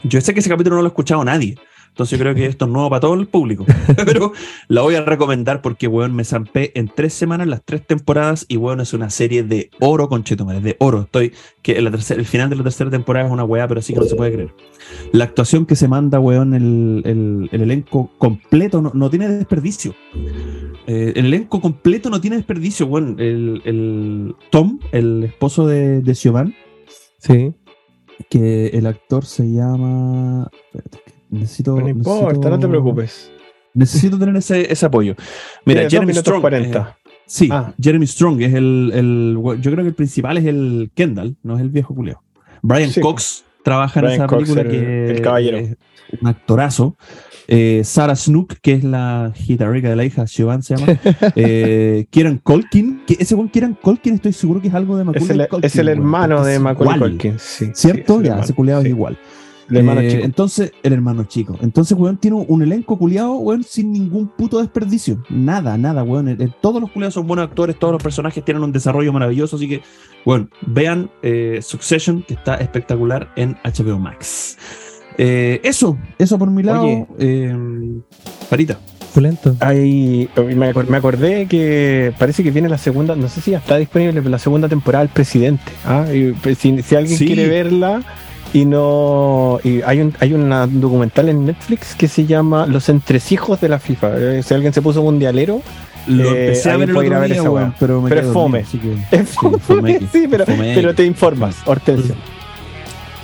yo 0.05 0.21
sé 0.21 0.35
que 0.35 0.41
ese 0.41 0.49
capítulo 0.49 0.77
no 0.77 0.83
lo 0.83 0.89
ha 0.89 0.91
escuchado 0.91 1.25
nadie. 1.25 1.57
Entonces 1.99 2.17
yo 2.17 2.23
creo 2.23 2.35
que 2.37 2.47
esto 2.47 2.67
es 2.67 2.71
nuevo 2.71 2.89
para 2.91 3.01
todo 3.01 3.15
el 3.15 3.27
público. 3.27 3.67
Pero 4.07 4.33
la 4.69 4.83
voy 4.83 4.95
a 4.95 5.01
recomendar 5.05 5.61
porque, 5.63 5.89
weón, 5.89 6.15
me 6.15 6.23
zampé 6.23 6.71
en 6.77 6.87
tres 6.95 7.13
semanas 7.13 7.49
las 7.49 7.61
tres 7.65 7.85
temporadas 7.85 8.47
y, 8.49 8.57
weón, 8.57 8.81
es 8.81 8.93
una 8.95 9.11
serie 9.11 9.43
de 9.43 9.71
oro 9.81 10.09
con 10.09 10.23
Chetumare, 10.23 10.61
de 10.61 10.77
oro. 10.79 11.01
Estoy, 11.03 11.33
que 11.61 11.83
la 11.83 11.91
tercera- 11.91 12.21
el 12.21 12.27
final 12.27 12.51
de 12.51 12.55
la 12.57 12.63
tercera 12.63 12.89
temporada 12.89 13.27
es 13.27 13.33
una 13.33 13.43
weá, 13.43 13.67
pero 13.67 13.83
sí 13.83 13.95
que 13.95 13.99
no 13.99 14.07
se 14.07 14.15
puede 14.15 14.33
creer. 14.33 14.55
La 15.11 15.25
actuación 15.25 15.67
que 15.67 15.75
se 15.75 15.89
manda, 15.89 16.21
weón, 16.21 16.55
el, 16.55 17.03
el- 17.05 17.49
el 17.51 17.63
elenco 17.63 18.13
completo 18.19 18.81
no, 18.81 18.93
no 18.95 19.11
tiene 19.11 19.29
desperdicio. 19.29 19.93
Eh, 20.87 21.15
el 21.17 21.27
elenco 21.27 21.61
completo 21.61 22.11
no 22.11 22.21
tiene 22.21 22.37
desperdicio, 22.37 22.87
weón. 22.87 23.17
El, 23.19 23.61
el 23.65 24.37
Tom, 24.51 24.79
el 24.93 25.25
esposo 25.25 25.67
de, 25.67 26.01
de 26.01 26.15
Siobhan, 26.15 26.55
Sí. 27.19 27.53
que 28.31 28.69
el 28.69 28.87
actor 28.87 29.25
se 29.25 29.51
llama. 29.51 30.49
espérate, 30.73 30.99
Necesito. 31.31 31.79
No 31.79 31.89
importa, 31.89 32.29
necesito- 32.35 32.51
no 32.51 32.59
te 32.59 32.69
preocupes. 32.69 33.31
Necesito 33.75 34.19
tener 34.19 34.37
ese, 34.37 34.73
ese 34.73 34.87
apoyo. 34.87 35.15
Mira, 35.65 35.81
Tiene 35.87 35.91
Jeremy 35.91 36.15
Strong. 36.15 36.41
40. 36.41 36.79
eh, 37.05 37.11
sí, 37.27 37.49
Ah. 37.53 37.73
Jeremy 37.81 38.07
Strong 38.07 38.41
es 38.43 38.55
el, 38.55 38.91
el- 38.95 39.39
Yo 39.61 39.71
creo 39.71 39.85
que 39.85 39.89
el 39.89 39.95
principal 39.95 40.39
es 40.39 40.47
el 40.47 40.91
Kendall, 40.95 41.37
no 41.43 41.55
es 41.57 41.61
el 41.61 41.69
viejo 41.71 41.95
culeo. 41.95 42.23
Brian 42.63 42.91
Sí. 42.91 43.01
Cox 43.01 43.45
trabaja 43.63 44.01
en 44.01 44.07
esa 44.07 44.27
Cox, 44.27 44.43
película 44.43 44.63
el- 44.63 44.71
que 44.71 45.11
el 45.13 45.21
caballero. 45.23 45.59
es 45.59 45.77
un 46.21 46.29
actorazo. 46.29 46.97
Eh, 47.51 47.81
Sarah 47.83 48.15
Snook, 48.17 48.55
que 48.61 48.73
es 48.73 48.85
la 48.85 49.33
guitarrica 49.47 49.89
de 49.89 49.97
la 49.97 50.05
hija, 50.05 50.27
Siobhan 50.27 50.63
se 50.63 50.77
llama. 50.77 50.99
eh, 51.37 52.07
Kieran 52.11 52.39
Colkin, 52.43 53.03
que 53.07 53.17
ese 53.21 53.35
buen 53.35 53.49
Kieran 53.49 53.75
Colkin 53.81 54.15
estoy 54.15 54.33
seguro 54.35 54.61
que 54.61 54.69
es 54.69 54.75
algo 54.75 54.97
de 54.97 55.03
Es 55.03 55.07
Macaulay 55.07 55.41
el, 55.41 55.49
Culkin, 55.49 55.67
es 55.67 55.77
el 55.77 55.89
hermano 55.89 56.45
de 56.45 56.59
Macaulay. 56.59 56.99
Culkin. 56.99 57.39
Sí, 57.39 57.71
¿Cierto? 57.75 58.19
sí, 58.21 58.27
ya, 58.27 58.41
ese 58.41 58.55
culiado 58.55 58.83
sí. 58.83 58.89
es 58.89 58.91
igual. 58.91 59.19
El 59.71 59.77
hermano 59.79 60.01
Eh, 60.01 60.11
chico. 60.11 60.25
Entonces, 60.25 60.73
el 60.83 60.93
hermano 60.95 61.25
chico. 61.25 61.57
Entonces, 61.61 61.97
weón, 61.99 62.17
tiene 62.17 62.37
un 62.49 62.63
elenco 62.63 62.99
culiado, 62.99 63.33
weón, 63.35 63.63
sin 63.65 63.93
ningún 63.93 64.29
puto 64.29 64.59
desperdicio. 64.61 65.23
Nada, 65.29 65.77
nada, 65.77 66.03
weón. 66.03 66.29
Eh, 66.29 66.37
eh, 66.39 66.49
Todos 66.61 66.81
los 66.81 66.91
culiados 66.91 67.15
son 67.15 67.27
buenos 67.27 67.47
actores, 67.49 67.79
todos 67.79 67.93
los 67.93 68.03
personajes 68.03 68.45
tienen 68.45 68.63
un 68.63 68.73
desarrollo 68.73 69.13
maravilloso. 69.13 69.57
Así 69.57 69.69
que, 69.69 69.83
weón, 70.25 70.51
vean 70.67 71.11
eh, 71.23 71.59
Succession, 71.63 72.23
que 72.27 72.35
está 72.35 72.55
espectacular 72.57 73.31
en 73.37 73.57
HBO 73.65 73.99
Max. 73.99 74.57
Eh, 75.19 75.61
eso, 75.65 75.99
eso 76.19 76.39
por 76.39 76.51
mi 76.51 76.63
lado. 76.63 76.85
Oye. 76.85 77.07
Eh, 77.19 77.57
Parita. 78.49 78.79
Pulento. 79.13 79.57
Hay, 79.61 80.29
me, 80.37 80.73
acor- 80.73 80.87
me 80.87 80.97
acordé 80.99 81.47
que 81.47 82.13
parece 82.19 82.43
que 82.45 82.51
viene 82.51 82.69
la 82.69 82.79
segunda, 82.79 83.17
no 83.17 83.27
sé 83.29 83.41
si 83.41 83.51
ya 83.53 83.59
está 83.59 83.77
disponible, 83.79 84.13
pero 84.21 84.29
la 84.31 84.39
segunda 84.39 84.69
temporada 84.69 85.05
del 85.05 85.13
presidente. 85.13 85.73
¿ah? 85.85 86.07
Y, 86.15 86.33
pues, 86.33 86.59
si, 86.59 86.83
si 86.83 86.95
alguien 86.95 87.19
Sí. 87.19 87.27
quiere 87.27 87.49
verla 87.49 88.03
y 88.53 88.65
no. 88.65 89.59
Y 89.65 89.83
hay 89.83 90.01
un 90.01 90.15
hay 90.21 90.33
una 90.33 90.67
documental 90.67 91.29
en 91.29 91.47
Netflix 91.47 91.95
que 91.95 92.09
se 92.09 92.27
llama 92.27 92.67
Los 92.67 92.89
entresijos 92.89 93.61
de 93.61 93.69
la 93.69 93.79
FIFA. 93.79 94.11
Eh, 94.17 94.43
Si 94.43 94.55
alguien 94.55 94.73
se 94.73 94.83
puso 94.83 95.03
mundialero, 95.03 95.61
Lo 96.07 96.25
Eh, 96.35 96.47
empecé 96.47 96.71
a 96.71 96.77
ver 96.79 96.89
el 96.89 96.95
puede 96.95 97.09
ir 97.09 97.13
otro 97.13 97.19
a 97.19 97.21
ver 97.21 97.31
día, 97.33 97.41
esa 97.43 97.51
weón, 97.51 97.69
weá. 97.69 97.77
pero 97.79 98.01
me 98.01 98.09
Pero 98.09 98.21
es 98.23 98.27
dormido, 98.29 98.43
fome. 98.45 98.59
así 98.61 98.79
que- 98.79 98.95
es 99.17 99.29
sí, 99.29 99.37
fome, 99.39 99.59
fome, 99.59 100.01
sí, 100.13 100.27
pero, 100.31 100.47
fome. 100.47 100.73
pero 100.75 100.95
te 100.95 101.05
informas, 101.05 101.57
Hortensio. 101.67 102.15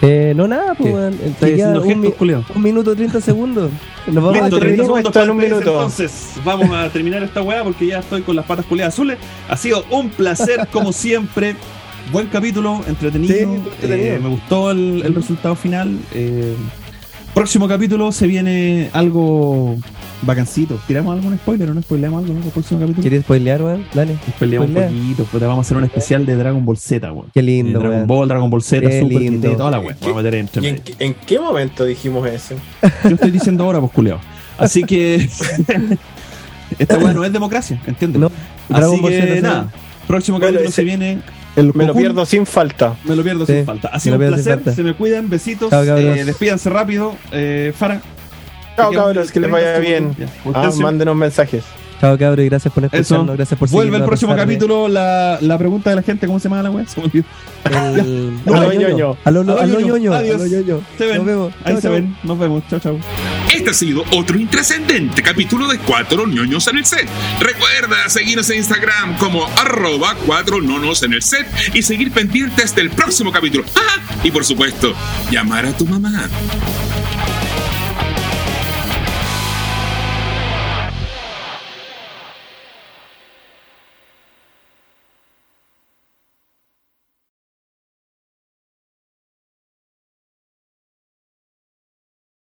Eh, 0.02 0.34
no, 0.36 0.46
nada, 0.46 0.74
pues, 0.74 0.92
un, 0.92 2.14
un 2.54 2.62
minuto 2.62 2.94
30 2.94 3.20
segundos. 3.22 3.70
Nos 4.06 4.16
vamos 4.22 4.32
Listo, 4.32 4.56
a 4.56 4.60
30 4.60 4.82
despedir. 4.82 4.84
segundos. 4.84 5.16
en 5.16 5.30
un 5.30 5.36
minuto. 5.38 5.58
Entonces, 5.72 6.32
vamos 6.44 6.70
a 6.76 6.90
terminar 6.90 7.22
esta 7.22 7.40
weá 7.40 7.64
porque 7.64 7.86
ya 7.86 8.00
estoy 8.00 8.20
con 8.20 8.36
las 8.36 8.44
patas 8.44 8.66
culeadas 8.66 8.92
azules. 8.92 9.16
Ha 9.48 9.56
sido 9.56 9.82
un 9.90 10.10
placer, 10.10 10.68
como 10.70 10.92
siempre. 10.92 11.56
Buen 12.12 12.26
capítulo, 12.28 12.80
entretenido. 12.86 13.34
Sí, 13.34 13.40
entretenido. 13.42 14.14
eh, 14.14 14.18
me 14.22 14.28
gustó 14.28 14.70
el, 14.70 15.02
el 15.04 15.14
resultado 15.14 15.54
final. 15.56 15.98
eh, 16.14 16.54
próximo 17.32 17.66
capítulo 17.66 18.12
se 18.12 18.26
viene 18.28 18.88
algo 18.92 19.76
bacancito. 20.22 20.78
¿Tiramos 20.86 21.12
algún 21.16 21.36
spoiler 21.36 21.70
o 21.70 21.74
no 21.74 21.82
spoileamos 21.82 22.22
algo? 22.22 22.34
¿no? 22.38 22.44
El 22.44 22.50
próximo 22.52 22.78
capítulo. 22.80 23.02
¿Quieres 23.02 23.22
spoilear, 23.22 23.62
weón? 23.62 23.84
Dale. 23.92 24.16
Spoileamos 24.36 24.68
un 24.68 24.74
poquito. 24.74 25.24
Pues 25.30 25.42
vamos 25.42 25.58
a 25.58 25.60
hacer 25.62 25.76
un 25.76 25.84
especial 25.84 26.24
de 26.26 26.36
Dragon 26.36 26.64
Ball 26.64 26.76
Z, 26.76 27.10
weón. 27.12 27.26
Qué 27.34 27.42
lindo, 27.42 27.80
Dragon 27.80 27.96
weón. 27.96 28.06
Ball, 28.06 28.28
Dragon 28.28 28.50
Ball 28.50 28.62
Z, 28.62 28.88
Qué 28.88 29.00
Super 29.00 29.18
lindo. 29.20 29.56
Toda 29.56 29.70
la 29.72 29.80
weón. 29.80 29.96
Vamos 30.00 30.14
a 30.14 30.22
meter 30.22 30.34
entre 30.36 30.62
¿Y 30.62 30.66
en, 30.68 30.78
qué- 30.78 30.94
en 31.04 31.14
qué 31.14 31.40
momento 31.40 31.84
dijimos 31.84 32.28
eso? 32.28 32.54
Yo 33.04 33.10
estoy 33.10 33.30
diciendo 33.32 33.64
ahora, 33.64 33.80
pues 33.80 33.90
culeado. 33.92 34.20
Así 34.58 34.84
que. 34.84 35.28
Esta 36.78 36.98
weón 36.98 37.14
no 37.14 37.24
es 37.24 37.32
democracia, 37.32 37.80
¿entiendes? 37.86 38.20
No, 38.20 38.30
Dragon 38.68 38.92
Así 38.92 39.00
Ball 39.02 39.10
que 39.12 39.20
Z, 39.22 39.40
nada. 39.40 39.72
Próximo 40.06 40.38
Bueno, 40.38 40.52
capítulo 40.52 40.68
ese- 40.68 40.76
se 40.76 40.84
viene. 40.84 41.18
El 41.56 41.72
Me 41.74 41.86
lo 41.86 41.94
pierdo 41.94 42.26
sin 42.26 42.46
falta. 42.46 42.96
Me 43.04 43.14
lo 43.14 43.22
pierdo 43.22 43.46
Sí, 43.46 43.54
sin 43.54 43.66
falta. 43.66 43.88
Ha 43.88 43.94
me 43.94 44.00
sido 44.00 44.18
lo 44.18 44.24
un 44.24 44.34
placer. 44.34 44.74
Se 44.74 44.82
me 44.82 44.94
cuidan. 44.94 45.28
Besitos. 45.28 45.70
Chao. 45.70 45.82
Eh, 45.84 46.24
despídanse 46.24 46.68
rápido. 46.70 47.14
Eh, 47.32 47.72
Fara. 47.76 48.00
Chao, 48.76 48.92
cabros, 48.92 49.30
que 49.30 49.38
les 49.40 49.50
30 49.50 49.50
vaya 49.50 49.78
bien. 49.78 50.16
Ah, 50.52 50.70
mándenos 50.80 51.14
mensajes. 51.14 51.62
Chao, 52.00 52.18
cabros, 52.18 52.44
y 52.44 52.48
gracias 52.48 52.72
por 52.72 52.84
Eso. 52.84 52.96
escucharnos. 52.96 53.36
Gracias 53.36 53.58
por 53.58 53.68
Vuelve 53.70 53.96
el 53.96 54.04
próximo 54.04 54.34
capítulo 54.36 54.88
la, 54.88 55.38
la 55.40 55.58
pregunta 55.58 55.90
de 55.90 55.96
la 55.96 56.02
gente. 56.02 56.26
¿Cómo 56.26 56.38
se 56.38 56.48
llama 56.48 56.62
la 56.62 56.70
weá? 56.70 56.86
Se 56.86 57.00
me 57.00 57.06
olvidó. 57.06 57.24
El... 57.64 58.44
No, 58.44 58.54
Aló, 58.54 58.72
ñoño. 58.72 59.16
Aló, 59.24 59.42
ñoño. 59.80 60.12
Adiós. 60.12 60.42
Aló. 60.42 60.82
Se 60.98 61.06
ven. 61.06 61.16
Nos 61.16 61.26
vemos. 61.26 61.54
Ahí 61.64 61.80
se 61.80 61.88
ven. 61.88 62.16
Nos 62.22 62.38
vemos. 62.38 62.62
Chao, 62.68 62.78
chao. 62.80 62.98
Este 63.54 63.70
ha 63.70 63.74
sido 63.74 64.04
otro 64.12 64.38
intrascendente 64.38 65.22
capítulo 65.22 65.66
de 65.68 65.78
Cuatro 65.78 66.26
ñoños 66.26 66.66
en 66.68 66.78
el 66.78 66.84
set. 66.84 67.08
Recuerda 67.40 68.08
seguirnos 68.08 68.50
en 68.50 68.58
Instagram 68.58 69.16
como 69.18 69.46
arroba 69.58 70.14
cuatro 70.26 70.60
nonos 70.60 71.02
en 71.02 71.14
el 71.14 71.22
set 71.22 71.46
y 71.72 71.82
seguir 71.82 72.10
pendientes 72.10 72.74
del 72.74 72.90
próximo 72.90 73.32
capítulo. 73.32 73.64
Ah, 73.76 74.18
y 74.22 74.30
por 74.30 74.44
supuesto, 74.44 74.92
llamar 75.30 75.66
a 75.66 75.72
tu 75.72 75.86
mamá. 75.86 76.28